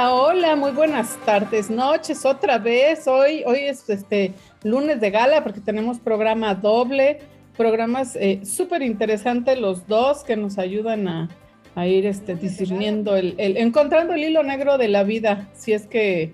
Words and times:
Hola, 0.00 0.14
hola, 0.14 0.56
muy 0.56 0.70
buenas 0.70 1.18
tardes, 1.26 1.68
noches, 1.68 2.24
otra 2.24 2.56
vez. 2.56 3.06
Hoy, 3.06 3.42
hoy 3.44 3.58
es 3.66 3.86
este 3.90 4.32
lunes 4.62 4.98
de 4.98 5.10
gala 5.10 5.42
porque 5.42 5.60
tenemos 5.60 5.98
programa 5.98 6.54
doble, 6.54 7.18
programas 7.54 8.16
eh, 8.16 8.40
súper 8.42 8.80
interesantes 8.80 9.60
los 9.60 9.86
dos 9.86 10.24
que 10.24 10.38
nos 10.38 10.56
ayudan 10.56 11.06
a, 11.06 11.86
ir 11.86 12.06
este, 12.06 12.34
discerniendo, 12.34 13.14
el, 13.14 13.34
encontrando 13.36 14.14
el 14.14 14.24
hilo 14.24 14.42
negro 14.42 14.78
de 14.78 14.88
la 14.88 15.02
vida, 15.02 15.50
si 15.52 15.74
es 15.74 15.86
que, 15.86 16.32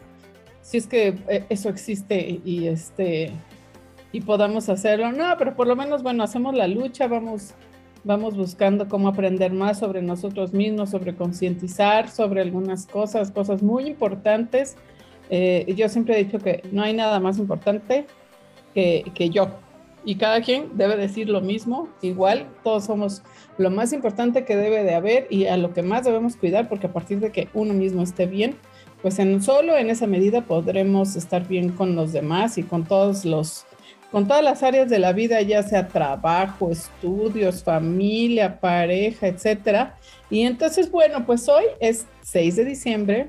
si 0.62 0.76
es 0.76 0.86
que 0.86 1.18
eh, 1.28 1.44
eso 1.48 1.68
existe 1.68 2.40
y 2.44 2.68
este 2.68 3.32
y 4.12 4.20
podamos 4.20 4.68
hacerlo. 4.68 5.10
No, 5.10 5.34
pero 5.36 5.56
por 5.56 5.66
lo 5.66 5.74
menos, 5.74 6.04
bueno, 6.04 6.22
hacemos 6.22 6.54
la 6.54 6.68
lucha, 6.68 7.08
vamos 7.08 7.54
vamos 8.06 8.36
buscando 8.36 8.88
cómo 8.88 9.08
aprender 9.08 9.52
más 9.52 9.80
sobre 9.80 10.00
nosotros 10.00 10.52
mismos, 10.52 10.90
sobre 10.90 11.16
concientizar, 11.16 12.08
sobre 12.08 12.40
algunas 12.40 12.86
cosas, 12.86 13.32
cosas 13.32 13.62
muy 13.62 13.86
importantes. 13.86 14.76
Eh, 15.28 15.74
yo 15.76 15.88
siempre 15.88 16.14
he 16.14 16.24
dicho 16.24 16.38
que 16.38 16.62
no 16.70 16.84
hay 16.84 16.94
nada 16.94 17.18
más 17.18 17.38
importante 17.38 18.06
que, 18.74 19.10
que 19.12 19.28
yo. 19.30 19.50
Y 20.04 20.14
cada 20.14 20.40
quien 20.40 20.76
debe 20.76 20.96
decir 20.96 21.28
lo 21.28 21.40
mismo, 21.40 21.88
igual, 22.00 22.46
todos 22.62 22.84
somos 22.84 23.24
lo 23.58 23.70
más 23.70 23.92
importante 23.92 24.44
que 24.44 24.56
debe 24.56 24.84
de 24.84 24.94
haber 24.94 25.26
y 25.28 25.46
a 25.46 25.56
lo 25.56 25.72
que 25.72 25.82
más 25.82 26.04
debemos 26.04 26.36
cuidar, 26.36 26.68
porque 26.68 26.86
a 26.86 26.92
partir 26.92 27.18
de 27.18 27.32
que 27.32 27.48
uno 27.54 27.74
mismo 27.74 28.02
esté 28.02 28.26
bien, 28.26 28.54
pues 29.02 29.18
en, 29.18 29.42
solo 29.42 29.76
en 29.76 29.90
esa 29.90 30.06
medida 30.06 30.42
podremos 30.42 31.16
estar 31.16 31.48
bien 31.48 31.70
con 31.70 31.96
los 31.96 32.12
demás 32.12 32.56
y 32.56 32.62
con 32.62 32.84
todos 32.84 33.24
los 33.24 33.66
con 34.16 34.26
todas 34.26 34.42
las 34.42 34.62
áreas 34.62 34.88
de 34.88 34.98
la 34.98 35.12
vida, 35.12 35.42
ya 35.42 35.62
sea 35.62 35.88
trabajo, 35.88 36.70
estudios, 36.70 37.62
familia, 37.62 38.58
pareja, 38.60 39.26
etcétera. 39.26 39.98
Y 40.30 40.44
entonces, 40.44 40.90
bueno, 40.90 41.26
pues 41.26 41.46
hoy 41.50 41.64
es 41.80 42.06
6 42.22 42.56
de 42.56 42.64
diciembre. 42.64 43.28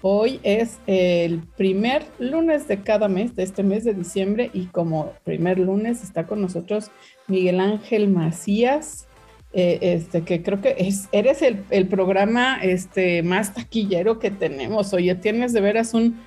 Hoy 0.00 0.40
es 0.44 0.78
el 0.86 1.42
primer 1.58 2.06
lunes 2.18 2.66
de 2.68 2.82
cada 2.82 3.08
mes, 3.08 3.36
de 3.36 3.42
este 3.42 3.62
mes 3.62 3.84
de 3.84 3.92
diciembre, 3.92 4.50
y 4.54 4.68
como 4.68 5.12
primer 5.24 5.58
lunes 5.58 6.02
está 6.02 6.26
con 6.26 6.40
nosotros 6.40 6.90
Miguel 7.26 7.60
Ángel 7.60 8.08
Macías, 8.08 9.08
eh, 9.52 9.78
este, 9.82 10.22
que 10.22 10.42
creo 10.42 10.62
que 10.62 10.74
es, 10.78 11.10
eres 11.12 11.42
el, 11.42 11.64
el, 11.68 11.86
programa 11.86 12.60
este, 12.62 13.22
más 13.22 13.52
taquillero 13.52 14.18
que 14.18 14.30
tenemos. 14.30 14.94
Oye, 14.94 15.14
tienes 15.16 15.52
de 15.52 15.60
veras 15.60 15.92
un, 15.92 16.18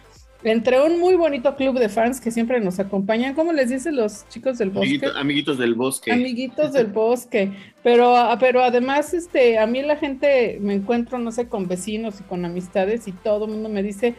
entre 0.44 0.82
un 0.82 1.00
muy 1.00 1.16
bonito 1.16 1.56
club 1.56 1.78
de 1.78 1.90
fans 1.90 2.20
que 2.20 2.32
siempre 2.32 2.60
nos 2.60 2.80
acompañan. 2.80 3.34
¿Cómo 3.34 3.54
les 3.54 3.70
dicen 3.70 3.96
los 3.96 4.28
chicos 4.30 4.58
del 4.58 4.72
bosque? 4.72 5.02
amiguitos 5.16 5.58
del 5.58 5.76
bosque. 5.76 6.12
Amiguitos 6.12 6.74
del 6.74 6.88
bosque. 6.94 7.52
Pero, 7.84 8.16
ah, 8.16 8.38
pero 8.40 8.64
además, 8.64 9.14
este, 9.14 9.58
a 9.60 9.68
mí 9.68 9.82
la 9.82 9.98
gente 9.98 10.58
me 10.62 10.74
encuentro, 10.74 11.20
no 11.20 11.32
sé, 11.32 11.48
con 11.48 11.68
vecinos 11.68 12.20
y 12.20 12.24
con 12.24 12.44
amistades 12.46 13.08
y 13.08 13.12
todo 13.12 13.46
el 13.46 13.52
mundo 13.52 13.70
me 13.70 13.84
dice 13.84 14.16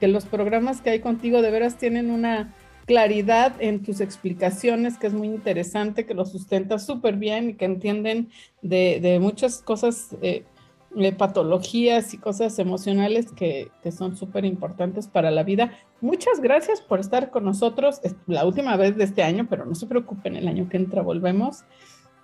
que 0.00 0.08
los 0.08 0.24
programas 0.26 0.80
que 0.80 0.90
hay 0.90 1.00
contigo 1.00 1.42
de 1.42 1.50
veras 1.50 1.76
tienen 1.76 2.10
una 2.10 2.54
claridad 2.86 3.54
en 3.60 3.82
tus 3.82 4.00
explicaciones, 4.00 4.98
que 4.98 5.06
es 5.06 5.14
muy 5.14 5.28
interesante, 5.28 6.04
que 6.04 6.14
lo 6.14 6.26
sustentas 6.26 6.84
súper 6.84 7.16
bien 7.16 7.50
y 7.50 7.54
que 7.54 7.64
entienden 7.64 8.28
de, 8.62 9.00
de 9.00 9.18
muchas 9.20 9.62
cosas 9.62 10.14
eh, 10.20 10.44
patologías 11.16 12.14
y 12.14 12.18
cosas 12.18 12.58
emocionales 12.58 13.32
que, 13.32 13.70
son 13.96 14.16
súper 14.16 14.44
importantes 14.44 15.08
para 15.08 15.30
la 15.30 15.42
vida. 15.42 15.72
Muchas 16.00 16.40
gracias 16.40 16.80
por 16.80 17.00
estar 17.00 17.30
con 17.30 17.44
nosotros. 17.44 18.00
Es 18.02 18.14
la 18.26 18.44
última 18.44 18.76
vez 18.76 18.96
de 18.96 19.04
este 19.04 19.22
año, 19.22 19.46
pero 19.48 19.66
no 19.66 19.74
se 19.74 19.86
preocupen, 19.86 20.36
el 20.36 20.48
año 20.48 20.68
que 20.68 20.76
entra 20.76 21.02
volvemos. 21.02 21.64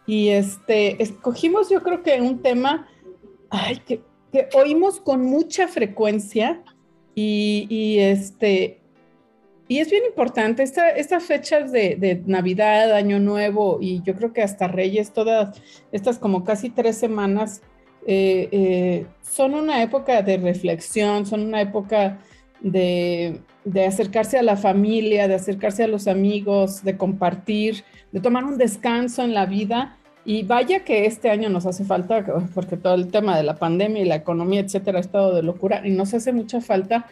Y 0.07 0.29
este, 0.29 1.03
escogimos 1.03 1.69
yo 1.71 1.83
creo 1.83 2.03
que 2.03 2.21
un 2.21 2.41
tema 2.41 2.89
que, 3.87 4.03
oímos 4.55 5.01
con 5.01 5.23
mucha 5.23 5.69
frecuencia 5.69 6.63
y, 7.15 7.99
este, 7.99 8.81
y 9.69 9.79
es 9.79 9.91
bien 9.91 10.05
importante, 10.07 10.63
estas 10.63 11.25
fechas 11.25 11.73
de, 11.73 11.97
de, 11.97 12.23
Navidad, 12.27 12.93
Año 12.93 13.19
Nuevo 13.19 13.79
y 13.81 14.03
yo 14.03 14.15
creo 14.15 14.33
que 14.33 14.43
hasta 14.43 14.69
Reyes, 14.69 15.13
todas 15.13 15.61
estas 15.93 16.19
como 16.19 16.45
casi 16.45 16.71
tres 16.71 16.97
semanas 16.97 17.63
eh, 18.07 18.49
eh, 18.53 19.07
son 19.23 19.55
una 19.55 19.83
época 19.83 20.23
de 20.23 20.37
reflexión, 20.37 21.27
son 21.27 21.43
una 21.43 21.61
época 21.61 22.19
de, 22.61 23.41
acercarse 23.87 24.39
a 24.39 24.43
la 24.43 24.57
familia, 24.57 25.29
de 25.29 25.35
acercarse 25.35 25.85
a 25.85 25.89
los 25.89 26.09
amigos, 26.09 26.83
de 26.83 26.97
compartir, 26.97 27.85
de 28.13 28.21
tomar 28.21 28.45
un 28.45 28.59
descanso 28.59 29.23
en 29.23 29.35
la 29.35 29.47
vida. 29.47 29.97
Y 30.25 30.43
vaya 30.43 30.85
que 30.85 31.07
este 31.07 31.31
año 31.31 31.49
nos 31.49 31.65
hace 31.65 31.85
falta, 31.85 32.25
porque 32.55 32.77
todo 32.77 32.95
el 32.95 33.09
tema 33.09 33.37
de 33.37 33.43
la 33.43 33.57
pandemia 33.57 34.03
y 34.03 34.05
la 34.05 34.17
economía, 34.17 34.61
etcétera, 34.61 34.99
ha 34.99 35.01
estado 35.01 35.35
de 35.35 35.43
locura 35.43 35.83
y 35.87 35.91
nos 35.91 36.13
hace 36.13 36.33
mucha 36.33 36.61
falta. 36.61 37.07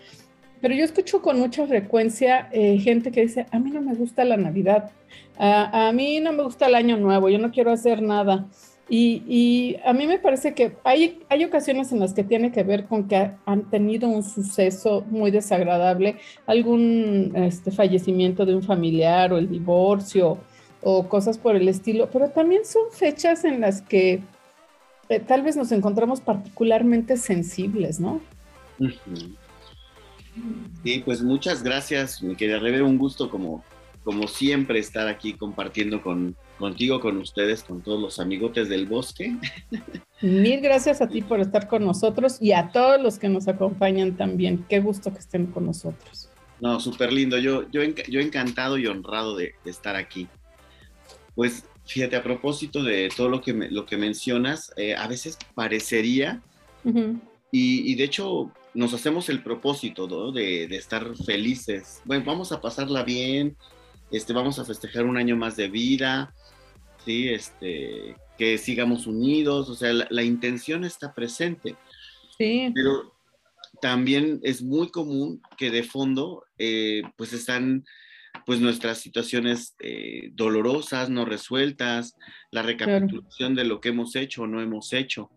Pero 0.60 0.74
yo 0.74 0.84
escucho 0.84 1.22
con 1.22 1.38
mucha 1.38 1.66
frecuencia 1.66 2.48
eh, 2.52 2.78
gente 2.78 3.10
que 3.10 3.22
dice, 3.22 3.46
a 3.50 3.58
mí 3.58 3.70
no 3.70 3.80
me 3.80 3.94
gusta 3.94 4.24
la 4.24 4.36
Navidad, 4.36 4.90
a, 5.38 5.88
a, 5.88 5.92
mí 5.92 6.18
no 6.20 6.32
me 6.32 6.42
gusta 6.42 6.66
el 6.66 6.74
Año 6.74 6.96
Nuevo, 6.96 7.28
yo 7.28 7.38
no 7.38 7.52
quiero 7.52 7.70
hacer 7.70 8.02
nada. 8.02 8.46
Y, 8.90 9.76
a 9.84 9.92
mí 9.92 10.06
me 10.06 10.18
parece 10.18 10.54
que 10.54 10.76
hay, 10.82 11.20
hay 11.28 11.44
ocasiones 11.44 11.92
en 11.92 12.00
las 12.00 12.14
que 12.14 12.24
tiene 12.24 12.52
que 12.52 12.62
ver 12.62 12.86
con 12.86 13.06
que 13.06 13.32
han 13.44 13.68
tenido 13.70 14.08
un 14.08 14.22
suceso 14.22 15.04
muy 15.10 15.30
desagradable, 15.30 16.16
algún 16.46 17.32
este, 17.34 17.70
fallecimiento 17.70 18.46
de 18.46 18.54
un 18.54 18.62
familiar 18.62 19.32
o 19.32 19.38
el 19.38 19.48
divorcio 19.48 20.38
o 20.80 21.08
cosas 21.08 21.36
por 21.36 21.56
el 21.56 21.68
estilo, 21.68 22.08
pero 22.10 22.30
también 22.30 22.64
son 22.64 22.90
fechas 22.90 23.44
en 23.44 23.60
las 23.60 23.82
que 23.82 24.22
eh, 25.08 25.20
tal 25.20 25.42
vez 25.42 25.56
nos 25.56 25.72
encontramos 25.72 26.20
particularmente 26.20 27.16
sensibles, 27.16 28.00
¿no? 28.00 28.20
Sí, 30.84 31.02
pues 31.04 31.22
muchas 31.22 31.62
gracias, 31.62 32.22
mi 32.22 32.36
querida 32.36 32.58
Rebe, 32.58 32.82
un 32.82 32.96
gusto 32.96 33.28
como, 33.28 33.64
como 34.08 34.26
siempre 34.26 34.78
estar 34.78 35.06
aquí 35.06 35.34
compartiendo 35.34 36.00
con, 36.00 36.34
contigo, 36.58 36.98
con 36.98 37.18
ustedes, 37.18 37.62
con 37.62 37.82
todos 37.82 38.00
los 38.00 38.18
amigotes 38.18 38.70
del 38.70 38.86
bosque. 38.86 39.36
Mil 40.22 40.62
gracias 40.62 41.02
a 41.02 41.08
ti 41.08 41.20
por 41.20 41.40
estar 41.40 41.68
con 41.68 41.84
nosotros 41.84 42.38
y 42.40 42.52
a 42.52 42.72
todos 42.72 42.98
los 43.02 43.18
que 43.18 43.28
nos 43.28 43.48
acompañan 43.48 44.16
también. 44.16 44.64
Qué 44.66 44.80
gusto 44.80 45.12
que 45.12 45.18
estén 45.18 45.48
con 45.48 45.66
nosotros. 45.66 46.30
No, 46.58 46.80
súper 46.80 47.12
lindo. 47.12 47.36
Yo, 47.36 47.70
yo, 47.70 47.82
yo 47.82 48.20
encantado 48.20 48.78
y 48.78 48.86
honrado 48.86 49.36
de, 49.36 49.52
estar 49.66 49.94
aquí. 49.94 50.26
Pues 51.34 51.66
fíjate, 51.84 52.16
a 52.16 52.22
propósito 52.22 52.82
de 52.82 53.10
todo 53.14 53.28
lo 53.28 53.42
que, 53.42 53.52
lo 53.52 53.84
que 53.84 53.98
mencionas, 53.98 54.72
eh, 54.78 54.94
a 54.94 55.06
veces 55.06 55.36
parecería, 55.54 56.40
y, 57.52 57.94
de 57.94 58.04
hecho 58.04 58.50
nos 58.72 58.94
hacemos 58.94 59.28
el 59.28 59.42
propósito 59.42 60.32
de, 60.32 60.66
de, 60.66 60.76
estar 60.78 61.14
felices. 61.26 62.00
Bueno, 62.06 62.24
vamos 62.24 62.52
a 62.52 62.62
pasarla 62.62 63.02
bien, 63.02 63.54
este, 64.10 64.32
vamos 64.32 64.58
a 64.58 64.64
festejar 64.64 65.04
un 65.04 65.16
año 65.16 65.36
más 65.36 65.56
de 65.56 65.68
vida, 65.68 66.34
¿sí? 67.04 67.28
Este, 67.28 68.16
que 68.36 68.58
sigamos 68.58 69.06
unidos, 69.06 69.68
o 69.68 69.74
sea, 69.74 69.92
la, 69.92 70.22
intención 70.22 70.84
está 70.84 71.14
presente. 71.14 71.76
Sí. 72.36 72.70
Pero 72.74 73.14
también 73.80 74.40
es 74.42 74.62
muy 74.62 74.90
común 74.90 75.42
que 75.56 75.70
de 75.70 75.82
fondo, 75.82 76.44
eh, 76.58 77.02
pues 77.16 77.32
están 77.32 77.84
pues 78.46 78.60
nuestras 78.60 78.98
situaciones 78.98 79.74
eh, 79.80 80.30
dolorosas, 80.32 81.10
no 81.10 81.24
resueltas, 81.24 82.16
la 82.50 82.62
recapitulación 82.62 83.54
de 83.54 83.64
lo 83.64 83.80
que 83.80 83.90
hemos 83.90 84.16
hecho 84.16 84.42
o 84.42 84.46
no 84.46 84.62
hemos 84.62 84.92
hecho. 84.92 85.30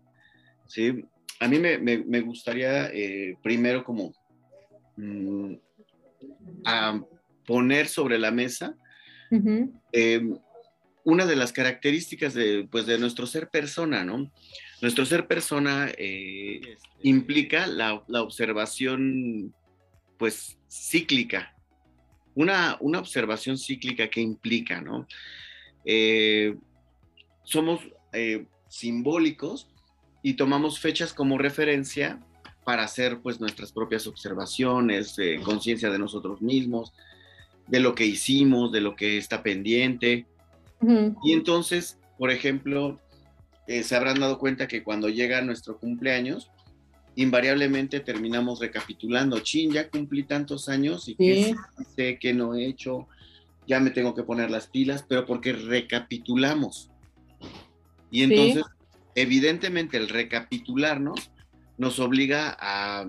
¿sí? 0.68 1.04
A 1.40 1.48
mí 1.48 1.60
me, 1.60 1.78
me, 1.78 2.22
gustaría 2.22 2.88
eh, 2.88 3.36
primero 3.42 3.84
como 3.84 4.14
mm, 4.96 5.56
a 6.66 7.02
poner 7.46 7.88
sobre 7.88 8.20
la 8.20 8.32
mesa 8.32 8.76
una 11.04 11.26
de 11.26 11.36
las 11.36 11.52
características 11.52 12.34
de, 12.34 12.68
pues, 12.70 12.86
de 12.86 12.98
nuestro 12.98 13.26
ser 13.26 13.50
persona, 13.50 14.04
¿no? 14.04 14.32
Nuestro 14.82 15.06
ser 15.06 15.28
persona 15.28 15.92
eh, 15.98 16.78
implica 17.02 17.68
la, 17.68 18.04
observación, 18.22 19.54
pues, 20.18 20.58
cíclica. 20.70 21.56
Una, 22.36 22.78
una, 22.80 23.00
observación 23.00 23.58
cíclica 23.58 24.10
que 24.10 24.22
implica, 24.22 24.82
¿no? 24.82 25.08
Eh, 25.86 26.56
somos 27.44 27.82
eh, 28.14 28.46
simbólicos 28.70 29.68
y 30.24 30.36
tomamos 30.36 30.80
fechas 30.80 31.14
como 31.14 31.38
referencia 31.38 32.20
para 32.64 32.84
hacer, 32.84 33.22
pues, 33.22 33.40
nuestras 33.40 33.72
propias 33.72 34.06
observaciones, 34.06 35.16
conciencia 35.44 35.90
de 35.90 35.98
nosotros 35.98 36.42
mismos, 36.42 36.94
de 37.68 37.80
lo 37.80 37.96
que 37.96 38.06
hicimos, 38.06 38.72
de 38.72 38.82
lo 38.82 38.96
que 38.96 39.18
está 39.18 39.44
pendiente, 39.44 40.26
y 41.24 41.34
entonces, 41.34 42.00
por 42.18 42.32
ejemplo, 42.32 43.00
eh, 43.68 43.84
se 43.84 43.96
habrán 43.96 44.20
dado 44.20 44.40
cuenta 44.40 44.68
que 44.68 44.84
cuando 44.84 45.10
llega 45.10 45.42
nuestro 45.42 45.78
cumpleaños, 45.78 46.50
invariablemente 47.16 48.00
terminamos 48.00 48.60
recapitulando, 48.60 49.40
chin, 49.42 49.72
ya 49.72 49.90
cumplí 49.90 50.24
tantos 50.24 50.70
años 50.70 51.08
y 51.08 51.16
qué 51.16 51.56
sé 51.96 52.18
que 52.20 52.34
no 52.34 52.56
he 52.56 52.66
hecho, 52.66 53.08
ya 53.68 53.80
me 53.80 53.92
tengo 53.92 54.16
que 54.16 54.24
poner 54.24 54.50
las 54.50 54.68
pilas, 54.68 55.06
pero 55.08 55.26
porque 55.26 55.54
recapitulamos. 55.54 56.90
Y 58.10 58.24
entonces, 58.24 58.64
evidentemente, 59.16 59.98
el 59.98 60.10
recapitularnos 60.10 61.32
nos 61.78 62.00
obliga 62.00 62.58
a, 62.60 63.08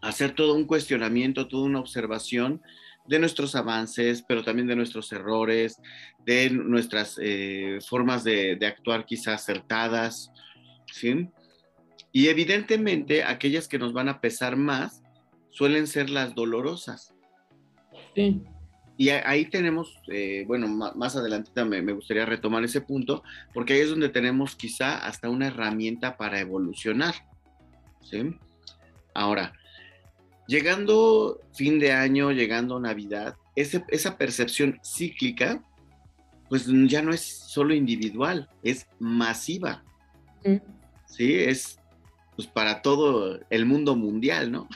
hacer 0.00 0.34
todo 0.34 0.54
un 0.54 0.66
cuestionamiento, 0.66 1.48
toda 1.48 1.64
una 1.64 1.80
observación 1.80 2.60
de 3.06 3.18
nuestros 3.18 3.54
avances, 3.54 4.24
pero 4.26 4.42
también 4.42 4.66
de 4.66 4.76
nuestros 4.76 5.12
errores, 5.12 5.80
de 6.24 6.50
nuestras 6.50 7.18
eh, 7.20 7.78
formas 7.86 8.24
de, 8.24 8.58
actuar 8.66 9.04
quizás 9.04 9.42
acertadas, 9.42 10.30
¿sí? 10.90 11.28
Y 12.12 12.28
evidentemente 12.28 13.24
aquellas 13.24 13.68
que 13.68 13.78
nos 13.78 13.92
van 13.92 14.08
a 14.08 14.20
pesar 14.20 14.56
más 14.56 15.02
suelen 15.50 15.86
ser 15.86 16.10
las 16.10 16.34
dolorosas. 16.34 17.14
Sí. 18.14 18.40
Y 18.96 19.08
ahí 19.08 19.46
tenemos, 19.46 19.98
eh, 20.06 20.44
bueno, 20.46 20.68
más 20.68 21.16
adelante 21.16 21.64
me, 21.64 21.82
me 21.82 21.92
gustaría 21.92 22.24
retomar 22.24 22.62
ese 22.62 22.80
punto, 22.80 23.24
porque 23.52 23.72
ahí 23.72 23.80
es 23.80 23.90
donde 23.90 24.08
tenemos 24.08 24.54
quizá 24.54 25.04
hasta 25.04 25.28
una 25.28 25.48
herramienta 25.48 26.16
para 26.16 26.38
evolucionar. 26.38 27.14
¿sí? 28.02 28.36
Ahora, 29.12 29.52
llegando 30.46 31.40
fin 31.52 31.78
de 31.78 31.92
año, 31.92 32.30
llegando 32.32 32.78
Navidad, 32.80 33.36
esa 33.56 34.18
percepción 34.18 34.80
cíclica, 34.84 35.62
pues 36.48 36.66
ya 36.86 37.02
no 37.02 37.12
es 37.12 37.22
solo 37.22 37.74
individual, 37.74 38.48
es 38.62 38.86
masiva. 38.98 39.82
Sí, 41.06 41.34
es 41.34 41.78
pues 42.36 42.48
para 42.48 42.82
todo 42.82 43.40
el 43.48 43.66
mundo 43.66 43.96
mundial, 43.96 44.50
¿no? 44.50 44.68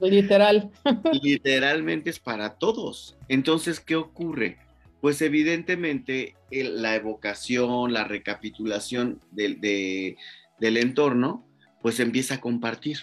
Literal. 0.00 0.70
Literalmente 1.22 2.10
es 2.10 2.18
para 2.18 2.54
todos. 2.54 3.16
Entonces, 3.28 3.80
¿qué 3.80 3.96
ocurre? 3.96 4.58
Pues 5.00 5.20
evidentemente 5.20 6.34
la 6.50 6.96
evocación, 6.96 7.92
la 7.92 8.04
recapitulación 8.04 9.20
del 9.30 10.16
entorno, 10.60 11.46
pues 11.82 12.00
empieza 12.00 12.36
a 12.36 12.40
compartir. 12.40 12.98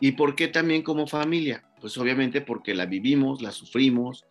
¿Y 0.00 0.12
por 0.12 0.34
qué 0.34 0.48
también 0.48 0.82
como 0.82 1.06
familia? 1.06 1.64
Pues 1.80 1.96
obviamente 1.98 2.40
porque 2.40 2.74
la 2.74 2.86
vivimos, 2.86 3.42
la 3.42 3.50
sufrimos, 3.50 4.26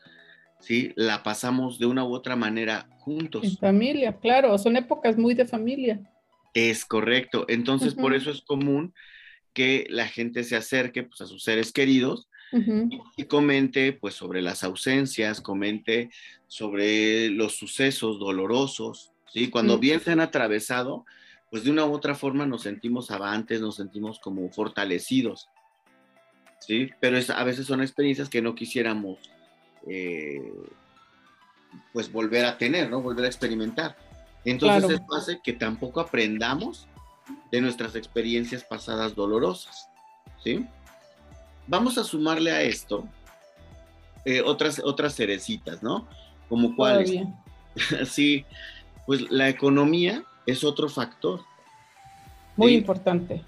¿sí? 0.59 0.91
La 0.95 1.23
pasamos 1.23 1.79
de 1.79 1.85
una 1.85 2.03
u 2.03 2.13
otra 2.13 2.35
manera 2.35 2.87
juntos. 2.99 3.43
En 3.43 3.57
familia, 3.57 4.17
claro, 4.19 4.57
son 4.57 4.77
épocas 4.77 5.17
muy 5.17 5.33
de 5.33 5.45
familia. 5.45 5.99
Es 6.53 6.85
correcto. 6.85 7.45
Entonces, 7.49 7.93
por 7.93 8.13
eso 8.13 8.31
es 8.31 8.41
común 8.41 8.93
que 9.53 9.85
la 9.89 10.07
gente 10.07 10.43
se 10.43 10.55
acerque 10.55 11.03
pues, 11.03 11.21
a 11.21 11.25
sus 11.25 11.43
seres 11.43 11.71
queridos 11.71 12.29
y, 13.17 13.25
comente 13.25 13.91
pues 13.91 14.13
sobre 14.13 14.41
las 14.41 14.63
ausencias, 14.63 15.41
comente 15.41 16.09
sobre 16.47 17.29
los 17.29 17.55
sucesos 17.55 18.19
dolorosos, 18.19 19.11
¿sí? 19.33 19.49
Cuando 19.49 19.77
bien 19.77 19.99
se 19.99 20.11
han 20.11 20.21
atravesado, 20.21 21.05
pues 21.51 21.63
de 21.63 21.71
una 21.71 21.85
u 21.85 21.93
otra 21.93 22.15
forma 22.15 22.45
nos 22.45 22.63
sentimos 22.63 23.11
avantes, 23.11 23.59
nos 23.59 23.75
sentimos 23.75 24.19
como 24.19 24.49
fortalecidos. 24.49 25.49
¿Sí? 26.59 26.89
Pero 26.99 27.17
a 27.35 27.43
veces 27.43 27.65
son 27.65 27.81
experiencias 27.81 28.29
que 28.29 28.41
no 28.41 28.55
quisiéramos 28.55 29.17
eh, 29.87 30.51
pues 31.93 32.11
volver 32.11 32.45
a 32.45 32.57
tener, 32.57 32.89
¿no? 32.89 33.01
Volver 33.01 33.25
a 33.25 33.27
experimentar. 33.27 33.95
Entonces 34.43 34.91
eso 34.91 35.15
hace 35.15 35.39
que 35.43 35.53
tampoco 35.53 35.99
aprendamos 35.99 36.87
de 37.51 37.61
nuestras 37.61 37.95
experiencias 37.95 38.63
pasadas 38.63 39.15
dolorosas, 39.15 39.89
¿sí? 40.43 40.65
Vamos 41.67 41.97
a 41.97 42.03
sumarle 42.03 42.51
a 42.51 42.61
esto 42.61 43.07
eh, 44.23 44.41
otras, 44.41 44.79
otras 44.83 45.15
cerecitas, 45.15 45.81
¿no? 45.81 46.07
Como 46.47 46.75
cuáles. 46.75 47.11
sí, 48.05 48.45
pues 49.05 49.29
la 49.31 49.49
economía 49.49 50.23
es 50.45 50.63
otro 50.63 50.89
factor. 50.89 51.41
Muy 52.55 52.73
importante 52.73 53.43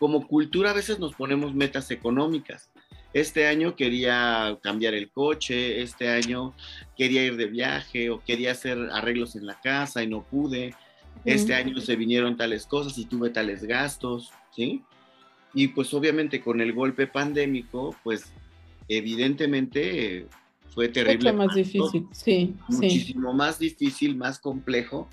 como 0.00 0.26
cultura 0.26 0.70
a 0.70 0.72
veces 0.72 0.98
nos 0.98 1.14
ponemos 1.14 1.54
metas 1.54 1.90
económicas. 1.90 2.70
Este 3.12 3.46
año 3.46 3.76
quería 3.76 4.58
cambiar 4.62 4.94
el 4.94 5.10
coche, 5.10 5.82
este 5.82 6.08
año 6.08 6.54
quería 6.96 7.22
ir 7.22 7.36
de 7.36 7.46
viaje 7.46 8.08
o 8.08 8.24
quería 8.24 8.52
hacer 8.52 8.78
arreglos 8.92 9.36
en 9.36 9.46
la 9.46 9.60
casa 9.60 10.02
y 10.02 10.06
no 10.06 10.22
pude. 10.22 10.74
Este 11.26 11.54
año 11.54 11.78
se 11.82 11.96
vinieron 11.96 12.38
tales 12.38 12.64
cosas 12.64 12.96
y 12.96 13.04
tuve 13.04 13.28
tales 13.28 13.62
gastos, 13.64 14.30
¿sí? 14.56 14.82
Y 15.52 15.68
pues 15.68 15.92
obviamente 15.92 16.40
con 16.40 16.62
el 16.62 16.72
golpe 16.72 17.06
pandémico, 17.06 17.94
pues 18.02 18.32
evidentemente 18.88 20.28
fue 20.70 20.88
terrible. 20.88 21.30
Mucho 21.30 21.46
más 21.46 21.54
difícil, 21.54 22.06
sí. 22.12 22.54
Muchísimo 22.68 23.34
más 23.34 23.58
difícil, 23.58 24.16
más 24.16 24.38
complejo. 24.38 25.10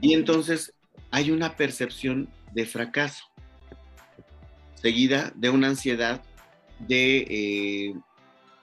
Y 0.00 0.14
entonces 0.14 0.74
hay 1.10 1.32
una 1.32 1.56
percepción 1.56 2.28
de 2.52 2.66
fracaso 2.66 3.24
seguida 4.76 5.32
de 5.34 5.50
una 5.50 5.68
ansiedad 5.68 6.22
de, 6.78 7.18
eh, 7.28 7.94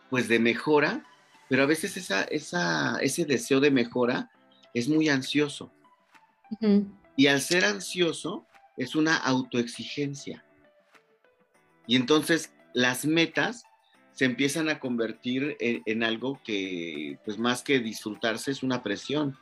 pues 0.10 0.28
de 0.28 0.40
mejora, 0.40 1.06
pero 1.50 1.64
a 1.64 1.68
veces 1.68 1.98
esa, 1.98 2.24
esa, 2.24 2.98
ese 3.02 3.26
deseo 3.26 3.60
de 3.60 3.72
mejora 3.72 4.32
es 4.74 4.88
muy 4.88 5.10
ansioso. 5.10 5.72
Y 7.16 7.28
al 7.28 7.42
ser 7.42 7.66
ansioso 7.66 8.46
es 8.78 8.96
una 8.96 9.18
autoexigencia. 9.18 10.46
Y 11.88 11.96
entonces 11.96 12.54
las 12.74 13.06
metas 13.06 13.66
se 14.14 14.26
empiezan 14.26 14.70
a 14.70 14.80
convertir 14.80 15.58
en, 15.60 16.04
algo 16.04 16.40
que, 16.44 17.18
pues 17.26 17.38
más 17.38 17.64
que 17.64 17.80
disfrutarse, 17.80 18.52
es 18.52 18.64
una 18.64 18.84
presión. 18.84 19.38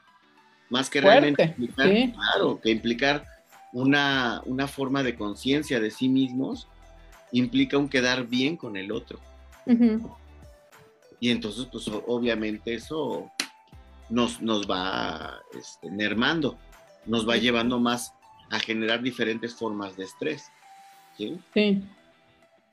Más 0.70 0.90
que 0.90 1.02
realmente 1.02 1.54
claro, 1.76 2.62
que 2.62 2.70
implicar 2.72 3.26
una, 3.74 4.68
forma 4.68 5.04
de 5.04 5.16
conciencia 5.16 5.80
de 5.80 5.92
sí 5.92 6.10
mismos 6.10 6.68
implica 7.32 7.78
un 7.78 7.90
quedar 7.90 8.28
bien 8.28 8.58
con 8.58 8.78
el 8.78 8.92
otro. 8.92 9.20
Y 11.20 11.30
entonces, 11.30 11.68
pues 11.72 11.88
obviamente 12.08 12.74
eso 12.74 13.32
nos, 14.10 14.42
nos 14.42 14.70
va 14.70 15.40
este, 15.58 15.90
mermando, 15.90 16.58
nos 17.06 17.28
va 17.28 17.38
llevando 17.38 17.80
más 17.80 18.14
a 18.50 18.60
generar 18.60 19.02
diferentes 19.02 19.56
formas 19.56 19.96
de 19.96 20.04
estrés. 20.04 20.52
Sí. 21.54 21.84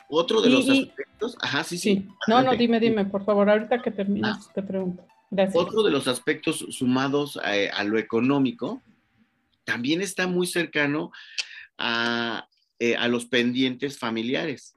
Otro 0.09 0.41
de 0.41 0.51
los 0.51 0.69
aspectos, 0.69 1.37
ajá, 1.41 1.63
sí, 1.63 1.79
sí. 1.79 2.09
No, 2.27 2.43
no, 2.43 2.57
dime, 2.57 2.81
dime, 2.81 3.05
por 3.05 3.25
favor, 3.25 3.51
ahorita 3.51 3.83
que 3.83 3.91
termines 3.91 4.31
ah. 4.49 4.53
te 4.55 4.63
pregunto. 4.63 5.05
Gracias. 5.31 5.63
Otro 5.63 5.83
de 5.83 5.91
los 5.91 6.09
aspectos 6.09 6.65
sumados 6.71 7.37
a 7.37 7.85
lo 7.85 7.99
económico 7.99 8.81
también 9.69 10.01
está 10.01 10.27
muy 10.27 10.47
cercano 10.47 11.13
eh, 11.79 12.97
a, 12.97 13.09
los 13.09 13.27
pendientes 13.27 13.99
familiares. 13.99 14.75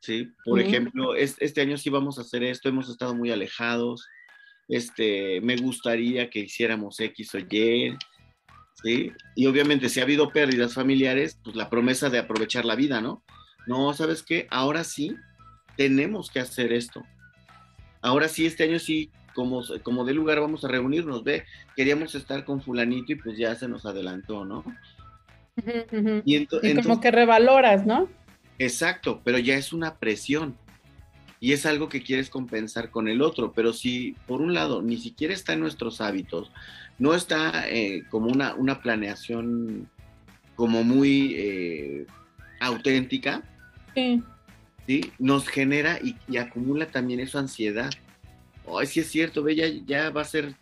¿sí? 0.00 0.28
Por 0.44 0.60
ejemplo, 0.60 1.14
este 1.14 1.62
año 1.62 1.78
sí 1.78 1.88
vamos 1.88 2.18
a 2.18 2.20
hacer 2.20 2.42
esto, 2.42 2.68
hemos 2.68 2.90
estado 2.90 3.14
muy 3.14 3.30
alejados, 3.30 4.06
este, 4.68 5.40
me 5.40 5.56
gustaría 5.56 6.28
que 6.28 6.40
hiciéramos 6.40 7.00
X 7.00 7.34
o 7.34 7.38
Y, 7.38 7.96
¿sí? 8.82 9.12
Y 9.36 9.46
obviamente 9.46 9.88
si 9.88 10.00
ha 10.00 10.02
habido 10.02 10.30
pérdidas 10.30 10.74
familiares, 10.74 11.38
pues 11.42 11.56
la 11.56 11.70
promesa 11.70 12.10
de 12.10 12.18
aprovechar 12.18 12.66
la 12.66 12.76
vida, 12.76 13.00
¿no? 13.00 13.24
No, 13.66 13.94
¿sabes 13.94 14.22
qué? 14.22 14.46
Ahora 14.50 14.84
sí 14.84 15.16
tenemos 15.78 16.30
que 16.30 16.40
hacer 16.40 16.74
esto. 16.74 17.02
Ahora 18.02 18.28
sí, 18.28 18.44
este 18.44 18.64
año 18.64 18.78
sí 18.78 19.10
como, 19.34 19.62
como 19.82 20.04
de 20.04 20.14
lugar 20.14 20.40
vamos 20.40 20.64
a 20.64 20.68
reunirnos, 20.68 21.24
ve, 21.24 21.44
queríamos 21.76 22.14
estar 22.14 22.44
con 22.44 22.62
fulanito 22.62 23.12
y 23.12 23.16
pues 23.16 23.36
ya 23.36 23.54
se 23.54 23.68
nos 23.68 23.86
adelantó, 23.86 24.44
¿no? 24.44 24.64
Y, 26.24 26.46
como 26.82 27.00
que 27.00 27.10
revaloras, 27.10 27.84
¿no? 27.86 28.08
Exacto, 28.58 29.20
pero 29.24 29.38
ya 29.38 29.56
es 29.56 29.72
una 29.72 29.96
presión 29.96 30.56
y 31.40 31.52
es 31.52 31.66
algo 31.66 31.88
que 31.88 32.02
quieres 32.02 32.30
compensar 32.30 32.90
con 32.90 33.08
el 33.08 33.20
otro, 33.20 33.52
pero 33.52 33.72
si 33.72 34.14
por 34.26 34.40
un 34.40 34.54
lado 34.54 34.80
ni 34.80 34.96
siquiera 34.96 35.34
está 35.34 35.52
en 35.52 35.60
nuestros 35.60 36.00
hábitos, 36.00 36.52
no 36.98 37.14
está 37.14 37.68
eh, 37.68 38.04
como 38.10 38.28
una, 38.28 38.54
una 38.54 38.80
planeación 38.80 39.88
como 40.54 40.84
muy 40.84 41.34
eh, 41.34 42.06
auténtica, 42.60 43.42
sí. 43.94 44.22
nos 45.18 45.48
genera 45.48 45.98
y, 46.02 46.16
y, 46.28 46.36
acumula 46.36 46.86
también 46.86 47.20
esa 47.20 47.40
ansiedad 47.40 47.90
ay, 48.78 48.86
sí 48.86 49.00
es 49.00 49.08
cierto, 49.08 49.42
ve, 49.42 49.82
ya, 49.86 50.10
va 50.10 50.22
a 50.22 50.24
ser 50.24 50.54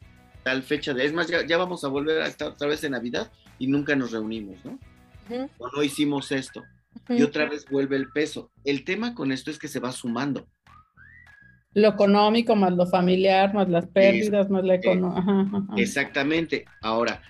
tal 0.43 0.63
fecha 0.63 0.95
de, 0.95 1.05
es 1.05 1.13
más, 1.13 1.29
ya, 1.29 1.59
vamos 1.59 1.85
a 1.85 1.89
volver 1.89 2.23
a 2.23 2.27
estar 2.27 2.49
otra 2.49 2.69
vez 2.69 2.83
en 2.85 2.93
Navidad 2.93 3.31
y 3.59 3.67
nunca 3.67 3.95
nos 3.95 4.13
reunimos, 4.13 4.65
¿no? 4.65 4.79
O 5.59 5.69
no 5.69 5.83
hicimos 5.83 6.33
esto. 6.33 6.63
Y 7.09 7.23
otra 7.23 7.49
vez 7.49 7.67
vuelve 7.71 7.97
el 7.97 8.11
peso. 8.11 8.51
El 8.65 8.85
tema 8.85 9.15
con 9.15 9.31
esto 9.31 9.51
es 9.51 9.59
que 9.59 9.69
se 9.69 9.79
va 9.79 9.93
sumando. 9.93 10.49
Lo 11.73 11.89
económico, 11.89 12.57
más 12.57 12.73
lo 12.73 12.85
familiar, 12.87 13.55
más 13.55 13.69
las 13.69 13.87
pérdidas, 13.87 14.51
más 14.51 14.65
la 14.65 14.75
economía. 14.75 15.67
Exactamente. 15.77 16.65
Ahora, 16.83 17.23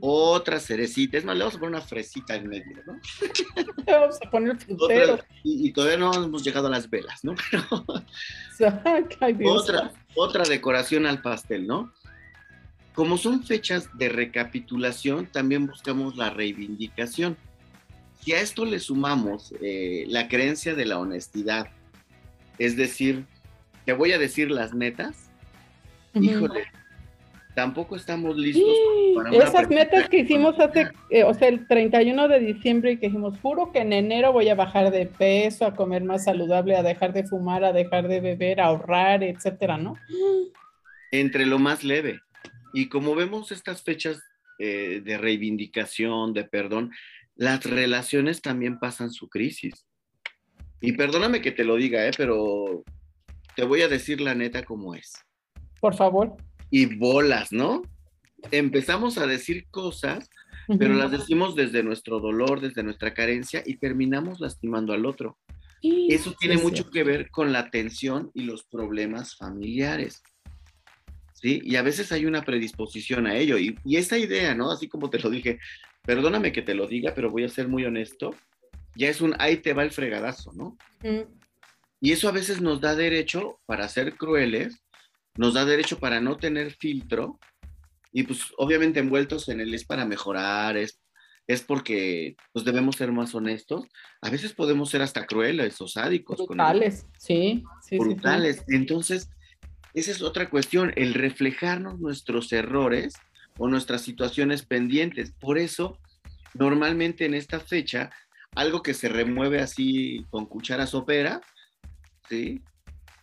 otra 0.00 0.60
cerecita, 0.60 1.18
es 1.18 1.24
más, 1.24 1.36
le 1.36 1.44
vamos 1.44 1.56
a 1.56 1.58
poner 1.58 1.74
una 1.76 1.84
fresita 1.84 2.36
en 2.36 2.48
medio, 2.48 2.76
¿no? 2.86 3.00
Le 3.86 3.92
vamos 3.92 4.18
a 4.24 4.30
poner 4.30 4.56
frutero. 4.58 5.18
y, 5.42 5.72
todavía 5.72 5.98
no 5.98 6.12
hemos 6.24 6.44
llegado 6.44 6.68
a 6.68 6.70
las 6.70 6.88
velas, 6.88 7.24
¿no? 7.24 7.34
otra, 9.44 9.92
otra 10.14 10.44
decoración 10.44 11.06
al 11.06 11.22
pastel, 11.22 11.66
¿no? 11.66 11.92
Como 12.94 13.16
son 13.16 13.44
fechas 13.44 13.88
de 13.96 14.08
recapitulación, 14.08 15.26
también 15.26 15.66
buscamos 15.66 16.16
la 16.16 16.30
reivindicación. 16.30 17.36
Si 18.20 18.32
a 18.32 18.40
esto 18.40 18.64
le 18.64 18.80
sumamos 18.80 19.54
eh, 19.60 20.04
la 20.08 20.28
creencia 20.28 20.74
de 20.74 20.84
la 20.84 20.98
honestidad, 20.98 21.68
es 22.58 22.76
decir, 22.76 23.24
te 23.84 23.92
voy 23.92 24.12
a 24.12 24.18
decir 24.18 24.50
las 24.50 24.74
metas, 24.74 25.30
híjole, 26.14 26.66
tampoco 27.58 27.96
estamos 27.96 28.36
listos 28.36 28.72
para 29.16 29.30
Esas 29.30 29.68
metas 29.68 30.08
que 30.08 30.20
hicimos 30.20 30.56
hace, 30.60 30.92
eh, 31.10 31.24
o 31.24 31.34
sea, 31.34 31.48
el 31.48 31.66
31 31.66 32.28
de 32.28 32.38
diciembre 32.38 32.92
y 32.92 32.98
que 32.98 33.06
dijimos, 33.06 33.36
juro 33.42 33.72
que 33.72 33.80
en 33.80 33.92
enero 33.92 34.32
voy 34.32 34.48
a 34.48 34.54
bajar 34.54 34.92
de 34.92 35.06
peso, 35.06 35.66
a 35.66 35.74
comer 35.74 36.04
más 36.04 36.22
saludable, 36.22 36.76
a 36.76 36.84
dejar 36.84 37.12
de 37.12 37.24
fumar, 37.24 37.64
a 37.64 37.72
dejar 37.72 38.06
de 38.06 38.20
beber, 38.20 38.60
a 38.60 38.66
ahorrar, 38.66 39.24
etcétera, 39.24 39.76
¿no? 39.76 39.96
Entre 41.10 41.46
lo 41.46 41.58
más 41.58 41.82
leve. 41.82 42.20
Y 42.74 42.88
como 42.88 43.16
vemos 43.16 43.50
estas 43.50 43.82
fechas 43.82 44.22
eh, 44.60 45.02
de 45.04 45.18
reivindicación, 45.18 46.34
de 46.34 46.44
perdón, 46.44 46.92
las 47.34 47.64
relaciones 47.64 48.40
también 48.40 48.78
pasan 48.78 49.10
su 49.10 49.28
crisis. 49.28 49.84
Y 50.80 50.92
perdóname 50.92 51.42
que 51.42 51.50
te 51.50 51.64
lo 51.64 51.74
diga, 51.74 52.06
¿eh? 52.06 52.12
pero 52.16 52.84
te 53.56 53.64
voy 53.64 53.82
a 53.82 53.88
decir 53.88 54.20
la 54.20 54.36
neta 54.36 54.62
como 54.62 54.94
es. 54.94 55.12
Por 55.80 55.96
favor. 55.96 56.36
Y 56.70 56.96
bolas, 56.96 57.52
¿no? 57.52 57.82
Empezamos 58.50 59.18
a 59.18 59.26
decir 59.26 59.66
cosas, 59.70 60.28
pero 60.78 60.94
las 60.94 61.10
decimos 61.10 61.56
desde 61.56 61.82
nuestro 61.82 62.20
dolor, 62.20 62.60
desde 62.60 62.82
nuestra 62.82 63.14
carencia 63.14 63.62
y 63.64 63.76
terminamos 63.76 64.40
lastimando 64.40 64.92
al 64.92 65.06
otro. 65.06 65.38
Eso 65.82 66.34
tiene 66.38 66.56
mucho 66.56 66.90
que 66.90 67.04
ver 67.04 67.30
con 67.30 67.52
la 67.52 67.70
tensión 67.70 68.30
y 68.34 68.42
los 68.42 68.64
problemas 68.64 69.36
familiares. 69.36 70.22
¿Sí? 71.34 71.60
Y 71.64 71.76
a 71.76 71.82
veces 71.82 72.10
hay 72.10 72.26
una 72.26 72.42
predisposición 72.42 73.26
a 73.28 73.36
ello. 73.36 73.58
Y, 73.58 73.78
y 73.84 73.96
esa 73.96 74.18
idea, 74.18 74.56
¿no? 74.56 74.72
Así 74.72 74.88
como 74.88 75.08
te 75.08 75.20
lo 75.20 75.30
dije, 75.30 75.60
perdóname 76.02 76.52
que 76.52 76.62
te 76.62 76.74
lo 76.74 76.86
diga, 76.86 77.12
pero 77.14 77.30
voy 77.30 77.44
a 77.44 77.48
ser 77.48 77.68
muy 77.68 77.84
honesto, 77.84 78.34
ya 78.96 79.10
es 79.10 79.20
un 79.20 79.34
ahí 79.38 79.58
te 79.58 79.74
va 79.74 79.84
el 79.84 79.90
fregadazo, 79.90 80.52
¿no? 80.54 80.76
Y 82.00 82.12
eso 82.12 82.28
a 82.28 82.32
veces 82.32 82.60
nos 82.60 82.80
da 82.80 82.94
derecho 82.94 83.60
para 83.66 83.88
ser 83.88 84.16
crueles, 84.16 84.82
nos 85.38 85.54
da 85.54 85.64
derecho 85.64 85.98
para 85.98 86.20
no 86.20 86.36
tener 86.36 86.72
filtro, 86.72 87.38
y 88.12 88.24
pues 88.24 88.40
obviamente 88.58 89.00
envueltos 89.00 89.48
en 89.48 89.60
él 89.60 89.72
es 89.72 89.84
para 89.84 90.04
mejorar, 90.04 90.76
es, 90.76 91.00
es 91.46 91.62
porque 91.62 92.36
pues 92.52 92.64
debemos 92.64 92.96
ser 92.96 93.12
más 93.12 93.34
honestos. 93.34 93.86
A 94.20 94.30
veces 94.30 94.52
podemos 94.52 94.90
ser 94.90 95.00
hasta 95.00 95.26
crueles 95.26 95.80
o 95.80 95.86
sádicos. 95.86 96.38
Brutales, 96.38 97.06
sí, 97.18 97.62
sí. 97.82 97.98
Brutales. 97.98 98.64
Entonces, 98.68 99.30
esa 99.94 100.10
es 100.10 100.22
otra 100.22 100.50
cuestión, 100.50 100.92
el 100.96 101.14
reflejarnos 101.14 102.00
nuestros 102.00 102.52
errores 102.52 103.14
o 103.58 103.68
nuestras 103.68 104.02
situaciones 104.02 104.64
pendientes. 104.64 105.32
Por 105.38 105.58
eso, 105.58 105.98
normalmente 106.54 107.26
en 107.26 107.34
esta 107.34 107.60
fecha, 107.60 108.10
algo 108.56 108.82
que 108.82 108.94
se 108.94 109.08
remueve 109.08 109.60
así 109.60 110.24
con 110.30 110.46
cuchara 110.46 110.86
sopera, 110.86 111.40
¿sí? 112.28 112.60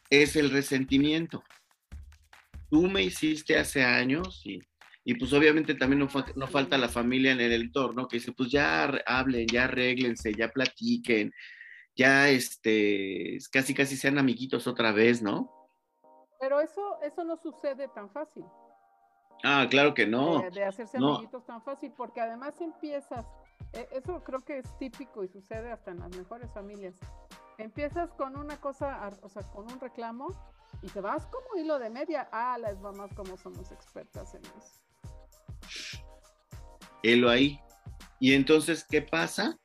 Es 0.10 0.36
el 0.36 0.52
resentimiento. 0.52 1.44
Tú 2.70 2.84
me 2.84 3.04
hiciste 3.04 3.58
hace 3.58 3.84
años 3.84 4.42
y, 4.46 4.60
y 5.04 5.16
pues 5.16 5.32
obviamente 5.34 5.76
también 5.76 6.00
no, 6.00 6.08
no, 6.36 6.48
falta 6.48 6.78
la 6.78 6.90
familia 6.90 7.32
en 7.32 7.42
el 7.42 7.54
entorno 7.54 8.08
que 8.08 8.18
dice, 8.18 8.32
pues 8.32 8.50
ya 8.52 8.86
hablen, 9.06 9.48
ya 9.48 9.66
arréglense, 9.66 10.34
ya 10.34 10.50
platiquen, 10.50 11.32
ya 11.96 12.30
este, 12.30 13.38
casi 13.52 13.74
casi 13.74 13.96
sean 13.96 14.18
amiguitos 14.18 14.68
otra 14.68 14.92
vez, 14.92 15.22
¿no? 15.22 15.52
Pero 16.40 16.60
eso, 16.60 17.00
eso 17.02 17.24
no 17.24 17.38
sucede 17.38 17.88
tan 17.90 18.10
fácil. 18.10 18.44
Ah, 19.44 19.68
claro 19.70 19.94
que 19.94 20.08
no. 20.08 20.42
De, 20.50 20.64
hacerse 20.64 20.98
amiguitos 20.98 21.46
tan 21.46 21.62
fácil, 21.62 21.94
porque 21.96 22.22
además 22.22 22.60
empiezas, 22.62 23.26
e, 23.74 23.88
eso 23.92 24.24
creo 24.24 24.42
que 24.42 24.58
es 24.60 24.78
típico 24.80 25.24
y 25.24 25.28
sucede 25.28 25.72
hasta 25.72 25.92
en 25.92 26.00
las 26.00 26.16
mejores 26.18 26.52
familias. 26.52 26.96
Empiezas 27.58 28.12
con 28.14 28.36
una 28.38 28.58
cosa, 28.58 29.10
o 29.22 29.30
sea, 29.30 29.44
con 29.44 29.72
un 29.72 29.80
reclamo 29.80 30.30
y 30.82 30.88
te 30.88 31.02
vas 31.02 31.26
como 31.28 31.62
hilo 31.62 31.80
de 31.80 31.90
media. 31.90 32.28
Ah, 32.32 32.58
las 32.58 32.80
mamás 32.80 33.14
como 33.14 33.38
somos 33.38 33.72
expertas 33.72 34.36
en 34.36 34.42
eso. 34.46 34.82
Helo 37.04 37.30
ahí. 37.30 37.60
Y 38.20 38.34
entonces, 38.34 38.86
¿qué 38.90 39.02
pasa? 39.02 39.60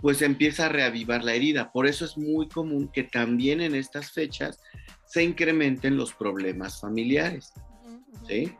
Pues 0.00 0.22
empieza 0.22 0.66
a 0.66 0.68
reavivar 0.68 1.24
la 1.24 1.34
herida. 1.34 1.72
Por 1.72 1.86
eso 1.86 2.04
es 2.04 2.16
muy 2.16 2.48
común 2.48 2.90
que 2.92 3.04
también 3.04 3.60
en 3.60 3.74
estas 3.74 4.12
fechas 4.12 4.60
se 5.06 5.22
incrementen 5.22 5.96
los 5.96 6.14
problemas 6.14 6.80
familiares. 6.80 7.52
¿Sí? 8.26 8.56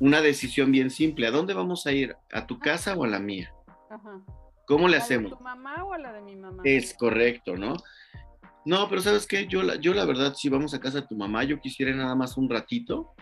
una 0.00 0.20
decisión 0.20 0.70
bien 0.72 0.90
simple. 0.90 1.26
¿A 1.26 1.30
dónde 1.30 1.54
vamos 1.54 1.86
a 1.86 1.92
ir? 1.92 2.16
¿A 2.32 2.46
tu 2.46 2.58
casa 2.58 2.94
o 2.94 3.04
a 3.04 3.08
la 3.08 3.18
mía? 3.18 3.52
Ajá. 3.90 4.20
¿Cómo 4.66 4.88
le 4.88 4.98
hacemos? 4.98 5.32
¿A 5.32 5.36
tu 5.36 5.42
mamá 5.42 5.84
o 5.84 5.92
a 5.92 5.98
la 5.98 6.12
de 6.12 6.20
mi 6.20 6.36
mamá? 6.36 6.62
Es 6.64 6.94
correcto, 6.94 7.56
¿no? 7.56 7.76
No, 8.64 8.88
pero 8.88 9.00
¿sabes 9.00 9.26
qué? 9.26 9.46
Yo 9.46 9.62
la, 9.62 9.76
yo 9.76 9.94
la 9.94 10.04
verdad, 10.04 10.34
si 10.34 10.48
vamos 10.48 10.74
a 10.74 10.80
casa 10.80 11.00
de 11.00 11.06
tu 11.06 11.16
mamá, 11.16 11.44
yo 11.44 11.60
quisiera 11.60 11.94
nada 11.94 12.14
más 12.14 12.36
un 12.36 12.50
ratito, 12.50 13.14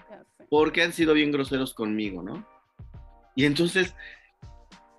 porque 0.50 0.82
han 0.82 0.92
sido 0.92 1.14
bien 1.14 1.32
groseros 1.32 1.74
conmigo, 1.74 2.22
¿no? 2.22 2.46
Y 3.34 3.44
entonces, 3.44 3.94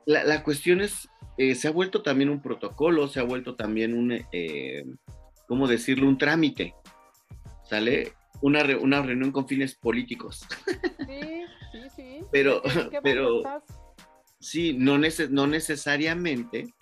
la, 0.05 0.43
cuestión 0.43 0.81
es, 0.81 1.09
eh, 1.37 1.55
se 1.55 1.67
ha 1.67 1.71
vuelto 1.71 2.01
también 2.01 2.29
un 2.29 2.41
protocolo, 2.41 3.07
se 3.07 3.19
ha 3.19 3.23
vuelto 3.23 3.55
también 3.55 3.93
un, 3.93 4.11
eh, 4.31 4.85
¿cómo 5.47 5.67
decirlo? 5.67 6.07
Un 6.07 6.17
trámite, 6.17 6.75
¿sale? 7.63 8.13
Una, 8.41 8.63
una 8.79 9.01
reunión 9.01 9.31
con 9.31 9.47
fines 9.47 9.75
políticos. 9.75 10.45
Sí, 11.07 11.43
pero, 12.31 12.61
pero 13.03 13.41
sí, 14.39 14.73
no, 14.77 14.97
no 15.29 15.47
necesariamente 15.47 16.73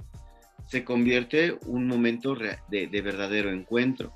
se 0.68 0.84
convierte 0.84 1.58
un 1.68 1.88
momento 1.88 2.36
de, 2.36 3.02
verdadero 3.02 3.50
encuentro. 3.52 4.12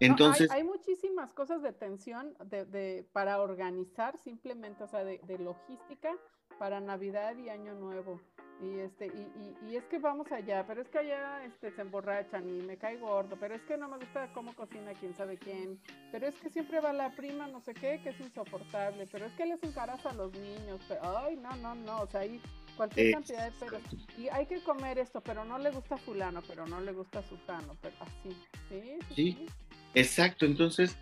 Entonces, 0.00 0.50
hay, 0.50 0.62
muchísimas 0.62 1.32
cosas 1.32 1.60
de 1.62 1.72
tensión 1.72 2.34
de, 2.44 3.04
para 3.12 3.40
organizar 3.40 4.16
simplemente, 4.18 4.84
o 4.84 4.88
sea, 4.88 5.04
de, 5.04 5.38
logística 5.38 6.16
para 6.58 6.80
Navidad 6.80 7.36
y 7.36 7.48
Año 7.48 7.74
Nuevo. 7.74 8.20
Y, 8.60 8.80
este, 8.80 9.06
y, 9.06 9.68
y, 9.68 9.76
es 9.76 9.84
que 9.84 9.98
vamos 10.00 10.32
allá, 10.32 10.64
pero 10.66 10.82
es 10.82 10.88
que 10.88 10.98
allá 10.98 11.44
este, 11.44 11.70
se 11.70 11.80
emborrachan 11.80 12.48
y 12.48 12.60
me 12.62 12.76
cae 12.76 12.96
gordo, 12.96 13.36
pero 13.38 13.54
es 13.54 13.62
que 13.62 13.76
no 13.76 13.88
me 13.88 13.98
gusta 13.98 14.32
cómo 14.34 14.52
cocina 14.52 14.94
quién 14.98 15.14
sabe 15.14 15.38
quién, 15.38 15.78
pero 16.10 16.26
es 16.26 16.34
que 16.40 16.50
siempre 16.50 16.80
va 16.80 16.92
la 16.92 17.10
prima 17.10 17.46
no 17.46 17.60
sé 17.60 17.72
qué, 17.72 18.00
que 18.02 18.08
es 18.08 18.18
insoportable, 18.18 19.06
pero 19.12 19.26
es 19.26 19.32
que 19.34 19.46
les 19.46 19.62
encaraza 19.62 20.10
a 20.10 20.14
los 20.14 20.32
niños, 20.32 20.80
pero, 20.88 21.18
ay, 21.18 21.36
no, 21.36 21.54
no, 21.58 21.76
no, 21.76 22.00
o 22.00 22.06
sea, 22.08 22.22
hay 22.22 22.40
cualquier 22.78 23.12
cantidad 23.12 23.44
de 23.46 23.52
pero 23.58 23.78
y 24.16 24.28
hay 24.28 24.46
que 24.46 24.60
comer 24.62 24.98
esto, 24.98 25.20
pero 25.20 25.44
no 25.44 25.58
le 25.58 25.70
gusta 25.70 25.98
fulano, 25.98 26.40
pero 26.46 26.66
no 26.66 26.80
le 26.80 26.92
gusta 26.92 27.22
sutano, 27.22 27.76
pero 27.82 27.94
así, 28.00 28.36
¿sí? 28.70 28.98
Sí, 29.14 29.46
exacto, 29.94 30.46
entonces, 30.46 30.96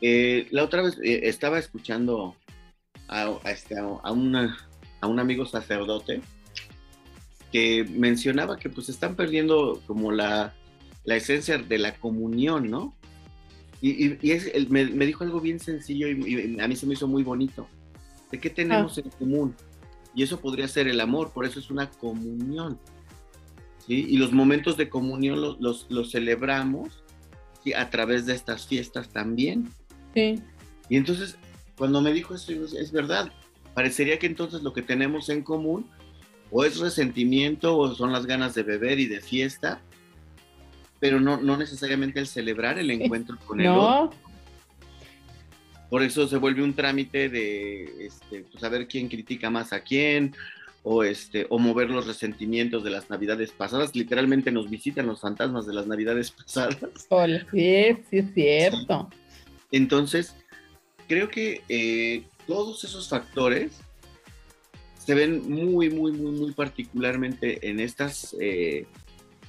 eh, 0.00 0.46
la 0.50 0.64
otra 0.64 0.82
vez 0.82 0.98
eh, 1.02 1.22
estaba 1.24 1.58
escuchando 1.58 2.36
a, 3.08 3.36
este, 3.44 3.76
a, 3.78 4.12
una, 4.12 4.56
a 5.00 5.06
un 5.08 5.18
amigo 5.18 5.44
sacerdote, 5.44 6.22
que 7.52 7.84
mencionaba 7.84 8.56
que 8.56 8.70
pues 8.70 8.88
están 8.88 9.16
perdiendo 9.16 9.82
como 9.88 10.12
la, 10.12 10.54
la 11.04 11.16
esencia 11.16 11.58
de 11.58 11.78
la 11.78 11.96
comunión, 11.96 12.70
¿no? 12.70 12.94
Y, 13.82 14.18
y, 14.24 14.30
es, 14.30 14.70
me, 14.70 14.84
me, 14.86 15.06
dijo 15.06 15.24
algo 15.24 15.40
bien 15.40 15.58
sencillo 15.58 16.06
y, 16.06 16.60
a 16.60 16.68
mí 16.68 16.76
se 16.76 16.86
me 16.86 16.94
hizo 16.94 17.08
muy 17.08 17.24
bonito. 17.24 17.66
¿De 18.30 18.38
qué 18.38 18.50
tenemos 18.50 18.98
ah. 18.98 19.00
en 19.02 19.10
común? 19.10 19.56
Y 20.14 20.22
eso 20.22 20.40
podría 20.40 20.68
ser 20.68 20.88
el 20.88 21.00
amor, 21.00 21.32
por 21.32 21.46
eso 21.46 21.58
es 21.58 21.70
una 21.70 21.90
comunión. 21.90 22.78
¿sí? 23.86 24.06
Y 24.08 24.16
los 24.18 24.32
momentos 24.32 24.76
de 24.76 24.88
comunión 24.88 25.40
los, 25.40 25.60
los, 25.60 25.86
los 25.88 26.10
celebramos 26.10 27.02
¿sí? 27.62 27.72
a 27.72 27.90
través 27.90 28.26
de 28.26 28.34
estas 28.34 28.66
fiestas 28.66 29.08
también. 29.10 29.70
Sí. 30.14 30.40
Y 30.88 30.96
entonces, 30.96 31.36
cuando 31.76 32.00
me 32.00 32.12
dijo 32.12 32.34
eso, 32.34 32.52
es 32.52 32.92
verdad. 32.92 33.32
Parecería 33.74 34.18
que 34.18 34.26
entonces 34.26 34.62
lo 34.62 34.72
que 34.72 34.82
tenemos 34.82 35.28
en 35.28 35.42
común 35.42 35.86
o 36.50 36.64
es 36.64 36.78
resentimiento 36.78 37.76
o 37.78 37.94
son 37.94 38.12
las 38.12 38.26
ganas 38.26 38.54
de 38.54 38.64
beber 38.64 38.98
y 38.98 39.06
de 39.06 39.20
fiesta, 39.20 39.80
pero 40.98 41.20
no, 41.20 41.40
no 41.40 41.56
necesariamente 41.56 42.20
el 42.20 42.26
celebrar 42.26 42.78
el 42.78 42.90
encuentro 42.90 43.38
con 43.46 43.60
el 43.60 43.68
otro. 43.68 44.18
Por 45.90 46.02
eso 46.02 46.28
se 46.28 46.36
vuelve 46.36 46.62
un 46.62 46.74
trámite 46.74 47.28
de 47.28 48.06
este, 48.06 48.42
pues, 48.42 48.60
saber 48.60 48.86
quién 48.86 49.08
critica 49.08 49.50
más 49.50 49.72
a 49.72 49.80
quién, 49.80 50.34
o, 50.82 51.04
este, 51.04 51.46
o 51.50 51.58
mover 51.58 51.90
los 51.90 52.06
resentimientos 52.06 52.84
de 52.84 52.90
las 52.90 53.10
navidades 53.10 53.50
pasadas. 53.50 53.94
Literalmente 53.94 54.52
nos 54.52 54.70
visitan 54.70 55.06
los 55.06 55.20
fantasmas 55.20 55.66
de 55.66 55.74
las 55.74 55.86
navidades 55.86 56.30
pasadas. 56.30 56.78
Hola, 57.08 57.44
sí, 57.50 57.96
sí 58.08 58.18
es 58.18 58.34
cierto. 58.34 59.10
Entonces, 59.72 60.36
creo 61.08 61.28
que 61.28 61.62
eh, 61.68 62.22
todos 62.46 62.84
esos 62.84 63.08
factores 63.08 63.72
se 65.04 65.14
ven 65.14 65.50
muy, 65.50 65.90
muy, 65.90 66.12
muy, 66.12 66.32
muy 66.32 66.52
particularmente 66.52 67.68
en 67.68 67.80
estas, 67.80 68.36
eh, 68.40 68.86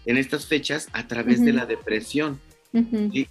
en 0.05 0.17
estas 0.17 0.47
fechas 0.47 0.89
a 0.93 1.07
través 1.07 1.43
de 1.43 1.53
la 1.53 1.65
depresión. 1.65 2.39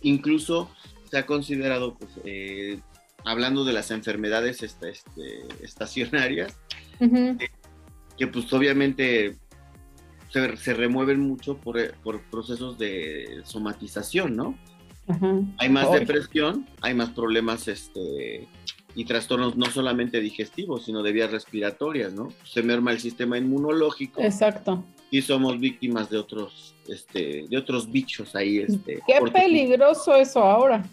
incluso 0.02 0.70
se 1.10 1.18
ha 1.18 1.26
considerado, 1.26 1.94
pues, 1.94 2.10
eh, 2.24 2.78
hablando 3.24 3.64
de 3.64 3.72
las 3.72 3.90
enfermedades 3.90 4.62
este, 4.62 4.90
este, 4.90 5.40
estacionarias, 5.62 6.58
que 6.98 8.26
pues 8.26 8.52
obviamente 8.52 9.36
se, 10.30 10.74
remueven 10.74 11.20
mucho 11.20 11.56
por, 11.56 11.94
por, 11.98 12.22
procesos 12.30 12.78
de 12.78 13.40
somatización, 13.44 14.36
¿no? 14.36 14.58
Hay 15.58 15.68
más 15.68 15.90
depresión, 15.90 16.68
hay 16.82 16.94
más 16.94 17.10
problemas 17.10 17.66
este, 17.66 18.46
y 18.94 19.04
trastornos 19.04 19.56
no 19.56 19.66
solamente 19.66 20.20
digestivos, 20.20 20.84
sino 20.84 21.02
de 21.02 21.12
vías 21.12 21.32
respiratorias, 21.32 22.12
¿no? 22.12 22.28
Se 22.44 22.62
merma 22.62 22.92
el 22.92 23.00
sistema 23.00 23.36
inmunológico. 23.36 24.20
Exacto. 24.20 24.84
Y 25.10 25.22
somos 25.22 25.58
víctimas 25.58 26.10
de 26.10 26.18
otros, 26.18 26.76
este, 26.88 27.46
de 27.48 27.56
otros 27.56 27.90
bichos 27.90 28.36
ahí. 28.36 28.58
Este, 28.58 29.00
Qué 29.06 29.20
peligroso 29.32 30.14
eso 30.14 30.44
ahora. 30.44 30.84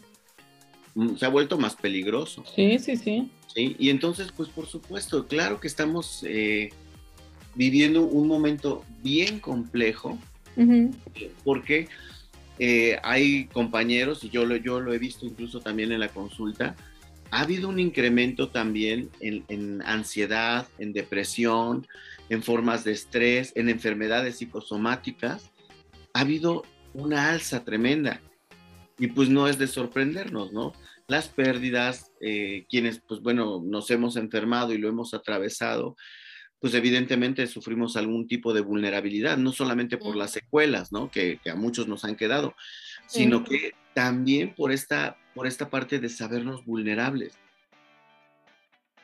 Mm, 0.97 1.15
se 1.15 1.27
ha 1.27 1.29
vuelto 1.29 1.59
más 1.59 1.75
peligroso. 1.75 2.43
Sí, 2.55 2.79
sí, 2.79 2.97
sí. 2.97 3.29
Sí, 3.53 3.75
y 3.77 3.91
entonces, 3.91 4.29
pues 4.35 4.49
por 4.49 4.65
supuesto, 4.65 5.27
claro 5.27 5.59
que 5.59 5.67
estamos 5.67 6.25
eh, 6.27 6.71
viviendo 7.53 8.01
un 8.01 8.27
momento 8.27 8.83
bien 9.03 9.39
complejo, 9.39 10.17
porque 11.43 11.87
eh, 12.57 12.97
hay 13.03 13.45
compañeros, 13.45 14.23
y 14.23 14.31
yo 14.31 14.43
lo, 14.43 14.55
yo 14.55 14.79
lo 14.79 14.91
he 14.91 14.97
visto 14.97 15.27
incluso 15.27 15.59
también 15.59 15.91
en 15.91 15.99
la 15.99 16.09
consulta, 16.09 16.75
ha 17.29 17.41
habido 17.41 17.69
un 17.69 17.79
incremento 17.79 18.49
también 18.49 19.11
en, 19.19 19.83
ansiedad, 19.83 20.67
en 20.79 20.93
depresión, 20.93 21.85
en 22.29 22.41
formas 22.41 22.83
de 22.83 22.93
estrés, 22.93 23.53
en 23.55 23.69
enfermedades 23.69 24.37
psicosomáticas. 24.37 25.51
Ha 26.13 26.21
habido 26.21 26.63
una 26.95 27.29
alza 27.29 27.63
tremenda. 27.63 28.19
Y 28.99 29.07
pues 29.07 29.29
no 29.29 29.47
es 29.47 29.57
de 29.57 29.67
sorprendernos, 29.67 30.53
¿no? 30.53 30.73
Las 31.07 31.27
pérdidas, 31.27 32.11
eh, 32.19 32.65
quienes, 32.69 32.99
pues 33.07 33.21
bueno, 33.21 33.61
nos 33.63 33.89
hemos 33.91 34.15
enfermado 34.15 34.73
y 34.73 34.77
lo 34.77 34.89
hemos 34.89 35.13
atravesado, 35.13 35.95
pues 36.59 36.73
evidentemente 36.73 37.45
sufrimos 37.45 37.95
algún 37.95 38.27
tipo 38.27 38.53
de 38.53 38.61
vulnerabilidad, 38.61 39.37
no 39.37 39.51
solamente 39.51 39.97
por 39.97 40.15
las 40.15 40.31
secuelas, 40.31 40.91
¿no? 40.91 41.11
Que, 41.11 41.39
a 41.49 41.55
muchos 41.55 41.87
nos 41.87 42.03
han 42.03 42.15
quedado, 42.15 42.55
sino 43.05 43.43
que 43.43 43.73
también 43.93 44.55
por 44.55 44.71
esta, 44.71 45.17
por 45.35 45.45
esta 45.45 45.69
parte 45.69 45.99
de 45.99 46.09
sabernos 46.09 46.65
vulnerables. 46.65 47.37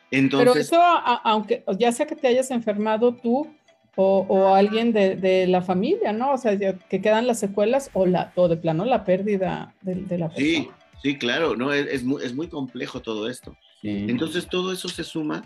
Entonces, 0.09 0.49
Pero 0.49 0.59
eso, 0.59 0.81
aunque 1.23 1.63
ya 1.77 1.91
sea 1.91 2.05
que 2.05 2.15
te 2.15 2.27
hayas 2.27 2.51
enfermado 2.51 3.15
tú 3.15 3.51
o, 3.95 4.55
alguien 4.55 4.91
de, 4.91 5.45
la 5.47 5.61
familia, 5.61 6.13
¿no? 6.13 6.33
O 6.33 6.37
sea, 6.37 6.57
que 6.57 7.01
quedan 7.01 7.27
las 7.27 7.39
secuelas 7.39 7.89
o, 7.93 8.05
la, 8.05 8.31
o 8.35 8.47
de 8.47 8.57
plano 8.57 8.85
la 8.85 9.05
pérdida 9.05 9.73
de, 9.81 9.95
la 10.17 10.29
persona. 10.29 10.35
Sí, 10.35 10.69
sí, 11.01 11.17
claro, 11.17 11.55
¿no? 11.55 11.71
Es, 11.71 11.87
es, 11.87 12.03
muy, 12.03 12.23
es 12.23 12.33
muy 12.33 12.47
complejo 12.47 13.01
todo 13.01 13.29
esto. 13.29 13.55
Entonces 13.83 14.47
todo 14.47 14.71
eso 14.71 14.87
se 14.87 15.03
suma 15.03 15.43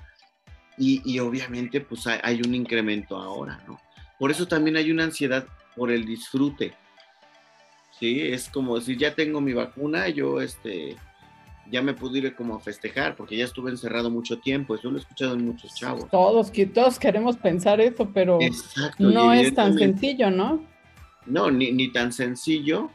y, 0.78 1.20
obviamente 1.20 1.82
pues 1.82 2.06
hay, 2.06 2.42
un 2.42 2.54
incremento 2.54 3.18
ahora, 3.18 3.64
¿no? 3.68 3.80
Por 4.20 4.32
eso 4.32 4.48
también 4.48 4.78
hay 4.78 4.92
una 4.92 5.06
ansiedad 5.06 5.48
por 5.76 5.92
el 5.92 6.06
disfrute, 6.06 6.74
¿sí? 8.00 8.22
Es 8.22 8.50
como 8.50 8.78
decir, 8.78 8.98
ya 8.98 9.16
tengo 9.16 9.42
mi 9.42 9.54
vacuna, 9.54 10.08
yo 10.10 10.40
este, 10.42 10.96
ya 11.72 11.82
me 11.82 11.94
pude 11.94 12.20
ir 12.20 12.36
como 12.36 12.56
a 12.56 12.60
festejar, 12.60 13.16
porque 13.16 13.38
ya 13.38 13.46
estuve 13.46 13.72
encerrado 13.72 14.10
mucho 14.10 14.40
tiempo, 14.40 14.76
eso 14.76 14.90
lo 14.90 14.98
he 14.98 15.02
escuchado 15.02 15.34
en 15.34 15.46
muchos 15.46 15.74
chavos. 15.76 16.10
Todos, 16.10 16.52
todos 16.74 17.00
queremos 17.00 17.38
pensar 17.38 17.82
eso, 17.82 18.10
pero 18.14 18.40
no 19.00 19.34
es 19.34 19.54
tan 19.54 19.78
sencillo, 19.78 20.32
¿no? 20.32 20.64
No, 21.26 21.52
ni, 21.52 21.72
ni 21.72 21.92
tan 21.92 22.14
sencillo 22.14 22.90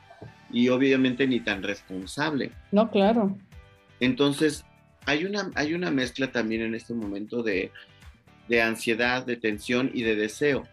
y 0.51 0.69
obviamente 0.69 1.27
ni 1.27 1.41
tan 1.41 1.63
responsable. 1.63 2.53
No, 2.71 2.91
claro. 2.91 3.37
Entonces, 4.01 4.65
hay 5.07 5.25
una, 5.25 5.51
hay 5.55 5.75
una 5.75 5.91
mezcla 5.91 6.31
también 6.31 6.63
en 6.63 6.75
este 6.75 6.95
momento 6.95 7.43
de, 7.43 7.71
ansiedad, 8.63 9.25
de 9.25 9.37
tensión 9.37 9.91
y 9.95 10.03
de 10.03 10.15
deseo. 10.15 10.65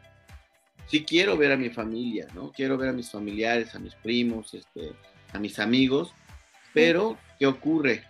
Sí 0.88 1.04
quiero 1.04 1.38
ver 1.38 1.52
a 1.52 1.58
mi 1.58 1.70
familia, 1.70 2.28
¿no? 2.34 2.52
Quiero 2.52 2.78
ver 2.78 2.90
a 2.90 2.94
mis 2.94 3.12
familiares, 3.12 3.76
a 3.76 3.80
mis 3.80 3.96
primos, 3.96 4.54
este, 4.54 4.94
a 5.34 5.40
mis 5.40 5.60
amigos, 5.60 6.14
pero 6.74 7.18
¿qué 7.40 7.48
ocurre? 7.48 8.04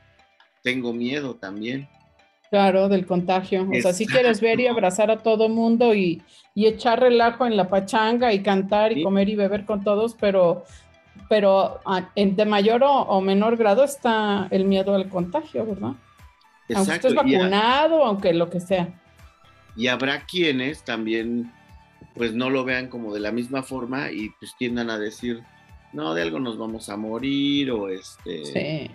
Tengo 0.63 0.91
miedo 0.91 1.35
también. 1.35 1.87
Claro, 2.49 2.89
del 2.89 3.05
contagio. 3.05 3.69
O 3.69 3.81
sea, 3.81 3.93
si 3.93 4.07
quieres 4.07 4.41
ver 4.41 4.59
y 4.59 4.67
abrazar 4.67 5.11
a 5.11 5.19
todo 5.19 5.47
mundo 5.49 5.93
y, 5.93 6.21
echar 6.55 6.99
relajo 6.99 7.45
en 7.45 7.55
la 7.55 7.69
pachanga 7.69 8.33
y 8.33 8.41
cantar 8.41 8.91
y 8.91 9.03
comer 9.03 9.29
y 9.29 9.35
beber 9.35 9.65
con 9.65 9.81
todos, 9.83 10.15
pero, 10.19 10.65
pero 11.29 11.79
ah, 11.85 12.09
de 12.15 12.45
mayor 12.45 12.81
o 12.83 13.21
menor 13.21 13.55
grado 13.55 13.85
está 13.85 14.47
el 14.51 14.65
miedo 14.65 14.93
al 14.93 15.07
contagio, 15.07 15.65
¿verdad? 15.65 15.93
Aunque 16.75 16.93
estés 16.93 17.15
vacunado, 17.15 18.03
aunque 18.03 18.33
lo 18.33 18.49
que 18.49 18.59
sea. 18.59 18.89
Y 19.77 19.87
habrá 19.87 20.25
quienes 20.25 20.83
también 20.83 21.53
pues 22.15 22.33
no 22.33 22.49
lo 22.49 22.65
vean 22.65 22.87
como 22.87 23.13
de 23.13 23.21
la 23.21 23.31
misma 23.31 23.63
forma 23.63 24.11
y 24.11 24.31
pues 24.31 24.53
tiendan 24.57 24.89
a 24.89 24.97
decir, 24.97 25.41
no, 25.93 26.13
de 26.13 26.23
algo 26.23 26.39
nos 26.39 26.57
vamos 26.57 26.89
a 26.89 26.97
morir 26.97 27.71
o 27.71 27.87
este... 27.87 28.91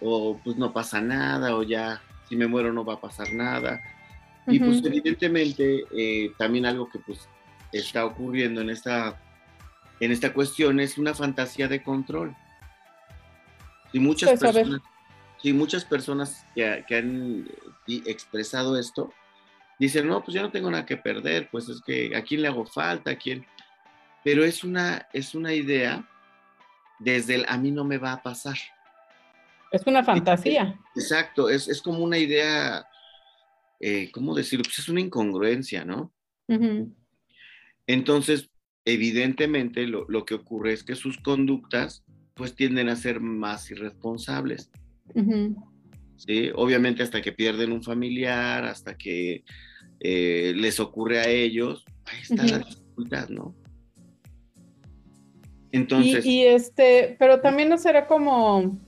O 0.00 0.38
pues 0.42 0.56
no 0.56 0.72
pasa 0.72 1.00
nada 1.00 1.56
o 1.56 1.62
ya, 1.62 2.00
si 2.28 2.36
me 2.36 2.46
muero 2.46 2.72
no 2.72 2.84
va 2.84 2.94
a 2.94 3.00
pasar 3.00 3.32
nada. 3.32 3.80
Y 4.46 4.58
pues 4.58 4.84
evidentemente 4.84 5.84
eh, 5.92 6.32
también 6.38 6.66
algo 6.66 6.88
que 6.88 6.98
pues 6.98 7.28
está 7.72 8.04
ocurriendo 8.04 8.60
en 8.60 8.70
esta, 8.70 9.20
en 10.00 10.10
esta 10.10 10.32
cuestión 10.32 10.80
es 10.80 10.98
una 10.98 11.14
fantasía 11.14 11.68
de 11.68 11.82
control. 11.82 12.34
Y 13.92 14.00
muchas 14.00 14.30
pues, 14.30 14.40
personas 14.40 14.80
sí, 15.42 15.52
muchas 15.52 15.84
personas 15.84 16.44
que, 16.54 16.84
han 16.90 17.48
eh, 17.86 18.02
expresado 18.06 18.78
esto 18.78 19.12
dicen, 19.78 20.06
no, 20.06 20.22
pues 20.22 20.34
yo 20.34 20.42
no 20.42 20.50
tengo 20.50 20.70
nada 20.70 20.84
que 20.84 20.96
perder, 20.96 21.48
pues 21.50 21.68
es 21.68 21.80
que 21.80 22.14
a 22.14 22.22
quién 22.22 22.42
le 22.42 22.48
hago 22.48 22.66
falta, 22.66 23.12
a 23.12 23.16
quién. 23.16 23.46
Pero 24.22 24.44
es 24.44 24.62
una, 24.62 25.08
es 25.12 25.34
una 25.34 25.54
idea 25.54 26.06
desde 26.98 27.36
el 27.36 27.46
a 27.48 27.56
mí 27.56 27.70
no 27.70 27.84
me 27.84 27.96
va 27.96 28.12
a 28.12 28.22
pasar. 28.22 28.58
Es 29.70 29.86
una 29.86 30.02
fantasía. 30.02 30.78
Exacto, 30.96 31.48
es, 31.48 31.80
como 31.82 32.02
una 32.02 32.18
idea, 32.18 32.86
eh, 33.78 34.10
¿cómo 34.12 34.34
decirlo? 34.34 34.64
Pues 34.64 34.78
es 34.80 34.88
una 34.88 35.00
incongruencia, 35.00 35.84
¿no? 35.84 36.12
Entonces, 37.86 38.50
evidentemente 38.84 39.86
lo, 39.86 40.04
lo, 40.08 40.24
que 40.24 40.34
ocurre 40.34 40.72
es 40.72 40.82
que 40.82 40.96
sus 40.96 41.18
conductas 41.18 42.02
pues 42.34 42.54
tienden 42.54 42.88
a 42.88 42.96
ser 42.96 43.20
más 43.20 43.70
irresponsables. 43.70 44.70
¿sí? 46.16 46.50
Obviamente 46.54 47.02
hasta 47.02 47.20
que 47.20 47.32
pierden 47.32 47.70
un 47.70 47.82
familiar, 47.82 48.64
hasta 48.64 48.96
que 48.96 49.44
eh, 50.00 50.52
les 50.56 50.80
ocurre 50.80 51.20
a 51.20 51.28
ellos, 51.28 51.84
ahí 52.06 52.18
está 52.22 52.46
la 52.46 52.58
dificultad, 52.60 53.28
¿no? 53.28 53.54
Entonces. 55.72 56.24
Y, 56.24 56.46
este, 56.46 57.14
pero 57.18 57.40
también 57.40 57.68
no 57.68 57.76
será 57.76 58.06
como, 58.06 58.80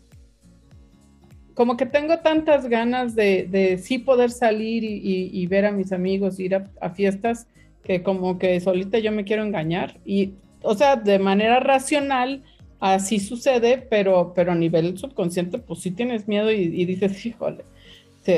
como 1.54 1.76
que 1.76 1.86
tengo 1.86 2.18
tantas 2.18 2.68
ganas 2.68 3.14
de, 3.14 3.46
de 3.50 3.78
sí 3.78 3.98
poder 3.98 4.30
salir 4.30 4.84
y, 4.84 5.46
ver 5.46 5.66
a 5.66 5.72
mis 5.72 5.92
amigos, 5.92 6.40
ir 6.40 6.54
a, 6.54 6.90
fiestas, 6.90 7.46
que 7.84 8.02
como 8.02 8.38
que 8.38 8.60
solita 8.60 8.98
yo 8.98 9.12
me 9.12 9.24
quiero 9.24 9.44
engañar. 9.44 9.98
Y, 10.04 10.34
o 10.62 10.74
sea, 10.74 10.96
de 10.96 11.18
manera 11.18 11.60
racional, 11.60 12.42
así 12.80 13.20
sucede, 13.20 13.78
pero, 13.78 14.32
pero 14.34 14.52
a 14.52 14.56
nivel 14.56 14.96
subconsciente, 14.98 15.58
pues 15.58 15.80
sí 15.80 15.90
tienes 15.90 16.28
miedo 16.28 16.50
y, 16.50 16.84
dices, 16.84 17.24
híjole, 17.26 17.64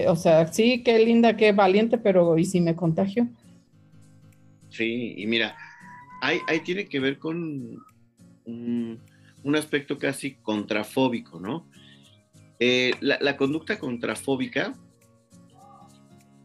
o 0.06 0.16
sea, 0.16 0.46
sí, 0.46 0.82
qué 0.82 0.98
linda, 0.98 1.36
qué 1.36 1.52
valiente, 1.52 1.98
pero 1.98 2.38
¿y 2.38 2.44
si 2.44 2.60
me 2.60 2.74
contagio? 2.74 3.28
Sí, 4.70 5.14
y 5.16 5.26
mira, 5.26 5.56
ahí, 6.20 6.60
tiene 6.64 6.86
que 6.86 7.00
ver 7.00 7.18
con 7.18 7.78
un, 8.44 9.00
aspecto 9.54 9.98
casi 9.98 10.34
contrafóbico, 10.34 11.38
¿no? 11.38 11.66
Eh, 12.66 12.94
la, 13.02 13.36
conducta 13.36 13.78
contrafóbica 13.78 14.72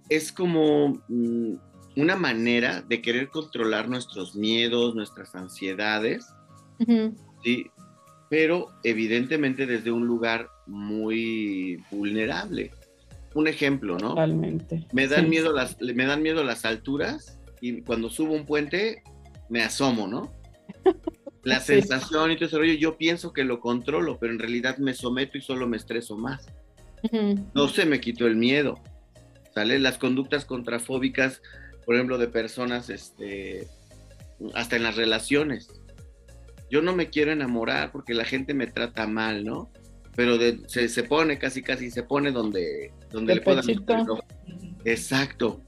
es 0.10 0.34
como 0.34 1.02
mm, 1.08 1.54
una 1.96 2.18
manera 2.18 2.82
de 2.82 3.02
querer 3.02 3.30
controlar 3.30 3.88
nuestros 3.88 4.36
miedos, 4.36 4.96
nuestras 4.96 5.34
ansiedades, 5.34 6.28
¿sí? 7.42 7.68
pero 8.30 8.68
evidentemente 8.84 9.66
desde 9.66 9.94
un 9.94 10.08
lugar 10.08 10.50
muy 10.68 11.82
vulnerable. 11.90 12.72
Un 13.34 13.48
ejemplo, 13.48 13.98
¿no? 13.98 14.10
Totalmente. 14.10 14.88
Me 14.92 15.08
dan, 15.08 15.30
miedo 15.30 15.54
las, 15.54 15.80
me 15.80 16.06
dan 16.06 16.22
miedo 16.22 16.44
las 16.44 16.66
alturas 16.66 17.40
y 17.62 17.82
cuando 17.84 18.10
subo 18.10 18.34
un 18.34 18.46
puente 18.46 19.04
me 19.48 19.62
asomo, 19.62 20.06
¿no? 20.06 20.34
La 21.44 21.60
sensación 21.60 22.32
y 22.32 22.36
todo 22.36 22.46
ese 22.46 22.58
rollo, 22.58 22.74
yo 22.74 22.98
pienso 22.98 23.32
que 23.34 23.44
lo 23.44 23.60
controlo, 23.60 24.18
pero 24.20 24.34
en 24.34 24.40
realidad 24.40 24.78
me 24.78 24.94
someto 24.94 25.38
y 25.38 25.42
solo 25.42 25.68
me 25.68 25.78
estreso 25.78 26.18
más. 26.18 26.48
No 27.54 27.68
se 27.70 27.86
me 27.86 28.02
quitó 28.02 28.28
el 28.28 28.36
miedo. 28.36 28.82
¿Sale? 29.54 29.80
Las 29.80 29.98
conductas 29.98 30.46
contrafóbicas, 30.46 31.42
por 31.86 31.96
ejemplo, 31.96 32.18
de 32.18 32.28
personas, 32.28 32.90
este, 32.90 33.68
hasta 34.54 34.76
en 34.76 34.84
las 34.84 34.96
relaciones 34.96 35.70
yo 36.70 36.82
no 36.82 36.96
me 36.96 37.10
quiero 37.10 37.32
enamorar 37.32 37.92
porque 37.92 38.14
la 38.14 38.26
gente 38.26 38.54
me 38.54 38.68
trata 38.68 39.08
mal, 39.08 39.44
¿no? 39.44 39.72
Pero 40.16 40.38
se, 40.68 41.04
pone 41.04 41.40
casi, 41.40 41.64
casi, 41.64 41.90
se 41.92 42.04
pone 42.04 42.32
donde, 42.32 42.92
donde 43.12 43.36
le 43.36 43.42
puedan. 43.42 43.64
Exacto. 44.84 45.64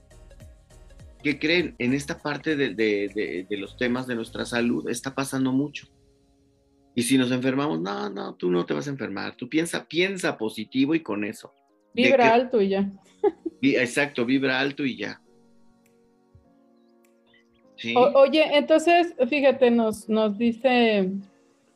¿Qué 1.21 1.39
creen? 1.39 1.75
En 1.77 1.93
esta 1.93 2.17
parte 2.17 2.55
de, 2.55 3.47
los 3.51 3.77
temas 3.77 4.07
de 4.07 4.15
nuestra 4.15 4.45
salud 4.45 4.89
está 4.89 5.13
pasando 5.13 5.51
mucho. 5.51 5.87
Y 6.95 7.03
si 7.03 7.17
nos 7.17 7.31
enfermamos, 7.31 7.79
no, 7.79 8.09
no, 8.09 8.35
tú 8.35 8.51
no 8.51 8.65
te 8.65 8.73
vas 8.73 8.87
a 8.87 8.91
enfermar. 8.91 9.35
Tú 9.35 9.47
piensa, 9.47 9.85
piensa 9.87 10.37
positivo 10.37 10.93
y 10.93 11.01
con 11.01 11.23
eso. 11.23 11.53
Vibra 11.93 12.33
alto 12.33 12.61
y 12.61 12.69
ya. 12.69 12.89
Exacto, 13.61 14.25
vibra 14.25 14.59
alto 14.59 14.85
y 14.85 14.97
ya. 14.97 15.21
oye, 17.95 18.57
entonces, 18.57 19.13
fíjate, 19.29 19.71
nos, 19.71 20.09
nos 20.09 20.37
dice 20.37 21.11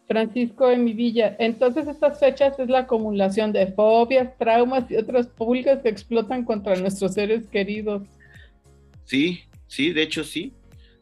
Francisco 0.08 0.68
de 0.68 0.78
mi 0.78 0.94
villa. 0.94 1.36
Entonces, 1.40 1.88
estas 1.88 2.20
fechas 2.20 2.60
es 2.60 2.70
la 2.70 2.80
acumulación 2.80 3.52
de 3.52 3.68
fobias, 3.68 4.38
traumas 4.38 4.90
y 4.92 4.98
otras 4.98 5.28
públicas 5.28 5.82
que 5.82 5.90
explotan 5.90 6.44
contra 6.44 6.76
nuestros 6.76 7.14
seres 7.14 7.48
queridos. 7.48 8.04
Sí, 9.06 9.42
sí, 9.68 9.92
de 9.94 10.04
hecho 10.04 10.24
sí. 10.24 10.54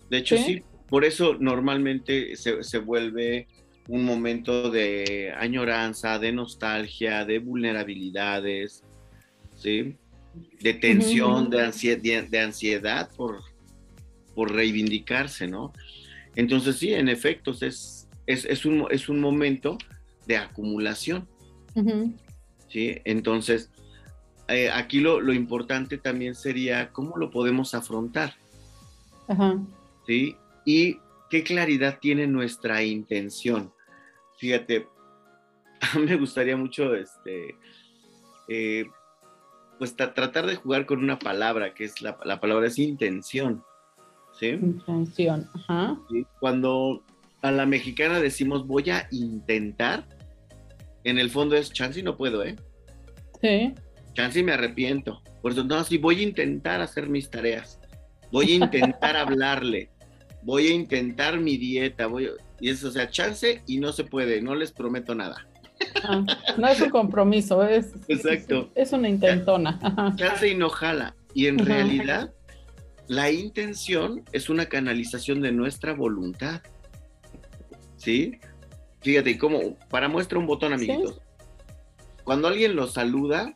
De 0.10 0.18
hecho 0.18 0.38
sí. 0.38 0.62
Por 0.88 1.06
eso 1.06 1.36
normalmente 1.40 2.36
se, 2.36 2.78
vuelve 2.78 3.48
un 3.88 4.06
momento 4.06 4.70
de 4.70 5.34
añoranza, 5.36 6.20
de 6.20 6.32
nostalgia, 6.32 7.26
de 7.26 7.40
vulnerabilidades, 7.40 8.84
¿sí? 9.56 9.96
De 10.62 10.74
tensión, 10.76 11.50
de, 11.50 11.64
ansiedad, 11.64 12.24
de 12.30 12.40
ansiedad 12.40 13.10
por, 13.16 13.40
por 14.36 14.54
reivindicarse, 14.54 15.48
¿no? 15.48 15.74
Entonces 16.36 16.76
sí, 16.76 16.94
en 16.94 17.10
efecto, 17.10 17.56
es 17.62 18.04
es, 18.26 18.66
un, 18.66 18.88
es 18.90 19.10
un 19.10 19.20
momento 19.20 19.78
de 20.28 20.38
acumulación. 20.38 21.28
¿sí? 22.68 22.96
Entonces, 23.06 23.72
eh, 24.48 24.70
aquí 24.70 25.00
lo, 25.00 25.34
importante 25.34 25.98
también 25.98 26.36
sería 26.36 26.92
cómo 26.92 27.18
lo 27.18 27.32
podemos 27.32 27.74
afrontar. 27.74 28.34
¿sí? 30.06 30.36
Y 30.66 30.98
qué 31.30 31.44
claridad 31.44 32.00
tiene 32.00 32.28
nuestra 32.28 32.84
intención. 32.84 33.74
Fíjate, 34.38 34.88
a 35.94 35.98
mí 35.98 36.06
me 36.06 36.18
gustaría 36.18 36.58
mucho 36.58 36.94
este, 36.96 37.56
eh, 38.48 38.86
pues 39.80 39.96
tratar 39.96 40.46
de 40.46 40.56
jugar 40.56 40.86
con 40.86 41.00
una 41.00 41.20
palabra, 41.20 41.74
que 41.74 41.86
es 41.86 42.02
la, 42.02 42.18
palabra 42.18 42.68
es 42.68 42.78
intención. 42.78 43.64
¿sí? 44.40 44.50
Intención, 44.50 45.50
ajá. 45.54 45.98
Cuando 46.40 47.04
a 47.42 47.52
la 47.52 47.66
mexicana 47.66 48.20
decimos 48.20 48.68
voy 48.68 48.90
a 48.90 49.08
intentar, 49.12 50.06
en 51.04 51.18
el 51.18 51.30
fondo 51.30 51.56
es 51.56 51.72
chance 51.72 52.00
y 52.00 52.04
no 52.04 52.18
puedo, 52.18 52.44
¿eh? 52.44 52.56
Sí. 53.42 53.74
Chance 54.14 54.40
y 54.40 54.44
me 54.44 54.54
arrepiento. 54.54 55.22
Por 55.42 55.52
eso, 55.52 55.64
no, 55.64 55.84
sí, 55.84 55.98
voy 55.98 56.20
a 56.20 56.24
intentar 56.24 56.82
hacer 56.82 57.10
mis 57.10 57.30
tareas. 57.30 57.80
Voy 58.32 58.52
a 58.52 58.56
intentar 58.56 59.16
hablarle. 59.18 59.90
Voy 60.44 60.68
a 60.68 60.74
intentar 60.74 61.40
mi 61.40 61.58
dieta. 61.58 62.08
Voy 62.08 62.30
Y 62.60 62.70
eso, 62.70 62.90
o 62.90 62.92
sea, 62.92 63.10
chance 63.10 63.62
y 63.68 63.80
no 63.80 63.92
se 63.92 64.04
puede. 64.04 64.42
No 64.42 64.56
les 64.56 64.72
prometo 64.72 65.16
nada. 65.16 65.48
Ah, 66.04 66.24
no 66.58 66.68
es 66.68 66.80
un 66.80 66.90
compromiso, 66.90 67.64
es, 67.64 67.94
Exacto. 68.08 68.72
es, 68.76 68.94
una 68.94 69.10
intentona. 69.10 69.80
Chance 70.16 70.48
y 70.48 70.56
no 70.56 70.70
jala. 70.70 71.16
Y 71.34 71.48
en 71.48 71.60
realidad, 71.60 72.32
la 73.08 73.32
intención 73.32 74.24
es 74.32 74.50
una 74.50 74.68
canalización 74.68 75.42
de 75.42 75.52
nuestra 75.52 75.94
voluntad. 75.94 76.62
¿sí? 78.04 78.40
Fíjate, 79.02 79.38
como 79.38 79.76
para 79.90 80.08
muestra 80.08 80.38
un 80.38 80.46
botón, 80.46 80.74
amiguitos. 80.74 81.22
Cuando 82.24 82.48
alguien 82.48 82.76
lo 82.76 82.88
saluda 82.88 83.54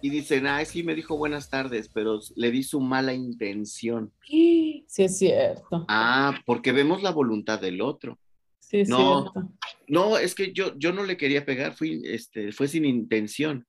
y 0.00 0.10
dicen, 0.10 0.46
ay, 0.46 0.66
sí, 0.66 0.82
me 0.82 0.94
dijo 0.94 1.16
buenas 1.16 1.50
tardes, 1.50 1.88
pero 1.92 2.20
le 2.36 2.50
di 2.50 2.62
su 2.62 2.80
mala 2.80 3.14
intención. 3.14 4.12
Sí, 4.26 4.84
es 4.96 5.18
cierto. 5.18 5.84
Ah, 5.88 6.38
porque 6.44 6.72
vemos 6.72 7.02
la 7.02 7.10
voluntad 7.10 7.60
del 7.60 7.80
otro. 7.80 8.18
Sí, 8.58 8.80
es 8.80 8.88
no, 8.88 9.22
cierto. 9.22 9.52
No, 9.88 10.18
es 10.18 10.34
que 10.34 10.52
yo, 10.52 10.76
yo 10.78 10.92
no 10.92 11.04
le 11.04 11.16
quería 11.16 11.44
pegar, 11.44 11.74
fui, 11.74 12.02
este, 12.04 12.52
fue 12.52 12.68
sin 12.68 12.84
intención. 12.84 13.66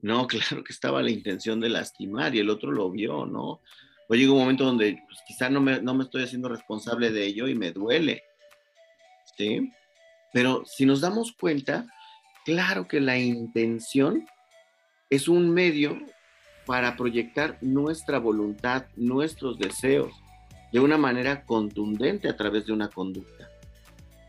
No, 0.00 0.26
claro 0.26 0.64
que 0.64 0.72
estaba 0.72 1.02
la 1.02 1.10
intención 1.10 1.60
de 1.60 1.68
lastimar 1.68 2.34
y 2.34 2.40
el 2.40 2.50
otro 2.50 2.70
lo 2.72 2.90
vio, 2.90 3.26
¿no? 3.26 3.60
O 4.10 4.14
llega 4.14 4.32
un 4.32 4.38
momento 4.38 4.64
donde 4.64 5.02
pues, 5.06 5.18
quizá 5.26 5.50
no 5.50 5.60
me, 5.60 5.82
no 5.82 5.94
me 5.94 6.04
estoy 6.04 6.22
haciendo 6.22 6.48
responsable 6.48 7.10
de 7.10 7.26
ello 7.26 7.46
y 7.46 7.54
me 7.54 7.72
duele. 7.72 8.22
¿sí? 9.36 9.72
Pero 10.32 10.62
si 10.66 10.84
nos 10.84 11.00
damos 11.00 11.32
cuenta, 11.32 11.86
claro 12.44 12.88
que 12.88 13.00
la 13.00 13.18
intención 13.18 14.26
es 15.10 15.28
un 15.28 15.50
medio 15.50 15.98
para 16.66 16.96
proyectar 16.96 17.58
nuestra 17.62 18.18
voluntad, 18.18 18.86
nuestros 18.96 19.58
deseos, 19.58 20.12
de 20.72 20.80
una 20.80 20.98
manera 20.98 21.44
contundente 21.44 22.28
a 22.28 22.36
través 22.36 22.66
de 22.66 22.72
una 22.72 22.88
conducta. 22.88 23.48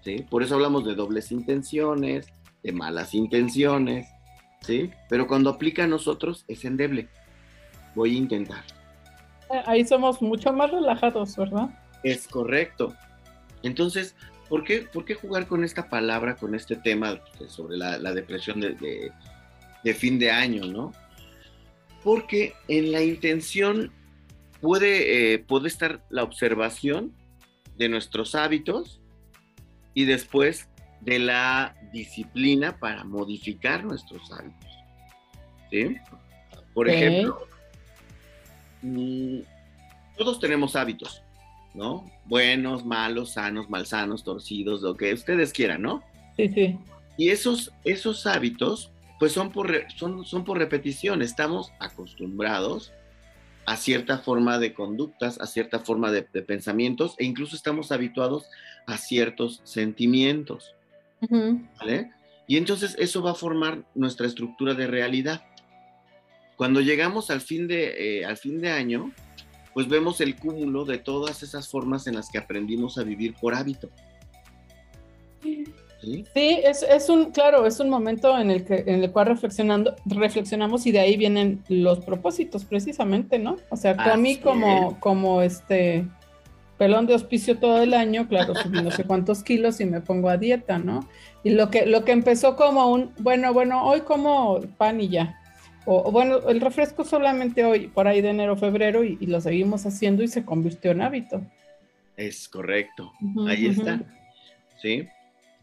¿sí? 0.03 0.25
Por 0.29 0.43
eso 0.43 0.55
hablamos 0.55 0.85
de 0.85 0.95
dobles 0.95 1.31
intenciones, 1.31 2.31
de 2.63 2.71
malas 2.71 3.13
intenciones, 3.13 4.07
¿sí? 4.61 4.91
Pero 5.09 5.27
cuando 5.27 5.49
aplica 5.49 5.83
a 5.83 5.87
nosotros 5.87 6.45
es 6.47 6.63
endeble. 6.63 7.09
Voy 7.95 8.15
a 8.15 8.17
intentar. 8.17 8.63
Ahí 9.65 9.85
somos 9.85 10.21
mucho 10.21 10.53
más 10.53 10.71
relajados, 10.71 11.35
¿verdad? 11.35 11.69
Es 12.03 12.27
correcto. 12.27 12.93
Entonces, 13.63 14.15
¿Por 14.49 14.63
qué, 14.63 15.15
jugar 15.21 15.45
con 15.47 15.63
esta 15.63 15.89
palabra, 15.89 16.35
con 16.35 16.55
este 16.55 16.75
tema 16.75 17.19
pues, 17.37 17.51
sobre 17.51 17.77
la, 17.77 18.13
depresión 18.13 18.59
de, 18.59 19.11
fin 19.93 20.19
de 20.19 20.31
año, 20.31 20.65
no? 20.65 20.91
Porque 22.03 22.53
en 22.67 22.91
la 22.91 23.01
intención 23.01 23.91
puede, 24.61 25.33
eh, 25.33 25.39
puede 25.39 25.67
estar 25.67 26.03
la 26.09 26.23
observación 26.23 27.13
de 27.77 27.89
nuestros 27.89 28.35
hábitos 28.35 28.99
y 29.93 30.05
después 30.05 30.69
de 31.01 31.19
la 31.19 31.75
disciplina 31.93 32.77
para 32.77 33.03
modificar 33.03 33.83
nuestros 33.83 34.31
hábitos. 34.31 34.69
¿Sí? 35.71 35.95
Por 36.73 36.89
ejemplo, 36.89 37.47
mm, 38.81 39.39
todos 40.17 40.39
tenemos 40.39 40.75
hábitos. 40.75 41.23
¿no? 41.73 42.09
Buenos, 42.25 42.85
malos, 42.85 43.33
sanos, 43.33 43.69
malsanos, 43.69 44.23
torcidos, 44.23 44.81
lo 44.81 44.95
que 44.95 45.13
ustedes 45.13 45.53
quieran, 45.53 45.81
¿no? 45.81 46.03
Sí, 46.35 46.49
sí. 46.49 46.77
Y 47.17 47.29
esos, 47.29 47.71
esos 47.83 48.25
hábitos, 48.25 48.91
pues 49.19 49.33
son 49.33 49.51
por, 49.51 49.71
son, 49.95 50.25
son 50.25 50.45
por 50.45 50.57
repetición, 50.57 51.21
estamos 51.21 51.71
acostumbrados 51.79 52.93
a 53.65 53.75
cierta 53.75 54.17
forma 54.17 54.57
de 54.57 54.73
conductas, 54.73 55.39
a 55.39 55.45
cierta 55.45 55.79
forma 55.79 56.11
de, 56.11 56.23
pensamientos 56.23 57.13
e 57.19 57.25
incluso 57.25 57.55
estamos 57.55 57.91
habituados 57.91 58.45
a 58.87 58.97
ciertos 58.97 59.61
sentimientos. 59.63 60.73
¿Vale? 61.77 62.11
Y 62.47 62.57
entonces 62.57 62.95
eso 62.97 63.21
va 63.21 63.31
a 63.31 63.35
formar 63.35 63.83
nuestra 63.93 64.25
estructura 64.25 64.73
de 64.73 64.87
realidad. 64.87 65.45
Cuando 66.55 66.81
llegamos 66.81 67.29
al 67.29 67.41
fin 67.41 67.67
de, 67.67 68.21
eh, 68.21 68.25
al 68.25 68.37
fin 68.37 68.59
de 68.59 68.71
año, 68.71 69.13
pues 69.73 69.87
vemos 69.87 70.19
el 70.19 70.35
cúmulo 70.35 70.83
de 70.83 70.97
todas 70.97 71.43
esas 71.43 71.69
formas 71.69 72.07
en 72.07 72.15
las 72.15 72.31
que 72.31 72.39
aprendimos 72.39 72.97
a 72.97 73.03
vivir 73.03 73.35
por 73.39 73.53
hábito. 73.53 73.91
Sí, 76.01 76.59
es, 76.63 77.09
un, 77.09 77.31
claro, 77.31 77.65
es 77.65 77.79
un 77.79 77.89
momento 77.89 78.37
en 78.39 78.51
el, 78.51 78.63
que, 78.63 78.83
en 78.87 79.03
el 79.03 79.11
cual 79.11 79.27
reflexionando, 79.27 79.95
reflexionamos 80.05 80.85
y 80.85 80.91
de 80.91 80.99
ahí 80.99 81.17
vienen 81.17 81.63
los 81.67 81.99
propósitos 81.99 82.63
precisamente, 82.63 83.37
¿no? 83.37 83.57
O 83.69 83.75
sea, 83.75 83.91
a 83.91 84.15
mí 84.15 84.37
como, 84.37 84.97
como 84.99 85.41
este 85.41 86.05
pelón 86.77 87.05
de 87.05 87.15
hospicio 87.15 87.59
todo 87.59 87.83
el 87.83 87.93
año, 87.93 88.27
claro, 88.29 88.55
subí 88.55 88.81
no 88.81 88.91
sé 88.91 89.03
cuántos 89.03 89.43
kilos 89.43 89.81
y 89.81 89.85
me 89.85 89.99
pongo 89.99 90.29
a 90.29 90.37
dieta, 90.37 90.79
¿no? 90.79 91.07
Y 91.43 91.49
lo 91.49 91.69
que, 91.69 91.85
lo 91.85 92.05
que 92.05 92.13
empezó 92.13 92.55
como 92.55 92.87
un, 92.87 93.11
bueno, 93.19 93.53
bueno, 93.53 93.85
hoy 93.85 94.01
como 94.01 94.61
pan 94.77 95.01
y 95.01 95.09
ya, 95.09 95.39
o, 95.85 96.11
bueno, 96.11 96.37
el 96.47 96.61
refresco 96.61 97.03
solamente 97.03 97.65
hoy, 97.65 97.87
por 97.87 98.07
ahí 98.07 98.21
de 98.21 98.29
enero, 98.29 98.55
febrero, 98.55 99.03
y, 99.03 99.17
lo 99.25 99.41
seguimos 99.41 99.85
haciendo 99.85 100.23
y 100.23 100.27
se 100.27 100.45
convirtió 100.45 100.91
en 100.91 101.01
hábito. 101.01 101.41
Es 102.15 102.47
correcto, 102.47 103.11
ahí 103.47 103.67
está. 103.67 104.01
¿Sí? 104.81 105.07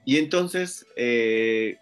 Y 0.06 0.16
entonces, 0.16 0.86
eh, 0.96 1.76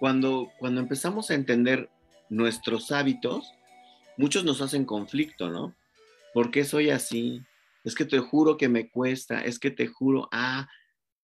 cuando, 0.00 0.50
cuando 0.58 0.80
empezamos 0.80 1.30
a 1.30 1.34
entender 1.34 1.90
nuestros 2.30 2.90
hábitos, 2.90 3.52
muchos 4.16 4.44
nos 4.44 4.62
hacen 4.62 4.86
conflicto, 4.86 5.50
¿no? 5.50 5.74
¿Por 6.32 6.50
qué 6.50 6.64
soy 6.64 6.88
así? 6.88 7.42
Es 7.84 7.94
que 7.94 8.06
te 8.06 8.20
juro 8.20 8.56
que 8.56 8.70
me 8.70 8.88
cuesta, 8.88 9.44
es 9.44 9.58
que 9.58 9.70
te 9.70 9.88
juro, 9.88 10.28
ah, 10.32 10.68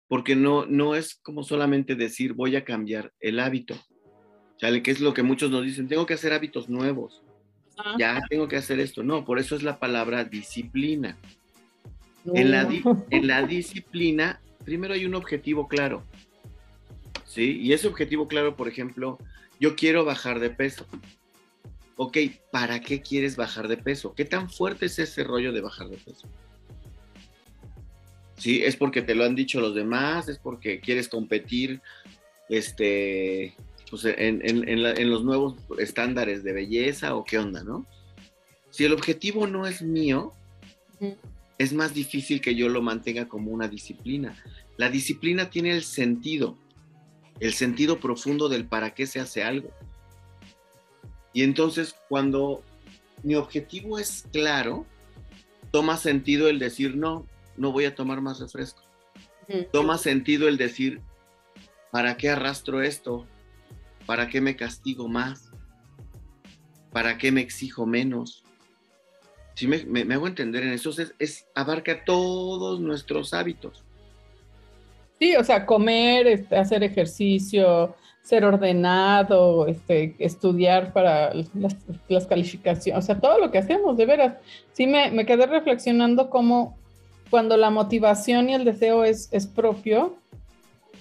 porque 0.08 0.38
no, 0.38 0.66
no 0.66 0.96
es 0.96 1.16
como 1.16 1.44
solamente 1.44 1.96
decir 1.96 2.34
voy 2.34 2.56
a 2.56 2.64
cambiar 2.64 3.12
el 3.20 3.42
hábito, 3.42 3.76
¿Sale? 4.60 4.84
Que 4.84 4.92
es 4.92 5.00
lo 5.00 5.14
que 5.14 5.24
muchos 5.24 5.50
nos 5.52 5.64
dicen, 5.64 5.88
tengo 5.88 6.06
que 6.06 6.16
hacer 6.16 6.34
hábitos 6.34 6.70
nuevos. 6.70 7.24
Ya 7.98 8.22
tengo 8.30 8.50
que 8.50 8.58
hacer 8.58 8.80
esto. 8.82 9.04
No, 9.04 9.24
por 9.24 9.40
eso 9.40 9.56
es 9.56 9.64
la 9.64 9.80
palabra 9.80 10.26
disciplina. 10.26 11.18
En, 12.26 12.52
la 12.52 12.70
en 13.10 13.28
la 13.28 13.48
disciplina, 13.48 14.42
primero 14.66 14.94
hay 14.94 15.06
un 15.06 15.16
objetivo 15.16 15.70
claro. 15.70 16.04
¿Sí? 17.30 17.60
Y 17.62 17.74
ese 17.74 17.88
objetivo 17.88 18.28
claro, 18.28 18.56
por 18.56 18.68
ejemplo, 18.68 19.20
yo 19.60 19.76
quiero 19.76 20.04
bajar 20.04 20.40
de 20.40 20.50
peso. 20.50 20.88
ok, 21.96 22.18
¿para 22.52 22.82
qué 22.82 23.02
quieres 23.02 23.36
bajar 23.36 23.68
de 23.68 23.78
peso? 23.78 24.16
¿Qué 24.16 24.26
tan 24.26 24.50
fuerte 24.50 24.88
es 24.88 24.98
ese 24.98 25.24
rollo 25.24 25.54
de 25.54 25.62
bajar 25.62 25.90
de 25.90 25.98
peso? 25.98 26.28
¿Sí? 28.36 28.64
¿Es 28.64 28.76
porque 28.76 29.04
te 29.04 29.14
lo 29.14 29.26
han 29.26 29.36
dicho 29.36 29.62
los 29.62 29.76
demás? 29.76 30.28
¿Es 30.28 30.40
porque 30.40 30.80
quieres 30.80 31.08
competir 31.08 31.82
este, 32.50 33.54
pues, 33.92 34.06
en, 34.06 35.10
los 35.12 35.24
nuevos 35.24 35.56
estándares 35.78 36.44
de 36.44 36.54
belleza 36.54 37.16
o 37.16 37.26
qué 37.26 37.38
onda, 37.38 37.64
no? 37.64 37.86
Si 38.72 38.86
el 38.86 38.94
objetivo 38.94 39.46
no 39.46 39.68
es 39.68 39.84
mío, 39.84 40.34
es 41.60 41.74
más 41.74 41.94
difícil 41.94 42.42
que 42.42 42.56
yo 42.56 42.70
lo 42.70 42.82
mantenga 42.82 43.28
como 43.28 43.52
una 43.52 43.68
disciplina. 43.68 44.36
La 44.78 44.90
disciplina 44.90 45.52
tiene 45.52 45.72
el 45.72 45.84
sentido, 45.84 46.58
el 47.40 47.54
sentido 47.54 48.00
profundo 48.00 48.50
del 48.50 48.66
para 48.66 48.94
qué 48.94 49.08
se 49.08 49.20
hace 49.20 49.44
algo. 49.44 49.70
Y 51.34 51.44
entonces 51.44 51.96
cuando 52.08 52.64
mi 53.24 53.36
objetivo 53.36 54.00
es 54.00 54.26
claro, 54.32 54.86
toma 55.72 55.98
sentido 55.98 56.50
el 56.50 56.60
decir, 56.60 56.96
no, 56.96 57.26
no 57.58 57.72
voy 57.72 57.86
a 57.86 57.96
tomar 57.96 58.22
más 58.22 58.40
refresco. 58.40 58.82
Toma 59.72 59.98
sentido 59.98 60.48
el 60.48 60.58
decir, 60.58 61.02
¿para 61.92 62.18
qué 62.18 62.30
arrastro 62.30 62.84
esto? 62.84 63.26
¿Para 64.06 64.28
qué 64.28 64.42
me 64.42 64.56
castigo 64.56 65.08
más? 65.08 65.50
¿Para 66.92 67.18
qué 67.18 67.32
me 67.32 67.42
exijo 67.42 67.86
menos? 67.86 68.44
Si 69.56 69.68
me, 69.68 70.14
hago 70.14 70.28
entender 70.28 70.64
en 70.64 70.74
eso, 70.74 70.92
es, 70.92 71.14
es, 71.20 71.48
abarca 71.56 72.06
todos 72.06 72.80
nuestros 72.80 73.34
hábitos. 73.34 73.84
Sí, 75.20 75.36
o 75.36 75.44
sea, 75.44 75.66
comer, 75.66 76.28
este, 76.28 76.56
hacer 76.56 76.84
ejercicio, 76.84 77.96
ser 78.22 78.46
ordenado, 78.46 79.68
este, 79.68 80.16
estudiar 80.20 80.94
para 80.94 81.34
las, 82.08 82.26
calificaciones, 82.28 83.04
o 83.04 83.06
sea, 83.06 83.20
todo 83.20 83.40
lo 83.40 83.52
que 83.52 83.58
hacemos, 83.58 83.98
de 83.98 84.06
veras. 84.06 84.36
Sí, 84.74 84.88
me, 84.88 85.12
me 85.12 85.26
quedé 85.26 85.46
reflexionando 85.46 86.30
cómo 86.30 86.78
cuando 87.30 87.58
la 87.58 87.70
motivación 87.70 88.50
y 88.50 88.54
el 88.54 88.66
deseo 88.66 89.04
es, 89.04 89.30
es 89.32 89.48
propio, 89.48 90.16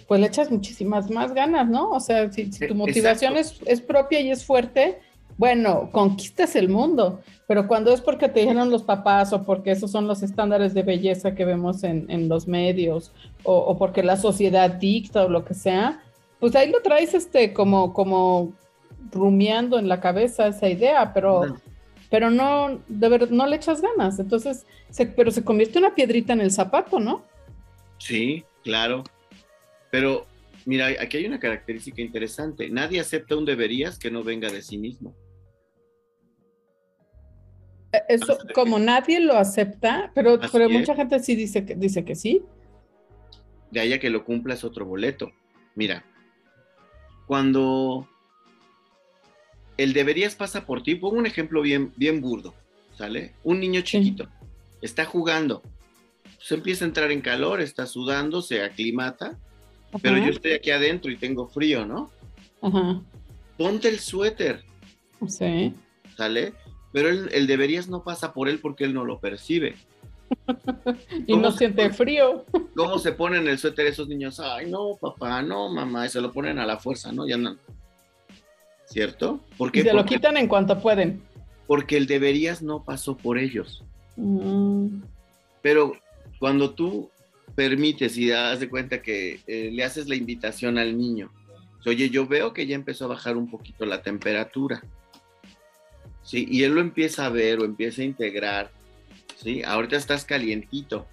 pues 0.06 0.20
le 0.20 0.26
echas 0.26 0.50
muchísimas 0.50 1.10
más 1.10 1.34
ganas, 1.34 1.68
¿no? 1.68 1.90
O 1.90 2.00
sea, 2.00 2.32
si, 2.32 2.48
tu 2.48 2.74
motivación 2.74 3.36
es, 3.36 3.60
es, 3.66 3.80
propia 3.80 4.20
y 4.20 4.30
es 4.30 4.44
fuerte, 4.44 4.98
bueno, 5.38 5.88
conquistas 5.92 6.56
el 6.56 6.68
mundo, 6.68 7.22
pero 7.46 7.68
cuando 7.68 7.92
es 7.92 8.00
porque 8.00 8.28
te 8.28 8.40
dijeron 8.40 8.70
los 8.70 8.82
papás 8.82 9.32
o 9.32 9.44
porque 9.44 9.70
esos 9.70 9.90
son 9.90 10.08
los 10.08 10.22
estándares 10.22 10.74
de 10.74 10.82
belleza 10.82 11.36
que 11.36 11.44
vemos 11.44 11.84
en, 11.84 12.10
en 12.10 12.28
los 12.28 12.48
medios 12.48 13.12
o, 13.44 13.54
o, 13.56 13.78
porque 13.78 14.02
la 14.02 14.16
sociedad 14.16 14.68
dicta 14.68 15.24
o 15.24 15.28
lo 15.28 15.44
que 15.44 15.54
sea, 15.54 16.02
pues 16.40 16.56
ahí 16.56 16.70
lo 16.70 16.82
traes 16.82 17.14
este 17.14 17.52
como, 17.52 17.92
como 17.92 18.52
rumiando 19.12 19.78
en 19.78 19.88
la 19.88 20.00
cabeza 20.00 20.48
esa 20.48 20.68
idea, 20.68 21.12
pero, 21.14 21.56
pero 22.10 22.30
no, 22.30 22.80
de 22.88 23.08
verdad, 23.08 23.30
no 23.30 23.46
le 23.46 23.56
echas 23.56 23.80
ganas. 23.80 24.18
Entonces, 24.18 24.66
pero 25.16 25.30
se 25.30 25.44
convierte 25.44 25.78
una 25.78 25.94
piedrita 25.94 26.32
en 26.32 26.40
el 26.40 26.50
zapato, 26.50 26.98
¿no? 26.98 27.22
Sí, 27.98 28.44
claro. 28.64 29.04
Pero 29.90 30.26
mira, 30.64 30.88
aquí 31.00 31.16
hay 31.16 31.26
una 31.26 31.40
característica 31.40 32.02
interesante. 32.02 32.68
Nadie 32.70 33.00
acepta 33.00 33.36
un 33.36 33.44
deberías 33.44 33.98
que 33.98 34.10
no 34.10 34.22
venga 34.24 34.50
de 34.50 34.62
sí 34.62 34.78
mismo. 34.78 35.14
E, 37.92 38.02
eso, 38.08 38.38
como 38.54 38.78
nadie 38.78 39.20
lo 39.20 39.34
acepta, 39.34 40.10
pero, 40.14 40.38
pero 40.52 40.68
mucha 40.68 40.94
gente 40.94 41.18
sí 41.20 41.36
dice 41.36 41.64
que, 41.64 41.74
dice 41.74 42.04
que 42.04 42.14
sí. 42.14 42.42
De 43.70 43.80
ahí 43.80 43.92
a 43.92 44.00
que 44.00 44.10
lo 44.10 44.24
cumpla 44.24 44.54
es 44.54 44.64
otro 44.64 44.86
boleto. 44.86 45.32
Mira, 45.74 46.04
cuando 47.26 48.08
el 49.76 49.92
deberías 49.92 50.34
pasa 50.34 50.64
por 50.66 50.82
ti, 50.82 50.94
pongo 50.94 51.16
un 51.16 51.26
ejemplo 51.26 51.62
bien, 51.62 51.92
bien 51.96 52.20
burdo, 52.20 52.54
¿sale? 52.96 53.34
Un 53.44 53.60
niño 53.60 53.80
chiquito 53.82 54.28
está 54.80 55.04
jugando, 55.04 55.62
se 56.38 56.54
empieza 56.54 56.84
a 56.84 56.88
entrar 56.88 57.10
en 57.10 57.20
calor, 57.20 57.60
está 57.60 57.86
sudando, 57.86 58.42
se 58.42 58.62
aclimata, 58.62 59.38
pero 60.02 60.18
yo 60.18 60.30
estoy 60.30 60.52
aquí 60.52 60.70
adentro 60.70 61.10
y 61.10 61.16
tengo 61.16 61.48
frío, 61.48 61.86
¿no? 61.86 62.10
Ajá. 62.60 63.00
Ponte 63.56 63.88
el 63.88 63.98
suéter. 63.98 64.64
Sí. 65.26 65.74
¿Sale? 66.16 66.52
Pero 66.92 67.08
el, 67.08 67.46
deberías 67.46 67.88
no 67.88 68.02
pasa 68.02 68.32
por 68.32 68.48
él 68.48 68.60
porque 68.60 68.84
él 68.84 68.94
no 68.94 69.04
lo 69.04 69.20
percibe. 69.20 69.76
y 71.26 71.36
no 71.36 71.52
siente 71.52 71.90
frío. 71.90 72.44
¿Cómo 72.76 72.98
se 72.98 73.12
ponen 73.12 73.46
el 73.48 73.58
suéter 73.58 73.86
esos 73.86 74.08
niños? 74.08 74.40
Ay, 74.40 74.70
no, 74.70 74.96
papá, 75.00 75.42
no, 75.42 75.68
mamá, 75.68 76.06
y 76.06 76.08
se 76.10 76.20
lo 76.20 76.32
ponen 76.32 76.58
a 76.58 76.66
la 76.66 76.78
fuerza, 76.78 77.12
¿no? 77.12 77.26
Ya 77.26 77.36
no. 77.36 77.56
¿Cierto? 78.86 79.40
Porque, 79.56 79.80
y 79.80 79.82
se 79.82 79.92
lo 79.92 80.04
quitan 80.04 80.36
en 80.36 80.48
cuanto 80.48 80.80
pueden. 80.80 81.22
Porque 81.66 81.96
el 81.96 82.06
deberías 82.06 82.62
no 82.62 82.84
pasó 82.84 83.16
por 83.16 83.38
ellos. 83.38 83.84
Mm. 84.16 85.02
Pero 85.60 85.92
cuando 86.38 86.70
tú 86.70 87.10
permites 87.54 88.16
y 88.16 88.28
das 88.28 88.60
de 88.60 88.68
cuenta 88.68 89.02
que 89.02 89.40
eh, 89.46 89.70
le 89.72 89.84
haces 89.84 90.08
la 90.08 90.14
invitación 90.14 90.78
al 90.78 90.96
niño, 90.96 91.30
oye, 91.88 92.10
yo 92.10 92.26
veo 92.26 92.52
que 92.52 92.66
ya 92.66 92.74
empezó 92.74 93.06
a 93.06 93.08
bajar 93.08 93.36
un 93.36 93.50
poquito 93.50 93.84
la 93.84 94.02
temperatura. 94.02 94.82
Sí, 96.28 96.46
y 96.50 96.62
él 96.64 96.74
lo 96.74 96.82
empieza 96.82 97.24
a 97.24 97.30
ver 97.30 97.58
o 97.58 97.64
empieza 97.64 98.02
a 98.02 98.04
integrar 98.04 98.70
¿sí? 99.42 99.62
Ahorita 99.62 99.96
estás 99.96 100.26
calientito, 100.26 101.06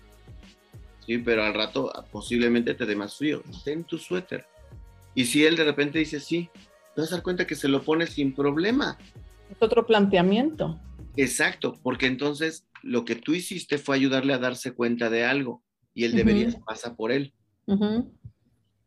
¿sí? 1.05 1.19
Pero 1.19 1.43
al 1.43 1.53
rato 1.53 1.89
posiblemente 2.11 2.73
te 2.73 2.85
dé 2.85 2.97
más 2.97 3.15
frío. 3.15 3.41
Ten 3.63 3.85
tu 3.85 3.97
suéter. 3.97 4.45
Y 5.13 5.23
si 5.23 5.45
él 5.45 5.55
de 5.55 5.63
repente 5.63 5.99
dice 5.99 6.19
sí, 6.19 6.49
te 6.93 7.01
vas 7.01 7.11
a 7.13 7.15
dar 7.15 7.23
cuenta 7.23 7.47
que 7.47 7.55
se 7.55 7.69
lo 7.69 7.81
pone 7.81 8.07
sin 8.07 8.33
problema. 8.33 8.97
Es 9.49 9.57
otro 9.61 9.85
planteamiento. 9.85 10.79
Exacto, 11.15 11.79
porque 11.81 12.07
entonces 12.07 12.67
lo 12.81 13.05
que 13.05 13.15
tú 13.15 13.33
hiciste 13.33 13.77
fue 13.77 13.95
ayudarle 13.95 14.33
a 14.33 14.37
darse 14.37 14.73
cuenta 14.73 15.09
de 15.09 15.23
algo 15.23 15.63
y 15.93 16.03
él 16.03 16.11
debería 16.11 16.49
pasar 16.65 16.97
por 16.97 17.13
él. 17.13 17.33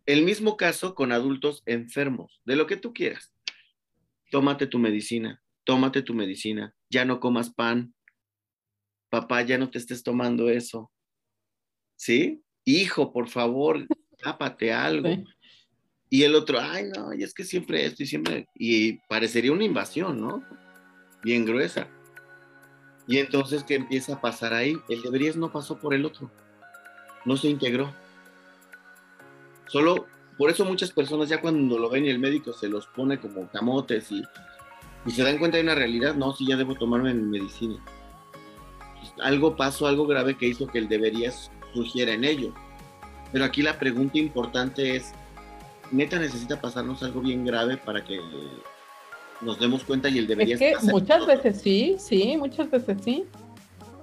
El 0.04 0.24
mismo 0.24 0.58
caso 0.58 0.94
con 0.94 1.12
adultos 1.12 1.62
enfermos, 1.64 2.42
de 2.44 2.56
lo 2.56 2.66
que 2.66 2.76
tú 2.76 2.92
quieras. 2.92 3.32
Tómate 4.30 4.66
tu 4.66 4.78
medicina, 4.78 5.42
tómate 5.68 6.00
tu 6.00 6.14
medicina, 6.14 6.74
ya 6.88 7.04
no 7.04 7.20
comas 7.20 7.50
pan, 7.50 7.94
papá, 9.10 9.42
ya 9.42 9.58
no 9.58 9.68
te 9.68 9.76
estés 9.76 10.02
tomando 10.02 10.48
eso. 10.48 10.90
¿Sí? 11.94 12.42
Hijo, 12.64 13.12
por 13.12 13.28
favor, 13.28 13.86
tápate 14.22 14.72
algo. 14.72 15.10
Y 16.08 16.22
el 16.22 16.34
otro, 16.36 16.58
ay, 16.58 16.84
no, 16.96 17.12
y 17.12 17.22
es 17.22 17.34
que 17.34 17.44
siempre 17.44 17.84
esto 17.84 18.02
y 18.02 18.06
siempre, 18.06 18.46
y 18.54 18.94
parecería 19.08 19.52
una 19.52 19.64
invasión, 19.64 20.18
¿no? 20.18 20.42
Bien 21.22 21.44
gruesa. 21.44 21.86
Y 23.06 23.18
entonces, 23.18 23.62
¿qué 23.62 23.74
empieza 23.74 24.14
a 24.14 24.20
pasar 24.22 24.54
ahí? 24.54 24.74
El 24.88 25.02
deberías 25.02 25.36
no 25.36 25.52
pasó 25.52 25.78
por 25.78 25.92
el 25.92 26.06
otro, 26.06 26.30
no 27.26 27.36
se 27.36 27.48
integró. 27.48 27.94
Solo, 29.66 30.06
por 30.38 30.48
eso 30.48 30.64
muchas 30.64 30.92
personas 30.92 31.28
ya 31.28 31.42
cuando 31.42 31.78
lo 31.78 31.90
ven 31.90 32.06
y 32.06 32.08
el 32.08 32.18
médico 32.18 32.54
se 32.54 32.70
los 32.70 32.86
pone 32.86 33.20
como 33.20 33.50
camotes 33.50 34.10
y, 34.10 34.22
y 35.08 35.10
se 35.10 35.24
dan 35.24 35.38
cuenta 35.38 35.56
de 35.56 35.64
una 35.64 35.74
realidad, 35.74 36.14
no, 36.14 36.32
sí, 36.32 36.46
ya 36.46 36.56
debo 36.56 36.74
tomarme 36.74 37.14
mi 37.14 37.38
medicina 37.38 37.82
algo 39.20 39.56
pasó, 39.56 39.86
algo 39.86 40.06
grave 40.06 40.36
que 40.36 40.46
hizo 40.46 40.66
que 40.66 40.78
el 40.78 40.88
deberías 40.88 41.50
surgiera 41.74 42.12
en 42.12 42.24
ello. 42.24 42.52
Pero 43.32 43.44
aquí 43.44 43.62
la 43.62 43.78
pregunta 43.78 44.18
importante 44.18 44.96
es, 44.96 45.12
¿neta 45.90 46.18
necesita 46.18 46.60
pasarnos 46.60 47.02
algo 47.02 47.20
bien 47.20 47.44
grave 47.44 47.76
para 47.76 48.04
que 48.04 48.20
nos 49.40 49.58
demos 49.60 49.84
cuenta 49.84 50.08
y 50.08 50.18
el 50.18 50.26
deberías 50.26 50.60
es 50.60 50.78
que 50.78 50.86
muchas 50.86 51.26
veces 51.26 51.60
sí, 51.60 51.96
sí, 51.98 52.36
muchas 52.36 52.70
veces 52.70 52.98
sí. 53.04 53.24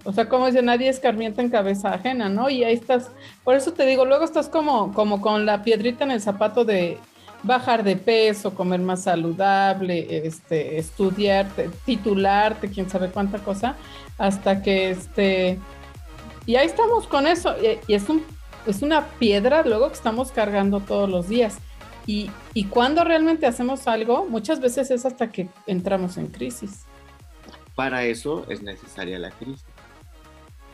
O 0.03 0.13
sea, 0.13 0.29
como 0.29 0.45
dice, 0.45 0.61
nadie 0.61 0.87
escarmienta 0.87 1.41
en 1.41 1.49
cabeza 1.49 1.91
ajena, 1.91 2.29
¿no? 2.29 2.47
Y 2.47 2.63
ahí 2.63 2.75
estás, 2.75 3.09
por 3.43 3.55
eso 3.55 3.73
te 3.73 3.87
digo, 3.87 4.05
luego 4.05 4.23
estás 4.23 4.47
como, 4.47 4.93
como 4.93 5.19
con 5.19 5.47
la 5.47 5.63
piedrita 5.63 6.03
en 6.03 6.11
el 6.11 6.21
zapato 6.21 6.63
de 6.63 6.99
bajar 7.45 7.83
de 7.83 7.95
peso, 7.95 8.53
comer 8.53 8.79
más 8.79 9.03
saludable, 9.03 10.27
este, 10.27 10.77
estudiarte, 10.77 11.69
titularte, 11.85 12.69
quién 12.69 12.89
sabe 12.89 13.09
cuánta 13.09 13.39
cosa, 13.39 13.75
hasta 14.17 14.61
que 14.61 14.91
este, 14.91 15.59
y 16.45 16.55
ahí 16.55 16.67
estamos 16.67 17.07
con 17.07 17.27
eso, 17.27 17.55
y, 17.87 17.93
es, 17.93 18.07
un, 18.09 18.23
es 18.67 18.81
una 18.81 19.07
piedra 19.19 19.63
luego 19.63 19.87
que 19.87 19.95
estamos 19.95 20.31
cargando 20.31 20.79
todos 20.79 21.09
los 21.09 21.27
días. 21.27 21.57
Y, 22.07 22.29
y 22.53 22.65
cuando 22.65 23.03
realmente 23.03 23.47
hacemos 23.47 23.87
algo, 23.87 24.25
muchas 24.25 24.59
veces 24.59 24.91
es 24.91 25.05
hasta 25.05 25.31
que 25.31 25.47
entramos 25.65 26.17
en 26.17 26.27
crisis. 26.27 26.85
Para 27.73 28.05
eso 28.05 28.45
es 28.47 28.61
necesaria 28.61 29.17
la 29.17 29.31
crisis. 29.31 29.65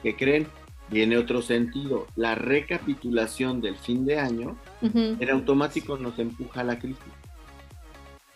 ¿Qué 0.03 0.15
creen? 0.15 0.47
Viene 0.91 1.17
otro 1.17 1.41
sentido. 1.41 2.05
La 2.15 2.35
recapitulación 2.35 3.61
del 3.61 3.77
fin 3.77 4.05
de 4.05 4.19
año 4.19 4.57
en 4.81 5.29
automático 5.29 5.97
nos 5.97 6.19
empuja 6.19 6.61
a 6.61 6.63
la 6.65 6.77
crisis. 6.77 6.99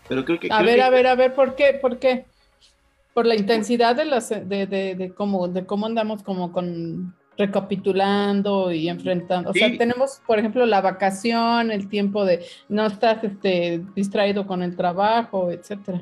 Pero 0.07 0.23
creo 0.23 0.39
que... 0.39 0.47
A 0.51 0.61
ver, 0.61 0.81
a 0.81 0.89
ver, 0.89 1.07
a 1.07 1.15
ver, 1.15 1.33
¿por 1.33 1.55
qué? 1.55 1.77
¿Por 1.81 1.99
qué? 1.99 2.25
Por 3.13 3.25
la 3.25 3.35
intensidad 3.35 3.95
de, 3.95 4.05
las, 4.05 4.29
de, 4.29 4.67
de, 4.67 5.13
cómo, 5.15 5.47
de 5.47 5.65
cómo 5.65 5.85
andamos 5.85 6.23
como 6.23 6.51
con 6.51 7.13
recapitulando 7.37 8.71
y 8.71 8.87
enfrentando. 8.87 9.49
O 9.49 9.53
sea, 9.53 9.77
tenemos, 9.77 10.21
por 10.25 10.39
ejemplo, 10.39 10.65
la 10.65 10.81
vacación, 10.81 11.71
el 11.71 11.89
tiempo 11.89 12.23
de 12.23 12.45
no 12.69 12.85
estás 12.85 13.23
este, 13.23 13.83
distraído 13.95 14.47
con 14.47 14.63
el 14.63 14.75
trabajo, 14.75 15.51
etcétera. 15.51 16.01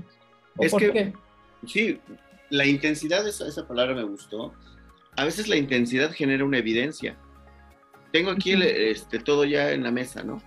es 0.59 0.71
por 0.71 0.81
que, 0.81 0.91
qué? 0.91 1.13
Sí, 1.65 1.99
la 2.49 2.65
intensidad, 2.65 3.27
esa, 3.27 3.47
esa 3.47 3.67
palabra 3.67 3.95
me 3.95 4.03
gustó. 4.03 4.53
A 5.15 5.25
veces 5.25 5.47
la 5.47 5.55
intensidad 5.55 6.11
genera 6.11 6.43
una 6.43 6.57
evidencia. 6.57 7.17
Tengo 8.11 8.31
aquí 8.31 8.53
este, 8.53 9.19
todo 9.19 9.43
ya 9.45 9.71
en 9.71 9.83
la 9.83 9.91
mesa, 9.91 10.23
¿no? 10.23 10.41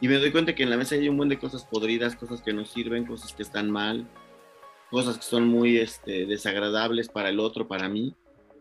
Y 0.00 0.08
me 0.08 0.14
doy 0.16 0.30
cuenta 0.30 0.54
que 0.54 0.62
en 0.62 0.70
la 0.70 0.76
mesa 0.76 0.94
hay 0.94 1.08
un 1.08 1.16
montón 1.16 1.30
de 1.30 1.38
cosas 1.38 1.64
podridas, 1.64 2.14
cosas 2.14 2.42
que 2.42 2.52
no 2.52 2.64
sirven, 2.64 3.04
cosas 3.04 3.32
que 3.32 3.42
están 3.42 3.70
mal, 3.70 4.06
cosas 4.90 5.16
que 5.18 5.24
son 5.24 5.48
muy 5.48 5.78
este, 5.78 6.26
desagradables 6.26 7.08
para 7.08 7.28
el 7.30 7.40
otro, 7.40 7.66
para 7.66 7.88
mí. 7.88 8.14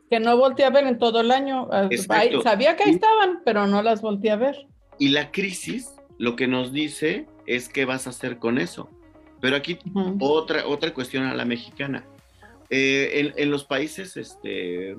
Que 0.09 0.19
no 0.19 0.37
volteé 0.37 0.65
a 0.65 0.69
ver 0.69 0.87
en 0.87 0.97
todo 0.97 1.21
el 1.21 1.31
año. 1.31 1.67
Ah, 1.71 1.89
sabía 2.43 2.75
que 2.75 2.83
ahí 2.83 2.91
estaban, 2.91 3.41
pero 3.45 3.67
no 3.67 3.83
las 3.83 4.01
volteé 4.01 4.31
a 4.31 4.37
ver. 4.37 4.67
Y 4.97 5.09
la 5.09 5.31
crisis 5.31 5.93
lo 6.17 6.35
que 6.35 6.47
nos 6.47 6.71
dice 6.71 7.27
es 7.45 7.69
qué 7.69 7.85
vas 7.85 8.07
a 8.07 8.11
hacer 8.11 8.39
con 8.39 8.57
eso. 8.57 8.89
Pero 9.39 9.55
aquí 9.55 9.77
otra, 10.19 10.65
otra 10.65 10.93
cuestión 10.93 11.25
a 11.25 11.35
la 11.35 11.45
mexicana. 11.45 12.05
Eh, 12.69 13.33
en, 13.35 13.51
los 13.51 13.63
países 13.63 14.17
este, 14.17 14.95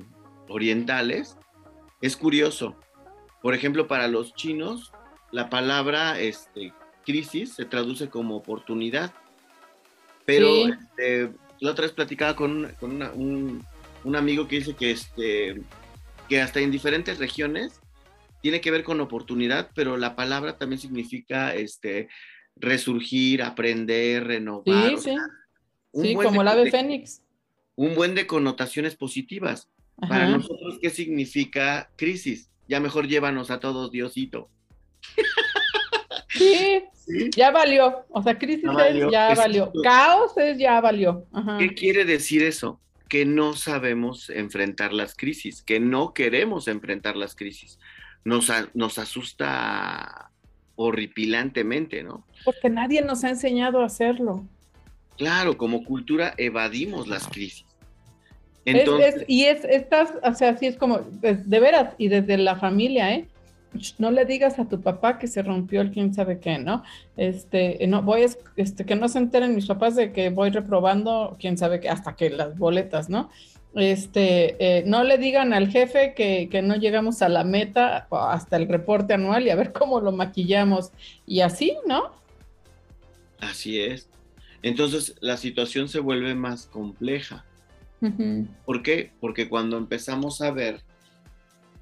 orientales 0.49 1.37
es 2.01 2.17
curioso. 2.17 2.77
Por 3.43 3.55
ejemplo, 3.55 3.87
para 3.87 4.09
los 4.09 4.35
chinos, 4.35 4.93
la 5.33 5.51
palabra 5.51 6.19
este, 6.19 6.73
crisis 7.05 7.55
se 7.55 7.65
traduce 7.65 8.09
como 8.09 8.37
oportunidad. 8.37 9.13
Pero 10.25 10.69
este, 10.69 11.31
la 11.61 11.71
otra 11.71 11.85
vez 11.85 11.93
platicaba 11.93 12.37
con, 12.37 12.75
un, 12.83 14.17
amigo 14.17 14.49
que 14.49 14.57
dice 14.57 14.75
que, 14.75 14.91
este, 14.91 15.61
que 16.29 16.41
hasta 16.41 16.61
en 16.61 16.71
diferentes 16.71 17.19
regiones 17.19 17.81
tiene 18.43 18.61
que 18.61 18.71
ver 18.71 18.85
con 18.85 19.01
oportunidad, 19.01 19.71
pero 19.75 19.97
la 19.97 20.15
palabra 20.15 20.57
también 20.59 20.81
significa 20.81 21.55
este, 21.55 22.09
resurgir, 22.57 23.43
aprender, 23.43 24.27
renovar. 24.27 24.99
Sí, 24.99 25.17
sí. 25.95 26.15
como 26.15 26.43
la 26.43 26.53
ave 26.53 26.71
fénix. 26.71 27.23
Un 27.79 27.95
buen 27.95 28.17
de 28.17 28.27
connotaciones 28.27 28.97
positivas. 28.97 29.69
Para 30.09 30.29
nosotros, 30.29 30.81
¿qué 30.83 30.91
significa 30.91 31.89
crisis? 31.95 32.51
Ya 32.67 32.81
mejor 32.81 33.07
llévanos 33.07 33.53
a 33.53 33.61
todos, 33.61 33.93
Diosito. 33.93 34.51
Sí, 36.29 36.83
ya 37.37 37.53
valió. 37.53 38.05
O 38.09 38.21
sea, 38.21 38.37
crisis 38.37 38.65
es 38.65 39.11
ya 39.13 39.33
valió. 39.33 39.71
Caos 39.85 40.37
es 40.37 40.59
ya 40.59 40.81
valió. 40.81 41.25
¿Qué 41.61 41.73
quiere 41.75 42.05
decir 42.05 42.43
eso? 42.43 42.81
Que 43.09 43.25
no 43.25 43.55
sabemos 43.55 44.29
enfrentar 44.29 44.93
las 44.93 45.15
crisis, 45.15 45.63
que 45.63 45.79
no 45.79 46.13
queremos 46.15 46.67
enfrentar 46.67 47.17
las 47.17 47.37
crisis. 47.37 47.79
Nos, 48.25 48.51
nos 48.75 48.99
asusta 48.99 50.33
horripilantemente, 50.75 52.03
¿no? 52.03 52.27
Porque 52.45 52.71
nadie 52.71 53.03
nos 53.03 53.23
ha 53.23 53.31
enseñado 53.31 53.83
a 53.83 53.87
hacerlo. 53.87 54.45
Claro, 55.17 55.57
como 55.57 55.85
cultura 55.85 56.35
evadimos 56.37 57.07
las 57.07 57.29
crisis. 57.29 57.68
Entonces, 58.77 59.25
y 59.27 59.45
es, 59.45 59.65
estas, 59.65 60.13
o 60.23 60.35
sea, 60.35 60.51
así 60.51 60.67
es 60.67 60.77
como, 60.77 60.99
de 60.99 61.61
veras, 61.61 61.95
y 61.99 62.09
desde 62.09 62.37
la 62.37 62.57
familia, 62.57 63.15
¿eh? 63.15 63.27
no 63.99 64.11
le 64.11 64.25
digas 64.25 64.59
a 64.59 64.69
tu 64.69 64.81
papá 64.81 65.19
que 65.19 65.27
se 65.27 65.43
rompió 65.43 65.81
el 65.81 65.91
quién 65.91 66.15
sabe 66.15 66.41
qué, 66.41 66.59
¿no? 66.59 66.83
Este, 67.17 67.87
no, 67.87 68.03
voy 68.03 68.23
a, 68.23 68.29
este, 68.57 68.85
que 68.85 68.97
no 68.97 69.09
se 69.09 69.19
enteren 69.19 69.55
mis 69.55 69.67
papás 69.67 69.95
de 69.97 70.13
que 70.13 70.31
voy 70.31 70.51
reprobando 70.51 71.37
quién 71.39 71.59
sabe 71.59 71.81
qué, 71.81 71.89
hasta 71.89 72.17
que 72.17 72.31
las 72.31 72.57
boletas, 72.57 73.09
¿no? 73.09 73.31
Este, 73.75 74.57
eh, 74.59 74.83
no 74.87 75.05
le 75.05 75.19
digan 75.19 75.53
al 75.53 75.69
jefe 75.69 76.15
que, 76.15 76.49
que, 76.51 76.63
no 76.63 76.77
llegamos 76.77 77.21
a 77.23 77.29
la 77.29 77.45
meta 77.45 78.09
hasta 78.11 78.57
el 78.57 78.67
reporte 78.67 79.15
anual 79.15 79.47
y 79.47 79.51
a 79.51 79.57
ver 79.57 79.73
cómo 79.73 80.01
lo 80.01 80.11
maquillamos. 80.11 80.91
Y 81.27 81.41
así, 81.41 81.77
¿no? 81.87 82.13
Así 83.41 83.79
es. 83.81 84.09
Entonces 84.63 85.15
la 85.21 85.37
situación 85.37 85.89
se 85.89 86.01
vuelve 86.01 86.35
más 86.35 86.67
compleja. 86.67 87.45
¿Por 88.65 88.83
qué? 88.83 89.13
Porque 89.21 89.49
cuando 89.49 89.77
empezamos 89.77 90.41
a 90.41 90.51
ver 90.51 90.83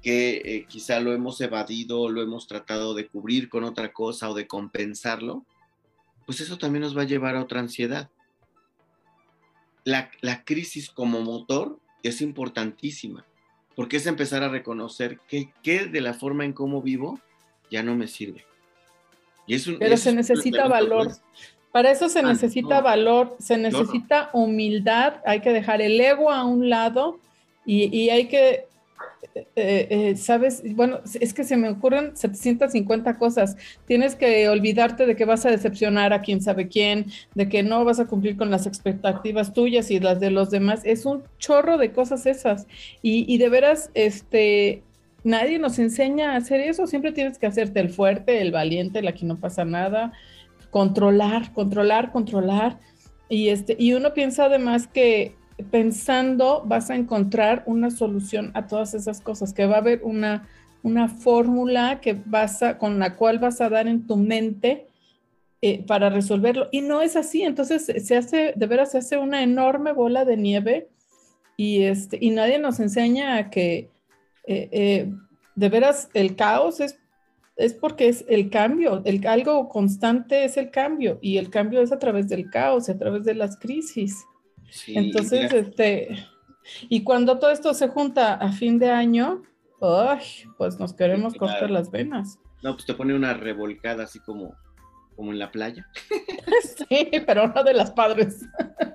que 0.01 0.41
eh, 0.45 0.65
quizá 0.67 0.99
lo 0.99 1.13
hemos 1.13 1.41
evadido, 1.41 2.09
lo 2.09 2.21
hemos 2.21 2.47
tratado 2.47 2.93
de 2.93 3.07
cubrir 3.07 3.49
con 3.49 3.63
otra 3.63 3.93
cosa 3.93 4.29
o 4.29 4.33
de 4.33 4.47
compensarlo, 4.47 5.45
pues 6.25 6.41
eso 6.41 6.57
también 6.57 6.81
nos 6.81 6.97
va 6.97 7.03
a 7.03 7.05
llevar 7.05 7.35
a 7.35 7.41
otra 7.41 7.59
ansiedad. 7.59 8.09
La, 9.83 10.11
la 10.21 10.43
crisis 10.43 10.89
como 10.89 11.21
motor 11.21 11.79
es 12.03 12.21
importantísima, 12.21 13.25
porque 13.75 13.97
es 13.97 14.07
empezar 14.07 14.43
a 14.43 14.49
reconocer 14.49 15.19
que, 15.27 15.51
de 15.63 16.01
la 16.01 16.13
forma 16.13 16.45
en 16.45 16.53
cómo 16.53 16.81
vivo 16.81 17.19
ya 17.69 17.83
no 17.83 17.95
me 17.95 18.07
sirve. 18.07 18.45
Y 19.45 19.55
es 19.55 19.69
Pero 19.79 19.97
se 19.97 20.13
necesita 20.13 20.67
valor. 20.67 21.11
Para 21.77 21.91
eso 21.91 22.09
se 22.09 22.21
ah, 22.21 22.23
necesita 22.23 22.81
valor, 22.81 23.35
se 23.37 23.55
necesita 23.55 24.31
humildad, 24.33 25.17
hay 25.27 25.41
que 25.41 25.53
dejar 25.53 25.79
el 25.79 26.01
ego 26.01 26.31
a 26.31 26.43
un 26.43 26.71
lado 26.71 27.19
y, 27.67 27.95
y 27.95 28.09
hay 28.09 28.25
que 28.25 28.65
eh, 29.35 29.45
eh, 29.55 30.15
sabes, 30.15 30.63
bueno, 30.73 31.01
es 31.21 31.35
que 31.35 31.43
se 31.43 31.55
me 31.55 31.69
ocurren 31.69 32.17
750 32.17 33.19
cosas. 33.19 33.57
Tienes 33.85 34.15
que 34.15 34.49
olvidarte 34.49 35.05
de 35.05 35.15
que 35.15 35.25
vas 35.25 35.45
a 35.45 35.51
decepcionar 35.51 36.13
a 36.13 36.21
quien 36.23 36.41
sabe 36.41 36.67
quién, 36.67 37.11
de 37.35 37.47
que 37.47 37.61
no 37.61 37.85
vas 37.85 37.99
a 37.99 38.07
cumplir 38.07 38.37
con 38.37 38.49
las 38.49 38.65
expectativas 38.65 39.53
tuyas 39.53 39.91
y 39.91 39.99
las 39.99 40.19
de 40.19 40.31
los 40.31 40.49
demás. 40.49 40.81
Es 40.83 41.05
un 41.05 41.25
chorro 41.37 41.77
de 41.77 41.91
cosas 41.91 42.25
esas. 42.25 42.65
Y, 43.03 43.31
y 43.31 43.37
de 43.37 43.49
veras, 43.49 43.91
este, 43.93 44.81
nadie 45.23 45.59
nos 45.59 45.77
enseña 45.77 46.33
a 46.33 46.37
hacer 46.37 46.59
eso. 46.59 46.87
Siempre 46.87 47.11
tienes 47.11 47.37
que 47.37 47.45
hacerte 47.45 47.79
el 47.81 47.91
fuerte, 47.91 48.41
el 48.41 48.51
valiente, 48.51 48.97
el 48.97 49.07
aquí 49.07 49.27
no 49.27 49.35
pasa 49.35 49.63
nada. 49.63 50.11
Controlar, 50.71 51.53
controlar, 51.53 52.11
controlar. 52.11 52.79
Y, 53.29 53.49
este, 53.49 53.75
y 53.77 53.93
uno 53.93 54.13
piensa 54.13 54.45
además 54.45 54.87
que 54.87 55.35
pensando 55.71 56.63
vas 56.65 56.89
a 56.89 56.95
encontrar 56.95 57.63
una 57.65 57.89
solución 57.89 58.51
a 58.53 58.67
todas 58.67 58.93
esas 58.93 59.21
cosas, 59.21 59.53
que 59.53 59.65
va 59.65 59.75
a 59.75 59.79
haber 59.79 60.01
una, 60.03 60.47
una 60.83 61.07
fórmula 61.07 61.99
que 62.01 62.21
vas 62.25 62.61
a, 62.63 62.77
con 62.77 62.99
la 62.99 63.15
cual 63.15 63.39
vas 63.39 63.59
a 63.61 63.69
dar 63.69 63.87
en 63.87 64.05
tu 64.05 64.17
mente 64.17 64.87
eh, 65.61 65.83
para 65.85 66.09
resolverlo. 66.09 66.69
Y 66.71 66.81
no 66.81 67.01
es 67.01 67.15
así, 67.15 67.41
entonces 67.41 67.91
se 68.05 68.15
hace, 68.15 68.53
de 68.55 68.65
veras 68.67 68.91
se 68.91 68.99
hace 68.99 69.17
una 69.17 69.41
enorme 69.41 69.91
bola 69.91 70.23
de 70.23 70.37
nieve 70.37 70.89
y, 71.57 71.83
este, 71.83 72.19
y 72.21 72.29
nadie 72.29 72.59
nos 72.59 72.79
enseña 72.79 73.37
a 73.37 73.49
que 73.49 73.89
eh, 74.45 74.69
eh, 74.71 75.11
de 75.55 75.69
veras 75.69 76.09
el 76.13 76.35
caos 76.35 76.79
es, 76.79 76.99
es 77.57 77.73
porque 77.73 78.07
es 78.07 78.23
el 78.27 78.49
cambio, 78.49 79.01
el, 79.05 79.25
algo 79.27 79.67
constante 79.67 80.45
es 80.45 80.57
el 80.57 80.69
cambio 80.69 81.17
y 81.21 81.37
el 81.37 81.49
cambio 81.49 81.81
es 81.81 81.91
a 81.91 81.99
través 81.99 82.29
del 82.29 82.49
caos, 82.49 82.87
a 82.89 82.97
través 82.97 83.23
de 83.23 83.33
las 83.33 83.57
crisis. 83.57 84.25
Entonces, 84.87 85.51
este, 85.53 86.27
y 86.89 87.03
cuando 87.03 87.39
todo 87.39 87.51
esto 87.51 87.73
se 87.73 87.87
junta 87.87 88.35
a 88.35 88.51
fin 88.51 88.79
de 88.79 88.91
año, 88.91 89.43
pues 89.79 90.79
nos 90.79 90.93
queremos 90.93 91.33
cortar 91.33 91.71
las 91.71 91.91
venas. 91.91 92.39
No, 92.63 92.73
pues 92.73 92.85
te 92.85 92.93
pone 92.93 93.13
una 93.13 93.33
revolcada 93.33 94.03
así 94.03 94.19
como, 94.19 94.55
como 95.15 95.31
en 95.31 95.39
la 95.39 95.51
playa. 95.51 95.87
Sí, 96.89 97.09
pero 97.25 97.47
no 97.47 97.63
de 97.63 97.73
las 97.73 97.91
padres. 97.91 98.45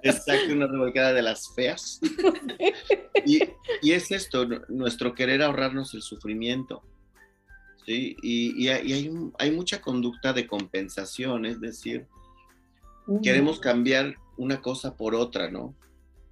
Exacto, 0.03 0.55
una 0.55 0.66
revolcada 0.66 1.12
de 1.12 1.22
las 1.22 1.53
feas. 1.55 2.01
Y, 3.25 3.92
es 3.92 4.11
esto, 4.11 4.46
nuestro 4.68 5.14
querer 5.14 5.42
ahorrarnos 5.42 5.94
el 5.94 6.03
sufrimiento. 6.03 6.83
¿Sí? 7.86 8.16
Y, 8.22 8.68
hay, 8.68 9.10
hay 9.38 9.50
mucha 9.50 9.80
conducta 9.80 10.32
de 10.32 10.46
compensación, 10.46 11.46
es 11.46 11.60
decir, 11.60 12.06
queremos 13.22 13.60
cambiar 13.60 14.16
una 14.36 14.60
cosa 14.60 14.96
por 14.96 15.14
otra, 15.14 15.50
¿no? 15.50 15.74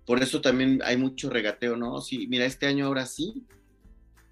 Por 0.06 0.22
eso 0.22 0.40
también 0.40 0.80
hay 0.84 0.96
mucho 0.96 1.30
regateo, 1.30 1.76
¿no? 1.76 2.01
Sí, 2.01 2.26
mira, 2.28 2.44
este 2.44 2.66
año 2.66 2.86
ahora 2.86 3.07
sí, 3.07 3.44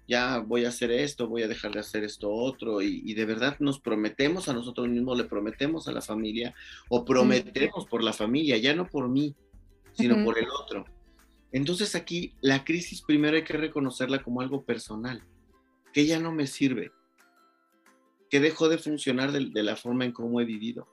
ya 0.07 0.39
voy 0.39 0.65
a 0.65 0.69
hacer 0.69 0.91
esto, 0.91 1.27
voy 1.27 1.43
a 1.43 1.47
dejar 1.47 1.71
de 1.71 1.79
hacer 1.79 2.03
esto 2.03 2.31
otro, 2.31 2.81
y, 2.81 3.13
de 3.13 3.25
verdad 3.25 3.55
nos 3.59 3.79
prometemos 3.79 4.49
a 4.49 4.53
nosotros 4.53 4.87
mismos, 4.89 5.17
le 5.17 5.25
prometemos 5.25 5.87
a 5.87 5.91
la 5.91 6.01
familia, 6.01 6.53
o 6.89 7.05
prometemos 7.05 7.85
por 7.85 8.03
la 8.03 8.13
familia, 8.13 8.57
ya 8.57 8.75
no 8.75 8.87
por 8.87 9.07
mí, 9.07 9.35
sino 9.93 10.23
por 10.23 10.37
el 10.39 10.47
otro. 10.49 10.85
Entonces 11.51 11.95
aquí 11.95 12.33
la 12.41 12.63
crisis 12.63 13.01
primero 13.01 13.37
hay 13.37 13.43
que 13.43 13.53
reconocerla 13.53 14.23
como 14.23 14.41
algo 14.41 14.63
personal, 14.63 15.23
que 15.93 16.05
ya 16.05 16.19
no 16.19 16.31
me 16.31 16.47
sirve, 16.47 16.91
que 18.29 18.39
dejó 18.39 18.69
de 18.69 18.77
funcionar 18.77 19.31
de, 19.31 19.63
la 19.63 19.75
forma 19.75 20.05
en 20.05 20.11
cómo 20.11 20.39
he 20.41 20.45
vivido. 20.45 20.87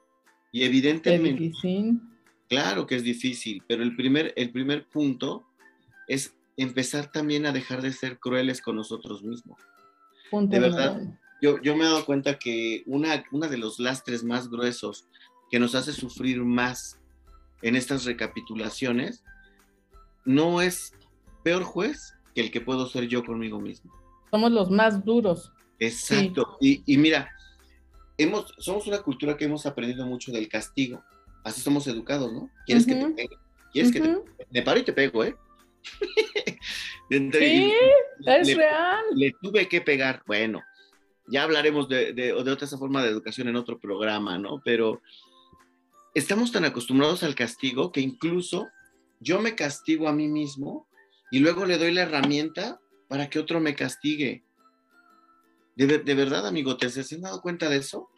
Y 0.53 0.65
evidentemente... 0.65 1.53
Claro 2.49 2.87
que 2.87 2.95
es 2.95 3.03
difícil, 3.03 3.63
pero 3.67 3.83
el 3.83 3.97
primer, 3.97 4.33
el 4.37 4.51
primer 4.51 4.87
punto 4.87 5.45
es 6.07 6.37
empezar 6.57 7.11
también 7.11 7.45
a 7.45 7.53
dejar 7.53 7.83
de 7.83 7.93
ser 7.93 8.21
crueles 8.21 8.63
con 8.63 8.77
nosotros 8.77 9.25
mismos. 9.25 9.59
de 10.31 10.61
verdad, 10.61 11.01
yo, 11.43 11.61
yo 11.61 11.75
me 11.77 11.83
he 11.83 11.89
dado 11.89 12.05
cuenta 12.07 12.39
que 12.39 12.85
una, 12.87 13.25
una 13.33 13.49
de 13.49 13.59
los 13.59 13.81
lastres 13.81 14.23
más 14.23 14.49
gruesos 14.49 15.09
que 15.51 15.59
nos 15.59 15.75
hace 15.75 15.93
sufrir 15.93 16.43
más 16.45 17.01
en 17.63 17.75
estas 17.75 18.05
recapitulaciones 18.05 19.25
no 20.25 20.61
es 20.61 20.93
peor 21.43 21.65
juez 21.65 22.15
que 22.35 22.43
el 22.43 22.51
que 22.51 22.61
puedo 22.61 22.87
ser 22.87 23.09
yo 23.09 23.25
conmigo 23.25 23.61
mismo. 23.61 23.93
Somos 24.31 24.53
los 24.53 24.71
más 24.71 25.05
duros. 25.05 25.53
Exacto. 25.79 26.57
Y, 26.61 26.83
y, 26.87 26.97
mira, 26.97 27.31
hemos, 28.19 28.55
somos 28.59 28.87
una 28.87 29.03
cultura 29.03 29.37
que 29.37 29.45
hemos 29.45 29.67
aprendido 29.67 30.07
mucho 30.07 30.33
del 30.33 30.49
castigo 30.49 31.03
así 31.47 31.61
somos 31.61 31.87
educados, 31.87 32.33
¿no? 32.33 32.51
¿Quieres, 32.67 32.85
que, 32.85 32.97
te 32.97 33.29
¿Quieres 33.73 33.93
que 33.93 34.19
me 34.51 34.63
paro 34.63 34.81
y 34.81 34.83
te 34.83 34.93
pego, 34.93 35.23
eh? 35.23 35.37
sí, 37.09 37.73
es 38.27 38.57
real. 38.57 39.05
Le 39.15 39.33
tuve 39.41 39.69
que 39.69 39.81
pegar, 39.81 40.25
bueno, 40.27 40.61
ya 41.29 41.45
hablaremos 41.45 41.89
de, 41.89 42.13
de, 42.13 42.33
de 42.33 42.51
otra 42.51 42.67
forma 42.67 43.01
de 43.03 43.11
educación 43.11 43.47
en 43.47 43.55
otro 43.55 43.79
programa, 43.79 44.39
¿no? 44.39 44.61
Pero 44.65 45.01
estamos 46.15 46.51
tan 46.51 46.65
acostumbrados 46.65 47.23
al 47.23 47.37
castigo 47.37 47.93
que 47.93 48.01
incluso 48.01 48.67
yo 49.21 49.41
me 49.41 49.55
castigo 49.55 50.09
a 50.09 50.13
mí 50.13 50.27
mismo 50.27 50.89
y 51.31 51.39
luego 51.39 51.65
le 51.65 51.79
doy 51.79 51.93
la 51.93 52.03
herramienta 52.03 52.81
para 53.07 53.31
que 53.31 53.39
otro 53.39 53.61
me 53.61 53.77
castigue. 53.77 54.43
De, 55.77 55.99
de 55.99 56.15
verdad, 56.15 56.47
amigo, 56.47 56.77
¿te 56.77 56.87
has 56.87 57.21
dado 57.21 57.41
cuenta 57.41 57.69
de 57.69 57.77
eso? 57.77 58.11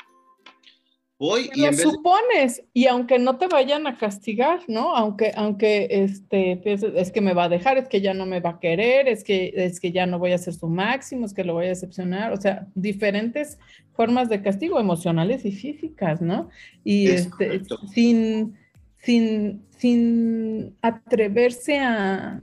Hoy 1.20 1.50
y 1.52 1.62
lo 1.62 1.72
supones 1.72 2.62
y 2.72 2.86
aunque 2.86 3.18
no 3.18 3.38
te 3.38 3.48
vayan 3.48 3.88
a 3.88 3.98
castigar, 3.98 4.60
¿no? 4.68 4.94
Aunque 4.94 5.32
aunque 5.34 5.88
este 5.90 6.60
es 6.64 7.10
que 7.10 7.20
me 7.20 7.34
va 7.34 7.44
a 7.44 7.48
dejar, 7.48 7.76
es 7.76 7.88
que 7.88 8.00
ya 8.00 8.14
no 8.14 8.24
me 8.24 8.38
va 8.38 8.50
a 8.50 8.60
querer, 8.60 9.08
es 9.08 9.24
que 9.24 9.52
es 9.56 9.80
que 9.80 9.90
ya 9.90 10.06
no 10.06 10.20
voy 10.20 10.30
a 10.30 10.36
hacer 10.36 10.54
su 10.54 10.68
máximo, 10.68 11.26
es 11.26 11.34
que 11.34 11.42
lo 11.42 11.54
voy 11.54 11.66
a 11.66 11.70
decepcionar, 11.70 12.32
o 12.32 12.36
sea, 12.40 12.68
diferentes 12.76 13.58
formas 13.94 14.28
de 14.28 14.42
castigo 14.42 14.78
emocionales 14.78 15.44
y 15.44 15.50
físicas, 15.50 16.22
¿no? 16.22 16.50
Y 16.84 17.08
este 17.08 17.62
sin 17.92 18.56
sin 19.02 19.66
sin 19.76 20.76
atreverse 20.82 21.80
a, 21.80 22.40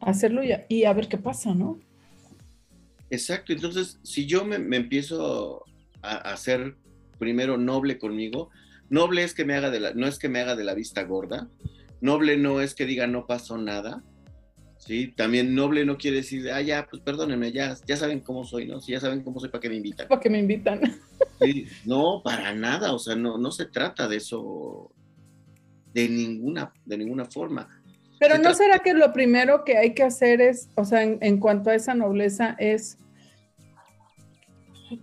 hacerlo 0.00 0.42
y 0.68 0.84
a, 0.84 0.92
ver 0.92 1.08
qué 1.08 1.16
pasa, 1.16 1.54
¿no? 1.54 1.80
Exacto, 3.10 3.52
entonces 3.52 3.98
si 4.02 4.26
yo 4.26 4.44
me, 4.44 4.56
empiezo 4.76 5.64
a 6.02 6.16
hacer 6.32 6.76
primero 7.18 7.56
noble 7.56 7.98
conmigo. 7.98 8.50
Noble 8.90 9.22
es 9.22 9.34
que 9.34 9.44
me 9.44 9.54
haga 9.54 9.70
de 9.70 9.80
la, 9.80 9.94
no 9.94 10.06
es 10.06 10.18
que 10.18 10.28
me 10.28 10.40
haga 10.40 10.56
de 10.56 10.64
la 10.64 10.74
vista 10.74 11.02
gorda. 11.02 11.48
Noble 12.00 12.36
no 12.36 12.60
es 12.60 12.74
que 12.74 12.86
diga 12.86 13.06
no 13.06 13.26
pasó 13.26 13.58
nada. 13.58 14.02
¿sí? 14.78 15.12
También 15.16 15.54
noble 15.54 15.84
no 15.84 15.98
quiere 15.98 16.18
decir, 16.18 16.50
ah, 16.50 16.62
ya, 16.62 16.86
pues 16.88 17.02
perdónenme, 17.02 17.52
ya, 17.52 17.76
ya 17.86 17.96
saben 17.96 18.20
cómo 18.20 18.44
soy, 18.44 18.66
¿no? 18.66 18.80
Si 18.80 18.92
ya 18.92 19.00
saben 19.00 19.22
cómo 19.22 19.40
soy, 19.40 19.50
¿para 19.50 19.60
qué 19.60 19.68
me 19.68 19.76
invitan? 19.76 20.08
¿Para 20.08 20.20
qué 20.20 20.30
me 20.30 20.38
invitan? 20.38 20.80
no, 21.84 22.22
para 22.24 22.54
nada, 22.54 22.92
o 22.92 22.98
sea, 22.98 23.14
no, 23.16 23.36
no 23.38 23.50
se 23.50 23.66
trata 23.66 24.08
de 24.08 24.16
eso 24.16 24.90
de 25.92 26.08
ninguna, 26.08 26.72
de 26.84 26.98
ninguna 26.98 27.24
forma. 27.24 27.77
Pero 28.18 28.38
¿no 28.38 28.54
será 28.54 28.80
que 28.80 28.94
lo 28.94 29.12
primero 29.12 29.64
que 29.64 29.78
hay 29.78 29.94
que 29.94 30.02
hacer 30.02 30.40
es, 30.40 30.70
o 30.74 30.84
sea, 30.84 31.02
en 31.02 31.38
cuanto 31.38 31.70
a 31.70 31.74
esa 31.74 31.94
nobleza, 31.94 32.56
es 32.58 32.98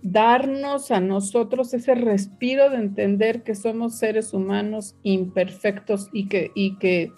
darnos 0.01 0.91
a 0.91 0.99
nosotros 0.99 1.73
ese 1.73 1.95
respiro 1.95 2.69
de 2.69 2.77
entender 2.77 3.43
que 3.43 3.55
somos 3.55 3.97
seres 3.97 4.33
humanos 4.33 4.95
imperfectos 5.03 6.09
y 6.11 6.27
que, 6.27 6.51
y 6.55 6.77
que 6.77 7.11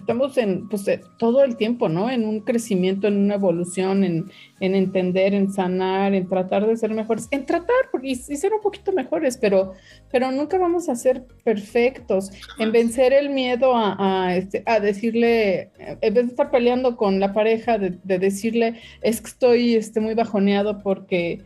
estamos 0.00 0.36
en 0.38 0.68
pues, 0.68 0.86
eh, 0.88 1.00
todo 1.18 1.44
el 1.44 1.56
tiempo, 1.56 1.88
¿no? 1.88 2.10
En 2.10 2.26
un 2.26 2.40
crecimiento, 2.40 3.06
en 3.06 3.16
una 3.18 3.34
evolución, 3.34 4.04
en, 4.04 4.30
entender, 4.60 5.34
en 5.34 5.52
sanar, 5.52 6.14
en 6.14 6.28
tratar 6.28 6.66
de 6.66 6.76
ser 6.76 6.92
mejores, 6.92 7.28
en 7.30 7.46
tratar 7.46 7.76
y, 8.02 8.12
y, 8.12 8.14
ser 8.14 8.52
un 8.52 8.60
poquito 8.60 8.92
mejores, 8.92 9.36
pero, 9.36 9.72
pero 10.10 10.30
nunca 10.32 10.58
vamos 10.58 10.88
a 10.88 10.96
ser 10.96 11.24
perfectos, 11.44 12.30
en 12.58 12.72
vencer 12.72 13.12
el 13.12 13.30
miedo 13.30 13.72
a, 13.74 14.34
este, 14.36 14.62
a, 14.66 14.80
decirle, 14.80 15.70
en 15.78 16.14
vez 16.14 16.24
de 16.26 16.30
estar 16.30 16.50
peleando 16.50 16.96
con 16.96 17.20
la 17.20 17.32
pareja, 17.32 17.78
de, 17.78 17.98
decirle, 18.18 18.80
es 19.02 19.20
que 19.20 19.28
estoy 19.28 19.74
este, 19.74 20.00
muy 20.00 20.14
bajoneado 20.14 20.82
porque 20.82 21.40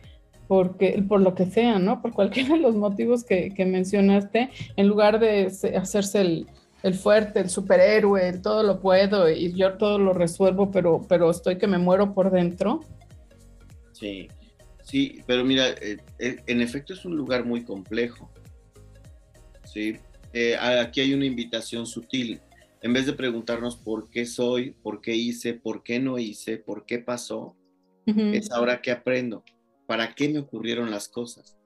porque, 0.47 1.03
por 1.07 1.21
lo 1.21 1.33
que 1.33 1.47
sea, 1.47 1.79
¿no? 1.79 2.03
Por 2.03 2.13
cualquiera 2.13 2.53
de 2.53 2.61
los 2.61 2.75
motivos 2.75 3.23
que, 3.23 3.51
mencionaste, 3.65 4.49
en 4.75 4.87
lugar 4.87 5.19
de 5.19 5.51
hacerse 5.75 6.21
el, 6.21 6.47
fuerte, 6.93 7.39
el 7.39 7.49
superhéroe, 7.49 8.29
el 8.29 8.41
todo 8.41 8.63
lo 8.63 8.79
puedo 8.79 9.29
y 9.29 9.53
yo 9.53 9.73
todo 9.77 9.97
lo 9.97 10.13
resuelvo, 10.13 10.71
pero, 10.71 11.01
pero 11.09 11.31
estoy 11.31 11.57
que 11.57 11.67
me 11.67 11.77
muero 11.77 12.13
por 12.13 12.31
dentro. 12.31 12.81
Sí, 13.91 14.27
sí, 14.83 15.23
pero 15.25 15.43
mira, 15.43 15.69
eh, 15.69 15.97
eh, 16.19 16.37
en 16.45 16.61
efecto 16.61 16.93
es 16.93 17.03
un 17.05 17.15
lugar 17.15 17.45
muy 17.45 17.63
complejo. 17.63 18.31
Sí, 19.63 19.97
eh, 20.33 20.55
aquí 20.57 21.01
hay 21.01 21.13
una 21.13 21.25
invitación 21.25 21.87
sutil. 21.87 22.39
En 22.81 22.93
vez 22.93 23.07
de 23.07 23.13
preguntarnos 23.13 23.77
por 23.77 24.09
qué 24.09 24.25
soy, 24.25 24.71
por 24.83 25.01
qué 25.01 25.15
hice, 25.15 25.55
por 25.55 25.81
qué 25.81 25.99
no 25.99 26.19
hice, 26.19 26.57
por 26.57 26.85
qué 26.85 26.99
pasó, 26.99 27.55
es 28.05 28.51
ahora 28.51 28.83
que 28.83 28.91
aprendo 28.91 29.43
¿para 29.85 30.13
qué 30.13 30.29
me 30.29 30.39
ocurrieron 30.39 30.91
las 30.91 31.07
cosas? 31.07 31.57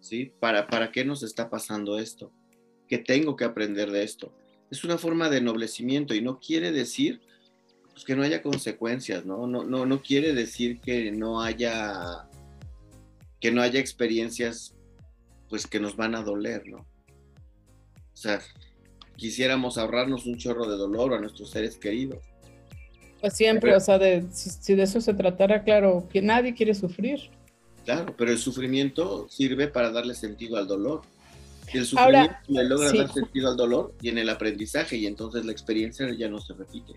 ¿Sí? 0.00 0.32
¿Para, 0.40 0.66
¿Para 0.66 0.90
qué 0.92 1.04
nos 1.04 1.22
está 1.22 1.50
pasando 1.50 1.98
esto? 1.98 2.32
¿Qué 2.88 2.98
tengo 2.98 3.36
que 3.36 3.44
aprender 3.44 3.90
de 3.90 4.02
esto? 4.02 4.32
Es 4.70 4.84
una 4.84 4.98
forma 4.98 5.28
de 5.30 5.38
ennoblecimiento 5.38 6.14
y 6.14 6.22
no 6.22 6.40
quiere 6.40 6.72
decir 6.72 7.20
pues, 7.92 8.04
que 8.04 8.16
no 8.16 8.22
haya 8.22 8.42
consecuencias, 8.42 9.24
¿no? 9.24 9.46
No, 9.46 9.64
no, 9.64 9.86
no 9.86 10.02
quiere 10.02 10.32
decir 10.32 10.80
que 10.80 11.10
no 11.12 11.42
haya 11.42 12.28
que 13.40 13.52
no 13.52 13.62
haya 13.62 13.78
experiencias 13.78 14.74
pues 15.48 15.66
que 15.66 15.78
nos 15.78 15.96
van 15.96 16.14
a 16.14 16.22
doler, 16.22 16.66
¿no? 16.66 16.78
O 16.78 18.16
sea, 18.16 18.40
quisiéramos 19.16 19.78
ahorrarnos 19.78 20.26
un 20.26 20.36
chorro 20.36 20.68
de 20.68 20.76
dolor 20.76 21.14
a 21.14 21.20
nuestros 21.20 21.50
seres 21.50 21.76
queridos 21.76 22.18
pues 23.20 23.34
siempre, 23.34 23.74
o 23.74 23.80
sea, 23.80 23.98
de, 23.98 24.24
si, 24.30 24.74
de 24.74 24.84
eso 24.84 25.00
se 25.00 25.12
tratara, 25.14 25.64
claro, 25.64 26.06
que 26.10 26.22
nadie 26.22 26.54
quiere 26.54 26.74
sufrir. 26.74 27.30
Claro, 27.84 28.14
pero 28.16 28.30
el 28.30 28.38
sufrimiento 28.38 29.26
sirve 29.28 29.66
para 29.66 29.90
darle 29.90 30.14
sentido 30.14 30.56
al 30.56 30.68
dolor. 30.68 31.02
El 31.72 31.84
sufrimiento 31.84 32.36
le 32.48 32.64
logra 32.64 32.92
dar 32.92 33.12
sentido 33.12 33.50
al 33.50 33.56
dolor 33.56 33.94
y 34.00 34.08
en 34.08 34.18
el 34.18 34.28
aprendizaje, 34.28 34.96
y 34.96 35.06
entonces 35.06 35.44
la 35.44 35.52
experiencia 35.52 36.12
ya 36.16 36.28
no 36.28 36.40
se 36.40 36.54
repite. 36.54 36.94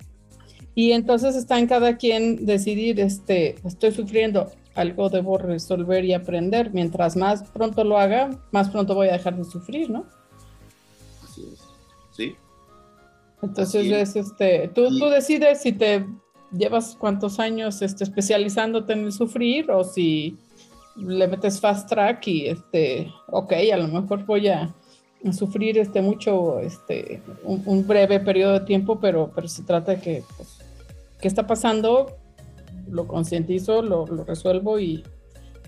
Y 0.74 0.92
entonces 0.94 1.36
está 1.36 1.60
en 1.60 1.68
cada 1.68 1.98
quien 1.98 2.46
decidir, 2.46 3.00
este, 3.00 3.56
estoy 3.66 3.92
sufriendo, 3.92 4.52
algo 4.74 5.10
debo 5.10 5.38
resolver 5.38 6.06
y 6.06 6.14
aprender. 6.14 6.72
Mientras 6.74 7.18
más 7.18 7.44
pronto 7.52 7.84
lo 7.84 7.98
haga, 7.98 8.30
más 8.52 8.70
pronto 8.70 8.96
voy 8.96 9.10
a 9.10 9.14
dejar 9.14 9.36
de 9.36 9.44
sufrir, 9.44 9.90
¿no? 9.90 10.06
Así 11.24 11.44
es. 11.52 11.60
Sí, 12.16 12.36
entonces 13.42 13.92
es 13.92 14.16
este, 14.16 14.68
tú, 14.74 14.88
tú 14.98 15.10
decides 15.10 15.62
si 15.62 15.74
te 15.74 16.06
llevas 16.52 16.96
cuántos 17.00 17.40
años 17.40 17.82
este, 17.82 18.04
especializándote 18.04 18.94
en 18.94 19.06
el 19.06 19.12
sufrir 19.12 19.72
o 19.72 19.84
si 19.84 20.38
le 20.96 21.28
metes 21.28 21.60
fast 21.60 21.90
track 21.90 22.28
y 22.28 22.48
este, 22.48 23.12
ok, 23.28 23.54
a 23.74 23.78
lo 23.78 23.88
mejor 23.88 24.26
voy 24.26 24.48
a, 24.48 24.74
sufrir 25.32 25.78
este 25.78 26.02
mucho, 26.02 26.60
este, 26.60 27.22
un, 27.44 27.86
breve 27.86 28.20
periodo 28.20 28.54
de 28.54 28.66
tiempo, 28.66 29.00
pero, 29.00 29.32
pero 29.36 29.48
se 29.48 29.62
trata 29.62 29.92
de 29.92 30.02
que, 30.02 30.24
pues, 30.36 30.58
¿qué 31.20 31.28
está 31.28 31.46
pasando? 31.46 32.18
Lo 32.90 33.08
concientizo, 33.08 33.84
lo, 33.84 34.08
lo, 34.08 34.24
resuelvo 34.24 34.80
y, 34.80 35.04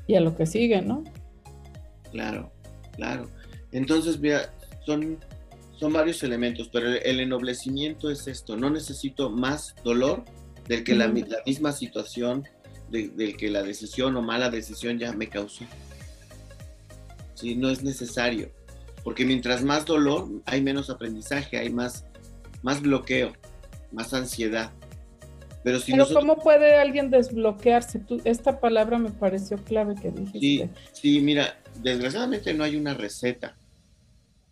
y, 0.07 0.15
a 0.15 0.21
lo 0.21 0.35
que 0.35 0.47
sigue, 0.47 0.81
¿no? 0.81 1.03
Claro, 2.11 2.51
claro. 2.95 3.27
Entonces, 3.71 4.19
mira, 4.19 4.51
son 4.87 5.19
son 5.83 5.91
varios 5.91 6.23
elementos, 6.23 6.69
pero 6.71 6.87
el, 6.93 7.19
ennoblecimiento 7.19 8.09
es 8.09 8.27
esto, 8.27 8.55
no 8.55 8.69
necesito 8.69 9.29
más 9.29 9.75
dolor 9.83 10.23
del 10.69 10.85
que 10.85 10.95
la, 10.95 11.09
misma 11.45 11.73
situación, 11.73 12.47
del 12.93 13.35
que 13.35 13.49
la 13.49 13.63
decisión 13.63 14.15
o 14.15 14.21
mala 14.21 14.49
decisión 14.49 14.99
ya 14.99 15.11
me 15.13 15.27
causó. 15.27 15.65
Sí, 17.33 17.55
no 17.55 17.69
es 17.69 17.83
necesario, 17.83 18.51
porque 19.03 19.25
mientras 19.25 19.63
más 19.63 19.85
dolor, 19.85 20.29
hay 20.45 20.61
menos 20.61 20.89
aprendizaje, 20.89 21.57
hay 21.57 21.69
más, 21.71 22.05
más 22.61 22.81
bloqueo, 22.81 23.33
más 23.91 24.13
ansiedad. 24.13 24.71
Pero, 25.63 25.79
si 25.79 25.93
Pero 25.93 26.07
¿cómo 26.13 26.37
puede 26.37 26.75
alguien 26.75 27.09
desbloquearse? 27.09 27.99
Tú, 27.99 28.21
esta 28.25 28.59
palabra 28.59 28.99
me 28.99 29.09
pareció 29.09 29.57
clave 29.57 29.95
que 29.95 30.11
dijiste. 30.11 30.39
Sí, 30.39 30.69
sí, 30.91 31.21
mira, 31.21 31.59
desgraciadamente 31.81 32.53
no 32.53 32.63
hay 32.63 32.75
una 32.75 32.93
receta, 32.93 33.57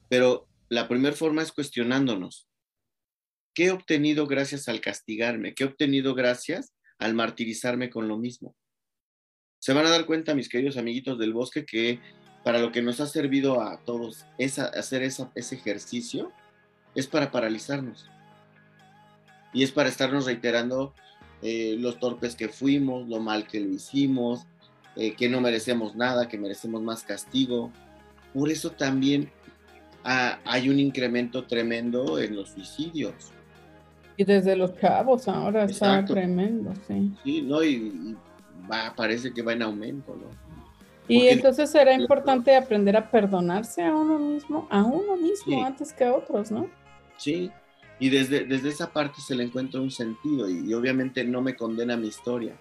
pero 0.10 0.48
la 0.70 0.88
primera 0.88 1.16
forma 1.16 1.44
es 1.44 1.52
cuestionándonos. 1.52 2.48
¿Qué 3.54 3.66
he 3.66 3.72
obtenido 3.72 4.26
gracias 4.26 4.70
al 4.70 4.80
castigarme? 4.80 5.54
¿Qué 5.54 5.66
he 5.66 5.68
obtenido 5.68 6.16
gracias 6.16 6.74
al 7.02 7.14
martirizarme 7.14 7.90
con 7.90 8.08
lo 8.08 8.18
mismo? 8.18 8.56
Se 9.60 9.74
van 9.74 9.86
a 9.86 9.90
dar 9.90 10.06
cuenta, 10.06 10.34
mis 10.34 10.50
queridos 10.50 10.78
amiguitos 10.78 11.20
del 11.20 11.34
bosque, 11.34 11.66
que 11.66 12.00
para 12.44 12.60
lo 12.60 12.72
que 12.72 12.82
nos 12.82 13.00
ha 13.00 13.08
servido 13.08 13.62
a 13.62 13.84
todos 13.84 14.26
hacer 14.40 15.04
ese 15.04 15.56
ejercicio 15.56 16.32
es 16.96 17.08
para 17.08 17.32
paralizarnos. 17.32 18.10
Y 19.54 19.64
es 19.64 19.72
para 19.72 19.90
estarnos 19.90 20.26
reiterando 20.26 20.94
eh, 21.42 21.76
los 21.80 22.00
torpes 22.00 22.36
que 22.36 22.50
fuimos, 22.50 23.08
lo 23.08 23.20
mal 23.20 23.48
que 23.48 23.60
lo 23.60 23.70
hicimos, 23.74 24.46
eh, 24.96 25.14
que 25.16 25.30
no 25.30 25.42
merecemos 25.42 25.96
nada, 25.96 26.28
que 26.28 26.38
merecemos 26.38 26.82
más 26.82 27.04
castigo. 27.04 27.72
Por 28.34 28.50
eso 28.50 28.72
también 28.72 29.32
hay 30.04 30.70
un 30.70 30.80
incremento 30.80 31.46
tremendo 31.46 32.18
en 32.18 32.36
los 32.36 32.50
suicidios. 32.50 33.14
Y 34.22 34.24
desde 34.24 34.56
los 34.56 34.74
cabos 34.74 35.28
ahora 35.28 35.64
está 35.64 36.06
tremendo, 36.06 36.72
sí. 36.88 37.12
Sí, 37.24 37.42
¿no? 37.42 37.64
Y, 37.64 38.16
va, 38.72 38.94
parece 38.96 39.34
que 39.34 39.42
va 39.42 39.54
en 39.54 39.64
aumento, 39.64 40.16
¿no? 40.16 40.28
Y 41.08 41.28
entonces 41.30 41.72
será 41.72 41.92
importante 41.96 42.56
aprender 42.56 42.96
a 42.96 43.10
perdonarse 43.10 43.84
a 43.84 43.96
uno 43.96 44.20
mismo, 44.20 44.68
a 44.70 44.84
uno 44.84 45.18
mismo 45.18 45.66
antes 45.66 45.92
que 45.92 46.04
a 46.04 46.14
otros, 46.14 46.52
¿no? 46.52 46.70
Sí, 47.18 47.50
Y 48.00 48.10
desde, 48.10 48.46
desde 48.46 48.70
esa 48.70 48.94
parte 48.94 49.22
se 49.22 49.34
le 49.34 49.44
encuentra 49.44 49.82
un 49.82 49.90
sentido 49.90 50.48
y, 50.48 50.72
obviamente 50.76 51.24
no 51.24 51.42
me 51.42 51.56
condena 51.56 51.98
mi 51.98 52.08
historia. 52.08 52.56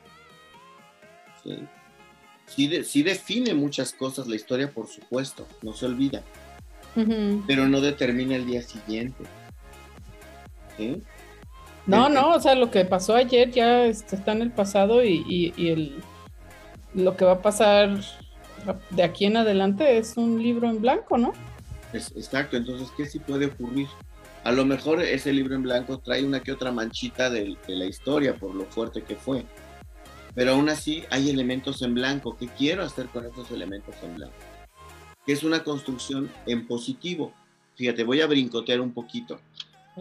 Sí, 2.46 2.82
sí, 2.84 3.02
define 3.02 3.52
muchas 3.52 3.92
cosas 3.92 4.26
la 4.26 4.36
historia, 4.36 4.72
por 4.72 4.86
supuesto, 4.86 5.46
no 5.60 5.74
se 5.74 5.84
olvida, 5.84 6.22
pero 7.46 7.68
no 7.68 7.82
determina 7.82 8.36
el 8.36 8.46
día 8.46 8.62
siguiente. 8.62 9.24
¿sí? 10.78 11.02
No, 11.86 12.08
no, 12.08 12.34
o 12.34 12.40
sea, 12.40 12.54
lo 12.54 12.70
que 12.70 12.84
pasó 12.84 13.16
ayer 13.16 13.50
ya 13.50 13.86
está 13.86 14.32
en 14.32 14.42
el 14.42 14.50
pasado 14.50 15.04
y, 15.04 15.52
el, 15.56 16.02
lo 16.94 17.16
que 17.16 17.24
va 17.24 17.32
a 17.32 17.42
pasar 17.42 18.00
de 18.90 19.02
aquí 19.02 19.24
en 19.24 19.36
adelante 19.36 19.96
es 19.98 20.16
un 20.16 20.42
libro 20.42 20.68
en 20.68 20.80
blanco, 20.80 21.16
¿no? 21.18 21.32
exacto, 21.92 22.56
entonces, 22.56 22.88
¿qué 22.96 23.04
sí 23.04 23.18
puede 23.18 23.46
ocurrir? 23.46 23.88
A 24.44 24.52
lo 24.52 24.64
mejor 24.64 25.02
ese 25.02 25.32
libro 25.32 25.54
en 25.54 25.62
blanco 25.62 25.98
trae 25.98 26.24
una 26.24 26.40
que 26.40 26.52
otra 26.52 26.70
manchita 26.70 27.28
de, 27.28 27.56
la 27.66 27.84
historia 27.84 28.36
por 28.36 28.54
lo 28.54 28.64
fuerte 28.66 29.02
que 29.02 29.16
fue, 29.16 29.44
pero 30.34 30.52
aún 30.52 30.68
así 30.68 31.04
hay 31.10 31.28
elementos 31.28 31.82
en 31.82 31.94
blanco. 31.94 32.36
¿Qué 32.38 32.46
quiero 32.46 32.84
hacer 32.84 33.06
con 33.06 33.26
esos 33.26 33.50
elementos 33.50 33.94
en 34.02 34.14
blanco? 34.14 34.34
Que 35.26 35.32
es 35.32 35.42
una 35.42 35.64
construcción 35.64 36.30
en 36.46 36.66
positivo. 36.66 37.32
Fíjate, 37.74 38.04
voy 38.04 38.20
a 38.20 38.26
brincotear 38.26 38.80
un 38.80 38.92
poquito. 38.92 39.40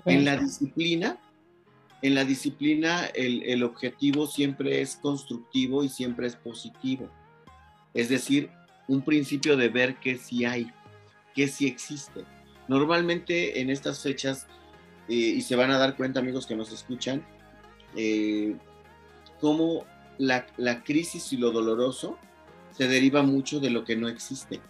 En 0.05 0.23
la 0.23 0.38
disciplina, 0.38 1.17
en 2.02 2.16
la 2.16 2.24
disciplina 2.24 3.06
el, 3.14 3.64
objetivo 3.64 4.26
siempre 4.26 4.82
es 4.82 4.95
constructivo 4.95 5.84
y 5.84 5.89
siempre 5.89 6.28
es 6.28 6.36
positivo. 6.36 7.10
Es 7.93 8.10
decir, 8.10 8.50
un 8.88 9.02
principio 9.02 9.58
de 9.58 9.70
ver 9.70 9.97
qué 9.97 10.18
sí 10.18 10.45
hay, 10.45 10.72
qué 11.36 11.47
sí 11.47 11.68
existe. 11.68 12.24
Normalmente 12.68 13.60
en 13.60 13.70
estas 13.70 14.02
fechas, 14.02 14.47
eh, 15.10 15.14
y 15.14 15.41
se 15.41 15.56
van 15.56 15.72
a 15.72 15.78
dar 15.78 15.97
cuenta 15.97 16.20
amigos 16.20 16.45
que 16.45 16.56
nos 16.56 16.72
escuchan, 16.72 17.26
eh, 17.95 18.56
cómo 19.41 19.86
la, 20.18 20.45
crisis 20.84 21.34
y 21.34 21.38
lo 21.38 21.52
doloroso 21.52 22.18
se 22.72 22.88
deriva 22.88 23.24
mucho 23.24 23.60
de 23.60 23.72
lo 23.72 23.84
que 23.84 23.95
no 23.95 24.08
existe. 24.08 24.62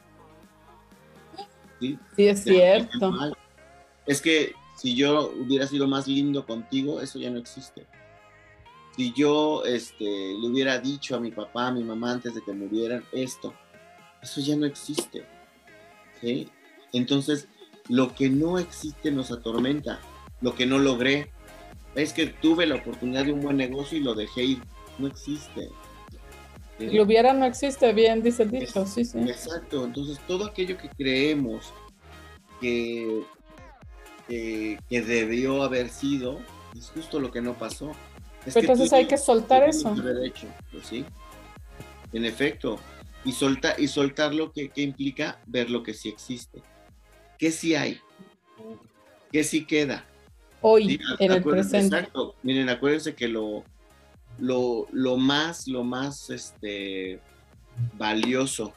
Sí, 1.79 1.99
sí 2.15 2.27
es 2.27 2.43
cierto. 2.43 3.13
Es 4.05 4.21
que 4.21 4.53
si 4.79 4.95
yo 4.95 5.33
hubiera 5.37 5.67
sido 5.67 5.87
más 5.87 6.07
lindo 6.07 6.45
contigo, 6.45 7.01
eso 7.01 7.19
ya 7.19 7.29
no 7.29 7.37
existe. 7.37 7.85
Si 8.95 9.11
yo 9.11 9.65
este, 9.65 10.05
le 10.05 10.47
hubiera 10.47 10.79
dicho 10.79 11.17
a 11.17 11.19
mi 11.19 11.31
papá, 11.31 11.67
a 11.67 11.71
mi 11.71 11.83
mamá 11.83 12.13
antes 12.13 12.33
de 12.33 12.41
que 12.41 12.53
murieran 12.53 13.03
esto, 13.11 13.53
eso 14.21 14.39
ya 14.39 14.55
no 14.55 14.65
existe. 14.65 15.25
Entonces, 16.93 17.49
lo 17.89 18.15
que 18.15 18.29
no 18.29 18.57
existe 18.57 19.11
nos 19.11 19.31
atormenta. 19.31 19.99
Lo 20.39 20.55
que 20.55 20.65
no 20.65 20.77
logré 20.77 21.29
es 21.95 22.13
que 22.13 22.27
tuve 22.27 22.65
la 22.65 22.75
oportunidad 22.75 23.25
de 23.25 23.33
un 23.33 23.41
buen 23.41 23.57
negocio 23.57 23.97
y 23.97 24.01
lo 24.01 24.15
dejé 24.15 24.43
ir. 24.43 24.61
No 24.97 25.07
existe. 25.07 25.69
Lo 26.79 27.03
hubiera 27.03 27.33
no 27.33 27.43
existe, 27.43 27.91
bien 27.91 28.23
dice 28.23 28.43
el 28.43 28.51
dicho, 28.51 28.85
sí, 28.85 29.03
sí. 29.03 29.19
Exacto, 29.19 29.83
entonces 29.83 30.17
todo 30.25 30.45
aquello 30.45 30.77
que 30.77 30.87
creemos 30.87 31.73
que 32.61 33.25
que 34.29 35.01
debió 35.01 35.63
haber 35.63 35.89
sido, 35.89 36.39
es 36.77 36.89
justo 36.89 37.19
lo 37.19 37.31
que 37.31 37.41
no 37.41 37.57
pasó. 37.57 37.91
entonces 38.45 38.93
hay 38.93 39.07
que 39.07 39.17
soltar 39.17 39.63
eso. 39.63 39.95
pues 40.71 40.87
sí. 40.87 41.05
En 42.13 42.25
efecto. 42.25 42.79
Y, 43.25 43.33
solta, 43.33 43.75
y 43.77 43.87
soltarlo, 43.87 44.53
que, 44.53 44.71
implica 44.77 45.41
ver 45.45 45.69
lo 45.69 45.83
que 45.83 45.93
sí 45.93 46.07
existe. 46.07 46.61
¿Qué 47.37 47.51
sí 47.51 47.75
hay? 47.75 47.99
¿Qué 49.31 49.43
sí 49.43 49.65
queda? 49.65 50.05
Hoy, 50.61 50.99
en 51.19 51.31
el 51.31 51.43
presente. 51.43 51.95
Exacto. 51.97 52.35
Miren, 52.43 52.69
acuérdense 52.69 53.15
que 53.15 53.27
lo, 53.27 53.63
lo, 54.37 54.87
lo 54.91 55.17
más, 55.17 55.67
lo 55.67 55.83
más 55.83 56.29
este, 56.29 57.19
valioso 57.97 58.73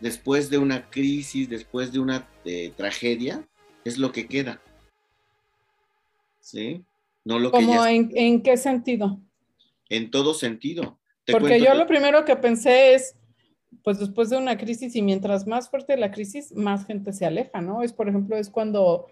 después 0.00 0.50
de 0.50 0.58
una 0.58 0.90
crisis, 0.90 1.48
después 1.48 1.92
de 1.92 1.98
una 1.98 2.26
eh, 2.44 2.72
tragedia, 2.76 3.46
es 3.84 3.98
lo 3.98 4.12
que 4.12 4.26
queda. 4.26 4.60
¿Sí? 6.40 6.84
No 7.24 7.38
lo 7.38 7.50
¿Cómo 7.50 7.84
en, 7.86 8.42
qué 8.42 8.56
sentido? 8.56 9.20
En 9.88 10.10
todo 10.10 10.34
sentido. 10.34 10.98
Porque 11.30 11.60
yo 11.60 11.74
lo 11.74 11.86
primero 11.86 12.24
que 12.24 12.34
pensé 12.36 12.94
es, 12.94 13.14
pues 13.84 13.98
después 13.98 14.30
de 14.30 14.38
una 14.38 14.56
crisis 14.56 14.96
y 14.96 15.02
mientras 15.02 15.46
más 15.46 15.68
fuerte 15.68 15.96
la 15.96 16.10
crisis, 16.10 16.52
más 16.56 16.86
gente 16.86 17.12
se 17.12 17.26
aleja, 17.26 17.60
¿no? 17.60 17.82
Es, 17.82 17.92
por 17.92 18.08
ejemplo, 18.08 18.36
es 18.36 18.50
cuando, 18.50 19.06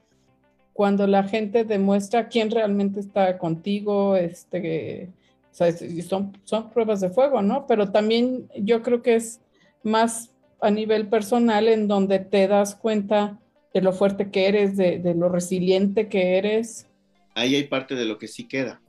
cuando 0.72 1.06
la 1.06 1.22
gente 1.24 1.64
demuestra 1.64 2.28
quién 2.28 2.50
realmente 2.50 2.98
está 2.98 3.38
contigo, 3.38 4.16
este, 4.16 5.10
o 5.50 5.54
sea, 5.54 5.72
son, 6.02 6.36
son 6.44 6.70
pruebas 6.70 7.00
de 7.00 7.10
fuego, 7.10 7.42
¿no? 7.42 7.66
Pero 7.66 7.92
también 7.92 8.48
yo 8.56 8.82
creo 8.82 9.02
que 9.02 9.16
es 9.16 9.40
más 9.82 10.32
a 10.60 10.70
nivel 10.70 11.08
personal 11.08 11.68
en 11.68 11.86
donde 11.86 12.18
te 12.18 12.48
das 12.48 12.74
cuenta 12.74 13.38
de 13.74 13.82
lo 13.82 13.92
fuerte 13.92 14.30
que 14.30 14.48
eres, 14.48 14.76
de, 14.76 15.14
lo 15.14 15.28
resiliente 15.28 16.08
que 16.08 16.38
eres. 16.38 16.86
Ahí 17.34 17.54
hay 17.54 17.64
parte 17.64 17.94
de 17.94 18.04
lo 18.04 18.18
que 18.18 18.28
sí 18.28 18.44
queda. 18.44 18.80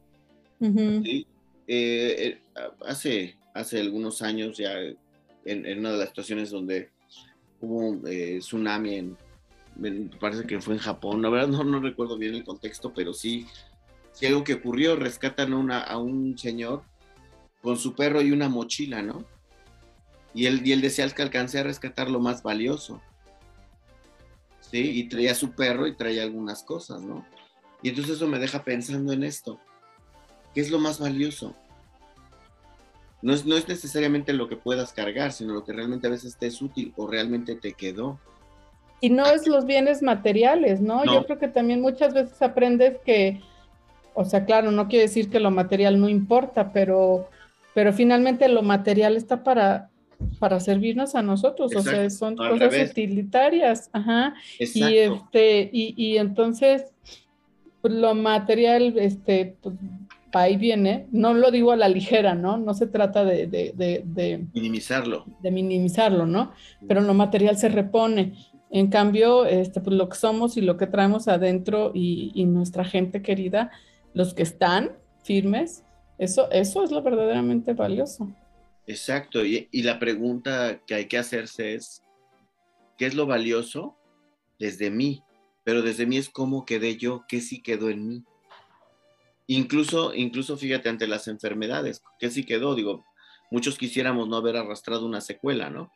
Eh, 0.61 1.25
eh, 1.67 2.41
hace, 2.85 3.37
hace 3.53 3.79
algunos 3.79 4.21
años 4.21 4.57
ya 4.57 4.73
en, 5.45 5.79
una 5.79 5.91
de 5.91 5.97
las 5.97 6.09
situaciones 6.09 6.49
donde 6.49 6.89
hubo 7.61 7.77
un 7.77 8.03
eh, 8.07 8.39
tsunami 8.39 8.95
en, 8.95 9.17
parece 10.19 10.45
que 10.45 10.59
fue 10.59 10.73
en 10.73 10.79
Japón, 10.79 11.21
la 11.21 11.29
verdad 11.29 11.47
no, 11.47 11.63
no 11.63 11.79
recuerdo 11.79 12.17
bien 12.17 12.35
el 12.35 12.43
contexto, 12.43 12.93
pero 12.93 13.13
sí, 13.13 13.45
sí 14.11 14.25
algo 14.25 14.43
que 14.43 14.55
ocurrió, 14.55 14.95
rescatan 14.95 15.53
una, 15.53 15.79
a 15.79 15.97
un 15.97 16.37
señor 16.37 16.83
con 17.61 17.77
su 17.77 17.95
perro 17.95 18.21
y 18.21 18.31
una 18.31 18.49
mochila, 18.49 19.01
¿no? 19.01 19.25
Y 20.33 20.45
él, 20.45 20.61
y 20.65 20.73
él 20.73 20.81
decía 20.81 21.07
que 21.09 21.21
alcancé 21.21 21.59
a 21.59 21.63
rescatar 21.63 22.09
lo 22.09 22.19
más 22.19 22.43
valioso. 22.43 23.01
¿Sí? 24.69 24.99
Y 24.99 25.09
traía 25.09 25.35
su 25.35 25.51
perro 25.51 25.87
y 25.87 25.95
traía 25.95 26.23
algunas 26.23 26.63
cosas, 26.63 27.01
¿no? 27.01 27.25
Y 27.81 27.89
entonces 27.89 28.17
eso 28.17 28.27
me 28.27 28.39
deja 28.39 28.63
pensando 28.63 29.13
en 29.13 29.23
esto. 29.23 29.59
¿Qué 30.53 30.61
es 30.61 30.69
lo 30.69 30.79
más 30.79 30.99
valioso? 30.99 31.55
No 33.21 33.33
es, 33.33 33.45
no 33.45 33.55
es 33.55 33.67
necesariamente 33.67 34.33
lo 34.33 34.47
que 34.47 34.55
puedas 34.55 34.93
cargar, 34.93 35.31
sino 35.31 35.53
lo 35.53 35.63
que 35.63 35.73
realmente 35.73 36.07
a 36.07 36.11
veces 36.11 36.37
te 36.37 36.47
es 36.47 36.61
útil 36.61 36.93
o 36.95 37.07
realmente 37.07 37.55
te 37.55 37.73
quedó. 37.73 38.19
Y 39.01 39.09
no 39.09 39.25
es 39.25 39.47
los 39.47 39.65
bienes 39.65 40.01
materiales, 40.01 40.81
¿no? 40.81 41.05
Yo 41.05 41.25
creo 41.25 41.39
que 41.39 41.47
también 41.47 41.81
muchas 41.81 42.13
veces 42.13 42.41
aprendes 42.41 42.97
que, 43.05 43.41
o 44.13 44.25
sea, 44.25 44.45
claro, 44.45 44.71
no 44.71 44.87
quiere 44.87 45.05
decir 45.05 45.29
que 45.29 45.39
lo 45.39 45.51
material 45.51 45.99
no 45.99 46.09
importa, 46.09 46.73
pero, 46.73 47.29
pero 47.73 47.93
finalmente 47.93 48.47
lo 48.49 48.61
material 48.61 49.15
está 49.15 49.43
para, 49.43 49.89
para 50.39 50.59
servirnos 50.59 51.15
a 51.15 51.21
nosotros, 51.21 51.75
o 51.75 51.81
sea, 51.81 52.09
son 52.09 52.35
cosas 52.35 52.91
utilitarias, 52.91 53.89
ajá. 53.93 54.33
Y 54.59 54.97
este, 54.97 55.69
y, 55.71 56.17
entonces, 56.17 56.85
pues, 57.81 57.93
lo 57.93 58.13
material, 58.15 58.97
este, 58.97 59.55
pues, 59.61 59.75
ahí 60.33 60.57
viene, 60.57 61.07
no 61.11 61.33
lo 61.33 61.51
digo 61.51 61.71
a 61.71 61.75
la 61.75 61.89
ligera, 61.89 62.35
¿no? 62.35 62.57
No 62.57 62.73
se 62.73 62.87
trata 62.87 63.25
de, 63.25 63.47
de, 63.47 64.45
minimizarlo. 64.53 65.25
De 65.41 65.51
minimizarlo, 65.51 66.25
¿no? 66.25 66.51
Pero 66.87 67.01
lo 67.01 67.13
material 67.13 67.57
se 67.57 67.69
repone. 67.69 68.33
En 68.71 68.87
cambio, 68.87 69.45
este, 69.45 69.81
pues 69.81 69.95
lo 69.95 70.09
que 70.09 70.17
somos 70.17 70.55
y 70.57 70.61
lo 70.61 70.77
que 70.77 70.85
traemos 70.85 71.27
adentro 71.27 71.91
y, 71.93 72.31
y 72.35 72.45
nuestra 72.45 72.85
gente 72.85 73.23
querida, 73.23 73.71
los 74.13 74.35
que 74.35 74.43
están 74.43 74.91
firmes, 75.23 75.83
eso, 76.19 76.51
eso 76.51 76.83
es 76.83 76.91
lo 76.91 77.01
verdaderamente 77.01 77.73
valioso. 77.73 78.29
Exacto, 78.89 79.45
y, 79.45 79.67
la 79.83 79.99
pregunta 79.99 80.81
que 80.87 80.95
hay 80.95 81.05
que 81.05 81.19
hacerse 81.19 81.75
es, 81.75 82.01
¿qué 82.97 83.05
es 83.05 83.13
lo 83.13 83.27
valioso 83.27 83.95
desde 84.57 84.89
mí? 84.89 85.21
Pero 85.63 85.83
desde 85.83 86.07
mí 86.07 86.17
es 86.17 86.27
cómo 86.27 86.65
quedé 86.65 86.97
yo, 86.97 87.23
qué 87.27 87.39
sí 87.39 87.61
quedó 87.61 87.91
en 87.91 88.07
mí. 88.07 88.23
Incluso, 89.45 90.15
incluso 90.15 90.57
fíjate 90.57 90.89
ante 90.89 91.05
las 91.05 91.27
enfermedades, 91.27 92.01
¿qué 92.17 92.31
sí 92.31 92.43
quedó? 92.47 92.73
Digo, 92.73 93.05
muchos 93.51 93.77
quisiéramos 93.77 94.27
no 94.27 94.37
haber 94.37 94.57
arrastrado 94.57 95.05
una 95.05 95.21
secuela, 95.21 95.69
¿no? 95.69 95.91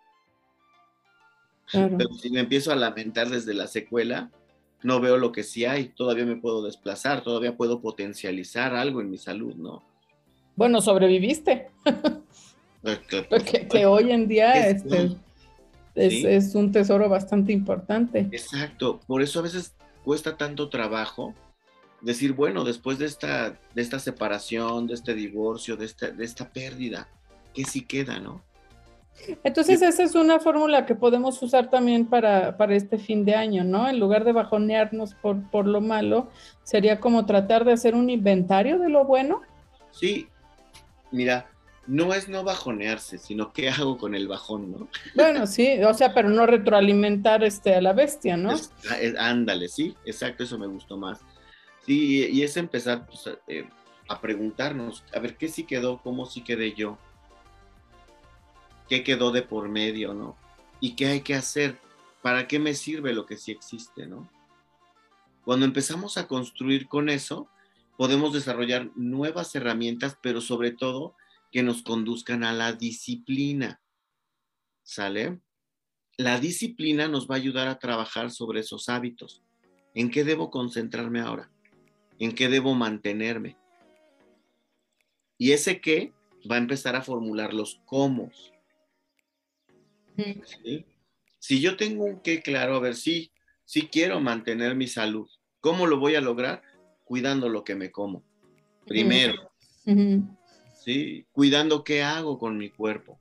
Pero 1.72 2.14
si 2.22 2.30
me 2.30 2.42
empiezo 2.42 2.72
a 2.72 2.76
lamentar 2.76 3.28
desde 3.28 3.56
la 3.56 3.66
secuela, 3.66 4.30
no 4.84 5.00
veo 5.00 5.18
lo 5.18 5.32
que 5.32 5.42
sí 5.42 5.66
hay, 5.66 5.86
todavía 5.88 6.28
me 6.28 6.36
puedo 6.36 6.62
desplazar, 6.62 7.24
todavía 7.24 7.58
puedo 7.58 7.82
potencializar 7.82 8.76
algo 8.76 9.02
en 9.02 9.10
mi 9.10 9.18
salud, 9.18 9.56
¿no? 9.56 9.84
Bueno, 10.56 10.80
sobreviviste. 10.80 11.72
que, 13.72 13.86
hoy 13.86 14.12
en 14.12 14.28
día 14.28 14.68
este, 14.68 15.16
es, 15.96 16.56
un 16.56 16.72
tesoro 16.72 17.08
bastante 17.10 17.54
importante. 17.54 18.28
Exacto, 18.32 19.00
por 19.08 19.22
eso 19.22 19.40
a 19.40 19.44
veces 19.44 19.74
cuesta 20.04 20.36
tanto 20.36 20.70
trabajo 20.70 21.34
decir, 22.02 22.34
bueno, 22.34 22.66
después 22.66 23.00
de 23.00 23.06
esta, 23.06 23.58
de 23.74 23.82
esta 23.82 24.00
separación, 24.00 24.88
de 24.88 24.96
este 24.96 25.14
divorcio, 25.14 25.78
de 25.78 25.86
esta, 25.86 26.10
de 26.10 26.26
esta 26.26 26.50
pérdida, 26.50 27.08
¿qué 27.54 27.64
sí 27.64 27.86
queda, 27.86 28.20
no? 28.20 28.42
Entonces 29.44 29.82
esa 29.82 30.04
es 30.04 30.16
una 30.16 30.40
fórmula 30.40 30.86
que 30.86 30.96
podemos 30.96 31.42
usar 31.42 31.70
también 31.70 32.08
para, 32.08 32.58
para, 32.58 32.76
este 32.76 32.98
fin 32.98 33.24
de 33.24 33.36
año, 33.36 33.64
¿no? 33.64 33.88
En 33.88 34.00
lugar 34.00 34.26
de 34.26 34.34
bajonearnos 34.34 35.14
por, 35.14 35.42
por 35.50 35.68
lo 35.68 35.82
malo, 35.82 36.30
sería 36.64 37.00
como 37.00 37.26
tratar 37.26 37.64
de 37.64 37.74
hacer 37.74 37.96
un 37.96 38.10
inventario 38.10 38.80
de 38.80 38.90
lo 38.90 39.06
bueno. 39.06 39.42
Sí, 39.92 40.28
mira, 41.12 41.46
no 41.86 42.14
es 42.14 42.30
no 42.30 42.44
bajonearse, 42.44 43.18
sino 43.18 43.52
qué 43.52 43.70
hago 43.70 43.98
con 43.98 44.16
el 44.16 44.28
bajón, 44.28 44.72
¿no? 44.72 44.88
Bueno, 45.16 45.48
sí, 45.48 45.82
o 45.84 45.94
sea, 45.94 46.14
pero 46.14 46.30
no 46.30 46.46
retroalimentar 46.46 47.44
este, 47.44 47.76
a 47.76 47.82
la 47.82 47.94
bestia, 47.94 48.38
¿no? 48.38 48.54
ándale, 49.20 49.68
sí, 49.68 49.96
exacto, 50.06 50.44
eso 50.44 50.58
me 50.58 50.68
gustó 50.68 50.98
más. 50.98 51.20
Sí, 51.86 52.28
y, 52.30 52.44
es 52.44 52.56
empezar 52.56 53.06
pues, 53.06 53.30
eh, 53.48 53.68
a 54.08 54.22
preguntarnos, 54.22 55.04
a 55.14 55.20
ver 55.20 55.36
qué 55.36 55.50
sí 55.50 55.64
quedó, 55.64 55.98
cómo 56.02 56.26
sí 56.26 56.42
quedé 56.42 56.74
yo, 56.74 56.98
qué 58.88 59.04
quedó 59.04 59.32
de 59.32 59.42
por 59.42 59.68
medio, 59.68 60.14
¿no? 60.14 60.38
Y 60.80 60.96
qué 60.96 61.08
hay 61.08 61.22
que 61.22 61.36
hacer, 61.36 61.78
para 62.22 62.48
qué 62.48 62.60
me 62.60 62.74
sirve 62.74 63.14
lo 63.14 63.26
que 63.26 63.38
sí 63.38 63.52
existe, 63.52 64.08
¿no? 64.08 64.30
Cuando 65.44 65.66
empezamos 65.66 66.18
a 66.18 66.28
construir 66.28 66.88
con 66.88 67.10
eso, 67.10 67.50
podemos 67.98 68.32
desarrollar 68.32 68.90
nuevas 68.96 69.54
herramientas, 69.56 70.18
pero 70.22 70.40
sobre 70.40 70.72
todo 70.72 71.16
que 71.54 71.62
nos 71.62 71.84
conduzcan 71.84 72.44
a 72.44 72.52
la 72.52 72.74
disciplina. 72.74 73.80
¿Sale? 74.82 75.40
La 76.18 76.40
disciplina 76.40 77.08
nos 77.08 77.30
va 77.30 77.36
a 77.36 77.38
ayudar 77.38 77.68
a 77.68 77.78
trabajar 77.78 78.32
sobre 78.32 78.62
esos 78.62 78.90
hábitos. 78.90 79.44
¿En 79.94 80.10
qué 80.10 80.24
debo 80.24 80.50
concentrarme 80.50 81.20
ahora? 81.20 81.52
¿En 82.18 82.34
qué 82.34 82.50
debo 82.50 82.74
mantenerme? 82.74 83.56
Y 85.38 85.52
ese 85.52 85.80
qué 85.80 86.12
va 86.50 86.56
a 86.56 86.60
empezar 86.60 86.96
a 86.96 87.04
formular 87.04 87.54
los 87.54 87.80
cómo. 87.86 88.32
Si 91.38 91.62
yo 91.62 91.78
tengo 91.78 92.06
un 92.06 92.20
qué 92.22 92.42
claro, 92.42 92.78
a 92.78 92.80
ver, 92.80 92.96
sí, 92.96 93.32
sí 93.64 93.84
quiero 93.92 94.20
mantener 94.20 94.76
mi 94.76 94.88
salud. 94.88 95.30
¿Cómo 95.60 95.86
lo 95.86 96.00
voy 96.00 96.16
a 96.16 96.22
lograr? 96.22 96.64
Cuidando 97.04 97.48
lo 97.48 97.64
que 97.64 97.76
me 97.76 97.92
como. 97.92 98.24
Primero. 98.88 99.52
Cuidando 101.32 101.84
qué 101.84 102.04
hago 102.04 102.40
con 102.40 102.58
mi 102.58 102.70
cuerpo. 102.70 103.20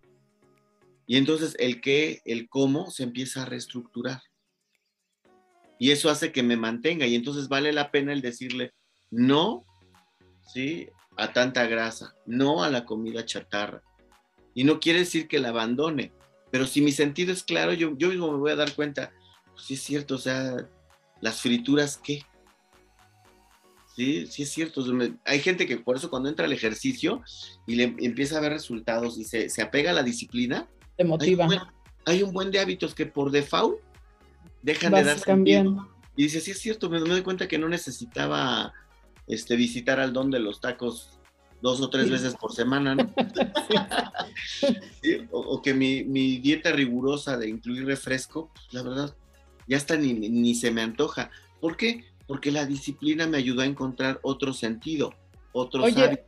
Y 1.07 1.17
entonces 1.17 1.57
el 1.59 1.81
qué, 1.81 2.23
el 2.25 2.49
cómo 2.49 2.91
se 2.91 3.03
empieza 3.03 3.43
a 3.43 3.47
reestructurar. 3.47 4.23
Y 5.79 5.91
eso 5.91 6.11
hace 6.11 6.33
que 6.33 6.43
me 6.43 6.57
mantenga. 6.57 7.07
Y 7.07 7.15
entonces 7.15 7.49
vale 7.49 7.73
la 7.73 7.91
pena 7.91 8.13
el 8.13 8.23
decirle 8.23 8.73
no, 9.11 9.65
¿sí? 10.53 10.89
A 11.17 11.33
tanta 11.33 11.67
grasa, 11.67 12.15
no 12.25 12.63
a 12.63 12.71
la 12.71 12.85
comida 12.85 13.25
chatarra. 13.25 13.83
Y 14.55 14.65
no 14.65 14.81
quiere 14.81 15.01
decir 15.01 15.29
que 15.29 15.39
la 15.39 15.51
abandone, 15.51 16.13
pero 16.51 16.67
si 16.67 16.83
mi 16.83 16.93
sentido 16.93 17.33
es 17.33 17.43
claro, 17.43 17.73
yo, 17.73 17.97
yo 17.97 18.09
mismo 18.09 18.31
me 18.31 18.39
voy 18.39 18.53
a 18.53 18.57
dar 18.57 18.75
cuenta, 18.75 19.11
pues 19.53 19.67
sí 19.67 19.75
es 19.75 19.83
cierto, 19.83 20.17
o 20.17 20.19
sea, 20.19 20.69
las 21.23 21.41
frituras, 21.41 21.97
¿qué? 21.97 22.23
Sí, 24.03 24.27
sí 24.27 24.43
es 24.43 24.51
cierto. 24.51 24.85
Hay 25.25 25.39
gente 25.39 25.65
que 25.65 25.77
por 25.77 25.97
eso 25.97 26.11
cuando 26.11 26.29
entra 26.29 26.47
al 26.47 26.53
ejercicio 26.53 27.23
y 27.69 27.77
le 27.77 27.95
empieza 27.99 28.37
a 28.37 28.41
ver 28.41 28.53
resultados 28.53 29.17
y 29.17 29.23
se, 29.23 29.63
apega 29.63 29.93
a 29.93 29.95
la 29.95 30.03
disciplina, 30.03 30.67
te 30.97 31.05
motiva. 31.05 31.47
Hay 32.05 32.25
un, 32.25 32.33
buen, 32.33 32.51
de 32.51 32.59
hábitos 32.59 32.97
que 32.97 33.07
por 33.07 33.31
default 33.31 33.79
dejan 34.61 34.93
de 34.93 35.05
dar 35.05 35.21
cambiando. 35.21 35.89
Y 36.17 36.25
dice, 36.25 36.41
sí 36.41 36.51
es 36.51 36.59
cierto, 36.59 36.91
me, 36.91 36.99
doy 36.99 37.23
cuenta 37.23 37.47
que 37.47 37.59
no 37.59 37.69
necesitaba 37.69 38.73
este, 39.29 39.55
visitar 39.55 40.01
al 40.01 40.13
don 40.13 40.33
de 40.33 40.41
los 40.41 40.61
tacos 40.61 41.21
dos 41.61 41.81
o 41.81 41.89
tres 41.89 42.11
veces 42.11 42.35
por 42.35 42.53
semana, 42.53 42.97
¿no? 42.97 43.15
o, 45.31 45.63
que 45.63 45.75
mi, 45.75 46.39
dieta 46.39 46.73
rigurosa 46.73 47.37
de 47.37 47.49
incluir 47.49 47.87
refresco, 47.87 48.51
pues, 48.53 48.67
la 48.73 48.83
verdad, 48.83 49.17
ya 49.69 49.77
está 49.77 49.97
ni, 49.97 50.13
ni 50.13 50.57
se 50.57 50.73
me 50.73 50.83
antoja. 50.83 51.31
¿Por 51.61 51.77
qué? 51.77 52.12
Porque 52.27 52.51
la 52.51 52.67
disciplina 52.67 53.27
me 53.27 53.39
ayudó 53.39 53.63
a 53.63 53.67
encontrar 53.67 54.21
otro 54.23 54.53
sentido, 54.53 55.15
otros 55.53 55.85
Oye, 55.85 56.25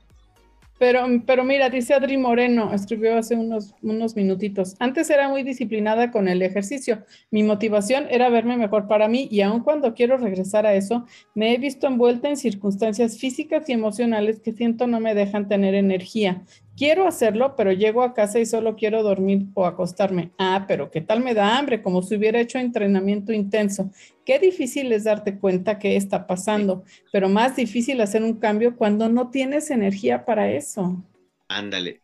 Pero, 0.78 1.06
pero 1.24 1.44
mira, 1.44 1.70
dice 1.70 1.94
Adri 1.94 2.16
Moreno, 2.16 2.72
escribió 2.72 3.16
hace 3.16 3.36
unos, 3.36 3.74
unos 3.82 4.16
minutitos. 4.16 4.74
Antes 4.80 5.08
era 5.08 5.28
muy 5.28 5.42
disciplinada 5.42 6.10
con 6.10 6.28
el 6.28 6.42
ejercicio. 6.42 7.04
Mi 7.30 7.42
motivación 7.42 8.06
era 8.10 8.28
verme 8.28 8.56
mejor 8.56 8.88
para 8.88 9.08
mí 9.08 9.28
y 9.30 9.40
aun 9.40 9.60
cuando 9.60 9.94
quiero 9.94 10.16
regresar 10.16 10.66
a 10.66 10.74
eso, 10.74 11.06
me 11.34 11.54
he 11.54 11.58
visto 11.58 11.86
envuelta 11.86 12.28
en 12.28 12.36
circunstancias 12.36 13.18
físicas 13.18 13.68
y 13.68 13.72
emocionales 13.72 14.40
que 14.40 14.52
siento 14.52 14.86
no 14.86 15.00
me 15.00 15.14
dejan 15.14 15.48
tener 15.48 15.74
energía 15.74 16.42
quiero 16.76 17.06
hacerlo, 17.06 17.54
pero 17.56 17.72
llego 17.72 18.02
a 18.02 18.14
casa 18.14 18.38
y 18.38 18.46
solo 18.46 18.76
quiero 18.76 19.02
dormir 19.02 19.46
o 19.54 19.66
acostarme. 19.66 20.32
Ah, 20.38 20.64
pero 20.66 20.90
¿qué 20.90 21.00
tal 21.00 21.22
me 21.22 21.34
da 21.34 21.58
hambre? 21.58 21.82
Como 21.82 22.02
si 22.02 22.16
hubiera 22.16 22.40
hecho 22.40 22.58
entrenamiento 22.58 23.32
intenso. 23.32 23.90
Qué 24.24 24.38
difícil 24.38 24.92
es 24.92 25.04
darte 25.04 25.38
cuenta 25.38 25.78
que 25.78 25.96
está 25.96 26.26
pasando, 26.26 26.84
pero 27.12 27.28
más 27.28 27.56
difícil 27.56 28.00
hacer 28.00 28.22
un 28.22 28.34
cambio 28.34 28.76
cuando 28.76 29.08
no 29.08 29.30
tienes 29.30 29.70
energía 29.70 30.24
para 30.24 30.50
eso. 30.50 31.02
Ándale. 31.48 32.00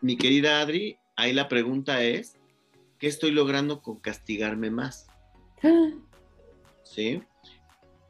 Mi 0.00 0.16
querida 0.16 0.60
Adri, 0.60 0.98
ahí 1.16 1.32
la 1.32 1.48
pregunta 1.48 2.02
es, 2.02 2.36
¿qué 2.98 3.08
estoy 3.08 3.32
logrando 3.32 3.82
con 3.82 3.98
castigarme 4.00 4.70
más? 4.70 5.06
¿Sí? 6.82 7.22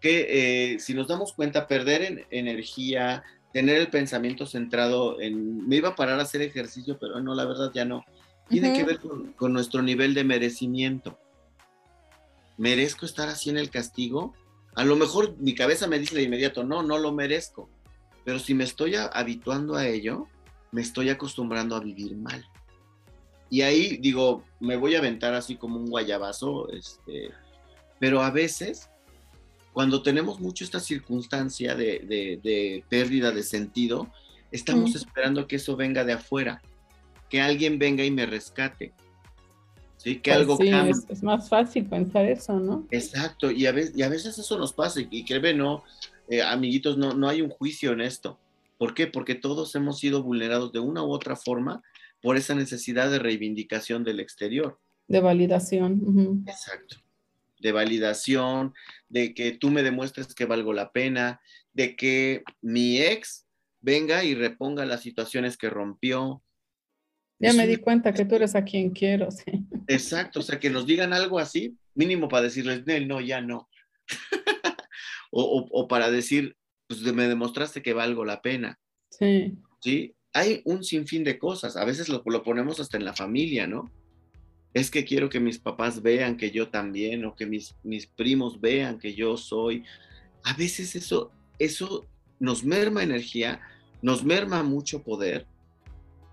Que 0.00 0.74
eh, 0.74 0.78
si 0.78 0.94
nos 0.94 1.08
damos 1.08 1.32
cuenta, 1.32 1.66
perder 1.66 2.26
energía, 2.30 3.24
tener 3.56 3.78
el 3.78 3.88
pensamiento 3.88 4.44
centrado 4.44 5.18
en, 5.18 5.66
me 5.66 5.76
iba 5.76 5.88
a 5.88 5.94
parar 5.96 6.20
a 6.20 6.24
hacer 6.24 6.42
ejercicio, 6.42 6.98
pero 7.00 7.22
no, 7.22 7.34
la 7.34 7.46
verdad 7.46 7.70
ya 7.72 7.86
no. 7.86 8.04
Tiene 8.50 8.74
que 8.74 8.84
ver 8.84 9.00
con, 9.00 9.50
nuestro 9.54 9.80
nivel 9.80 10.12
de 10.12 10.24
merecimiento. 10.24 11.18
¿Merezco 12.58 13.06
estar 13.06 13.30
así 13.30 13.48
en 13.48 13.56
el 13.56 13.70
castigo? 13.70 14.34
A 14.74 14.84
lo 14.84 14.94
mejor 14.94 15.38
mi 15.38 15.54
cabeza 15.54 15.86
me 15.86 15.98
dice 15.98 16.14
de 16.14 16.24
inmediato, 16.24 16.64
no, 16.64 16.82
no 16.82 16.98
lo 16.98 17.12
merezco. 17.12 17.70
Pero 18.26 18.38
si 18.38 18.52
me 18.52 18.64
estoy 18.64 18.94
habituando 18.94 19.74
a 19.74 19.86
ello, 19.86 20.26
me 20.70 20.82
estoy 20.82 21.08
acostumbrando 21.08 21.76
a 21.76 21.80
vivir 21.80 22.14
mal. 22.14 22.46
Y 23.48 23.62
ahí 23.62 23.96
digo, 23.96 24.44
me 24.60 24.76
voy 24.76 24.96
a 24.96 24.98
aventar 24.98 25.32
así 25.32 25.56
como 25.56 25.78
un 25.78 25.86
guayabazo, 25.86 26.68
este, 26.72 27.30
pero 27.98 28.20
a 28.20 28.30
veces 28.30 28.90
cuando 29.76 30.02
tenemos 30.02 30.40
mucho 30.40 30.64
esta 30.64 30.80
circunstancia 30.80 31.74
de, 31.74 32.82
pérdida 32.88 33.30
de 33.30 33.42
sentido, 33.42 34.10
estamos 34.50 34.94
esperando 34.94 35.46
que 35.46 35.56
eso 35.56 35.76
venga 35.76 36.02
de 36.02 36.14
afuera, 36.14 36.62
que 37.28 37.42
alguien 37.42 37.78
venga 37.78 38.02
y 38.02 38.10
me 38.10 38.24
rescate. 38.24 38.94
¿sí? 39.98 40.14
Que 40.20 40.30
pues 40.30 40.36
algo 40.38 40.56
sí, 40.56 40.70
Es, 41.10 41.22
más 41.22 41.50
fácil 41.50 41.84
pensar 41.84 42.24
eso, 42.24 42.58
¿no? 42.58 42.86
Exacto, 42.90 43.50
y 43.50 43.66
a 43.66 43.72
veces, 43.72 43.92
y 43.94 44.02
a 44.02 44.08
veces 44.08 44.38
eso 44.38 44.56
nos 44.56 44.72
pasa, 44.72 45.00
y 45.10 45.24
créeme, 45.26 45.52
no, 45.52 45.84
eh, 46.30 46.40
amiguitos, 46.40 46.96
no, 46.96 47.12
no 47.12 47.28
hay 47.28 47.42
un 47.42 47.50
juicio 47.50 47.92
en 47.92 48.00
esto. 48.00 48.38
¿Por 48.78 48.94
qué? 48.94 49.06
Porque 49.06 49.34
todos 49.34 49.74
hemos 49.74 49.98
sido 49.98 50.22
vulnerados 50.22 50.72
de 50.72 50.78
una 50.78 51.02
u 51.02 51.10
otra 51.10 51.36
forma 51.36 51.82
por 52.22 52.38
esa 52.38 52.54
necesidad 52.54 53.10
de 53.10 53.18
reivindicación 53.18 54.04
del 54.04 54.20
exterior. 54.20 54.78
De 55.06 55.20
validación. 55.20 56.44
Exacto 56.46 56.96
de 57.60 57.72
validación, 57.72 58.74
de 59.08 59.34
que 59.34 59.52
tú 59.52 59.70
me 59.70 59.82
demuestres 59.82 60.34
que 60.34 60.46
valgo 60.46 60.72
la 60.72 60.92
pena, 60.92 61.40
de 61.72 61.96
que 61.96 62.42
mi 62.60 63.00
ex 63.00 63.46
venga 63.80 64.24
y 64.24 64.34
reponga 64.34 64.84
las 64.84 65.02
situaciones 65.02 65.56
que 65.56 65.70
rompió. 65.70 66.42
Ya 67.38 67.52
me 67.52 67.66
di 67.66 67.76
cuenta 67.76 68.12
que 68.12 68.24
tú 68.24 68.34
eres 68.34 68.54
a 68.54 68.64
quien 68.64 68.90
quiero, 68.90 69.30
sí. 69.30 69.44
Exacto, 69.88 70.40
o 70.40 70.42
sea, 70.42 70.58
que 70.58 70.70
nos 70.70 70.86
digan 70.86 71.12
algo 71.12 71.38
así, 71.38 71.76
mínimo 71.94 72.28
para 72.28 72.44
decirles, 72.44 72.82
no, 73.06 73.20
ya 73.20 73.40
no. 73.40 73.68
o, 75.30 75.86
para 75.88 76.10
decir, 76.10 76.56
pues 76.88 77.02
me 77.02 77.28
demostraste 77.28 77.82
que 77.82 77.92
valgo 77.92 78.24
la 78.24 78.40
pena. 78.40 78.78
Sí. 79.10 79.54
Sí, 79.80 80.14
hay 80.32 80.62
un 80.64 80.82
sinfín 80.82 81.24
de 81.24 81.38
cosas, 81.38 81.76
a 81.76 81.84
veces 81.84 82.08
lo, 82.08 82.22
lo 82.24 82.42
ponemos 82.42 82.80
hasta 82.80 82.96
en 82.96 83.04
la 83.04 83.14
familia, 83.14 83.66
¿no? 83.66 83.90
Es 84.76 84.90
que 84.90 85.06
quiero 85.06 85.30
que 85.30 85.40
mis 85.40 85.58
papás 85.58 86.02
vean 86.02 86.36
que 86.36 86.50
yo 86.50 86.68
también 86.68 87.24
o 87.24 87.34
que 87.34 87.46
mis, 87.46 87.74
mis 87.82 88.06
primos 88.06 88.60
vean 88.60 88.98
que 88.98 89.14
yo 89.14 89.38
soy. 89.38 89.84
A 90.44 90.52
veces 90.52 90.94
eso, 90.94 91.30
eso 91.58 92.04
nos 92.38 92.62
merma 92.62 93.02
energía, 93.02 93.58
nos 94.02 94.22
merma 94.22 94.62
mucho 94.62 95.02
poder, 95.02 95.46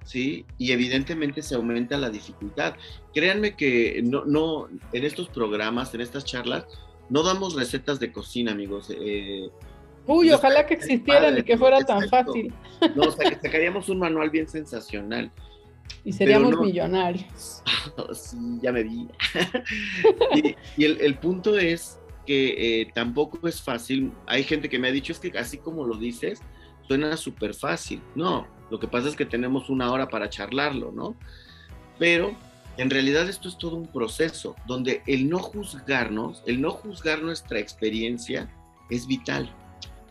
¿sí? 0.04 0.46
Y 0.58 0.74
evidentemente 0.74 1.42
se 1.42 1.56
aumenta 1.56 1.96
la 1.96 2.10
dificultad. 2.10 2.76
Créanme 3.14 3.56
que 3.56 4.02
no, 4.04 4.26
no, 4.26 4.68
en 4.92 5.06
estos 5.06 5.30
programas, 5.30 5.94
en 5.94 6.02
estas 6.02 6.26
charlas, 6.26 6.66
no 7.10 7.24
damos 7.24 7.56
recetas 7.56 8.02
de 8.02 8.12
cocina, 8.12 8.52
amigos. 8.52 8.90
Eh, 8.90 9.48
Uy, 10.06 10.32
ojalá 10.32 10.66
que 10.66 10.74
existieran 10.74 11.38
y 11.38 11.44
que 11.44 11.58
fuera 11.58 11.80
tan 11.80 12.10
fácil. 12.10 12.54
No, 12.94 13.04
o 13.04 13.12
sea, 13.12 13.30
que 13.30 13.36
sacaríamos 13.36 13.88
un 13.88 14.00
manual 14.00 14.30
bien 14.32 14.50
sensacional. 14.50 15.32
Y 16.04 16.12
seríamos 16.12 16.60
millonarios. 16.60 17.64
sí, 18.14 18.38
ya 18.62 18.72
me 18.72 18.84
vi. 18.84 19.08
y, 20.78 20.84
el, 20.84 21.16
punto 21.16 21.58
es 21.58 22.00
que 22.26 22.82
eh, 22.82 22.92
tampoco 22.94 23.48
es 23.48 23.62
fácil. 23.62 24.12
Hay 24.28 24.44
gente 24.44 24.70
que 24.70 24.80
me 24.80 24.90
ha 24.90 24.92
dicho, 24.92 25.14
es 25.14 25.20
que 25.20 25.38
así 25.38 25.58
como 25.58 25.86
lo 25.86 25.96
dices, 25.96 26.42
suena 26.88 27.16
súper 27.16 27.54
fácil. 27.54 28.02
No, 28.16 28.48
lo 28.70 28.80
que 28.80 28.88
pasa 28.88 29.08
es 29.08 29.16
que 29.16 29.26
tenemos 29.26 29.70
una 29.70 29.92
hora 29.92 30.08
para 30.08 30.30
charlarlo, 30.30 30.92
¿no? 30.92 31.16
Pero 32.00 32.36
En 32.76 32.90
realidad 32.90 33.30
esto 33.30 33.48
es 33.48 33.58
todo 33.58 33.76
un 33.76 33.86
proceso 33.86 34.56
donde 34.66 35.04
el 35.06 35.30
no 35.30 35.38
juzgarnos, 35.38 36.42
el 36.48 36.60
no 36.60 36.72
juzgar 36.72 37.22
nuestra 37.22 37.60
experiencia 37.60 38.50
es 38.90 39.06
vital. 39.06 39.54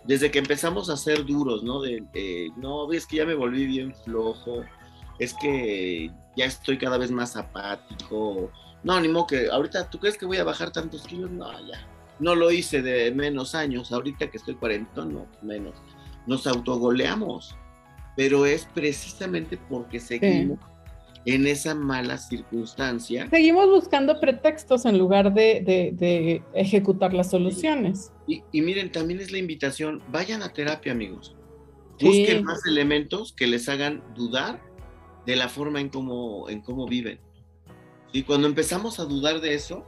Desde 0.05 0.31
que 0.31 0.39
empezamos 0.39 0.89
a 0.89 0.97
ser 0.97 1.25
duros, 1.25 1.65
¿no? 1.65 1.81
De, 1.81 2.53
no, 2.57 2.87
ves 2.87 3.07
que 3.07 3.17
ya 3.17 3.27
me 3.27 3.35
volví 3.35 3.67
bien 3.67 3.93
flojo, 4.05 4.65
es 5.19 5.35
que 5.35 6.11
ya 6.37 6.45
estoy 6.45 6.79
cada 6.79 6.99
vez 6.99 7.11
más 7.11 7.37
apático. 7.37 8.51
No, 8.83 9.01
ni 9.01 9.09
modo 9.09 9.27
que 9.29 9.49
ahorita, 9.49 9.89
¿tú 9.91 9.99
crees 9.99 10.19
que 10.19 10.27
voy 10.27 10.39
a 10.39 10.45
bajar 10.45 10.73
tantos 10.73 11.07
kilos? 11.07 11.31
No, 11.31 11.51
ya. 11.67 11.87
No 12.19 12.35
lo 12.35 12.51
hice 12.51 12.83
de 12.83 13.11
menos 13.13 13.55
años, 13.55 13.93
ahorita 13.93 14.31
que 14.31 14.37
estoy 14.37 14.55
cuarentón, 14.55 15.15
no, 15.15 15.27
menos. 15.43 15.75
Nos 16.27 16.47
autogoleamos, 16.47 17.57
pero 18.17 18.47
es 18.47 18.67
precisamente 18.75 19.59
porque 19.69 19.99
seguimos 19.99 20.59
en 21.25 21.47
esa 21.47 21.75
mala 21.75 22.19
circunstancia. 22.19 23.29
Seguimos 23.31 23.69
buscando 23.69 24.21
pretextos 24.21 24.85
en 24.85 24.99
lugar 24.99 25.33
de, 25.33 26.43
ejecutar 26.55 27.15
las 27.15 27.31
soluciones. 27.31 28.13
Y, 28.27 28.43
miren, 28.61 28.91
también 28.91 29.21
es 29.21 29.31
la 29.31 29.39
invitación, 29.39 30.03
vayan 30.11 30.43
a 30.43 30.53
terapia, 30.53 30.93
amigos. 30.93 31.37
Busquen 32.01 32.45
más 32.45 32.67
elementos 32.67 33.33
que 33.33 33.47
les 33.47 33.69
hagan 33.69 34.03
dudar 34.15 34.61
de 35.27 35.37
la 35.37 35.49
forma 35.49 35.81
en 35.81 35.89
cómo, 35.89 36.49
en 36.49 36.61
cómo 36.61 36.87
viven. 36.87 37.21
Y 38.13 38.23
cuando 38.25 38.47
empezamos 38.47 39.01
a 39.01 39.05
dudar 39.05 39.41
de 39.41 39.55
eso, 39.55 39.87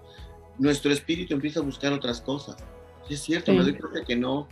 nuestro 0.59 0.93
espíritu 0.93 1.35
empieza 1.35 1.61
a 1.61 1.62
buscar 1.62 1.93
otras 1.93 2.20
cosas. 2.20 2.57
es 3.11 3.20
cierto, 3.20 3.53
me 3.53 3.62
doy 3.62 3.76
cuenta 3.76 4.05
que 4.05 4.16
no, 4.16 4.49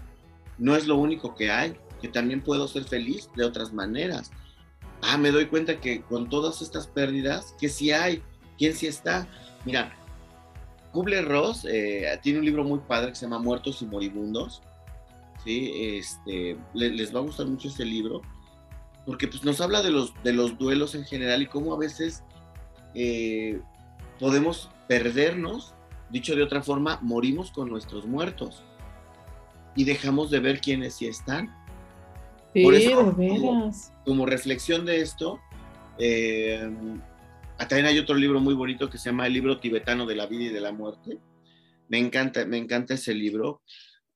no 0.59 0.77
es 0.77 0.87
lo 0.87 0.97
único 0.97 1.35
que 1.35 1.51
hay, 1.51 1.77
que 2.01 2.09
también 2.09 2.43
puedo 2.43 2.69
ser 2.69 2.85
feliz 2.85 3.31
de 3.37 3.45
otras 3.45 3.73
maneras 3.73 4.31
ah, 5.03 5.19
me 5.19 5.31
doy 5.31 5.47
cuenta 5.47 5.81
que 5.81 6.01
con 6.03 6.29
todas 6.29 6.63
estas 6.63 6.87
pérdidas, 6.87 7.55
que 7.61 7.69
sí 7.69 7.91
hay, 7.91 8.23
quién 8.57 8.75
sí 8.75 8.87
está. 8.87 9.29
Mira, 9.65 9.95
Kubler-Ross 10.93 11.67
eh, 11.69 12.19
tiene 12.23 12.39
un 12.39 12.45
libro 12.45 12.65
muy 12.65 12.79
padre 12.81 13.11
que 13.11 13.17
se 13.17 13.27
llama 13.27 13.39
Muertos 13.39 13.83
y 13.83 13.87
Moribundos. 13.87 14.63
¿sí? 15.45 15.73
Este, 15.99 16.57
les 16.73 17.15
va 17.15 17.19
a 17.19 17.23
gustar 17.23 17.47
mucho 17.47 17.69
este 17.69 17.85
libro, 17.85 18.23
porque 19.07 19.29
pues, 19.29 19.45
nos 19.45 19.61
habla 19.61 19.83
de 19.83 19.91
los, 19.91 20.13
de 20.23 20.33
los 20.33 20.59
duelos 20.59 20.95
en 20.95 21.05
general 21.05 21.43
y 21.43 21.47
cómo 21.47 21.75
a 21.75 21.79
veces 21.79 22.23
eh, 22.95 23.61
podemos 24.19 24.71
perdernos, 24.89 25.75
dicho 26.11 26.37
de 26.37 26.43
otra 26.43 26.63
forma, 26.63 26.99
morimos 27.03 27.51
con 27.51 27.69
nuestros 27.69 28.07
muertos 28.07 28.63
y 29.75 29.85
dejamos 29.85 30.31
de 30.31 30.41
ver 30.41 30.61
quiénes 30.61 30.95
sí 30.95 31.07
están. 31.07 31.55
Por 32.63 32.75
eso, 32.75 33.17
como, 34.05 34.27
reflexión 34.27 34.85
de 34.85 35.01
esto, 35.01 35.41
eh, 35.99 36.71
también 37.57 37.87
hay 37.87 37.99
otro 37.99 38.15
libro 38.15 38.41
muy 38.41 38.55
bonito 38.55 38.91
que 38.91 38.99
se 38.99 39.09
llama 39.09 39.27
El 39.27 39.33
libro 39.33 39.59
tibetano 39.59 40.05
de 40.05 40.17
la 40.17 40.27
vida 40.27 40.45
y 40.45 40.49
de 40.49 40.61
la 40.61 40.73
muerte. 40.73 41.19
Me 41.89 41.99
encanta, 41.99 42.45
me 42.45 42.59
encanta 42.59 42.95
ese 42.95 43.15
libro. 43.15 43.63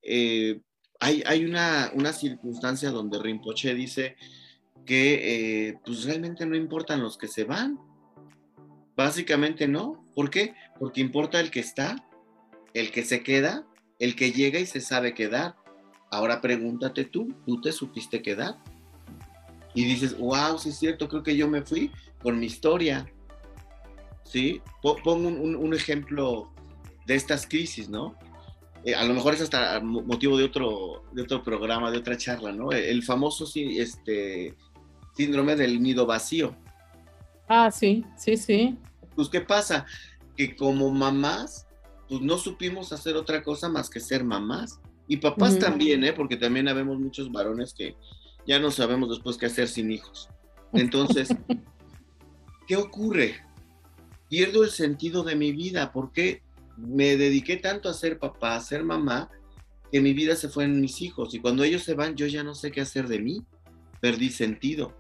Eh, 0.03 0.61
hay, 1.01 1.23
hay 1.27 1.45
una, 1.45 1.91
una, 1.95 2.13
circunstancia 2.13 2.91
donde 2.91 3.19
Rinpoche 3.19 3.75
dice 3.75 4.17
que 4.87 5.69
eh, 5.69 5.79
pues 5.85 6.05
realmente 6.05 6.47
no 6.47 6.57
importan 6.57 7.03
los 7.03 7.19
que 7.19 7.29
se 7.29 7.45
van. 7.45 7.79
Básicamente 8.97 9.69
no. 9.69 10.07
¿Por 10.15 10.31
qué? 10.31 10.55
Porque 10.79 11.03
importa 11.03 11.41
el 11.41 11.51
que 11.51 11.61
está, 11.61 11.97
el 12.73 12.91
que 12.91 13.05
se 13.05 13.23
queda, 13.23 13.67
el 13.99 14.17
que 14.17 14.33
llega 14.33 14.59
y 14.59 14.67
se 14.67 14.81
sabe 14.81 15.13
quedar. 15.13 15.57
Ahora 16.11 16.41
pregúntate 16.41 17.05
tú, 17.05 17.35
¿tú 17.45 17.61
te 17.61 17.73
supiste 17.73 18.23
quedar? 18.23 18.57
Y 19.75 19.85
dices, 19.85 20.17
wow, 20.17 20.59
sí 20.59 20.71
es 20.71 20.79
cierto, 20.79 21.09
creo 21.09 21.23
que 21.23 21.37
yo 21.37 21.49
me 21.49 21.63
fui 21.63 21.91
con 22.23 22.39
mi 22.39 22.47
historia. 22.47 23.07
¿Sí? 24.25 24.63
Pongo 24.83 25.29
un, 25.29 25.75
ejemplo 25.75 26.51
de 27.07 27.15
estas 27.15 27.47
crisis, 27.47 27.89
¿no? 27.89 28.17
Eh, 28.85 28.95
a 28.95 29.05
lo 29.05 29.15
mejor 29.15 29.35
es 29.35 29.41
hasta 29.41 29.81
motivo 29.81 30.37
de 30.37 30.45
otro, 30.45 31.05
de 31.13 31.23
otro 31.23 31.43
programa, 31.43 31.91
de 31.91 31.99
otra 31.99 32.17
charla, 32.17 32.53
¿no? 32.53 32.73
El 32.73 33.03
famoso 33.03 33.47
este, 33.55 34.55
síndrome 35.17 35.57
del 35.57 35.83
nido 35.83 36.07
vacío. 36.07 36.55
Ah, 37.49 37.71
sí, 37.71 38.05
sí, 38.17 38.37
sí. 38.37 38.79
Pues, 39.15 39.29
¿qué 39.29 39.41
pasa? 39.41 39.87
Que 40.37 40.55
como 40.55 40.91
mamás, 40.91 41.67
pues 42.09 42.21
no 42.21 42.39
supimos 42.39 42.93
hacer 42.93 43.17
otra 43.17 43.43
cosa 43.43 43.69
más 43.69 43.89
que 43.89 44.01
ser 44.01 44.25
mamás. 44.25 44.81
Y 45.09 45.19
papás 45.19 45.59
también, 45.59 46.03
¿eh? 46.03 46.13
Porque 46.13 46.37
también 46.37 46.69
habemos 46.69 46.99
muchos 46.99 47.31
varones 47.31 47.73
que 47.73 47.95
ya 48.47 48.59
no 48.59 48.73
sabemos 48.73 49.09
después 49.09 49.37
qué 49.37 49.47
hacer 49.47 49.69
sin 49.69 49.93
hijos. 49.93 50.29
Entonces, 50.73 51.29
¿qué 52.67 52.77
ocurre? 52.77 53.37
Pierdo 54.29 54.65
el 54.65 54.71
sentido 54.71 55.23
de 55.23 55.37
mi 55.37 55.53
vida 55.53 55.93
porque 55.93 56.43
me 56.77 57.17
dediqué 57.17 57.57
tanto 57.57 57.89
a 57.89 57.95
ser 57.95 58.19
papá, 58.19 58.57
a 58.57 58.61
ser 58.61 58.83
mamá, 58.83 59.31
que 59.93 60.01
mi 60.01 60.13
vida 60.13 60.35
se 60.35 60.49
fue 60.49 60.65
en 60.65 60.81
mis 60.81 61.01
hijos. 61.01 61.33
Y 61.35 61.39
cuando 61.39 61.63
ellos 61.63 61.85
se 61.85 61.95
van, 61.95 62.17
yo 62.17 62.27
ya 62.27 62.43
no 62.43 62.57
sé 62.57 62.73
qué 62.73 62.81
hacer 62.81 63.07
de 63.07 63.21
mí. 63.21 63.45
Perdí 64.01 64.31
sentido. 64.31 64.93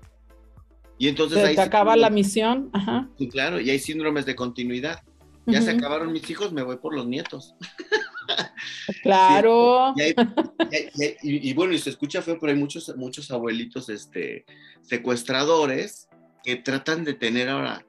Y 0.98 1.08
entonces 1.08 1.54
se 1.54 1.60
acaba 1.60 1.96
la 1.96 2.10
misión. 2.10 2.70
Ajá. 2.72 3.08
Sí, 3.18 3.28
claro, 3.28 3.60
y 3.60 3.70
hay 3.70 3.78
síndromes 3.78 4.26
de 4.26 4.34
continuidad. 4.34 5.02
Ya 5.46 5.62
se 5.62 5.70
acabaron 5.70 6.12
mis 6.12 6.28
hijos, 6.28 6.52
me 6.52 6.62
voy 6.62 6.76
por 6.76 6.94
los 6.94 7.06
nietos. 7.06 7.54
Claro. 9.02 9.94
Y, 11.22 11.54
bueno, 11.54 11.72
y 11.72 11.78
se 11.78 11.90
escucha 11.90 12.22
feo, 12.22 12.38
pero 12.40 12.52
hay 12.52 12.58
muchos, 12.58 12.94
muchos 12.96 13.30
abuelitos 13.30 13.88
este, 13.88 14.44
secuestradores 14.82 16.08
que 16.42 16.56
tratan 16.56 17.04
de 17.04 17.14
tener 17.14 17.48
ahora 17.48 17.84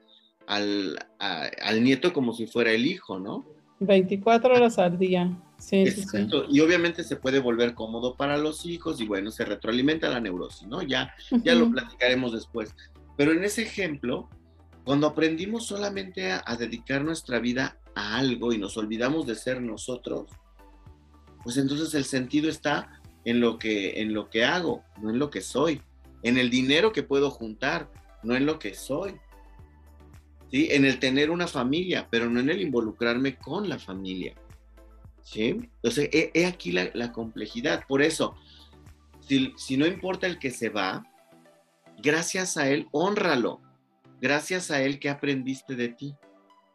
al, 0.46 0.98
al 1.20 1.84
nieto 1.84 2.14
como 2.14 2.34
si 2.34 2.48
fuera 2.48 2.72
el 2.72 2.86
hijo, 2.86 3.20
¿no? 3.20 3.46
24 3.80 4.56
horas 4.56 4.80
al 4.80 4.98
día. 4.98 5.38
Sí, 5.58 5.88
sí, 5.88 6.04
sí, 6.04 6.28
Y 6.50 6.60
obviamente 6.60 7.04
se 7.04 7.16
puede 7.16 7.40
volver 7.40 7.74
cómodo 7.74 8.16
para 8.16 8.38
los 8.38 8.66
hijos 8.66 9.02
y 9.02 9.06
bueno, 9.06 9.32
se 9.32 9.44
retroalimenta 9.44 10.10
la 10.10 10.20
neurosis, 10.20 10.68
¿no? 10.68 10.84
Ya, 10.84 11.14
ya 11.44 11.56
lo 11.56 11.72
platicaremos 11.72 12.32
después. 12.34 12.76
Pero 13.18 13.34
en 13.34 13.44
ese 13.44 13.64
ejemplo, 13.64 14.30
cuando 14.86 15.08
aprendimos 15.08 15.66
solamente 15.66 16.32
a 16.32 16.56
dedicar 16.58 17.04
nuestra 17.04 17.40
vida 17.40 17.80
a 17.96 18.18
algo 18.18 18.54
y 18.54 18.58
nos 18.58 18.78
olvidamos 18.78 19.28
de 19.28 19.36
ser 19.36 19.62
nosotros, 19.62 20.30
pues 21.44 21.58
entonces 21.58 21.94
el 21.94 22.06
sentido 22.06 22.50
está 22.50 23.02
en 23.26 23.40
lo 23.40 23.58
que 23.58 24.02
en 24.02 24.14
lo 24.14 24.30
que 24.30 24.46
hago, 24.46 24.84
no 25.02 25.10
en 25.10 25.20
lo 25.20 25.30
que 25.30 25.42
soy, 25.42 25.82
en 26.24 26.38
el 26.38 26.50
dinero 26.50 26.92
que 26.92 27.04
puedo 27.04 27.30
juntar, 27.30 27.92
no 28.24 28.36
en 28.36 28.46
lo 28.46 28.60
que 28.60 28.74
soy. 28.74 29.16
¿Sí? 30.52 30.70
En 30.72 30.86
el 30.86 31.00
tener 31.00 31.30
una 31.30 31.48
familia, 31.48 32.08
pero 32.10 32.30
no 32.30 32.40
en 32.40 32.50
el 32.50 32.62
involucrarme 32.62 33.38
con 33.38 33.68
la 33.68 33.80
familia. 33.80 34.34
¿Sí? 35.24 35.50
Entonces, 35.50 36.10
he, 36.14 36.46
aquí 36.46 36.72
la, 36.72 37.12
complejidad. 37.12 37.84
Por 37.88 38.02
eso, 38.02 38.36
si 39.20 39.78
no 39.78 39.86
importa 39.86 40.26
el 40.26 40.40
que 40.40 40.52
se 40.52 40.70
va, 40.70 41.06
gracias 41.98 42.58
a 42.58 42.70
él, 42.70 42.88
honralo. 42.92 43.62
Gracias 44.22 44.72
a 44.72 44.82
él 44.82 45.00
que 45.00 45.10
aprendiste 45.10 45.76
de 45.76 45.90
ti. 45.90 46.16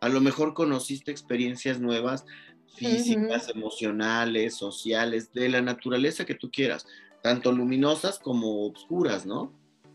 A 0.00 0.08
lo 0.08 0.20
mejor 0.20 0.54
conociste 0.54 1.10
experiencias 1.10 1.80
nuevas, 1.80 2.24
físicas, 2.76 3.48
emocionales, 3.48 4.54
sociales, 4.54 5.32
de 5.32 5.48
la 5.48 5.60
naturaleza 5.60 6.24
que 6.24 6.34
tú 6.34 6.50
quieras, 6.50 6.86
tanto 7.22 7.52
luminosas 7.52 8.18
como 8.18 8.66
oscuras, 8.66 9.26
¿no? 9.26 9.52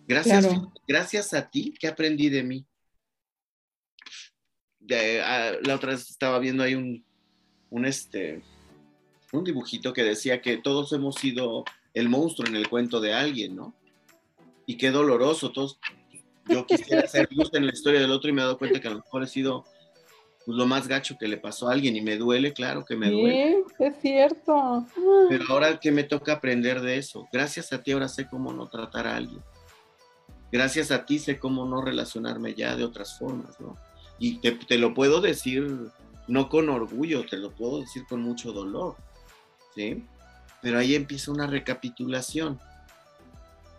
Gracias, 0.08 0.48
gracias 0.88 1.34
a 1.34 1.50
ti 1.50 1.74
que 1.78 1.88
aprendí 1.88 2.30
de 2.30 2.44
mí. 2.44 2.66
Ah, 5.24 5.52
la 5.64 5.76
otra 5.76 5.92
vez 5.92 6.10
estaba 6.10 6.40
viendo 6.40 6.64
ahí 6.64 6.76
un, 6.76 7.04
un, 7.70 7.86
este, 7.86 8.42
un 9.34 9.44
dibujito 9.44 9.92
que 9.92 10.04
decía 10.04 10.42
que 10.42 10.58
todos 10.58 10.94
hemos 10.94 11.16
sido 11.16 11.66
el 11.94 12.08
monstruo 12.08 12.48
en 12.48 12.56
el 12.56 12.70
cuento 12.70 13.02
de 13.02 13.14
alguien, 13.14 13.56
¿no? 13.56 13.76
Y 14.68 14.78
qué 14.78 14.92
doloroso, 14.92 15.52
todos. 15.52 15.80
Yo 16.48 16.66
quisiera 16.68 17.08
ser 17.08 17.28
luz 17.32 17.50
en 17.54 17.66
la 17.66 17.74
historia 17.74 18.00
del 18.00 18.12
otro 18.12 18.30
y 18.30 18.34
me 18.34 18.42
he 18.42 18.46
dado 18.46 18.60
cuenta 18.60 18.80
que 18.80 18.88
a 18.88 18.92
lo 18.92 18.98
mejor 18.98 19.24
he 19.24 19.28
sido 19.28 19.66
pues, 20.46 20.56
lo 20.58 20.68
más 20.68 20.88
gacho 20.88 21.18
que 21.20 21.28
le 21.28 21.38
pasó 21.38 21.68
a 21.68 21.74
alguien 21.74 21.96
y 21.96 22.02
me 22.02 22.18
duele, 22.18 22.54
claro 22.54 22.86
que 22.86 22.96
me 22.96 23.10
duele. 23.10 23.64
Sí, 23.78 23.84
es 23.84 23.96
cierto. 24.02 24.86
Pero 25.30 25.46
ahora 25.50 25.80
que 25.80 25.92
me 25.92 26.04
toca 26.04 26.34
aprender 26.34 26.82
de 26.82 26.98
eso, 26.98 27.28
gracias 27.34 27.74
a 27.74 27.82
ti 27.82 27.92
ahora 27.92 28.08
sé 28.08 28.28
cómo 28.28 28.54
no 28.54 28.68
tratar 28.68 29.08
a 29.08 29.16
alguien. 29.16 29.42
Gracias 30.52 30.92
a 30.92 31.06
ti 31.06 31.20
sé 31.20 31.40
cómo 31.40 31.66
no 31.66 31.82
relacionarme 31.82 32.54
ya 32.54 32.76
de 32.76 32.84
otras 32.86 33.18
formas, 33.18 33.60
¿no? 33.60 33.76
Y 34.20 34.40
te, 34.40 34.52
te 34.52 34.78
lo 34.78 34.94
puedo 34.94 35.22
decir 35.22 35.92
no 36.28 36.50
con 36.50 36.70
orgullo, 36.70 37.26
te 37.26 37.38
lo 37.38 37.52
puedo 37.52 37.80
decir 37.80 38.06
con 38.08 38.22
mucho 38.22 38.52
dolor, 38.52 38.96
¿sí? 39.76 40.04
Pero 40.62 40.80
ahí 40.80 40.96
empieza 40.96 41.32
una 41.32 41.48
recapitulación, 41.48 42.60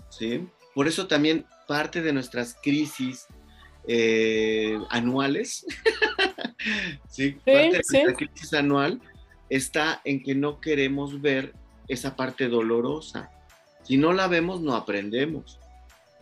¿sí? 0.08 0.48
Por 0.78 0.86
eso 0.86 1.08
también 1.08 1.44
parte 1.66 2.02
de 2.02 2.12
nuestras 2.12 2.56
crisis 2.62 3.26
eh, 3.88 4.78
anuales, 4.90 5.66
¿sí? 7.08 7.32
Parte 7.32 7.80
de 7.90 8.04
la 8.04 8.14
crisis 8.14 8.54
anual 8.54 9.00
está 9.50 10.00
en 10.04 10.22
que 10.22 10.36
no 10.36 10.60
queremos 10.60 11.20
ver 11.20 11.52
esa 11.88 12.14
parte 12.14 12.46
dolorosa. 12.46 13.28
Si 13.82 13.96
no 13.96 14.12
la 14.12 14.28
vemos, 14.28 14.60
no 14.60 14.76
aprendemos. 14.76 15.58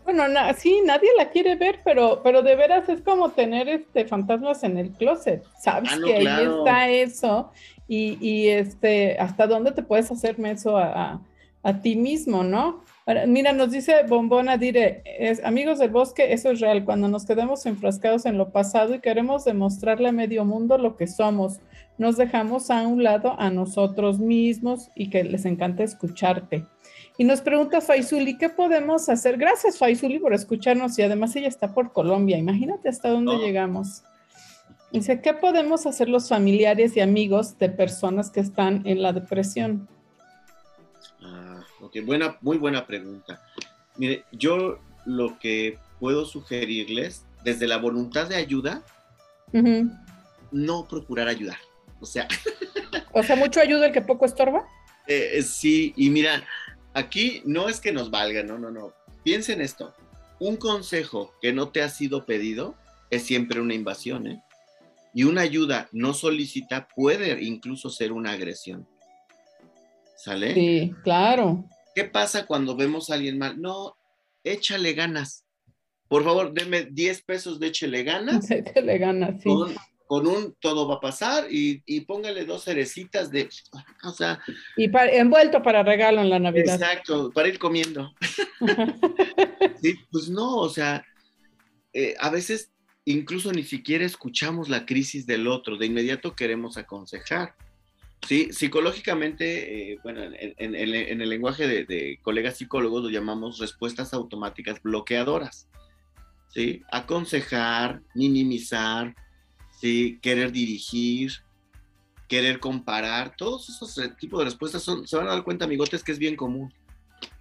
Bueno, 0.05 0.25
sí, 0.57 0.81
nadie 0.87 1.11
la 1.19 1.29
quiere 1.29 1.57
ver, 1.57 1.81
pero, 1.85 2.23
pero 2.25 2.41
de 2.41 2.57
veras 2.57 2.89
es 2.89 3.03
como 3.03 3.33
tener 3.33 3.69
este 3.69 4.07
fantasmas 4.07 4.65
en 4.65 4.79
el 4.79 4.91
closet. 4.93 5.45
Sabes 5.61 5.91
ah, 5.93 5.99
que 6.03 6.15
ahí 6.15 6.47
está 6.47 6.89
eso 6.89 7.53
y, 7.89 8.17
y, 8.27 8.49
este, 8.49 9.19
hasta 9.19 9.47
dónde 9.47 9.73
te 9.73 9.83
puedes 9.83 10.11
hacerme 10.11 10.53
eso 10.53 10.79
a, 10.79 11.21
a, 11.63 11.83
ti 11.83 11.95
mismo, 11.95 12.43
¿no? 12.43 12.87
Mira, 13.29 13.53
nos 13.53 13.71
dice 13.71 14.03
Bombona 14.09 14.57
Dire, 14.57 15.03
es, 15.05 15.45
amigos 15.45 15.79
del 15.79 15.91
bosque, 15.91 16.33
eso 16.33 16.51
es 16.51 16.59
real, 16.59 16.85
cuando 16.85 17.07
nos 17.07 17.25
quedamos 17.25 17.65
enfrascados 17.65 18.27
en 18.27 18.37
lo 18.37 18.51
pasado 18.51 18.97
y 18.97 19.01
queremos 19.01 19.45
demostrarle 19.45 20.09
a 20.09 20.13
medio 20.13 20.45
mundo 20.45 20.77
lo 20.77 20.97
que 20.97 21.07
somos, 21.07 21.61
nos 21.99 22.17
dejamos 22.17 22.69
a 22.69 22.85
un 22.85 23.05
lado 23.05 23.39
a 23.39 23.49
nosotros 23.49 24.19
mismos 24.19 24.91
y 24.97 25.09
que 25.09 25.23
les 25.23 25.45
encanta 25.45 25.85
escucharte. 25.85 26.65
Y 27.17 27.23
nos 27.23 27.43
pregunta 27.43 27.81
Faisuli, 27.81 28.39
¿qué 28.39 28.49
podemos 28.49 29.09
hacer? 29.09 29.37
Gracias 29.37 29.79
Faisuli 29.79 30.19
por 30.19 30.35
escucharnos 30.35 30.99
y 30.99 31.03
además 31.03 31.37
ella 31.37 31.49
está 31.49 31.73
por 31.73 31.93
Colombia. 31.93 32.37
Imagínate 32.39 32.89
hasta 32.89 33.09
dónde 33.09 33.37
llegamos. 33.37 34.03
Dice, 34.93 35.21
¿qué 35.21 35.33
podemos 35.33 35.87
hacer 35.87 36.09
los 36.09 36.29
familiares 36.29 36.97
y 36.97 37.01
amigos 37.01 37.57
de 37.59 37.69
personas 37.69 38.33
que 38.33 38.41
están 38.41 38.83
en 38.85 39.01
la 39.01 39.13
depresión? 39.13 39.89
Ok, 41.81 41.97
buena, 42.05 42.37
muy 42.41 42.59
buena 42.59 42.87
pregunta. 42.87 43.43
Mire, 43.97 44.25
yo 44.33 44.79
lo 45.05 45.39
que 45.39 45.79
puedo 46.01 46.25
sugerirles 46.25 47.25
desde 47.45 47.67
la 47.67 47.79
voluntad 47.79 48.29
de 48.29 48.37
ayuda, 48.37 48.83
no 50.51 50.87
procurar 50.89 51.29
ayudar. 51.29 51.59
O 52.01 52.07
sea. 52.07 52.29
o 53.13 53.23
sea, 53.23 53.37
mucho 53.37 53.61
ayuda 53.61 53.87
el 53.87 53.93
que 53.93 54.03
poco 54.03 54.25
estorba. 54.25 54.67
Eh, 55.09 55.41
sí, 55.45 55.95
y 55.97 56.11
mira, 56.11 56.45
aquí 56.93 57.41
no 57.45 57.69
es 57.69 57.79
que 57.79 57.93
nos 57.93 58.11
valga, 58.11 58.43
no, 58.43 58.59
no, 58.59 58.73
no. 58.73 58.93
Piensa 59.23 59.53
en 59.53 59.61
esto. 59.61 59.95
Un 60.41 60.57
consejo 60.57 61.33
que 61.41 61.53
no 61.53 61.69
te 61.69 61.81
ha 61.81 61.89
sido 61.91 62.27
pedido 62.27 62.75
es 63.09 63.23
siempre 63.23 63.61
una 63.61 63.75
invasión, 63.75 64.27
¿eh? 64.27 64.43
Y 65.15 65.23
una 65.23 65.43
ayuda 65.43 65.89
no 65.93 66.13
solicita 66.13 66.89
puede 66.89 67.41
incluso 67.41 67.89
ser 67.89 68.11
una 68.11 68.33
agresión. 68.33 68.89
¿Sale? 70.27 70.55
Sí, 70.55 70.93
claro. 71.05 71.65
¿Qué 71.95 72.03
pasa 72.03 72.47
cuando 72.47 72.75
vemos 72.75 73.11
a 73.11 73.15
alguien 73.15 73.39
mal? 73.39 73.61
No, 73.63 73.97
échale 74.43 74.93
ganas. 74.93 75.45
Por 76.09 76.25
favor, 76.25 76.53
deme 76.53 76.89
10 76.91 77.23
pesos 77.23 77.61
de 77.61 77.69
échale 77.69 78.03
ganas. 78.03 78.51
Échale 78.51 78.99
ganas, 78.99 79.41
sí 79.41 79.51
con 80.07 80.27
un 80.27 80.55
todo 80.61 80.87
va 80.89 80.97
a 80.97 81.01
pasar 81.01 81.47
y, 81.51 82.01
póngale 82.03 82.45
dos 82.45 82.63
cerecitas 82.65 83.29
de, 83.31 83.49
o 84.05 84.13
sea. 84.13 84.41
Y 84.77 84.89
envuelto 84.95 85.63
para 85.65 85.83
regalo 85.83 86.21
en 86.21 86.31
la 86.31 86.39
Navidad. 86.39 86.81
Exacto, 86.81 87.33
para 87.33 87.49
ir 87.49 87.59
comiendo. 87.59 88.15
sí, 89.83 89.95
pues 90.13 90.29
no, 90.29 90.59
o 90.59 90.69
sea, 90.69 91.05
eh, 91.93 92.15
a 92.21 92.31
veces 92.31 92.71
incluso 93.05 93.51
ni 93.51 93.65
siquiera 93.65 94.05
escuchamos 94.05 94.69
la 94.69 94.87
crisis 94.87 95.27
del 95.27 95.49
otro, 95.49 95.77
de 95.77 95.87
inmediato 95.87 96.37
queremos 96.37 96.77
aconsejar. 96.77 97.57
Sí, 98.27 98.49
psicológicamente, 98.53 99.93
eh, 99.93 99.99
bueno, 100.03 100.21
en, 100.23 100.75
el 100.75 101.29
lenguaje 101.29 101.67
de, 101.69 101.85
de, 101.85 102.19
colegas 102.23 102.57
psicólogos 102.57 103.05
lo 103.05 103.11
llamamos 103.11 103.59
respuestas 103.59 104.15
automáticas 104.15 104.83
bloqueadoras. 104.83 105.69
¿Sí? 106.49 106.83
Aconsejar, 106.91 108.03
minimizar, 108.15 109.15
¿sí? 109.81 110.19
querer 110.23 110.53
dirigir, 110.53 111.33
querer 112.29 112.59
comparar, 112.59 113.35
todos 113.37 113.69
esos 113.69 113.97
eh, 113.99 114.13
tipos 114.19 114.39
de 114.41 114.47
respuestas 114.47 114.83
son, 114.83 115.07
se 115.07 115.17
van 115.17 115.29
a 115.29 115.33
dar 115.33 115.45
cuenta, 115.45 115.65
amigotes, 115.65 116.03
que 116.03 116.13
es 116.13 116.19
bien 116.19 116.37
común. 116.37 116.73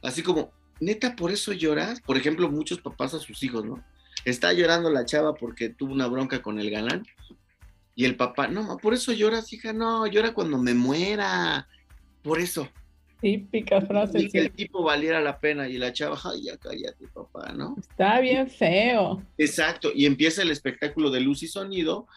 Así 0.01 0.21
como, 0.21 0.51
neta, 0.79 1.15
por 1.15 1.31
eso 1.31 1.53
lloras, 1.53 2.01
por 2.01 2.17
ejemplo, 2.17 2.49
muchos 2.49 2.79
papás 2.79 3.13
a 3.13 3.19
sus 3.19 3.41
hijos, 3.43 3.65
¿no? 3.65 3.83
Está 4.23 4.53
llorando 4.53 4.89
la 4.89 5.05
chava 5.05 5.35
porque 5.35 5.69
tuvo 5.69 5.93
una 5.93 6.07
bronca 6.07 6.41
con 6.41 6.59
el 6.59 6.69
galán. 6.69 7.05
Y 7.95 8.03
el 8.05 8.17
papá, 8.17 8.47
no, 8.47 8.77
por 8.77 8.93
eso 8.93 9.13
lloras, 9.13 9.51
hija, 9.53 9.71
no, 9.71 10.05
llora 10.05 10.33
cuando 10.33 10.57
me 10.57 10.73
muera. 10.73 11.67
Por 12.21 12.39
eso. 12.39 12.67
Típica 13.21 13.81
frase. 13.81 14.19
Y 14.19 14.29
que 14.29 14.39
el 14.39 14.51
tipo 14.51 14.83
valiera 14.83 15.21
la 15.21 15.39
pena 15.39 15.69
y 15.69 15.77
la 15.77 15.93
chava, 15.93 16.19
ay, 16.25 16.43
ya 16.43 16.57
cállate, 16.57 17.07
papá, 17.07 17.53
¿no? 17.53 17.75
Está 17.79 18.19
bien 18.19 18.49
feo. 18.49 19.23
Exacto, 19.37 19.91
y 19.95 20.05
empieza 20.05 20.41
el 20.41 20.51
espectáculo 20.51 21.09
de 21.09 21.21
luz 21.21 21.41
y 21.41 21.47
sonido, 21.47 22.07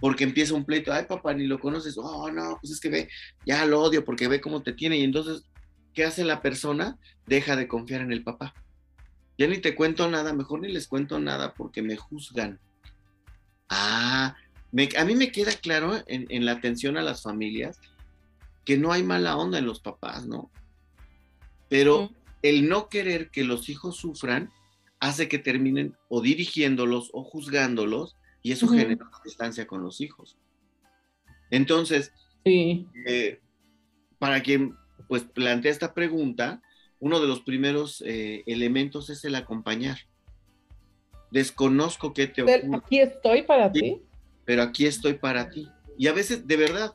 porque 0.00 0.24
empieza 0.24 0.54
un 0.54 0.64
pleito, 0.64 0.92
ay, 0.92 1.06
papá, 1.08 1.32
ni 1.32 1.46
lo 1.46 1.58
conoces, 1.58 1.96
oh, 1.96 2.30
no, 2.30 2.58
pues 2.60 2.72
es 2.72 2.80
que 2.80 2.90
ve, 2.90 3.08
ya 3.46 3.64
lo 3.64 3.80
odio 3.80 4.04
porque 4.04 4.28
ve 4.28 4.40
cómo 4.40 4.62
te 4.62 4.72
tiene, 4.72 4.98
y 4.98 5.04
entonces, 5.04 5.44
¿qué 5.94 6.04
hace 6.04 6.24
la 6.24 6.42
persona? 6.42 6.98
Deja 7.26 7.56
de 7.56 7.66
confiar 7.66 8.02
en 8.02 8.12
el 8.12 8.22
papá. 8.22 8.54
Ya 9.38 9.46
ni 9.46 9.58
te 9.58 9.74
cuento 9.74 10.08
nada, 10.10 10.32
mejor 10.34 10.60
ni 10.60 10.70
les 10.70 10.86
cuento 10.86 11.18
nada 11.18 11.54
porque 11.54 11.82
me 11.82 11.96
juzgan. 11.96 12.60
Ah, 13.68 14.36
a 14.96 15.04
mí 15.04 15.14
me 15.14 15.32
queda 15.32 15.52
claro 15.52 16.02
en, 16.06 16.26
en 16.28 16.44
la 16.44 16.52
atención 16.52 16.96
a 16.96 17.02
las 17.02 17.22
familias 17.22 17.78
que 18.64 18.78
no 18.78 18.92
hay 18.92 19.02
mala 19.02 19.36
onda 19.36 19.58
en 19.58 19.66
los 19.66 19.80
papás, 19.80 20.26
¿no? 20.26 20.50
Pero 21.68 22.10
el 22.42 22.68
no 22.68 22.88
querer 22.88 23.30
que 23.30 23.44
los 23.44 23.68
hijos 23.68 23.96
sufran 23.96 24.50
hace 25.00 25.28
que 25.28 25.38
terminen 25.38 25.96
o 26.08 26.20
dirigiéndolos 26.20 27.10
o 27.12 27.24
juzgándolos 27.24 28.16
y 28.42 28.52
eso 28.52 28.68
genera 28.68 29.06
una 29.06 29.20
distancia 29.24 29.66
con 29.66 29.82
los 29.82 30.00
hijos. 30.00 30.36
Entonces, 31.50 32.12
eh, 32.44 33.40
para 34.18 34.42
quien 34.42 34.76
pues 35.08 35.24
plantea 35.24 35.70
esta 35.70 35.94
pregunta, 35.94 36.62
uno 36.98 37.20
de 37.20 37.26
los 37.26 37.40
primeros 37.40 38.02
eh, 38.06 38.42
elementos 38.46 39.10
es 39.10 39.24
el 39.24 39.34
acompañar. 39.34 39.98
Desconozco 41.30 42.12
qué 42.12 42.26
te 42.26 42.42
ocurre. 42.42 42.76
Aquí 42.76 43.00
estoy 43.00 43.42
para 43.42 43.72
ti. 43.72 44.02
Pero 44.44 44.62
aquí 44.62 44.86
estoy 44.86 45.14
para 45.14 45.48
ti. 45.48 45.68
Y 45.98 46.06
a 46.08 46.12
veces, 46.12 46.46
de 46.46 46.56
verdad, 46.56 46.94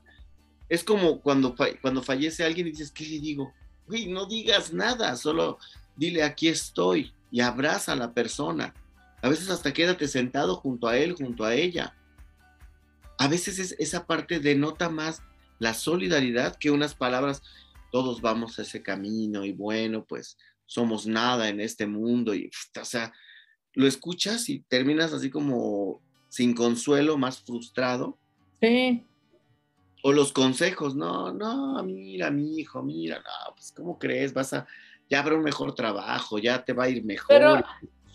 es 0.70 0.84
como 0.84 1.22
cuando, 1.22 1.56
cuando 1.82 2.04
fallece 2.04 2.44
alguien 2.44 2.68
y 2.68 2.72
dices, 2.72 2.92
¿qué 2.92 3.06
le 3.06 3.20
digo? 3.20 3.54
Uy, 3.88 4.08
no 4.08 4.26
digas 4.26 4.74
nada, 4.74 5.16
solo 5.16 5.60
dile 5.96 6.24
aquí 6.24 6.48
estoy 6.48 7.14
y 7.32 7.42
abraza 7.42 7.94
a 7.94 7.96
la 7.96 8.14
persona. 8.14 8.74
A 9.22 9.30
veces 9.30 9.50
hasta 9.50 9.74
quédate 9.74 10.08
sentado 10.08 10.56
junto 10.56 10.88
a 10.88 10.98
él, 10.98 11.14
junto 11.14 11.44
a 11.44 11.56
ella. 11.56 11.96
A 13.18 13.28
veces 13.28 13.60
es, 13.60 13.76
esa 13.80 14.06
parte 14.06 14.40
denota 14.40 14.90
más 14.90 15.22
la 15.60 15.74
solidaridad 15.74 16.56
que 16.56 16.70
unas 16.70 16.94
palabras, 16.94 17.42
todos 17.92 18.22
vamos 18.22 18.60
a 18.60 18.62
ese 18.62 18.84
camino 18.84 19.44
y 19.44 19.54
bueno, 19.54 20.06
pues 20.06 20.38
somos 20.66 21.08
nada 21.08 21.50
en 21.50 21.62
este 21.62 21.88
mundo 21.88 22.36
y, 22.36 22.52
o 22.80 22.86
sea, 22.86 23.14
lo 23.74 23.88
escuchas 23.88 24.50
y 24.50 24.60
terminas 24.60 25.14
así 25.14 25.30
como 25.30 26.02
sin 26.30 26.54
consuelo, 26.54 27.18
más 27.18 27.42
frustrado. 27.42 28.18
Sí. 28.62 29.04
O 30.04 30.12
los 30.12 30.32
consejos, 30.32 30.96
no, 30.96 31.34
no, 31.34 31.82
mira, 31.84 32.32
mi 32.32 32.60
hijo, 32.60 32.82
mira, 32.84 33.18
no, 33.18 33.56
pues, 33.56 33.72
¿cómo 33.72 33.98
crees? 33.98 34.34
Vas 34.34 34.54
a, 34.54 34.68
ya 35.10 35.20
habrá 35.20 35.36
un 35.36 35.44
mejor 35.44 35.76
trabajo, 35.76 36.40
ya 36.40 36.64
te 36.64 36.74
va 36.74 36.86
a 36.86 36.90
ir 36.90 37.04
mejor. 37.04 37.28
Pero 37.30 37.64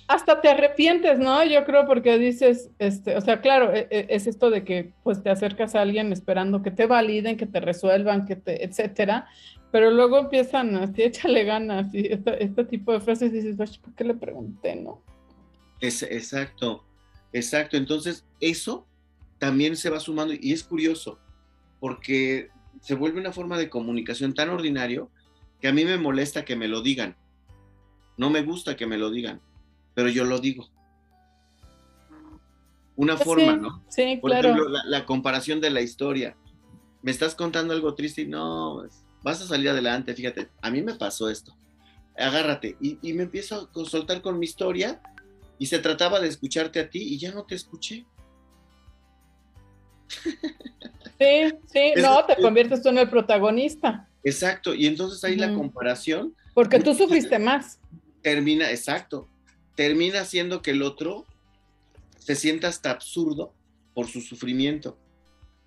hasta 0.09 0.41
te 0.41 0.49
arrepientes, 0.49 1.19
¿no? 1.19 1.45
Yo 1.45 1.65
creo 1.65 1.87
porque 1.87 2.19
dices, 2.19 2.71
este, 2.79 3.17
o 3.17 3.21
sea, 3.21 3.41
claro, 3.41 3.73
e, 3.73 3.89
e, 3.91 4.07
es 4.11 4.27
esto 4.27 4.51
de 4.51 4.65
que 4.65 4.93
pues 5.03 5.23
te 5.23 5.31
acercas 5.31 5.75
a 5.75 5.81
alguien 5.81 6.13
esperando 6.13 6.63
que 6.63 6.71
te 6.71 6.87
validen, 6.87 7.37
que 7.37 7.47
te 7.47 7.61
resuelvan, 7.61 8.27
que 8.27 8.37
te, 8.37 8.65
etcétera, 8.65 9.27
pero 9.71 9.91
luego 9.91 10.19
empiezan 10.19 10.77
así, 10.77 11.03
échale 11.03 11.45
ganas, 11.45 11.93
y 11.95 12.07
este, 12.13 12.65
tipo 12.65 12.93
de 12.93 13.01
frases 13.01 13.33
dices, 13.33 13.57
¿por 13.79 13.95
qué 13.95 14.05
le 14.05 14.15
pregunté, 14.15 14.77
no? 14.77 15.03
Es, 15.81 16.03
exacto, 16.03 16.85
exacto. 17.33 17.77
Entonces, 17.77 18.25
eso 18.41 18.87
también 19.39 19.77
se 19.77 19.91
va 19.91 19.99
sumando, 20.01 20.35
y 20.39 20.53
es 20.53 20.63
curioso, 20.63 21.19
porque 21.81 22.51
se 22.81 22.95
vuelve 22.95 23.21
una 23.21 23.33
forma 23.33 23.59
de 23.59 23.69
comunicación 23.69 24.35
tan 24.35 24.51
ordinario 24.51 25.11
que 25.61 25.69
a 25.69 25.73
mí 25.73 25.85
me 25.85 25.99
molesta 25.99 26.45
que 26.45 26.57
me 26.57 26.69
lo 26.69 26.83
digan. 26.83 27.17
No 28.17 28.31
me 28.31 28.43
gusta 28.43 28.77
que 28.77 28.87
me 28.87 28.99
lo 28.99 29.11
digan, 29.11 29.41
pero 29.95 30.09
yo 30.09 30.25
lo 30.25 30.39
digo. 30.39 30.69
Una 32.95 33.15
pues 33.15 33.25
forma, 33.25 33.57
¿no? 33.57 33.83
Sí, 33.89 34.19
Por 34.21 34.33
ejemplo, 34.33 34.69
la, 34.69 35.07
comparación 35.07 35.61
de 35.61 35.71
la 35.71 35.81
historia. 35.81 36.37
Me 37.03 37.11
estás 37.11 37.35
contando 37.35 37.73
algo 37.73 37.95
triste 37.95 38.23
y 38.23 38.27
no, 38.27 38.85
vas 39.23 39.41
a 39.41 39.47
salir 39.47 39.71
adelante, 39.71 40.15
fíjate, 40.15 40.51
a 40.61 40.71
mí 40.71 40.83
me 40.83 40.95
pasó 40.95 41.29
esto. 41.29 41.57
Agárrate. 42.17 42.77
Y, 42.81 42.99
y 43.03 43.13
me 43.15 43.25
empiezo 43.25 43.71
a 43.75 43.85
soltar 43.87 44.23
con 44.23 44.39
mi 44.39 44.45
historia 44.45 45.01
y 45.63 45.67
se 45.67 45.79
trataba 45.79 46.19
de 46.19 46.27
escucharte 46.27 46.81
a 46.81 46.91
ti 46.91 46.99
y 46.99 47.19
ya 47.19 47.31
no 47.31 47.45
te 47.45 47.55
escuché. 47.55 48.05
Sí, 51.19 51.53
sí, 51.73 51.93
no, 51.99 52.27
te 52.27 52.35
conviertes 52.35 52.83
tú 52.83 52.89
en 52.89 52.99
el 52.99 53.09
protagonista. 53.09 54.09
Exacto, 54.25 54.75
y 54.75 54.89
entonces 54.89 55.23
ahí 55.23 55.37
la 55.37 55.55
comparación. 55.55 56.35
Porque 56.53 56.81
tú 56.85 56.97
sufriste 56.97 57.39
más. 57.39 57.79
Termina, 58.23 58.73
exacto, 58.73 59.29
termina 59.77 60.23
haciendo 60.23 60.63
que 60.63 60.73
el 60.73 60.83
otro 60.83 61.25
se 62.19 62.35
sienta 62.35 62.67
hasta 62.67 62.91
absurdo 62.91 63.55
por 63.95 64.09
su 64.09 64.21
sufrimiento. 64.21 64.99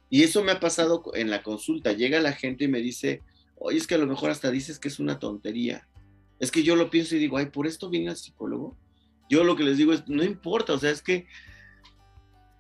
Y 0.10 0.24
eso 0.24 0.44
me 0.44 0.52
ha 0.52 0.60
pasado 0.60 1.04
en 1.14 1.30
la 1.30 1.42
consulta. 1.42 1.94
Llega 1.94 2.20
la 2.20 2.34
gente 2.34 2.66
y 2.66 2.68
me 2.68 2.82
dice, 2.82 3.22
oye, 3.56 3.78
es 3.78 3.88
que 3.88 3.96
a 3.96 4.00
lo 4.00 4.08
mejor 4.08 4.32
hasta 4.32 4.52
dices 4.52 4.78
que 4.78 4.90
es 4.90 5.00
una 5.00 5.20
tontería. 5.20 5.88
Es 6.42 6.52
que 6.52 6.64
yo 6.64 6.76
lo 6.76 6.90
pienso 6.90 7.16
y 7.16 7.20
digo, 7.20 7.38
ay, 7.38 7.46
por 7.46 7.66
esto 7.66 7.90
vine 7.90 8.10
al 8.10 8.18
psicólogo. 8.18 8.76
Yo 9.30 9.44
lo 9.44 9.56
que 9.56 9.64
les 9.64 9.78
digo 9.78 9.94
es, 9.94 10.08
no 10.08 10.24
importa, 10.24 10.74
o 10.74 10.78
sea, 10.78 10.92
es 10.92 11.02
que 11.02 11.28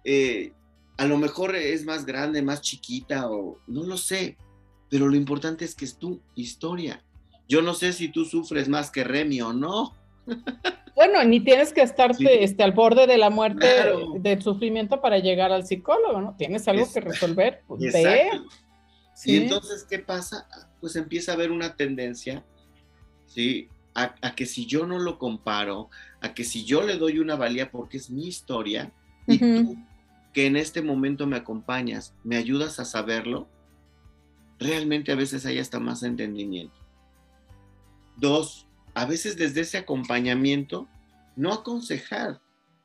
eh, 0.03 0.51
a 0.97 1.05
lo 1.05 1.18
mejor 1.18 1.55
es 1.55 1.86
más 1.86 2.05
grande, 2.05 2.41
más 2.41 2.61
chiquita, 2.61 3.30
o 3.30 3.59
no 3.68 3.84
lo 3.84 3.97
sé, 3.97 4.38
pero 4.89 5.07
lo 5.07 5.16
importante 5.16 5.66
es 5.66 5.76
que 5.76 5.86
es 5.86 5.97
tu 5.97 6.22
historia. 6.36 7.03
Yo 7.47 7.61
no 7.61 7.74
sé 7.74 7.93
si 7.93 8.09
tú 8.09 8.26
sufres 8.26 8.68
más 8.68 8.89
que 8.89 9.03
Remy 9.03 9.41
o 9.41 9.53
no. 9.53 9.95
Bueno, 10.95 11.22
ni 11.26 11.41
tienes 11.41 11.74
que 11.74 11.82
estarte 11.82 12.45
este, 12.45 12.63
al 12.63 12.72
borde 12.72 13.05
de 13.05 13.18
la 13.18 13.30
muerte, 13.30 13.68
del 14.20 14.41
sufrimiento 14.41 15.01
para 15.01 15.20
llegar 15.20 15.51
al 15.51 15.68
psicólogo, 15.68 16.22
¿no? 16.22 16.36
Tienes 16.38 16.68
algo 16.70 16.91
que 16.91 17.01
resolver. 17.01 17.63
Pues, 17.68 17.93
y 19.26 19.38
entonces, 19.38 19.86
¿qué 19.89 19.99
pasa? 19.99 20.47
Pues 20.80 20.95
empieza 20.95 21.32
a 21.32 21.36
haber 21.36 21.51
una 21.51 21.76
tendencia, 21.76 22.45
¿sí? 23.28 23.68
A, 23.97 24.35
que 24.35 24.45
si 24.45 24.65
yo 24.65 24.85
no 24.85 24.99
lo 24.99 25.17
comparo, 25.17 25.89
a 26.21 26.33
que 26.33 26.43
si 26.43 26.65
yo 26.65 26.83
le 26.83 26.97
doy 26.97 27.19
una 27.19 27.35
valía 27.35 27.71
porque 27.71 27.97
es 27.97 28.09
mi 28.09 28.27
historia, 28.27 28.91
y 29.25 29.39
tú 29.39 29.77
que 30.35 30.47
en 30.47 30.57
este 30.57 30.81
momento 30.81 31.25
me 31.25 31.37
acompañas, 31.37 32.13
me 32.25 32.35
ayudas 32.35 32.77
a 32.81 32.83
saberlo, 32.83 33.47
realmente 34.59 35.13
a 35.13 35.15
veces 35.15 35.45
hay 35.45 35.59
hasta 35.59 35.79
más 35.79 36.03
entendimiento. 36.03 36.75
Dos, 38.17 38.67
a 38.93 39.05
veces 39.05 39.37
desde 39.37 39.61
ese 39.61 39.77
acompañamiento, 39.77 40.89
no 41.37 41.53
aconsejar, 41.53 42.41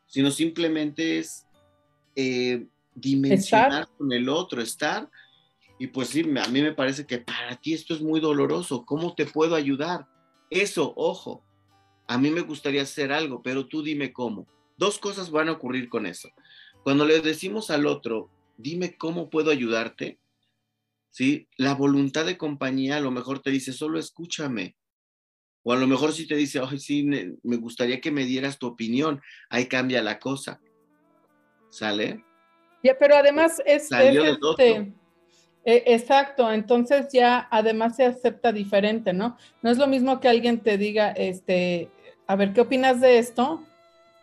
sino 0.06 0.30
simplemente 0.30 1.18
es 1.18 1.44
eh, 2.14 2.68
dimensionar 2.94 3.88
con 3.98 4.12
el 4.12 4.28
otro, 4.28 4.62
estar. 4.62 5.10
Y 5.76 5.88
pues 5.88 6.10
sí, 6.10 6.20
a 6.20 6.48
mí 6.48 6.62
me 6.62 6.72
parece 6.72 7.04
que 7.04 7.18
para 7.18 7.56
ti 7.56 7.74
esto 7.74 7.94
es 7.94 8.00
muy 8.00 8.20
doloroso. 8.20 8.84
¿Cómo 8.86 9.16
te 9.16 9.26
puedo 9.26 9.56
ayudar? 9.56 10.06
Eso, 10.50 10.92
ojo, 10.96 11.44
a 12.06 12.18
mí 12.18 12.30
me 12.30 12.40
gustaría 12.40 12.82
hacer 12.82 13.12
algo, 13.12 13.42
pero 13.42 13.66
tú 13.66 13.82
dime 13.82 14.12
cómo. 14.12 14.46
Dos 14.76 14.98
cosas 14.98 15.30
van 15.30 15.48
a 15.48 15.52
ocurrir 15.52 15.88
con 15.88 16.06
eso. 16.06 16.28
Cuando 16.82 17.04
le 17.04 17.20
decimos 17.20 17.70
al 17.70 17.86
otro, 17.86 18.30
dime 18.56 18.96
cómo 18.96 19.30
puedo 19.30 19.50
ayudarte, 19.50 20.18
¿sí? 21.10 21.48
La 21.56 21.74
voluntad 21.74 22.26
de 22.26 22.36
compañía 22.36 22.96
a 22.96 23.00
lo 23.00 23.10
mejor 23.10 23.40
te 23.40 23.50
dice, 23.50 23.72
solo 23.72 23.98
escúchame. 23.98 24.76
O 25.62 25.72
a 25.72 25.76
lo 25.76 25.86
mejor 25.86 26.12
si 26.12 26.26
te 26.26 26.36
dice, 26.36 26.60
ay, 26.66 26.78
sí, 26.78 27.04
me 27.04 27.56
gustaría 27.56 28.00
que 28.00 28.10
me 28.10 28.24
dieras 28.24 28.58
tu 28.58 28.66
opinión. 28.66 29.20
Ahí 29.50 29.66
cambia 29.66 30.02
la 30.02 30.18
cosa. 30.18 30.60
¿Sale? 31.68 32.24
Ya, 32.82 32.98
pero 32.98 33.14
además 33.16 33.60
es, 33.66 33.92
este, 33.92 34.94
e, 35.64 35.84
exacto, 35.86 36.50
entonces 36.52 37.08
ya 37.12 37.48
además 37.50 37.96
se 37.96 38.04
acepta 38.04 38.52
diferente, 38.52 39.12
¿no? 39.12 39.36
No 39.62 39.70
es 39.70 39.78
lo 39.78 39.86
mismo 39.86 40.20
que 40.20 40.28
alguien 40.28 40.60
te 40.60 40.78
diga, 40.78 41.10
este, 41.10 41.90
a 42.26 42.36
ver, 42.36 42.52
¿qué 42.52 42.62
opinas 42.62 43.00
de 43.00 43.18
esto? 43.18 43.62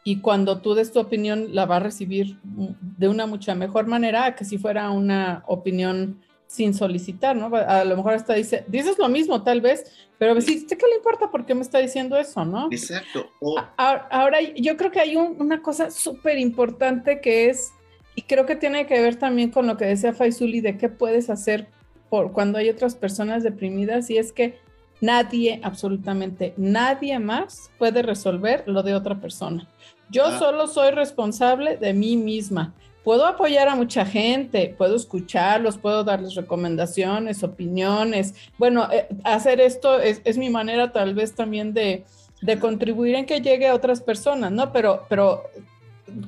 Y 0.03 0.21
cuando 0.21 0.61
tú 0.61 0.73
des 0.73 0.91
tu 0.91 0.99
opinión 0.99 1.53
la 1.53 1.65
va 1.65 1.75
a 1.75 1.79
recibir 1.81 2.37
de 2.43 3.07
una 3.07 3.25
mucha 3.25 3.55
mejor 3.55 3.87
manera 3.87 4.35
que 4.35 4.45
si 4.45 4.57
fuera 4.57 4.89
una 4.89 5.43
opinión 5.47 6.21
sin 6.47 6.73
solicitar, 6.73 7.35
¿no? 7.35 7.53
A 7.53 7.83
lo 7.83 7.97
mejor 7.97 8.13
hasta 8.13 8.33
dice, 8.33 8.63
dices 8.67 8.97
lo 8.97 9.09
mismo 9.09 9.43
tal 9.43 9.59
vez, 9.59 10.07
pero 10.17 10.33
me 10.33 10.39
dice, 10.39 10.77
¿qué 10.77 10.87
le 10.87 10.95
importa 10.95 11.29
por 11.29 11.45
qué 11.45 11.53
me 11.53 11.61
está 11.61 11.79
diciendo 11.79 12.17
eso, 12.17 12.45
no? 12.45 12.69
Exacto. 12.71 13.29
Ahora, 13.75 14.39
yo 14.55 14.77
creo 14.77 14.89
que 14.89 15.01
hay 15.01 15.17
una 15.17 15.61
cosa 15.61 15.91
súper 15.91 16.39
importante 16.39 17.19
que 17.19 17.49
es, 17.49 17.73
y 18.17 18.23
creo 18.23 18.47
que 18.47 18.55
tiene 18.55 18.87
que 18.87 18.99
ver 18.99 19.15
también 19.15 19.51
con 19.51 19.67
lo 19.67 19.77
que 19.77 19.85
decía 19.85 20.11
Faisuli 20.11 20.59
de 20.59 20.75
qué 20.75 20.89
puedes 20.89 21.29
hacer 21.29 21.67
por 22.09 22.33
cuando 22.33 22.57
hay 22.57 22.67
otras 22.69 22.95
personas 22.95 23.43
deprimidas, 23.43 24.09
y 24.09 24.17
es 24.17 24.33
que 24.33 24.57
nadie, 25.01 25.61
absolutamente 25.63 26.53
nadie 26.57 27.19
más 27.19 27.69
puede 27.77 28.01
resolver 28.01 28.63
lo 28.65 28.81
de 28.81 28.95
otra 28.95 29.21
persona. 29.21 29.67
Yo 30.09 30.25
ah. 30.25 30.39
solo 30.39 30.67
soy 30.67 30.91
responsable 30.91 31.77
de 31.77 31.93
mí 31.93 32.17
misma 32.17 32.73
puedo 33.07 33.25
apoyar 33.25 33.69
a 33.69 33.75
mucha 33.75 34.05
gente, 34.05 34.75
puedo 34.77 34.97
escucharlos, 34.97 35.77
puedo 35.77 36.03
darles 36.03 36.35
recomendaciones, 36.35 37.41
opiniones. 37.41 38.35
Bueno, 38.57 38.89
eh, 38.91 39.07
hacer 39.23 39.61
esto 39.61 40.01
es, 40.01 40.37
mi 40.37 40.49
manera 40.49 40.91
tal 40.91 41.13
vez 41.13 41.33
también 41.33 41.73
de, 41.73 42.03
contribuir 42.59 43.15
en 43.15 43.25
que 43.25 43.39
llegue 43.39 43.67
a 43.69 43.75
otras 43.75 44.01
personas, 44.01 44.51
¿no? 44.51 44.73
Pero, 44.73 45.05
pero 45.07 45.43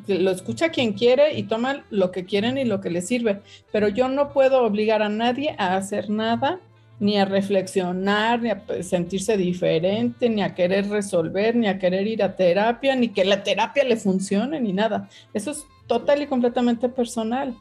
lo 0.07 0.31
escucha 0.31 0.69
quien 0.69 0.93
quiere 0.93 1.37
y 1.37 1.43
toma 1.43 1.85
lo 1.89 2.11
que 2.11 2.25
quieren 2.25 2.57
y 2.57 2.65
lo 2.65 2.81
que 2.81 2.89
les 2.89 3.07
sirve. 3.07 3.41
Pero 3.71 3.87
yo 3.87 4.09
no 4.09 4.33
puedo 4.33 4.63
obligar 4.63 5.01
a 5.01 5.09
nadie 5.09 5.55
a 5.57 5.75
hacer 5.75 6.09
nada, 6.09 6.59
ni 6.99 7.17
a 7.17 7.25
reflexionar, 7.25 8.41
ni 8.41 8.49
a 8.49 8.63
sentirse 8.83 9.37
diferente, 9.37 10.29
ni 10.29 10.41
a 10.41 10.53
querer 10.53 10.89
resolver, 10.89 11.55
ni 11.55 11.67
a 11.67 11.79
querer 11.79 12.07
ir 12.07 12.23
a 12.23 12.35
terapia, 12.35 12.95
ni 12.95 13.09
que 13.09 13.23
la 13.23 13.43
terapia 13.43 13.83
le 13.83 13.95
funcione, 13.95 14.59
ni 14.59 14.73
nada. 14.73 15.09
Eso 15.33 15.51
es 15.51 15.65
total 15.87 16.21
y 16.21 16.27
completamente 16.27 16.89
personal. 16.89 17.55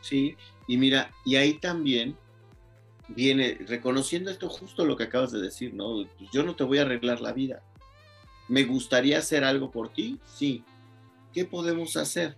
Sí, 0.00 0.36
y 0.66 0.76
mira, 0.76 1.10
y 1.24 1.36
ahí 1.36 1.54
también 1.54 2.16
viene 3.08 3.58
reconociendo 3.66 4.30
esto 4.30 4.48
justo 4.48 4.84
lo 4.84 4.96
que 4.96 5.04
acabas 5.04 5.30
de 5.30 5.40
decir, 5.40 5.72
¿no? 5.72 6.04
Pues 6.18 6.30
yo 6.32 6.42
no 6.42 6.56
te 6.56 6.64
voy 6.64 6.78
a 6.78 6.82
arreglar 6.82 7.20
la 7.20 7.32
vida. 7.32 7.62
¿Me 8.48 8.64
gustaría 8.64 9.18
hacer 9.18 9.44
algo 9.44 9.70
por 9.70 9.90
ti? 9.90 10.18
Sí. 10.26 10.64
¿Qué 11.34 11.44
podemos 11.44 11.96
hacer? 11.96 12.36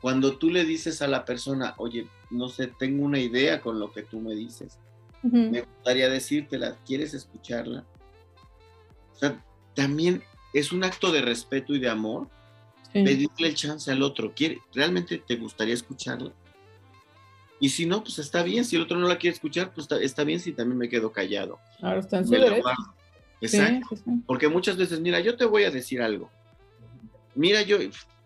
Cuando 0.00 0.36
tú 0.36 0.50
le 0.50 0.64
dices 0.64 1.02
a 1.02 1.08
la 1.08 1.24
persona, 1.24 1.74
oye, 1.78 2.06
no 2.30 2.48
sé, 2.48 2.68
tengo 2.68 3.04
una 3.04 3.18
idea 3.18 3.60
con 3.60 3.80
lo 3.80 3.92
que 3.92 4.02
tú 4.02 4.20
me 4.20 4.34
dices. 4.34 4.78
Me 5.22 5.62
gustaría 5.62 6.08
decírtela, 6.08 6.78
¿quieres 6.86 7.12
escucharla? 7.12 7.84
O 9.14 9.18
sea, 9.18 9.44
también 9.74 10.22
es 10.54 10.72
un 10.72 10.84
acto 10.84 11.12
de 11.12 11.20
respeto 11.20 11.74
y 11.74 11.78
de 11.78 11.90
amor 11.90 12.28
pedirle 12.92 13.48
el 13.48 13.54
chance 13.54 13.90
al 13.90 14.02
otro. 14.02 14.32
¿Quiere, 14.34 14.60
¿Realmente 14.72 15.18
te 15.18 15.36
gustaría 15.36 15.74
escucharla? 15.74 16.32
Y 17.58 17.68
si 17.68 17.84
no, 17.84 18.02
pues 18.02 18.18
está 18.18 18.42
bien. 18.42 18.64
Si 18.64 18.76
el 18.76 18.82
otro 18.82 18.98
no 18.98 19.06
la 19.06 19.18
quiere 19.18 19.34
escuchar, 19.34 19.72
pues 19.74 19.86
está, 20.00 20.24
bien 20.24 20.40
si 20.40 20.52
también 20.52 20.78
me 20.78 20.88
quedo 20.88 21.12
callado. 21.12 21.58
Claro, 21.78 22.00
está 22.00 22.18
en 22.18 22.26
su. 22.26 22.34
Exacto. 23.42 23.96
Porque 24.26 24.48
muchas 24.48 24.78
veces, 24.78 25.00
mira, 25.00 25.20
yo 25.20 25.36
te 25.36 25.44
voy 25.44 25.64
a 25.64 25.70
decir 25.70 26.00
algo. 26.00 26.30
Mira, 27.34 27.62
yo, 27.62 27.78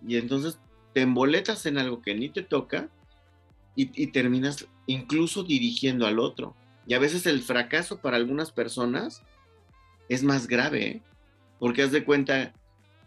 y 0.06 0.16
entonces 0.16 0.58
te 0.92 1.02
emboletas 1.02 1.66
en 1.66 1.78
algo 1.78 2.00
que 2.00 2.14
ni 2.14 2.28
te 2.28 2.42
toca 2.42 2.88
y, 3.76 4.06
terminas 4.08 4.66
incluso 4.86 5.42
dirigiendo 5.42 6.06
al 6.06 6.18
otro. 6.18 6.54
Y 6.86 6.94
a 6.94 6.98
veces 6.98 7.26
el 7.26 7.42
fracaso 7.42 7.98
para 7.98 8.16
algunas 8.16 8.52
personas 8.52 9.22
es 10.08 10.22
más 10.22 10.46
grave, 10.46 10.86
¿eh? 10.86 11.02
porque 11.58 11.82
haz 11.82 11.90
de 11.90 12.04
cuenta, 12.04 12.52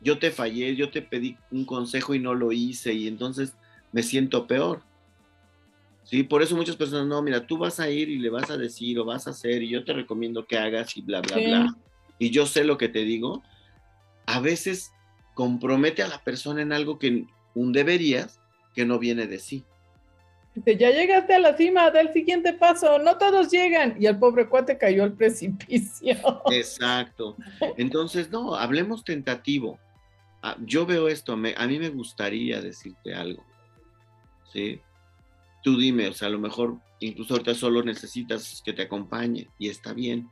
yo 0.02 0.20
te 0.20 0.32
fallé, 0.32 0.76
yo 0.76 0.90
te 0.90 1.02
pedí 1.02 1.38
un 1.52 1.64
consejo 1.64 2.14
y 2.16 2.20
no 2.20 2.34
lo 2.34 2.52
hice 2.52 2.94
y 2.94 3.08
entonces 3.08 3.54
me 3.92 4.04
siento 4.04 4.48
peor. 4.48 4.82
Sí, 6.04 6.24
por 6.24 6.42
eso 6.42 6.56
muchas 6.56 6.76
personas, 6.76 7.06
no, 7.06 7.22
mira, 7.22 7.46
tú 7.46 7.58
vas 7.58 7.80
a 7.80 7.90
ir 7.90 8.10
y 8.10 8.18
le 8.18 8.30
vas 8.30 8.50
a 8.50 8.58
decir 8.58 8.98
o 9.00 9.06
vas 9.06 9.28
a 9.28 9.32
hacer 9.32 9.62
y 9.62 9.70
yo 9.70 9.84
te 9.84 9.94
recomiendo 9.94 10.46
que 10.46 10.58
hagas 10.58 10.96
y 10.98 11.02
bla, 11.02 11.22
bla, 11.22 11.38
bla. 11.38 11.76
Y 12.18 12.32
yo 12.32 12.46
sé 12.46 12.64
lo 12.64 12.78
que 12.78 12.90
te 12.90 13.04
digo. 13.04 13.44
A 14.26 14.40
veces 14.40 14.92
compromete 15.38 16.02
a 16.02 16.08
la 16.08 16.24
persona 16.24 16.64
en 16.64 16.74
algo 16.74 16.98
que 16.98 17.28
un 17.54 17.72
deberías 17.72 18.42
que 18.74 18.86
no 18.86 18.98
viene 18.98 19.28
de 19.28 19.38
sí. 19.38 19.64
Ya 20.66 20.90
llegaste 20.90 21.36
a 21.36 21.40
la 21.40 21.56
cima 21.56 21.92
del 21.92 22.12
siguiente 22.12 22.54
paso, 22.54 22.98
no 22.98 23.20
todos 23.20 23.52
llegan. 23.52 23.96
Y 24.00 24.08
el 24.08 24.18
pobre 24.18 24.50
cuate 24.50 24.80
cayó 24.80 25.04
al 25.04 25.14
precipicio. 25.14 26.16
Exacto. 26.52 27.38
Entonces, 27.78 28.32
no, 28.32 28.56
hablemos 28.56 29.04
tentativo. 29.04 29.78
Ah, 30.42 30.58
yo 30.66 30.88
veo 30.88 31.08
esto, 31.08 31.34
a 31.34 31.38
mí 31.68 31.80
me 31.80 31.90
gustaría 31.90 32.60
decirte 32.60 33.14
algo, 33.14 33.46
¿sí? 34.52 34.82
Tú 35.64 35.78
dime, 35.78 36.08
o 36.08 36.14
sea, 36.14 36.30
a 36.30 36.32
lo 36.32 36.40
mejor 36.40 36.78
incluso 37.00 37.36
ahorita 37.36 37.54
solo 37.54 37.84
necesitas 37.84 38.64
que 38.66 38.74
te 38.74 38.84
acompañe 38.84 39.50
y 39.60 39.70
está 39.70 39.94
bien. 39.94 40.32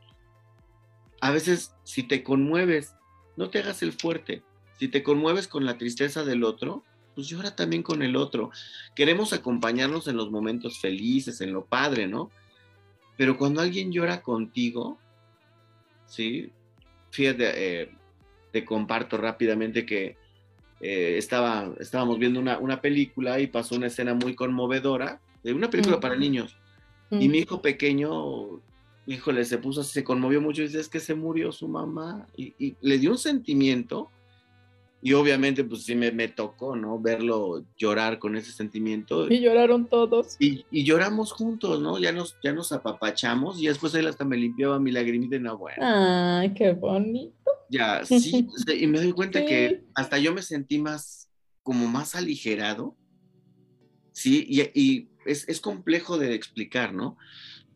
A 1.22 1.30
veces, 1.30 1.76
si 1.84 2.02
te 2.02 2.24
conmueves, 2.24 2.96
no 3.38 3.52
te 3.52 3.60
hagas 3.60 3.84
el 3.84 3.94
fuerte. 3.94 4.44
Si 4.78 4.88
te 4.88 5.04
conmueves 5.04 5.48
con 5.48 5.66
la 5.66 5.78
tristeza 5.78 6.24
del 6.24 6.44
otro, 6.44 6.84
pues 7.16 7.28
llora 7.28 7.56
también 7.56 7.84
con 7.84 8.02
el 8.02 8.16
otro. 8.16 8.52
Queremos 8.96 9.34
acompañarnos 9.34 10.08
en 10.08 10.18
los 10.18 10.32
momentos 10.32 10.80
felices, 10.80 11.42
en 11.42 11.54
lo 11.54 11.66
padre, 11.66 12.08
¿no? 12.08 12.30
Pero 13.18 13.38
cuando 13.38 13.62
alguien 13.62 13.92
llora 13.92 14.22
contigo, 14.22 15.00
¿sí? 16.08 16.52
Fíjate, 17.12 17.82
eh, 17.82 17.92
te 18.52 18.66
comparto 18.66 19.18
rápidamente 19.18 19.86
que 19.86 20.18
eh, 20.82 21.18
estaba, 21.18 21.74
estábamos 21.80 22.20
viendo 22.20 22.40
una, 22.40 22.82
película 22.82 23.40
y 23.40 23.48
pasó 23.48 23.76
una 23.76 23.88
escena 23.88 24.14
muy 24.14 24.36
conmovedora, 24.36 25.22
de 25.44 25.54
una 25.54 25.70
película 25.70 26.00
para 26.00 26.16
niños. 26.16 26.58
Y 27.12 27.30
mi 27.30 27.40
hijo 27.40 27.62
pequeño, 27.62 28.62
híjole, 29.06 29.46
se 29.46 29.58
puso, 29.58 29.84
se 29.84 30.04
conmovió 30.04 30.42
mucho 30.42 30.62
y 30.62 30.66
dice, 30.66 30.80
es 30.80 30.90
que 30.90 31.00
se 31.00 31.16
murió 31.16 31.52
su 31.52 31.68
mamá. 31.68 32.28
Y, 32.36 32.76
le 32.82 32.98
dio 32.98 33.12
un 33.12 33.18
sentimiento. 33.18 34.10
Y 35.06 35.14
obviamente, 35.14 35.64
pues 35.64 35.84
sí 35.84 35.94
me, 35.94 36.12
me, 36.12 36.30
tocó, 36.30 36.76
¿no? 36.76 37.00
Verlo 37.00 37.64
llorar 37.78 38.18
con 38.18 38.36
ese 38.36 38.52
sentimiento. 38.52 39.32
Y 39.32 39.40
lloraron 39.40 39.88
todos. 39.88 40.36
Y, 40.40 40.66
y, 40.72 40.84
lloramos 40.84 41.32
juntos, 41.32 41.80
¿no? 41.80 42.00
Ya 42.00 42.12
nos, 42.12 42.36
ya 42.44 42.54
nos 42.54 42.72
apapachamos 42.72 43.62
y 43.62 43.68
después 43.68 43.94
él 43.94 44.08
hasta 44.08 44.26
me 44.26 44.36
limpiaba 44.36 44.80
mi 44.80 44.92
lagrimita 44.92 45.36
y 45.36 45.42
no, 45.42 45.60
bueno. 45.60 45.78
Ay, 45.80 46.56
qué 46.56 46.74
bonito. 46.74 47.52
Ya, 47.70 48.04
sí, 48.06 48.48
y 48.76 48.88
me 48.88 48.98
doy 48.98 49.12
cuenta 49.12 49.46
que 49.46 49.84
hasta 49.94 50.18
yo 50.18 50.34
me 50.34 50.42
sentí 50.42 50.80
más, 50.80 51.30
como 51.62 51.88
más 51.88 52.16
aligerado, 52.16 52.98
sí, 54.12 54.44
y, 54.50 55.08
es, 55.28 55.62
complejo 55.62 56.18
de 56.18 56.34
explicar, 56.34 56.96
¿no? 56.96 57.16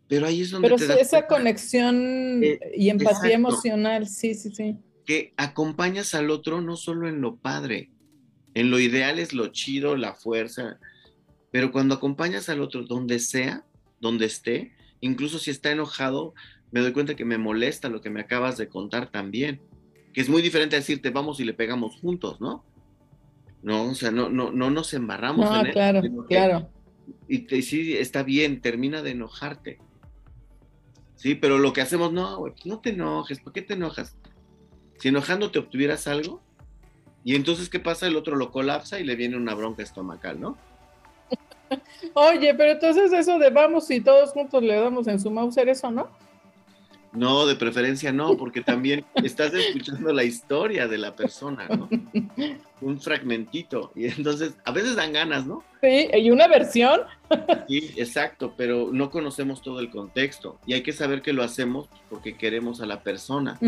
Pero 0.07 0.25
ahí 0.25 0.41
es 0.41 0.49
donde... 0.49 0.67
Pero 0.67 0.99
esa 0.99 1.27
conexión 1.27 2.43
eh, 2.43 2.59
y 2.75 2.89
empatía 2.89 3.35
emocional, 3.35 4.07
sí, 4.07 4.33
sí, 4.33 4.49
sí. 4.49 4.79
Que 5.09 5.33
acompañas 5.37 6.13
al 6.13 6.29
otro 6.29 6.61
no 6.61 6.75
solo 6.75 7.07
en 7.07 7.21
lo 7.21 7.37
padre, 7.37 7.89
en 8.53 8.69
lo 8.69 8.79
ideal 8.79 9.17
es 9.17 9.33
lo 9.33 9.47
chido, 9.47 9.95
la 9.95 10.13
fuerza, 10.13 10.79
pero 11.51 11.71
cuando 11.71 11.95
acompañas 11.95 12.49
al 12.49 12.61
otro 12.61 12.83
donde 12.83 13.17
sea, 13.17 13.65
donde 13.99 14.27
esté, 14.27 14.73
incluso 15.01 15.39
si 15.39 15.49
está 15.49 15.71
enojado, 15.71 16.35
me 16.71 16.81
doy 16.81 16.93
cuenta 16.93 17.15
que 17.15 17.25
me 17.25 17.39
molesta 17.39 17.89
lo 17.89 18.01
que 18.01 18.11
me 18.11 18.21
acabas 18.21 18.57
de 18.57 18.67
contar 18.67 19.09
también 19.09 19.59
que 20.13 20.21
es 20.21 20.29
muy 20.29 20.41
diferente 20.41 20.75
a 20.75 20.79
decirte 20.79 21.09
vamos 21.09 21.39
y 21.39 21.45
le 21.45 21.53
pegamos 21.53 21.99
juntos, 21.99 22.39
¿no? 22.41 22.63
No, 23.61 23.83
o 23.83 23.95
sea, 23.95 24.11
no, 24.11 24.29
no, 24.29 24.51
no 24.51 24.69
nos 24.69 24.93
embarramos 24.93 25.49
no, 25.49 25.71
claro, 25.71 26.01
claro. 26.27 26.69
Y 27.27 27.39
te, 27.39 27.61
sí, 27.61 27.97
está 27.97 28.23
bien, 28.23 28.61
termina 28.61 29.01
de 29.01 29.11
enojarte. 29.11 29.79
Sí, 31.15 31.35
pero 31.35 31.57
lo 31.57 31.73
que 31.73 31.81
hacemos, 31.81 32.13
no, 32.13 32.37
güey, 32.37 32.53
pues 32.53 32.65
no 32.65 32.79
te 32.79 32.91
enojes, 32.91 33.39
¿por 33.41 33.51
qué 33.51 33.61
te 33.61 33.73
enojas? 33.73 34.15
Si 34.99 35.07
enojándote 35.07 35.59
obtuvieras 35.59 36.07
algo, 36.07 36.41
y 37.23 37.35
entonces, 37.35 37.69
¿qué 37.69 37.79
pasa? 37.79 38.07
El 38.07 38.15
otro 38.15 38.35
lo 38.35 38.51
colapsa 38.51 38.99
y 38.99 39.03
le 39.03 39.15
viene 39.15 39.35
una 39.37 39.53
bronca 39.53 39.83
estomacal, 39.83 40.39
¿no? 40.39 40.57
Oye, 42.13 42.53
pero 42.55 42.71
entonces 42.71 43.11
eso 43.13 43.37
de 43.39 43.49
vamos 43.49 43.89
y 43.91 44.01
todos 44.01 44.31
juntos 44.31 44.63
le 44.63 44.75
damos 44.75 45.07
en 45.07 45.19
su 45.19 45.29
Mauser, 45.29 45.69
eso, 45.69 45.91
¿no? 45.91 46.09
No, 47.11 47.47
de 47.47 47.55
preferencia 47.55 48.11
no, 48.11 48.37
porque 48.37 48.61
también 48.61 49.03
estás 49.23 49.53
escuchando 49.53 50.13
la 50.13 50.23
historia 50.23 50.87
de 50.87 50.97
la 50.97 51.15
persona, 51.15 51.67
¿no? 51.67 51.89
Un 52.81 53.01
fragmentito. 53.01 53.91
Y 53.95 54.05
entonces, 54.05 54.53
a 54.63 54.71
veces 54.71 54.95
dan 54.95 55.13
ganas, 55.13 55.45
¿no? 55.45 55.63
Sí, 55.81 56.07
y 56.13 56.29
una 56.29 56.47
versión. 56.47 57.01
Sí, 57.67 57.91
exacto, 57.97 58.53
pero 58.55 58.89
no 58.91 59.09
conocemos 59.09 59.61
todo 59.61 59.79
el 59.79 59.89
contexto. 59.89 60.59
Y 60.65 60.73
hay 60.73 60.83
que 60.83 60.93
saber 60.93 61.21
que 61.21 61.33
lo 61.33 61.43
hacemos 61.43 61.89
porque 62.09 62.37
queremos 62.37 62.79
a 62.81 62.85
la 62.85 63.01
persona. 63.01 63.59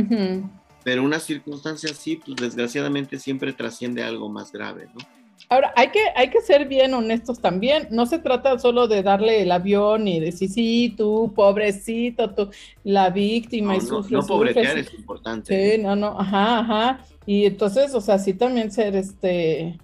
Pero 0.83 1.03
una 1.03 1.19
circunstancia 1.19 1.91
así, 1.91 2.15
pues 2.17 2.37
desgraciadamente 2.37 3.19
siempre 3.19 3.53
trasciende 3.53 4.03
algo 4.03 4.29
más 4.29 4.51
grave, 4.51 4.87
¿no? 4.93 5.05
Ahora, 5.49 5.73
hay 5.75 5.89
que, 5.89 5.99
hay 6.15 6.29
que 6.29 6.41
ser 6.41 6.67
bien 6.67 6.93
honestos 6.93 7.39
también. 7.39 7.87
No 7.91 8.05
se 8.05 8.19
trata 8.19 8.57
solo 8.59 8.87
de 8.87 9.03
darle 9.03 9.41
el 9.41 9.51
avión 9.51 10.07
y 10.07 10.19
decir, 10.19 10.49
sí, 10.49 10.93
tú, 10.95 11.33
pobrecito, 11.35 12.29
tú, 12.33 12.49
la 12.83 13.09
víctima 13.09 13.75
y 13.75 13.81
sufres. 13.81 14.11
No, 14.11 14.21
no 14.21 14.27
pobretear 14.27 14.77
es 14.77 14.93
importante. 14.93 15.75
Sí, 15.75 15.81
no, 15.81 15.95
no, 15.95 16.19
ajá, 16.19 16.59
ajá. 16.59 17.05
Y 17.25 17.45
entonces, 17.45 17.93
o 17.93 18.01
sea, 18.01 18.17
sí 18.17 18.33
también 18.33 18.71
ser 18.71 18.95
este, 18.95 19.77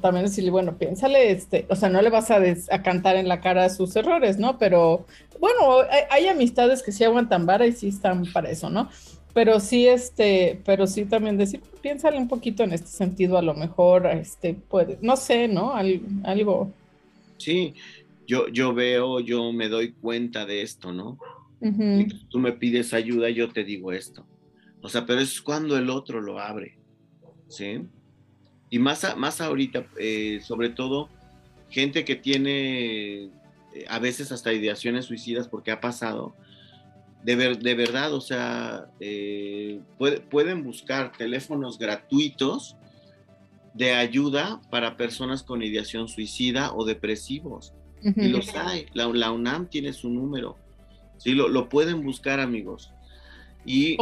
también 0.00 0.26
decirle, 0.26 0.50
bueno, 0.50 0.76
piénsale, 0.76 1.32
este, 1.32 1.66
o 1.68 1.76
sea, 1.76 1.88
no 1.88 2.00
le 2.00 2.10
vas 2.10 2.30
a, 2.30 2.38
a 2.70 2.82
cantar 2.82 3.16
en 3.16 3.28
la 3.28 3.40
cara 3.40 3.68
sus 3.70 3.96
errores, 3.96 4.38
¿no? 4.38 4.58
Pero, 4.58 5.06
bueno, 5.40 5.80
hay, 5.90 6.02
hay 6.10 6.28
amistades 6.28 6.82
que 6.82 6.92
sí 6.92 7.02
aguantan 7.02 7.46
vara 7.46 7.66
y 7.66 7.72
sí 7.72 7.88
están 7.88 8.24
para 8.32 8.50
eso, 8.50 8.70
¿no? 8.70 8.88
Pero 9.32 9.60
sí, 9.60 9.86
este, 9.86 10.60
pero 10.64 10.86
sí 10.86 11.04
también 11.04 11.36
decir, 11.36 11.60
piénsale 11.82 12.18
un 12.18 12.28
poquito 12.28 12.64
en 12.64 12.72
este 12.72 12.88
sentido, 12.88 13.38
a 13.38 13.42
lo 13.42 13.54
mejor, 13.54 14.06
este, 14.06 14.54
puede, 14.54 14.98
no 15.00 15.16
sé, 15.16 15.48
¿no? 15.48 15.74
algo. 15.74 16.72
Sí, 17.38 17.74
yo, 18.26 18.48
yo 18.48 18.74
veo, 18.74 19.20
yo 19.20 19.52
me 19.52 19.68
doy 19.68 19.92
cuenta 19.92 20.46
de 20.46 20.62
esto, 20.62 20.92
¿no? 20.92 21.18
Tú 22.30 22.38
me 22.38 22.52
pides 22.52 22.94
ayuda, 22.94 23.28
yo 23.28 23.50
te 23.50 23.64
digo 23.64 23.92
esto. 23.92 24.24
O 24.82 24.88
sea, 24.88 25.04
pero 25.04 25.20
es 25.20 25.42
cuando 25.42 25.76
el 25.76 25.90
otro 25.90 26.20
lo 26.20 26.38
abre, 26.38 26.78
¿sí? 27.48 27.82
Y 28.70 28.78
más, 28.78 29.16
más 29.16 29.40
ahorita, 29.40 29.86
eh, 29.98 30.40
sobre 30.42 30.70
todo, 30.70 31.08
gente 31.68 32.04
que 32.04 32.16
tiene 32.16 33.24
eh, 33.24 33.30
a 33.88 33.98
veces 33.98 34.32
hasta 34.32 34.52
ideaciones 34.52 35.06
suicidas 35.06 35.48
porque 35.48 35.70
ha 35.70 35.80
pasado, 35.80 36.34
de, 37.22 37.54
de 37.54 37.74
verdad, 37.74 38.14
o 38.14 38.20
sea, 38.20 38.86
eh, 39.00 39.80
pueden 40.30 40.64
buscar 40.64 41.12
teléfonos 41.16 41.78
gratuitos 41.78 42.76
de 43.74 43.92
ayuda 43.92 44.60
para 44.70 44.96
personas 44.96 45.42
con 45.42 45.62
ideación 45.62 46.08
suicida 46.08 46.72
o 46.74 46.84
depresivos. 46.84 47.74
Y 48.02 48.28
los 48.28 48.54
hay. 48.56 48.86
La, 48.94 49.30
UNAM 49.30 49.68
tiene 49.68 49.92
su 49.92 50.08
número. 50.08 50.56
Sí, 51.18 51.32
lo, 51.32 51.48
lo 51.48 51.68
pueden 51.68 52.02
buscar, 52.02 52.40
amigos. 52.40 52.90
Y. 53.66 53.98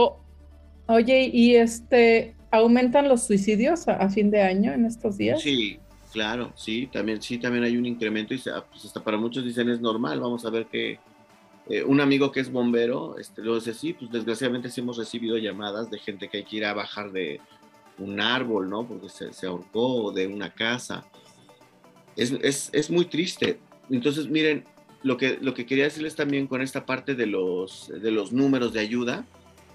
oye, 0.87 1.31
¿y 1.33 1.57
este 1.57 2.37
aumentan 2.51 3.09
los 3.09 3.25
suicidios 3.25 3.89
a, 3.89 4.09
fin 4.09 4.31
de 4.31 4.43
año 4.43 4.73
en 4.73 4.87
estos 4.87 5.19
días? 5.19 5.43
Sí, 5.43 5.79
claro, 6.13 6.53
sí, 6.57 6.89
también, 6.93 7.21
sí, 7.21 7.39
también 7.39 7.65
hay 7.65 7.77
un 7.77 7.87
incremento 7.87 8.35
y 8.35 8.39
pues 8.39 8.85
hasta 8.85 9.03
para 9.03 9.19
muchos 9.19 9.45
dicen 9.45 9.69
es 9.69 9.81
normal. 9.81 10.21
Vamos 10.21 10.45
a 10.45 10.51
ver 10.51 10.67
qué, 10.67 10.99
eh, 11.69 11.85
un 11.85 12.01
amigo 12.01 12.33
que 12.33 12.41
es 12.41 12.51
bombero, 12.51 13.19
este, 13.19 13.43
lo 13.43 13.57
dice, 13.57 13.75
sí, 13.75 13.93
pues 13.93 14.11
desgraciadamente 14.11 14.71
sí 14.71 14.81
hemos 14.81 14.97
recibido 14.97 15.37
llamadas 15.37 15.91
de 15.91 15.99
gente 15.99 16.29
que 16.29 16.39
hay 16.39 16.45
que 16.45 16.57
ir 16.57 16.65
a 16.65 16.73
bajar 16.73 17.13
de 17.13 17.41
un 17.99 18.21
árbol, 18.21 18.71
¿no? 18.71 18.87
Porque 18.87 19.11
se, 19.11 19.33
se 19.35 19.47
ahorcó 19.47 20.13
de 20.13 20.27
una 20.27 20.55
casa. 20.55 21.05
Es, 22.17 22.33
es, 22.43 22.71
es, 22.73 22.91
muy 22.91 23.05
triste. 23.05 23.59
Entonces, 23.91 24.29
miren, 24.29 24.65
lo 25.03 25.17
que, 25.19 25.39
lo 25.43 25.53
que 25.53 25.67
quería 25.67 25.85
decirles 25.85 26.17
también 26.17 26.47
con 26.47 26.63
esta 26.63 26.87
parte 26.87 27.15
de 27.15 27.27
los, 27.27 27.89
de 27.89 28.11
los 28.11 28.33
números 28.33 28.73
de 28.73 28.81
ayuda, 28.81 29.27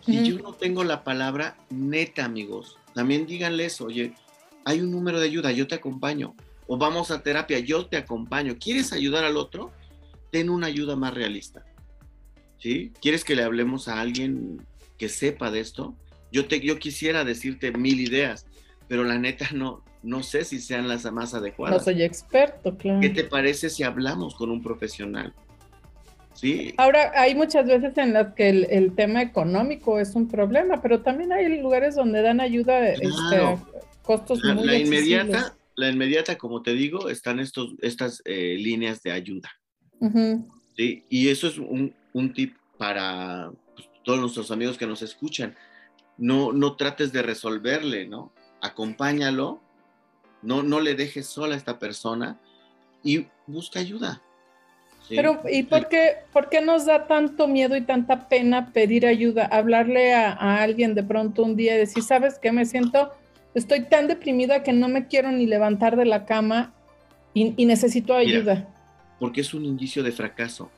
si 0.05 0.27
yo 0.27 0.39
no 0.39 0.53
tengo 0.53 0.83
la 0.83 1.03
palabra 1.03 1.55
neta, 1.69 2.25
amigos, 2.25 2.77
también 2.93 3.25
díganles, 3.25 3.79
oye, 3.79 4.13
hay 4.65 4.81
un 4.81 4.91
número 4.91 5.19
de 5.19 5.27
ayuda, 5.27 5.51
yo 5.51 5.67
te 5.67 5.75
acompaño. 5.75 6.35
O 6.67 6.77
vamos 6.77 7.11
a 7.11 7.21
terapia, 7.21 7.59
yo 7.59 7.85
te 7.85 7.97
acompaño. 7.97 8.57
¿Quieres 8.59 8.93
ayudar 8.93 9.25
al 9.25 9.37
otro? 9.37 9.71
Ten 10.31 10.49
una 10.49 10.67
ayuda 10.67 10.95
más 10.95 11.13
realista. 11.13 11.63
¿Quieres 13.01 13.23
que 13.23 13.35
le 13.35 13.43
hablemos 13.43 13.87
a 13.87 13.99
alguien 13.99 14.65
que 14.97 15.09
sepa 15.09 15.51
de 15.51 15.59
esto? 15.59 15.95
Yo, 16.31 16.47
te, 16.47 16.61
yo 16.61 16.79
quisiera 16.79 17.23
decirte 17.23 17.71
mil 17.71 17.99
ideas, 17.99 18.45
pero 18.87 19.03
la 19.03 19.17
neta 19.19 19.49
no, 19.53 19.83
no 20.01 20.23
sé 20.23 20.45
si 20.45 20.59
sean 20.59 20.87
las 20.87 21.11
más 21.11 21.33
adecuadas. 21.33 21.77
No 21.77 21.83
soy 21.83 22.03
experto, 22.03 22.77
claro. 22.77 23.01
¿Qué 23.01 23.09
te 23.09 23.23
parece 23.23 23.69
si 23.69 23.83
hablamos 23.83 24.35
con 24.35 24.49
un 24.49 24.61
profesional? 24.61 25.33
Sí. 26.33 26.73
Ahora, 26.77 27.11
hay 27.15 27.35
muchas 27.35 27.67
veces 27.67 27.95
en 27.97 28.13
las 28.13 28.33
que 28.33 28.49
el, 28.49 28.95
tema 28.95 29.21
económico 29.21 29.99
es 29.99 30.15
un 30.15 30.27
problema, 30.27 30.81
pero 30.81 31.01
también 31.01 31.31
hay 31.31 31.59
lugares 31.61 31.95
donde 31.95 32.21
dan 32.21 32.41
ayuda 32.41 32.89
este, 32.89 33.07
costos 34.01 34.43
la, 34.43 34.55
muy 34.55 34.65
la 34.65 34.77
inmediata, 34.79 35.55
la 35.75 35.89
inmediata, 35.89 36.37
como 36.37 36.63
te 36.63 36.73
digo, 36.73 37.09
están 37.09 37.39
estos, 37.39 37.75
estas 37.81 38.21
eh, 38.25 38.57
líneas 38.57 39.03
de 39.03 39.11
ayuda. 39.11 39.51
¿sí? 40.75 41.05
Y 41.07 41.29
eso 41.29 41.47
es 41.47 41.59
un, 41.59 41.93
un 42.13 42.33
tip 42.33 42.55
para 42.77 43.51
pues, 43.75 43.89
todos 44.03 44.19
nuestros 44.19 44.51
amigos 44.51 44.77
que 44.77 44.87
nos 44.87 45.01
escuchan. 45.01 45.55
No, 46.17 46.53
no 46.53 46.75
trates 46.75 47.11
de 47.11 47.21
resolverle, 47.21 48.07
¿no? 48.07 48.31
Acompáñalo, 48.61 49.61
no, 50.41 50.63
no 50.63 50.79
le 50.79 50.95
dejes 50.95 51.27
sola 51.27 51.55
a 51.55 51.57
esta 51.57 51.79
persona 51.79 52.39
y 53.03 53.27
busca 53.47 53.79
ayuda. 53.79 54.21
Pero, 55.09 55.41
¿y 55.51 55.63
por 55.63 55.89
qué, 55.89 56.15
por 56.31 56.49
qué, 56.49 56.61
nos 56.61 56.85
da 56.85 57.07
tanto 57.07 57.47
miedo 57.47 57.75
y 57.75 57.81
tanta 57.81 58.29
pena 58.29 58.71
pedir 58.71 59.05
ayuda? 59.05 59.45
Hablarle 59.45 60.13
a, 60.13 60.61
alguien 60.61 60.95
de 60.95 61.03
pronto 61.03 61.43
un 61.43 61.57
día 61.57 61.75
y 61.75 61.79
decir, 61.79 62.03
¿sabes 62.03 62.39
qué? 62.39 62.53
Me 62.53 62.65
siento, 62.65 63.11
estoy 63.53 63.83
tan 63.83 64.07
deprimida 64.07 64.63
que 64.63 64.71
no 64.71 64.87
me 64.87 65.07
quiero 65.07 65.29
ni 65.31 65.45
levantar 65.45 65.97
de 65.97 66.05
la 66.05 66.25
cama 66.25 66.73
y, 67.33 67.65
necesito 67.65 68.13
ayuda. 68.13 68.67
porque 69.19 69.41
es 69.41 69.53
un 69.53 69.65
indicio 69.65 70.03
de 70.03 70.11
fracaso. 70.11 70.71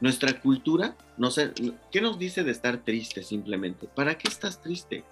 Nuestra 0.00 0.40
cultura, 0.40 0.96
no 1.16 1.30
sé, 1.30 1.52
¿qué 1.90 2.00
nos 2.00 2.18
dice 2.18 2.44
de 2.44 2.50
estar 2.50 2.84
triste 2.84 3.22
simplemente? 3.22 3.88
¿Para 3.88 4.18
qué 4.18 4.28
estás 4.28 4.60
triste? 4.60 5.04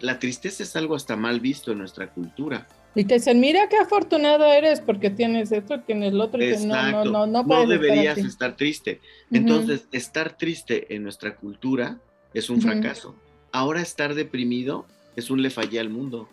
La 0.00 0.18
tristeza 0.18 0.64
es 0.64 0.74
algo 0.74 0.96
hasta 0.96 1.16
mal 1.16 1.38
visto 1.38 1.70
en 1.70 1.78
nuestra 1.78 2.10
cultura. 2.12 2.66
Y 2.96 3.04
te 3.04 3.14
dicen, 3.14 3.38
mira 3.38 3.68
qué 3.68 3.76
afortunado 3.76 4.44
eres 4.46 4.80
porque 4.80 5.10
tienes 5.10 5.52
esto, 5.52 5.80
tienes 5.80 6.12
lo 6.12 6.24
otro, 6.24 6.42
y 6.42 6.66
no, 6.66 7.04
no, 7.04 7.26
no, 7.26 7.44
no, 7.44 7.66
deberías 7.66 8.18
estar, 8.18 8.56
triste. 8.56 9.00
Entonces, 9.30 9.86
estar 9.92 10.36
triste 10.36 10.92
en 10.92 11.04
nuestra 11.04 11.36
cultura 11.36 12.00
es 12.34 12.50
un 12.50 12.60
fracaso. 12.60 13.14
Ahora 13.52 13.80
estar 13.80 14.14
deprimido 14.14 14.86
es 15.14 15.30
un 15.30 15.42
le 15.42 15.50
fallé 15.50 15.78
al 15.78 15.88
mundo. 15.88 16.28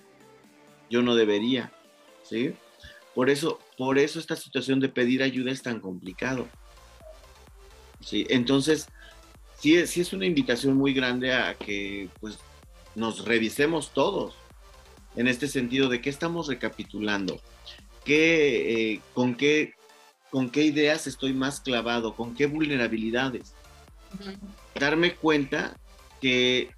Yo 0.89 1.03
no 1.03 1.15
debería, 1.15 1.72
¿sí? 2.23 2.53
Por 3.14 3.30
eso, 3.30 3.59
por 3.77 3.99
eso 3.99 4.19
esta 4.19 4.35
situación 4.35 4.80
de 4.80 4.89
pedir 4.89 5.22
ayuda 5.22 5.51
es 5.51 5.61
tan 5.61 5.80
complicado. 5.80 6.47
¿Sí? 8.01 8.25
Entonces, 8.29 8.87
sí, 9.59 9.85
sí 9.87 10.01
es 10.01 10.13
una 10.13 10.25
invitación 10.25 10.75
muy 10.75 10.93
grande 10.93 11.33
a 11.33 11.55
que 11.55 12.09
pues, 12.19 12.37
nos 12.95 13.25
revisemos 13.25 13.93
todos 13.93 14.35
en 15.15 15.27
este 15.27 15.47
sentido 15.47 15.89
de 15.89 16.01
qué 16.01 16.09
estamos 16.09 16.47
recapitulando, 16.47 17.41
¿Qué, 18.05 18.93
eh, 18.93 19.01
con, 19.13 19.35
qué, 19.35 19.73
con 20.29 20.49
qué 20.49 20.63
ideas 20.63 21.07
estoy 21.07 21.33
más 21.33 21.59
clavado, 21.59 22.15
con 22.15 22.35
qué 22.35 22.45
vulnerabilidades. 22.45 23.53
Darme 24.79 25.15
cuenta 25.15 25.77
que 26.21 26.69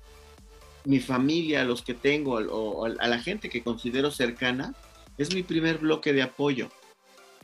mi 0.85 0.99
familia, 0.99 1.63
los 1.65 1.83
que 1.83 1.93
tengo, 1.93 2.35
o, 2.35 2.85
a 2.85 3.07
la 3.07 3.19
gente 3.19 3.49
que 3.49 3.61
considero 3.61 4.09
cercana, 4.09 4.73
es 5.17 5.35
mi 5.35 5.43
primer 5.43 5.77
bloque 5.77 6.13
de 6.13 6.23
apoyo. 6.23 6.69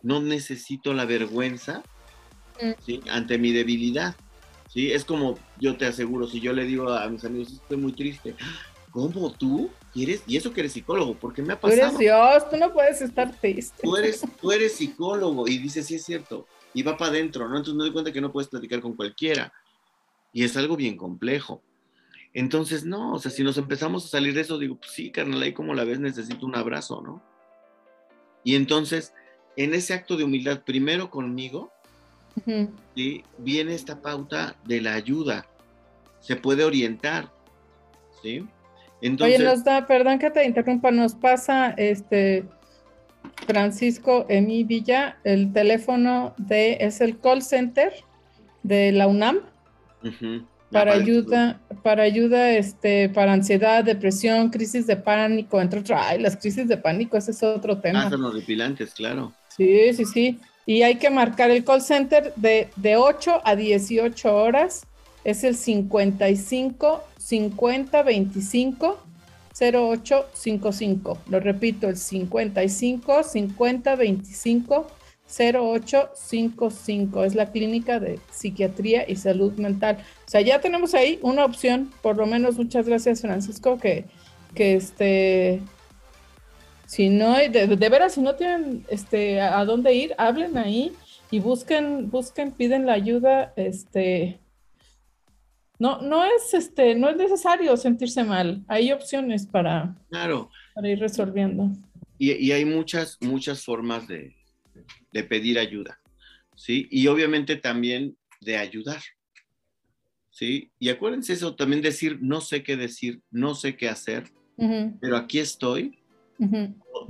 No 0.02 0.22
necesito 0.22 0.94
la 0.94 1.06
vergüenza 1.06 1.84
mm. 2.62 3.10
ante 3.10 3.38
mi 3.38 3.52
debilidad. 3.52 4.16
¿sí? 4.70 4.92
Es 4.92 5.06
como 5.06 5.38
yo 5.60 5.78
te 5.78 5.86
aseguro, 5.86 6.28
si 6.28 6.40
yo 6.40 6.54
le 6.54 6.66
digo 6.66 6.90
a 6.90 7.08
mis 7.10 7.24
amigos, 7.24 7.54
estoy 7.54 7.78
muy 7.78 7.94
triste, 7.94 8.36
¿cómo 8.92 9.32
tú? 9.32 9.70
¿Quieres? 9.94 10.24
Y 10.28 10.38
eso 10.38 10.54
que 10.54 10.62
eres 10.62 10.74
psicólogo, 10.74 11.16
porque 11.16 11.42
me 11.42 11.54
ha 11.54 11.60
pasado. 11.60 11.82
Tú 11.82 11.88
eres 11.88 12.00
Dios, 12.00 12.50
tú 12.50 12.58
no 12.58 12.74
puedes 12.74 13.02
estar 13.02 13.34
triste. 13.40 13.84
Tú 13.84 13.96
eres, 13.96 14.24
tú 14.42 14.52
eres 14.52 14.74
psicólogo 14.76 15.48
y 15.48 15.58
dices, 15.58 15.86
sí 15.86 15.96
es 15.96 16.06
cierto, 16.06 16.48
y 16.74 16.84
va 16.84 16.98
para 16.98 17.12
adentro, 17.12 17.48
¿no? 17.48 17.58
Entonces 17.58 17.76
me 17.76 17.84
doy 17.84 17.94
cuenta 17.94 18.12
que 18.12 18.22
no 18.22 18.32
puedes 18.32 18.50
platicar 18.50 18.82
con 18.82 18.96
cualquiera. 18.96 19.54
Y 20.34 20.44
es 20.44 20.58
algo 20.58 20.76
bien 20.76 20.98
complejo. 20.98 21.62
Entonces, 22.34 22.84
no, 22.84 23.14
o 23.14 23.20
sea, 23.20 23.32
si 23.32 23.44
nos 23.44 23.58
empezamos 23.58 24.04
a 24.04 24.10
salir 24.10 24.34
de 24.34 24.42
eso, 24.42 24.60
digo, 24.60 24.76
pues 24.76 24.92
sí, 24.92 25.10
carnal, 25.10 25.42
ahí 25.42 25.54
como 25.54 25.74
la 25.74 25.86
ves, 25.86 26.02
necesito 26.02 26.46
un 26.46 26.58
abrazo, 26.58 27.02
¿no? 27.02 27.24
Y 28.44 28.56
entonces, 28.56 29.14
en 29.56 29.74
ese 29.74 29.94
acto 29.94 30.18
de 30.18 30.26
humildad, 30.26 30.64
primero 30.66 31.10
conmigo, 31.10 31.72
¿sí? 32.96 33.24
viene 33.38 33.74
esta 33.74 34.02
pauta 34.02 34.56
de 34.66 34.82
la 34.82 34.94
ayuda. 34.94 35.46
Se 36.20 36.36
puede 36.36 36.64
orientar, 36.64 37.32
¿sí? 38.22 38.46
Entonces, 39.02 39.40
Oye, 39.40 39.46
nos 39.46 39.64
da, 39.64 39.86
perdón 39.86 40.20
que 40.20 40.32
te 40.32 40.46
interrumpa, 40.46 40.90
nos 40.92 41.14
pasa 41.14 41.72
este 41.78 42.46
Francisco 43.46 44.26
Emi 44.30 44.64
Villa, 44.64 45.18
el 45.24 45.54
teléfono 45.54 46.34
de, 46.38 46.78
es 46.80 47.02
el 47.02 47.20
call 47.20 47.42
center 47.42 47.94
de 48.64 48.92
la 48.92 49.08
UNAM 49.08 49.42
para 50.72 50.94
ayuda, 50.94 51.62
para 51.84 52.04
ayuda, 52.04 52.52
este, 52.52 53.10
para 53.10 53.34
ansiedad, 53.34 53.84
depresión, 53.84 54.50
crisis 54.50 54.88
de 54.88 54.98
pánico, 54.98 55.62
entre 55.62 55.80
otras, 55.82 56.02
ay, 56.04 56.20
las 56.20 56.36
crisis 56.38 56.68
de 56.68 56.78
pánico, 56.78 57.18
ese 57.18 57.32
es 57.32 57.44
otro 57.44 57.80
tema. 57.80 58.08
Ah, 58.08 58.10
son 58.10 58.22
los 58.22 58.34
depilantes, 58.34 58.94
claro. 58.94 59.34
Sí, 59.56 59.94
sí, 59.94 60.06
sí. 60.06 60.40
Y 60.66 60.82
hay 60.82 60.96
que 60.96 61.10
marcar 61.10 61.52
el 61.52 61.64
call 61.64 61.82
center 61.82 62.34
de, 62.36 62.70
de 62.76 62.98
8 62.98 63.42
a 63.44 63.56
18 63.56 64.36
horas, 64.36 64.88
es 65.24 65.44
el 65.44 65.56
55 65.56 67.04
50 67.18 68.04
25 68.04 69.00
0855. 69.60 71.18
Lo 71.30 71.40
repito, 71.40 71.88
el 71.88 71.98
55 71.98 73.24
50 73.24 73.96
25 73.96 74.88
0855. 75.28 77.24
Es 77.24 77.36
la 77.36 77.52
clínica 77.52 78.00
de 78.00 78.20
psiquiatría 78.32 79.10
y 79.10 79.16
salud 79.16 79.54
mental. 79.54 79.98
O 80.28 80.30
sea, 80.30 80.42
ya 80.42 80.62
tenemos 80.62 80.94
ahí 80.94 81.20
una 81.22 81.46
opción, 81.46 81.92
por 82.02 82.18
lo 82.18 82.26
menos 82.26 82.58
muchas 82.58 82.86
gracias 82.88 83.22
Francisco, 83.22 83.80
que, 83.80 84.06
que 84.54 84.76
este, 84.76 85.62
si 86.86 87.10
no, 87.10 87.36
de, 87.38 87.68
de 87.68 87.90
veras, 87.90 88.14
si 88.14 88.22
no 88.22 88.36
tienen 88.36 88.86
este, 88.90 89.42
a, 89.42 89.60
a 89.60 89.66
dónde 89.66 89.94
ir, 89.94 90.14
hablen 90.18 90.58
ahí 90.58 90.92
y 91.32 91.40
busquen, 91.40 92.10
busquen, 92.10 92.52
piden 92.52 92.86
la 92.86 92.94
ayuda, 92.94 93.54
este, 93.56 94.40
no, 95.80 96.02
no 96.02 96.24
es 96.24 96.54
este, 96.54 96.96
no 96.96 97.10
es 97.10 97.18
necesario 97.18 97.76
sentirse 97.76 98.24
mal. 98.24 98.64
Hay 98.68 98.92
opciones 98.92 99.46
para, 99.46 99.96
claro. 100.10 100.50
para 100.74 100.90
ir 100.90 101.00
resolviendo. 101.00 101.70
Y, 102.18 102.32
y 102.32 102.52
hay 102.52 102.64
muchas, 102.64 103.18
muchas 103.22 103.64
formas 103.64 104.08
de, 104.08 104.36
de, 105.12 105.24
pedir 105.24 105.60
ayuda, 105.60 106.00
¿sí? 106.56 106.88
Y 106.90 107.08
obviamente 107.08 107.58
también 107.58 108.16
de 108.40 108.56
ayudar, 108.56 109.02
¿sí? 110.30 110.72
Y 110.80 110.90
acuérdense 110.90 111.34
eso, 111.34 111.56
también 111.56 111.82
decir, 111.82 112.20
no 112.22 112.40
sé 112.40 112.64
qué 112.64 112.78
decir, 112.78 113.22
no 113.32 113.54
sé 113.54 113.76
qué 113.76 113.90
hacer, 113.90 114.32
pero 115.02 115.18
aquí 115.18 115.40
estoy. 115.40 116.00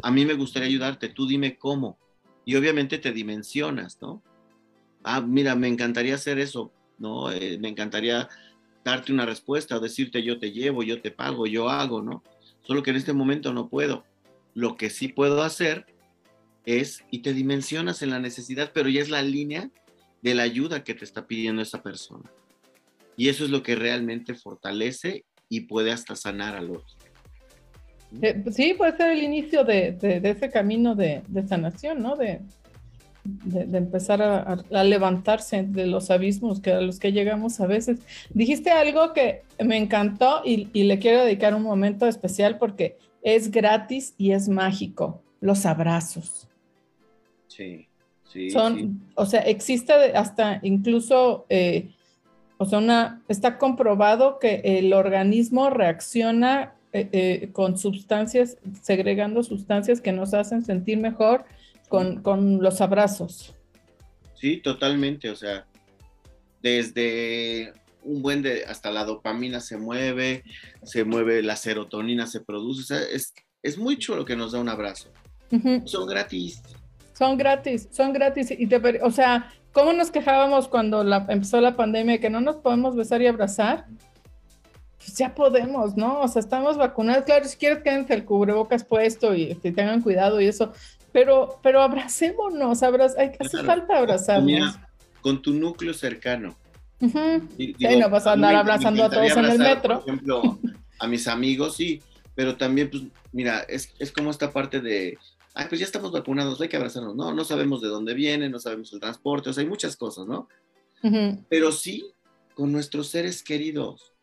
A 0.04 0.12
mí 0.12 0.26
me 0.26 0.34
gustaría 0.34 0.68
ayudarte, 0.68 1.10
tú 1.10 1.28
dime 1.28 1.58
cómo. 1.58 1.98
Y 2.46 2.56
obviamente 2.56 2.98
te 2.98 3.12
dimensionas, 3.12 4.00
¿no? 4.02 4.22
Ah, 5.04 5.22
mira, 5.22 5.56
me 5.56 5.68
encantaría 5.68 6.16
hacer 6.16 6.40
eso, 6.40 6.72
¿no? 7.00 7.32
Eh, 7.32 7.58
me 7.60 7.70
encantaría 7.70 8.30
darte 8.86 9.12
una 9.12 9.26
respuesta 9.26 9.80
decirte 9.80 10.24
yo 10.24 10.40
te 10.40 10.52
llevo, 10.52 10.84
yo 10.84 11.02
te 11.02 11.12
pago, 11.12 11.48
yo 11.48 11.70
hago, 11.70 12.02
¿no? 12.02 12.24
Solo 12.62 12.84
que 12.84 12.92
en 12.92 12.98
este 12.98 13.14
momento 13.14 13.52
no 13.52 13.68
puedo. 13.68 14.06
Lo 14.54 14.78
que 14.78 14.90
sí 14.90 15.08
puedo 15.08 15.42
hacer 15.42 15.88
es, 16.66 17.04
y 17.12 17.20
te 17.20 17.34
dimensionas 17.34 18.02
en 18.04 18.12
la 18.12 18.20
necesidad, 18.20 18.72
pero 18.74 18.88
ya 18.90 19.02
es 19.02 19.10
la 19.10 19.24
línea 19.24 19.70
de 20.22 20.36
la 20.36 20.44
ayuda 20.44 20.84
que 20.84 20.94
te 20.94 21.04
está 21.04 21.28
pidiendo 21.28 21.62
esa 21.62 21.84
persona. 21.84 22.32
Y 23.18 23.30
eso 23.30 23.44
es 23.44 23.50
lo 23.50 23.64
que 23.64 23.76
realmente 23.76 24.36
fortalece 24.36 25.26
y 25.50 25.62
puede 25.62 25.92
hasta 25.92 26.16
sanar 26.16 26.56
al 26.56 26.72
otro. 26.72 26.95
Eh, 28.22 28.44
sí, 28.52 28.74
puede 28.78 28.96
ser 28.98 29.12
el 29.12 29.24
inicio 29.24 29.64
de, 29.64 29.98
ese 30.02 30.50
camino 30.50 30.96
de, 30.96 31.22
de 31.28 31.48
sanación, 31.48 32.02
¿no? 32.02 32.16
De, 32.16 32.42
de, 33.26 33.78
empezar 33.78 34.22
a, 34.22 34.84
levantarse 34.84 35.64
de 35.64 35.88
los 35.88 36.12
abismos 36.12 36.62
que 36.62 36.72
a 36.72 36.82
los 36.82 37.00
que 37.00 37.12
llegamos 37.12 37.60
a 37.60 37.68
veces. 37.68 38.00
Dijiste 38.34 38.70
algo 38.70 39.14
que 39.14 39.42
me 39.64 39.78
encantó 39.78 40.42
y, 40.46 40.68
le 40.84 41.00
quiero 41.00 41.26
dedicar 41.26 41.56
un 41.56 41.64
momento 41.64 42.08
especial 42.08 42.58
porque 42.58 42.98
es 43.24 43.50
gratis 43.52 44.14
y 44.18 44.32
es 44.32 44.48
mágico, 44.48 45.22
los 45.42 45.66
abrazos. 45.66 46.48
Sí, 47.48 47.88
sí. 48.32 48.52
Son, 48.52 49.02
o 49.16 49.26
sea, 49.26 49.42
existe 49.42 49.94
hasta 49.94 50.60
incluso, 50.62 51.46
eh, 51.50 51.90
o 52.58 52.66
sea, 52.66 52.78
una, 52.78 53.24
está 53.28 53.58
comprobado 53.58 54.38
que 54.40 54.62
el 54.64 54.94
organismo 54.94 55.72
reacciona 55.72 56.75
eh, 56.96 57.10
eh, 57.12 57.50
con 57.52 57.78
sustancias, 57.78 58.56
segregando 58.82 59.44
sustancias 59.44 60.00
que 60.00 60.14
nos 60.14 60.34
hacen 60.34 60.64
sentir 60.64 60.98
mejor 60.98 61.44
con, 61.90 62.64
los 62.64 62.80
abrazos. 62.80 63.54
Sí, 64.40 64.62
totalmente, 64.62 65.30
o 65.30 65.36
sea, 65.36 65.66
desde 66.62 67.74
un 68.02 68.22
buen 68.22 68.42
de, 68.42 68.64
hasta 68.64 68.92
la 68.92 69.04
dopamina 69.04 69.60
se 69.60 69.76
mueve, 69.78 70.46
se 70.84 71.04
mueve 71.04 71.44
la 71.44 71.58
serotonina, 71.58 72.28
se 72.28 72.40
produce, 72.40 72.82
o 72.82 72.86
sea, 72.86 73.02
es, 73.10 73.34
es 73.62 73.78
muy 73.78 73.98
chulo 73.98 74.24
que 74.24 74.38
nos 74.38 74.54
da 74.54 74.60
un 74.62 74.70
abrazo. 74.70 75.12
Son 75.84 76.08
gratis. 76.08 76.62
Son 77.12 77.38
gratis, 77.38 77.90
son 77.92 78.14
gratis. 78.14 78.52
Y 78.52 78.68
te, 78.68 78.80
o 79.02 79.12
sea, 79.12 79.52
¿cómo 79.74 79.92
nos 79.92 80.12
quejábamos 80.12 80.70
cuando 80.70 81.04
la, 81.04 81.26
empezó 81.28 81.60
la 81.60 81.76
pandemia 81.76 82.22
que 82.22 82.30
no 82.30 82.40
nos 82.40 82.56
podemos 82.56 82.96
besar 82.96 83.22
y 83.22 83.28
abrazar? 83.28 83.86
Pues 85.06 85.18
ya 85.18 85.36
podemos, 85.36 85.96
¿no? 85.96 86.22
O 86.22 86.28
sea, 86.28 86.40
estamos 86.40 86.78
vacunados. 86.78 87.26
Claro, 87.26 87.46
si 87.46 87.58
quieres 87.58 87.84
quédense 87.84 88.14
el 88.16 88.26
cubrebocas 88.26 88.84
puesto 88.84 89.36
y 89.36 89.52
este, 89.52 89.72
tengan 89.72 90.02
cuidado 90.02 90.42
y 90.42 90.48
eso, 90.48 90.74
pero, 91.12 91.60
pero 91.62 91.82
abracémonos, 91.82 92.82
abraz 92.82 93.16
hay, 93.18 93.32
hace 93.40 93.64
falta 93.64 94.00
abrazarnos. 94.00 94.80
con 95.22 95.42
tu 95.42 95.54
núcleo 95.54 95.94
cercano. 95.94 96.58
sí, 97.00 97.76
no 98.00 98.10
vas 98.10 98.26
a 98.26 98.34
andar 98.34 98.56
abrazando 98.56 99.04
a 99.04 99.10
todos 99.10 99.38
en 99.38 99.46
el 99.46 99.60
metro. 99.60 100.00
Por 100.00 100.10
ejemplo, 100.10 100.60
a 101.00 101.08
mis 101.08 101.28
amigos, 101.28 101.76
sí, 101.76 102.02
pero 102.34 102.58
también, 102.58 102.90
pues, 102.90 103.04
mira, 103.32 103.60
es, 103.60 103.94
es 104.00 104.12
como 104.12 104.32
esta 104.32 104.52
parte 104.52 104.82
de, 104.82 105.20
ay, 105.54 105.68
pues 105.70 105.80
ya 105.80 105.86
estamos 105.86 106.12
vacunados, 106.12 106.60
hay 106.62 106.68
que 106.68 106.78
abrazarnos. 106.78 107.16
No, 107.16 107.32
no 107.32 107.46
sabemos 107.46 107.82
de 107.82 107.90
dónde 107.90 108.16
viene, 108.16 108.50
no 108.50 108.60
sabemos 108.60 108.92
el 108.92 109.00
transporte, 109.00 109.52
o 109.52 109.54
sea, 109.54 109.62
hay 109.62 109.70
muchas 109.70 109.96
cosas, 109.96 110.26
¿no? 110.26 110.48
Pero 111.50 111.72
sí 111.72 112.04
con 112.56 112.72
nuestros 112.72 113.10
seres 113.10 113.44
queridos. 113.44 114.15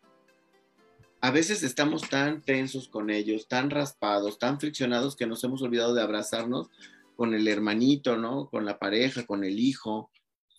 A 1.23 1.31
veces 1.31 1.63
estamos 1.63 2.09
tan 2.09 2.41
tensos 2.41 2.89
con 2.89 3.09
ellos, 3.09 3.47
tan 3.47 3.69
raspados, 3.69 4.37
tan 4.39 4.59
friccionados 4.59 5.15
que 5.15 5.25
nos 5.25 5.41
hemos 5.45 5.61
olvidado 5.61 5.93
de 5.93 6.01
abrazarnos 6.01 6.67
con 7.15 7.33
el 7.33 7.47
hermanito, 7.47 8.17
¿no? 8.17 8.49
Con 8.49 8.65
la 8.65 8.77
pareja, 8.77 9.25
con 9.25 9.45
el 9.45 9.57
hijo. 9.57 10.11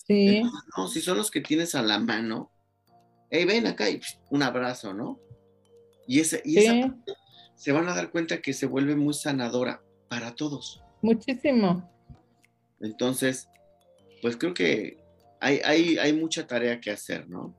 Sí. 0.07 0.43
no, 0.75 0.89
si 0.89 1.03
son 1.03 1.19
los 1.19 1.31
que 1.31 1.43
tienes 1.43 1.75
a 1.75 1.83
la 1.83 1.99
mano, 1.99 2.51
hey, 3.29 3.45
ven 3.45 3.67
acá 3.67 3.91
y 3.91 4.01
un 4.31 4.43
abrazo, 4.43 4.95
¿no? 4.95 5.21
Y, 6.07 6.21
ese, 6.21 6.41
y 6.47 6.57
esa 6.57 6.97
se 7.57 7.73
van 7.73 7.87
a 7.87 7.95
dar 7.95 8.11
cuenta 8.11 8.41
que 8.41 8.55
se 8.55 8.65
vuelve 8.65 8.97
muy 8.97 9.13
sanadora 9.13 9.83
para 10.09 10.35
todos. 10.35 10.83
Muchísimo. 11.03 11.93
Entonces, 12.81 13.51
pues 14.23 14.39
creo 14.39 14.55
que 14.55 14.97
hay, 15.43 15.61
hay, 15.63 15.99
hay 15.99 16.15
mucha 16.15 16.47
tarea 16.47 16.81
que 16.81 16.91
hacer, 16.91 17.29
¿no? 17.29 17.55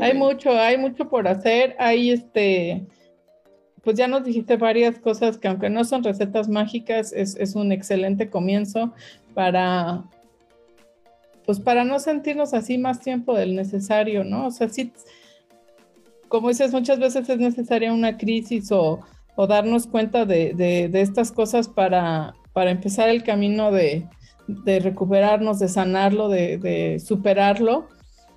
Hay 0.00 0.14
mucho, 0.14 0.50
hay 0.50 0.76
mucho 0.76 1.08
por 1.08 1.26
hacer, 1.28 1.76
hay 1.78 2.10
este, 2.10 2.86
pues 3.82 3.96
ya 3.96 4.06
nos 4.06 4.24
dijiste 4.24 4.56
varias 4.56 4.98
cosas 4.98 5.38
que 5.38 5.48
aunque 5.48 5.70
no 5.70 5.84
son 5.84 6.04
recetas 6.04 6.48
mágicas, 6.48 7.12
es, 7.12 7.54
un 7.54 7.72
excelente 7.72 8.30
comienzo 8.30 8.92
para, 9.34 10.04
pues 11.44 11.58
para 11.60 11.84
no 11.84 11.98
sentirnos 11.98 12.54
así 12.54 12.78
más 12.78 13.00
tiempo 13.00 13.34
del 13.34 13.56
necesario, 13.56 14.24
¿no? 14.24 14.46
O 14.46 14.50
sea, 14.50 14.68
sí, 14.68 14.92
como 16.28 16.48
dices, 16.48 16.72
muchas 16.72 16.98
veces 16.98 17.28
es 17.28 17.38
necesaria 17.38 17.92
una 17.92 18.16
crisis 18.16 18.70
o, 18.70 19.00
darnos 19.48 19.88
cuenta 19.88 20.24
de, 20.24 20.88
estas 20.94 21.32
cosas 21.32 21.66
para, 21.66 22.34
para 22.52 22.70
empezar 22.70 23.08
el 23.08 23.24
camino 23.24 23.72
de, 23.72 24.06
recuperarnos, 24.64 25.58
de 25.58 25.68
sanarlo, 25.68 26.28
de, 26.28 26.58
de 26.58 27.00
superarlo 27.00 27.88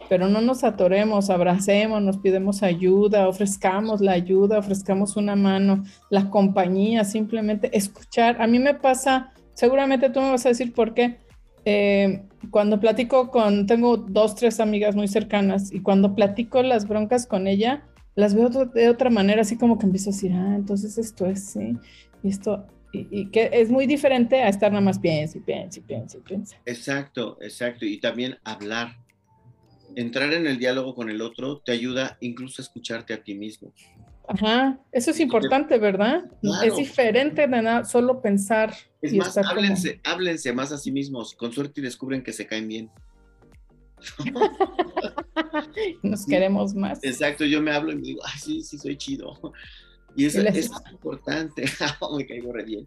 pero 0.09 0.27
no 0.27 0.41
nos 0.41 0.63
atoremos, 0.63 1.29
abracemos, 1.29 2.01
nos 2.01 2.17
pidemos 2.17 2.63
ayuda, 2.63 3.27
ofrezcamos 3.27 4.01
la 4.01 4.13
ayuda, 4.13 4.59
ofrezcamos 4.59 5.17
una 5.17 5.35
mano, 5.35 5.83
la 6.09 6.29
compañía, 6.29 7.03
simplemente 7.03 7.75
escuchar. 7.75 8.41
A 8.41 8.47
mí 8.47 8.59
me 8.59 8.73
pasa, 8.73 9.33
seguramente 9.53 10.09
tú 10.09 10.21
me 10.21 10.31
vas 10.31 10.45
a 10.45 10.49
decir 10.49 10.73
por 10.73 10.93
qué. 10.93 11.17
Eh, 11.65 12.23
cuando 12.51 12.79
platico 12.79 13.31
con, 13.31 13.65
tengo 13.65 13.97
dos, 13.97 14.35
tres 14.35 14.59
amigas 14.59 14.95
muy 14.95 15.07
cercanas 15.07 15.71
y 15.73 15.81
cuando 15.81 16.13
platico 16.13 16.61
las 16.61 16.87
broncas 16.87 17.25
con 17.25 17.47
ella, 17.47 17.83
las 18.15 18.33
veo 18.33 18.49
de 18.49 18.89
otra 18.89 19.09
manera, 19.09 19.41
así 19.41 19.57
como 19.57 19.77
que 19.77 19.85
empiezo 19.85 20.09
a 20.09 20.13
decir, 20.13 20.31
ah, 20.33 20.55
entonces 20.55 20.97
esto 20.97 21.25
es, 21.25 21.43
sí, 21.51 21.77
y 22.23 22.29
esto, 22.29 22.65
y, 22.93 23.29
que 23.29 23.49
es 23.51 23.69
muy 23.69 23.87
diferente 23.87 24.41
a 24.41 24.47
estar 24.47 24.71
nada 24.71 24.81
más 24.81 24.99
piensa 24.99 25.37
y 25.37 25.41
piensa 25.41 25.79
y 25.79 25.83
piensa 25.83 26.17
y 26.17 26.21
piensa. 26.21 26.57
Exacto, 26.65 27.37
exacto, 27.41 27.85
y 27.85 27.99
también 27.99 28.37
hablar. 28.43 28.95
Entrar 29.95 30.33
en 30.33 30.47
el 30.47 30.59
diálogo 30.59 30.93
con 30.93 31.09
el 31.09 31.21
otro 31.21 31.59
te 31.59 31.71
ayuda 31.71 32.17
incluso 32.21 32.61
a 32.61 32.63
escucharte 32.63 33.13
a 33.13 33.23
ti 33.23 33.33
mismo. 33.33 33.73
Ajá, 34.27 34.79
eso 34.91 35.11
es 35.11 35.19
importante, 35.19 35.77
¿verdad? 35.77 36.25
Es 36.63 36.75
diferente 36.75 37.41
de 37.41 37.47
nada, 37.47 37.85
solo 37.85 38.21
pensar. 38.21 38.73
Es 39.01 39.13
más, 39.13 39.37
háblense, 39.37 40.01
háblense 40.03 40.51
más 40.51 40.71
a 40.71 40.77
sí 40.77 40.91
mismos, 40.91 41.35
con 41.35 41.51
suerte 41.51 41.79
y 41.79 41.83
descubren 41.83 42.23
que 42.23 42.33
se 42.33 42.47
caen 42.47 42.67
bien. 42.67 42.89
Nos 46.03 46.25
queremos 46.25 46.73
más. 46.73 47.03
Exacto, 47.03 47.45
yo 47.45 47.61
me 47.61 47.71
hablo 47.71 47.91
y 47.91 47.95
me 47.95 48.01
digo, 48.01 48.21
ay, 48.25 48.39
sí, 48.39 48.63
sí, 48.63 48.77
soy 48.77 48.97
chido. 48.97 49.39
Y 50.15 50.25
eso, 50.25 50.41
es 50.41 50.71
importante, 50.91 51.65
me 52.17 52.25
caigo 52.25 52.53
re 52.53 52.63
bien. 52.63 52.85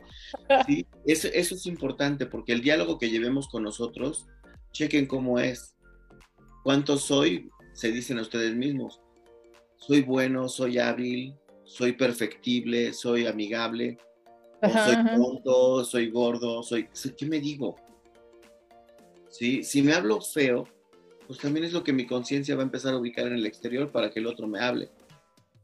Sí, 0.66 0.86
eso, 1.06 1.28
eso 1.32 1.54
es 1.54 1.66
importante 1.66 2.26
porque 2.26 2.52
el 2.52 2.62
diálogo 2.62 2.98
que 2.98 3.10
llevemos 3.10 3.48
con 3.48 3.62
nosotros, 3.62 4.26
chequen 4.72 5.06
cómo 5.06 5.38
es. 5.38 5.74
¿Cuánto 6.68 6.98
soy? 6.98 7.48
Se 7.72 7.90
dicen 7.90 8.18
a 8.18 8.20
ustedes 8.20 8.54
mismos 8.54 9.00
soy 9.78 10.02
bueno, 10.02 10.50
soy 10.50 10.76
hábil, 10.76 11.34
soy 11.64 11.92
perfectible, 11.92 12.92
soy 12.92 13.26
amigable, 13.26 13.96
soy 14.60 14.96
tonto, 15.16 15.82
soy 15.82 16.10
gordo, 16.10 16.62
soy, 16.62 16.86
¿qué 17.16 17.24
me 17.24 17.40
digo? 17.40 17.76
¿Sí? 19.30 19.64
Si 19.64 19.80
me 19.80 19.94
hablo 19.94 20.20
feo, 20.20 20.68
pues 21.26 21.38
también 21.38 21.64
es 21.64 21.72
lo 21.72 21.82
que 21.82 21.94
mi 21.94 22.04
conciencia 22.04 22.54
va 22.54 22.60
a 22.60 22.66
empezar 22.66 22.92
a 22.92 22.98
ubicar 22.98 23.26
en 23.28 23.32
el 23.32 23.46
exterior 23.46 23.90
para 23.90 24.10
que 24.10 24.20
el 24.20 24.26
otro 24.26 24.46
me 24.46 24.60
hable. 24.60 24.90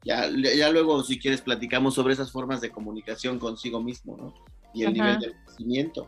Ya, 0.03 0.27
ya 0.27 0.71
luego, 0.71 1.03
si 1.03 1.19
quieres, 1.19 1.41
platicamos 1.41 1.93
sobre 1.93 2.15
esas 2.15 2.31
formas 2.31 2.61
de 2.61 2.71
comunicación 2.71 3.37
consigo 3.37 3.79
mismo, 3.79 4.17
¿no? 4.17 4.33
Y 4.73 4.85
el 4.85 4.93
nivel 4.93 5.19
de 5.19 5.35
conocimiento. 5.35 6.07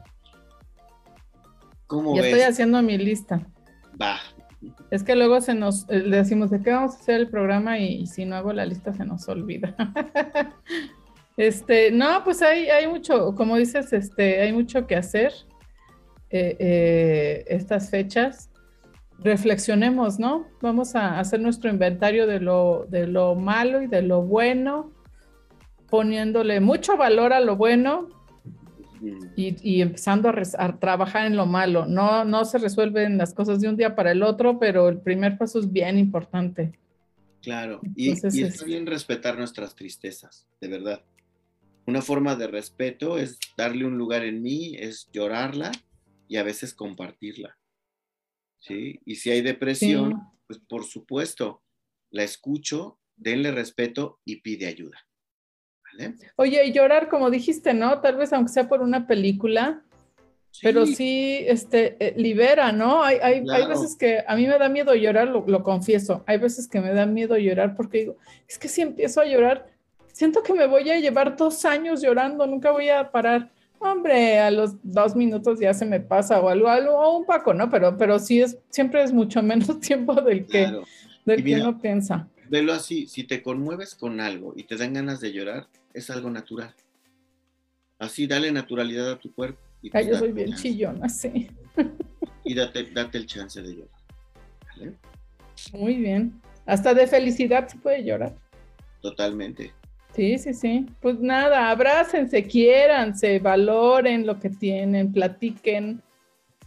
¿Cómo 1.85 2.15
ya 2.15 2.23
estoy 2.23 2.41
haciendo 2.41 2.81
mi 2.81 2.97
lista. 2.97 3.47
Va, 4.01 4.19
es 4.89 5.03
que 5.03 5.15
luego 5.15 5.39
se 5.41 5.53
nos 5.53 5.85
eh, 5.89 6.01
decimos 6.01 6.49
de 6.49 6.61
qué 6.61 6.71
vamos 6.71 6.95
a 6.95 6.99
hacer 6.99 7.15
el 7.15 7.29
programa 7.29 7.79
y, 7.79 8.07
si 8.07 8.25
no 8.25 8.35
hago 8.35 8.53
la 8.53 8.65
lista 8.65 8.93
se 8.93 9.05
nos 9.05 9.27
olvida. 9.27 9.75
este, 11.37 11.91
no, 11.91 12.23
pues 12.23 12.41
hay, 12.41 12.69
hay 12.69 12.87
mucho, 12.87 13.35
como 13.35 13.57
dices, 13.57 13.93
este, 13.93 14.41
hay 14.41 14.53
mucho 14.53 14.87
que 14.87 14.95
hacer 14.95 15.33
eh, 16.29 16.57
eh, 16.59 17.45
estas 17.47 17.89
fechas. 17.89 18.49
Reflexionemos, 19.19 20.19
¿no? 20.19 20.47
Vamos 20.61 20.95
a 20.95 21.19
hacer 21.19 21.39
nuestro 21.39 21.69
inventario 21.69 22.27
de 22.27 22.39
lo, 22.39 22.85
de 22.87 23.07
lo 23.07 23.35
malo 23.35 23.81
y 23.81 23.87
de 23.87 24.03
lo 24.03 24.21
bueno, 24.21 24.91
poniéndole 25.89 26.59
mucho 26.59 26.97
valor 26.97 27.33
a 27.33 27.39
lo 27.39 27.55
bueno, 27.55 28.09
y, 29.35 29.81
empezando 29.81 30.29
a, 30.29 30.79
trabajar 30.79 31.27
en 31.27 31.35
lo 31.35 31.45
malo. 31.45 31.85
No, 31.85 32.25
no 32.25 32.45
se 32.45 32.57
resuelven 32.57 33.17
las 33.17 33.33
cosas 33.33 33.61
de 33.61 33.69
un 33.69 33.77
día 33.77 33.95
para 33.95 34.11
el 34.11 34.23
otro, 34.23 34.59
pero 34.59 34.89
el 34.89 34.99
primer 34.99 35.37
paso 35.37 35.59
es 35.59 35.71
bien 35.71 35.97
importante. 35.97 36.73
Claro, 37.41 37.79
y, 37.95 38.09
y 38.09 38.43
está 38.43 38.65
bien 38.65 38.85
respetar 38.85 39.37
nuestras 39.37 39.75
tristezas, 39.75 40.47
de 40.59 40.67
verdad. 40.67 41.03
Una 41.85 42.01
forma 42.01 42.35
de 42.35 42.47
respeto 42.47 43.17
es 43.17 43.39
darle 43.57 43.85
un 43.85 43.97
lugar 43.97 44.23
en 44.25 44.41
mí, 44.41 44.75
es 44.77 45.09
llorarla 45.13 45.71
y 46.27 46.35
a 46.35 46.43
veces 46.43 46.73
compartirla. 46.73 47.57
¿Sí? 48.59 48.99
Y 49.05 49.15
si 49.15 49.29
hay 49.29 49.41
depresión, 49.41 50.21
pues 50.47 50.59
por 50.59 50.83
supuesto, 50.83 51.63
la 52.09 52.23
escucho, 52.23 52.99
denle 53.15 53.51
respeto 53.51 54.19
y 54.25 54.41
pide 54.41 54.67
ayuda. 54.67 55.06
Oye, 56.35 56.65
y 56.65 56.73
llorar, 56.73 57.09
como 57.09 57.29
dijiste, 57.29 57.73
¿no? 57.73 57.99
Tal 57.99 58.15
vez 58.15 58.33
aunque 58.33 58.51
sea 58.51 58.67
por 58.67 58.81
una 58.81 59.07
película, 59.07 59.81
pero 60.61 60.85
sí 60.85 61.43
este, 61.47 61.95
eh, 61.99 62.13
libera, 62.17 62.71
¿no? 62.71 63.03
Hay, 63.03 63.17
hay, 63.21 63.43
hay, 63.49 63.67
veces 63.67 63.95
que 63.95 64.23
a 64.27 64.35
mí 64.35 64.47
me 64.47 64.57
da 64.57 64.69
miedo 64.69 64.95
llorar, 64.95 65.27
lo, 65.27 65.45
lo, 65.47 65.63
confieso. 65.63 66.23
Hay 66.25 66.37
veces 66.37 66.67
que 66.67 66.81
me 66.81 66.93
da 66.93 67.05
miedo 67.05 67.37
llorar 67.37 67.75
porque 67.75 67.99
digo, 67.99 68.17
es 68.47 68.57
que 68.57 68.67
si 68.67 68.81
empiezo 68.81 69.21
a 69.21 69.25
llorar, 69.25 69.67
siento 70.11 70.41
que 70.41 70.53
me 70.53 70.65
voy 70.65 70.89
a 70.89 70.99
llevar 70.99 71.37
dos 71.37 71.63
años 71.65 72.01
llorando, 72.01 72.47
nunca 72.47 72.71
voy 72.71 72.89
a 72.89 73.11
parar. 73.11 73.51
Hombre, 73.79 74.39
a 74.39 74.49
los 74.49 74.75
dos 74.81 75.15
minutos 75.15 75.59
ya 75.59 75.73
se 75.73 75.85
me 75.85 75.99
pasa 75.99 76.39
o 76.39 76.49
algo, 76.49 76.67
algo 76.67 76.93
o 76.93 77.17
un 77.19 77.25
paco, 77.25 77.53
¿no? 77.53 77.69
Pero, 77.69 77.95
pero 77.95 78.17
sí 78.17 78.41
es, 78.41 78.57
siempre 78.69 79.03
es 79.03 79.13
mucho 79.13 79.43
menos 79.43 79.79
tiempo 79.79 80.15
del 80.15 80.47
que, 80.47 80.71
del 81.25 81.43
que 81.43 81.55
uno 81.55 81.79
piensa 81.79 82.27
velo 82.49 82.73
así, 82.73 83.07
si 83.07 83.23
te 83.23 83.41
conmueves 83.41 83.95
con 83.95 84.19
algo 84.19 84.53
y 84.55 84.63
te 84.63 84.77
dan 84.77 84.93
ganas 84.93 85.19
de 85.19 85.31
llorar, 85.31 85.67
es 85.93 86.09
algo 86.09 86.29
natural. 86.29 86.73
Así, 87.99 88.27
dale 88.27 88.51
naturalidad 88.51 89.11
a 89.11 89.19
tu 89.19 89.33
cuerpo. 89.33 89.59
Y 89.81 89.89
Ay, 89.93 90.07
yo 90.07 90.17
soy 90.17 90.31
bien 90.31 90.53
chillona, 90.53 91.09
sí. 91.09 91.49
Y 92.43 92.53
date, 92.53 92.83
date 92.91 93.17
el 93.17 93.25
chance 93.25 93.61
de 93.61 93.75
llorar. 93.75 94.93
Muy 95.73 95.95
bien. 95.95 96.39
Hasta 96.65 96.93
de 96.93 97.07
felicidad 97.07 97.67
se 97.67 97.77
puede 97.77 98.03
llorar. 98.03 98.35
Totalmente. 99.01 99.73
Sí, 100.15 100.37
sí, 100.37 100.53
sí. 100.53 100.85
Pues 101.01 101.19
nada, 101.19 101.69
abrácense, 101.69 102.43
quiéranse, 102.43 103.39
valoren 103.39 104.25
lo 104.25 104.39
que 104.39 104.49
tienen, 104.49 105.11
platiquen, 105.11 106.01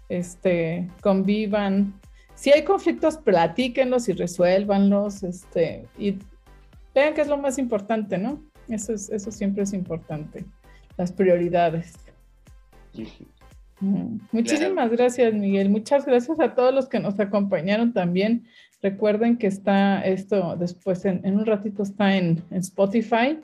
este, 0.08 0.88
convivan, 1.00 2.00
si 2.40 2.50
hay 2.50 2.64
conflictos, 2.64 3.18
platíquenlos 3.18 4.08
y 4.08 4.12
resuélvanlos, 4.12 5.22
este, 5.22 5.86
y 5.98 6.16
vean 6.94 7.12
qué 7.12 7.20
es 7.20 7.28
lo 7.28 7.36
más 7.36 7.58
importante, 7.58 8.16
¿no? 8.16 8.42
Eso, 8.70 8.92
es, 8.92 9.10
eso 9.10 9.30
siempre 9.30 9.62
es 9.64 9.72
importante, 9.72 10.44
las 10.96 11.12
prioridades. 11.12 11.94
Mm. 13.80 14.18
Muchísimas 14.32 14.90
gracias, 14.90 15.32
Miguel. 15.34 15.70
Muchas 15.70 16.06
gracias 16.06 16.38
a 16.40 16.54
todos 16.54 16.74
los 16.74 16.88
que 16.88 17.00
nos 17.00 17.18
acompañaron 17.18 17.92
también. 17.92 18.46
Recuerden 18.82 19.36
que 19.36 19.46
está 19.46 20.00
esto 20.02 20.56
después, 20.56 21.04
en, 21.04 21.22
un 21.24 21.44
ratito 21.44 21.82
está 21.82 22.16
en, 22.16 22.42
Spotify 22.50 23.38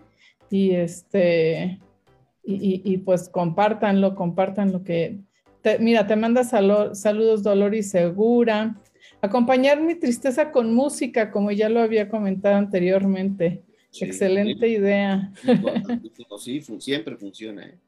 y 0.50 0.70
este, 0.72 1.78
y, 2.42 2.96
pues 2.98 3.28
compártanlo, 3.28 4.14
compartan 4.14 4.72
lo 4.72 4.82
que 4.82 5.18
mira, 5.80 6.06
te 6.06 6.16
manda 6.16 6.44
saludos 6.44 7.42
Dolores 7.42 7.90
Segura. 7.90 8.76
Acompañar 9.20 9.80
mi 9.80 9.94
tristeza 9.94 10.52
con 10.52 10.72
música, 10.72 11.30
como 11.30 11.50
ya 11.50 11.68
lo 11.68 11.80
había 11.80 12.08
comentado 12.08 12.56
anteriormente. 12.56 13.62
Excelente 14.00 14.68
idea. 14.68 15.32
Sí, 16.38 16.62
siempre 16.78 17.16
funciona. 17.16 17.66
¿eh? 17.66 17.78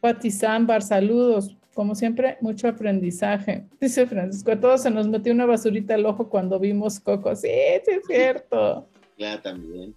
Pati 0.00 0.30
Zambar, 0.30 0.82
saludos. 0.82 1.56
Como 1.74 1.94
siempre, 1.94 2.38
mucho 2.40 2.68
aprendizaje. 2.68 3.66
Dice 3.80 4.06
Francisco, 4.06 4.50
a 4.50 4.60
todos 4.60 4.82
se 4.82 4.90
nos 4.90 5.08
metió 5.08 5.32
una 5.32 5.44
basurita 5.44 5.94
al 5.94 6.06
ojo 6.06 6.30
cuando 6.30 6.58
vimos 6.58 6.98
Coco. 7.00 7.36
Sí, 7.36 7.48
sí 7.84 7.90
es 7.90 8.06
cierto. 8.06 8.88
Ya 9.18 9.40
también. 9.42 9.94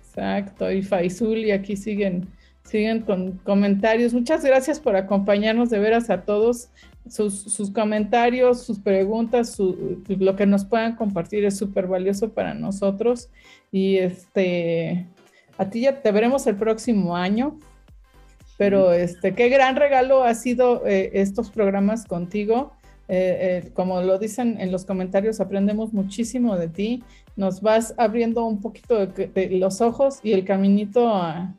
Exacto. 0.00 0.70
Y 0.72 0.82
Faizul, 0.82 1.38
y 1.38 1.52
aquí 1.52 1.76
siguen 1.76 2.26
siguen 2.70 3.00
con 3.00 3.32
comentarios. 3.38 4.14
Muchas 4.14 4.44
gracias 4.44 4.78
por 4.78 4.96
acompañarnos 4.96 5.70
de 5.70 5.78
veras 5.78 6.08
a 6.10 6.22
todos. 6.22 6.68
Sus, 7.08 7.70
comentarios, 7.72 8.62
sus 8.62 8.78
preguntas, 8.78 9.58
lo 9.58 10.36
que 10.36 10.46
nos 10.46 10.64
puedan 10.64 10.96
compartir 10.96 11.44
es 11.44 11.56
súper 11.56 11.86
valioso 11.86 12.32
para 12.32 12.54
nosotros. 12.54 13.30
Y 13.72 13.96
este, 13.96 15.06
a 15.58 15.68
ti 15.70 15.80
ya 15.80 16.02
te 16.02 16.12
veremos 16.12 16.46
el 16.46 16.56
próximo 16.56 17.16
año. 17.16 17.58
Pero 18.58 18.92
este, 18.92 19.34
qué 19.34 19.48
gran 19.48 19.76
regalo 19.76 20.22
ha 20.22 20.34
sido 20.34 20.86
eh, 20.86 21.10
estos 21.14 21.50
programas 21.50 22.04
contigo. 22.04 22.72
Eh, 23.08 23.64
eh, 23.64 23.70
como 23.72 24.02
lo 24.02 24.18
dicen 24.18 24.60
en 24.60 24.70
los 24.70 24.84
comentarios, 24.84 25.40
aprendemos 25.40 25.92
muchísimo 25.92 26.56
de 26.56 26.68
ti. 26.68 27.02
Nos 27.34 27.62
vas 27.62 27.94
abriendo 27.96 28.44
un 28.44 28.60
poquito 28.60 29.06
de 29.06 29.48
los 29.52 29.80
ojos 29.80 30.20
y 30.22 30.32
el 30.32 30.44
caminito 30.44 31.08
a, 31.08 31.54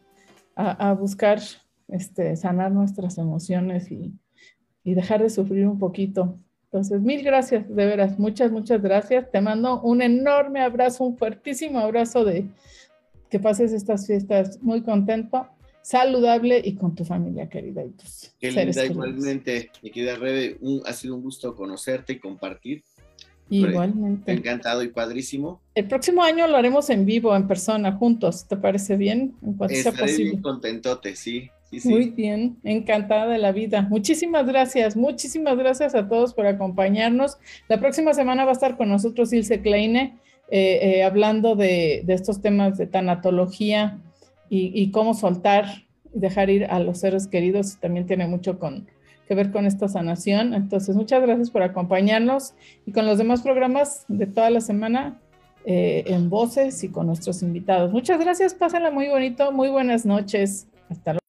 a, 0.55 0.93
buscar 0.93 1.39
este, 1.87 2.35
sanar 2.35 2.71
nuestras 2.71 3.17
emociones 3.17 3.91
y, 3.91 4.13
y 4.83 4.93
dejar 4.93 5.21
de 5.21 5.29
sufrir 5.29 5.67
un 5.67 5.79
poquito. 5.79 6.37
Entonces, 6.65 7.01
mil 7.01 7.21
gracias, 7.23 7.67
de 7.67 7.85
veras, 7.85 8.17
muchas, 8.17 8.51
muchas 8.51 8.81
gracias. 8.81 9.29
Te 9.29 9.41
mando 9.41 9.81
un 9.81 10.01
enorme 10.01 10.61
abrazo, 10.61 11.03
un 11.03 11.17
fuertísimo 11.17 11.79
abrazo 11.79 12.23
de 12.23 12.45
que 13.29 13.39
pases 13.39 13.73
estas 13.73 14.07
fiestas 14.07 14.61
muy 14.61 14.81
contento, 14.81 15.47
saludable 15.81 16.61
y 16.63 16.75
con 16.75 16.95
tu 16.95 17.03
familia 17.03 17.49
querida. 17.49 17.83
Y 17.83 17.93
Qué 18.39 18.51
linda, 18.51 18.85
igualmente, 18.85 19.69
mi 19.81 19.91
querida 19.91 20.15
Rebe, 20.15 20.57
ha 20.85 20.93
sido 20.93 21.15
un 21.15 21.23
gusto 21.23 21.55
conocerte 21.55 22.13
y 22.13 22.19
compartir. 22.19 22.83
Igualmente. 23.49 24.31
Encantado 24.31 24.81
y 24.81 24.87
padrísimo. 24.87 25.61
El 25.75 25.87
próximo 25.87 26.23
año 26.23 26.47
lo 26.47 26.55
haremos 26.55 26.89
en 26.89 27.05
vivo, 27.05 27.35
en 27.35 27.47
persona, 27.47 27.91
juntos. 27.91 28.47
¿Te 28.47 28.55
parece 28.55 28.95
bien? 28.95 29.35
En 29.41 29.53
cuanto 29.55 29.75
sea 29.75 29.91
posible. 29.91 30.31
Bien 30.31 30.41
contentote, 30.41 31.17
sí. 31.17 31.49
Muy 31.85 32.09
bien, 32.09 32.57
encantada 32.63 33.27
de 33.27 33.37
la 33.37 33.51
vida. 33.51 33.81
Muchísimas 33.83 34.45
gracias, 34.45 34.97
muchísimas 34.97 35.57
gracias 35.57 35.95
a 35.95 36.07
todos 36.07 36.33
por 36.33 36.45
acompañarnos. 36.45 37.37
La 37.69 37.79
próxima 37.79 38.13
semana 38.13 38.43
va 38.43 38.51
a 38.51 38.53
estar 38.53 38.77
con 38.77 38.89
nosotros 38.89 39.31
Ilse 39.31 39.61
Kleine 39.61 40.17
eh, 40.49 40.97
eh, 40.97 41.03
hablando 41.03 41.55
de, 41.55 42.03
estos 42.09 42.41
temas 42.41 42.77
de 42.77 42.85
tanatología 42.85 43.99
y, 44.49 44.91
cómo 44.91 45.13
soltar 45.13 45.85
y 46.13 46.19
dejar 46.19 46.49
ir 46.49 46.65
a 46.65 46.79
los 46.79 46.99
seres 46.99 47.27
queridos. 47.27 47.77
También 47.79 48.05
tiene 48.05 48.27
mucho 48.27 48.59
con, 48.59 48.87
que 49.29 49.33
ver 49.33 49.51
con 49.51 49.65
esta 49.65 49.87
sanación. 49.87 50.53
Entonces, 50.53 50.93
muchas 50.97 51.21
gracias 51.21 51.49
por 51.51 51.63
acompañarnos 51.63 52.53
y 52.85 52.91
con 52.91 53.05
los 53.05 53.17
demás 53.17 53.43
programas 53.43 54.03
de 54.09 54.27
toda 54.27 54.49
la 54.49 54.59
semana 54.59 55.21
eh, 55.63 56.03
en 56.07 56.29
voces 56.29 56.83
y 56.83 56.89
con 56.89 57.07
nuestros 57.07 57.41
invitados. 57.43 57.93
Muchas 57.93 58.19
gracias, 58.19 58.53
pásenla 58.53 58.91
muy 58.91 59.07
bonito, 59.07 59.53
muy 59.53 59.69
buenas 59.69 60.05
noches. 60.05 60.67
Hasta 60.89 61.13
luego. 61.13 61.20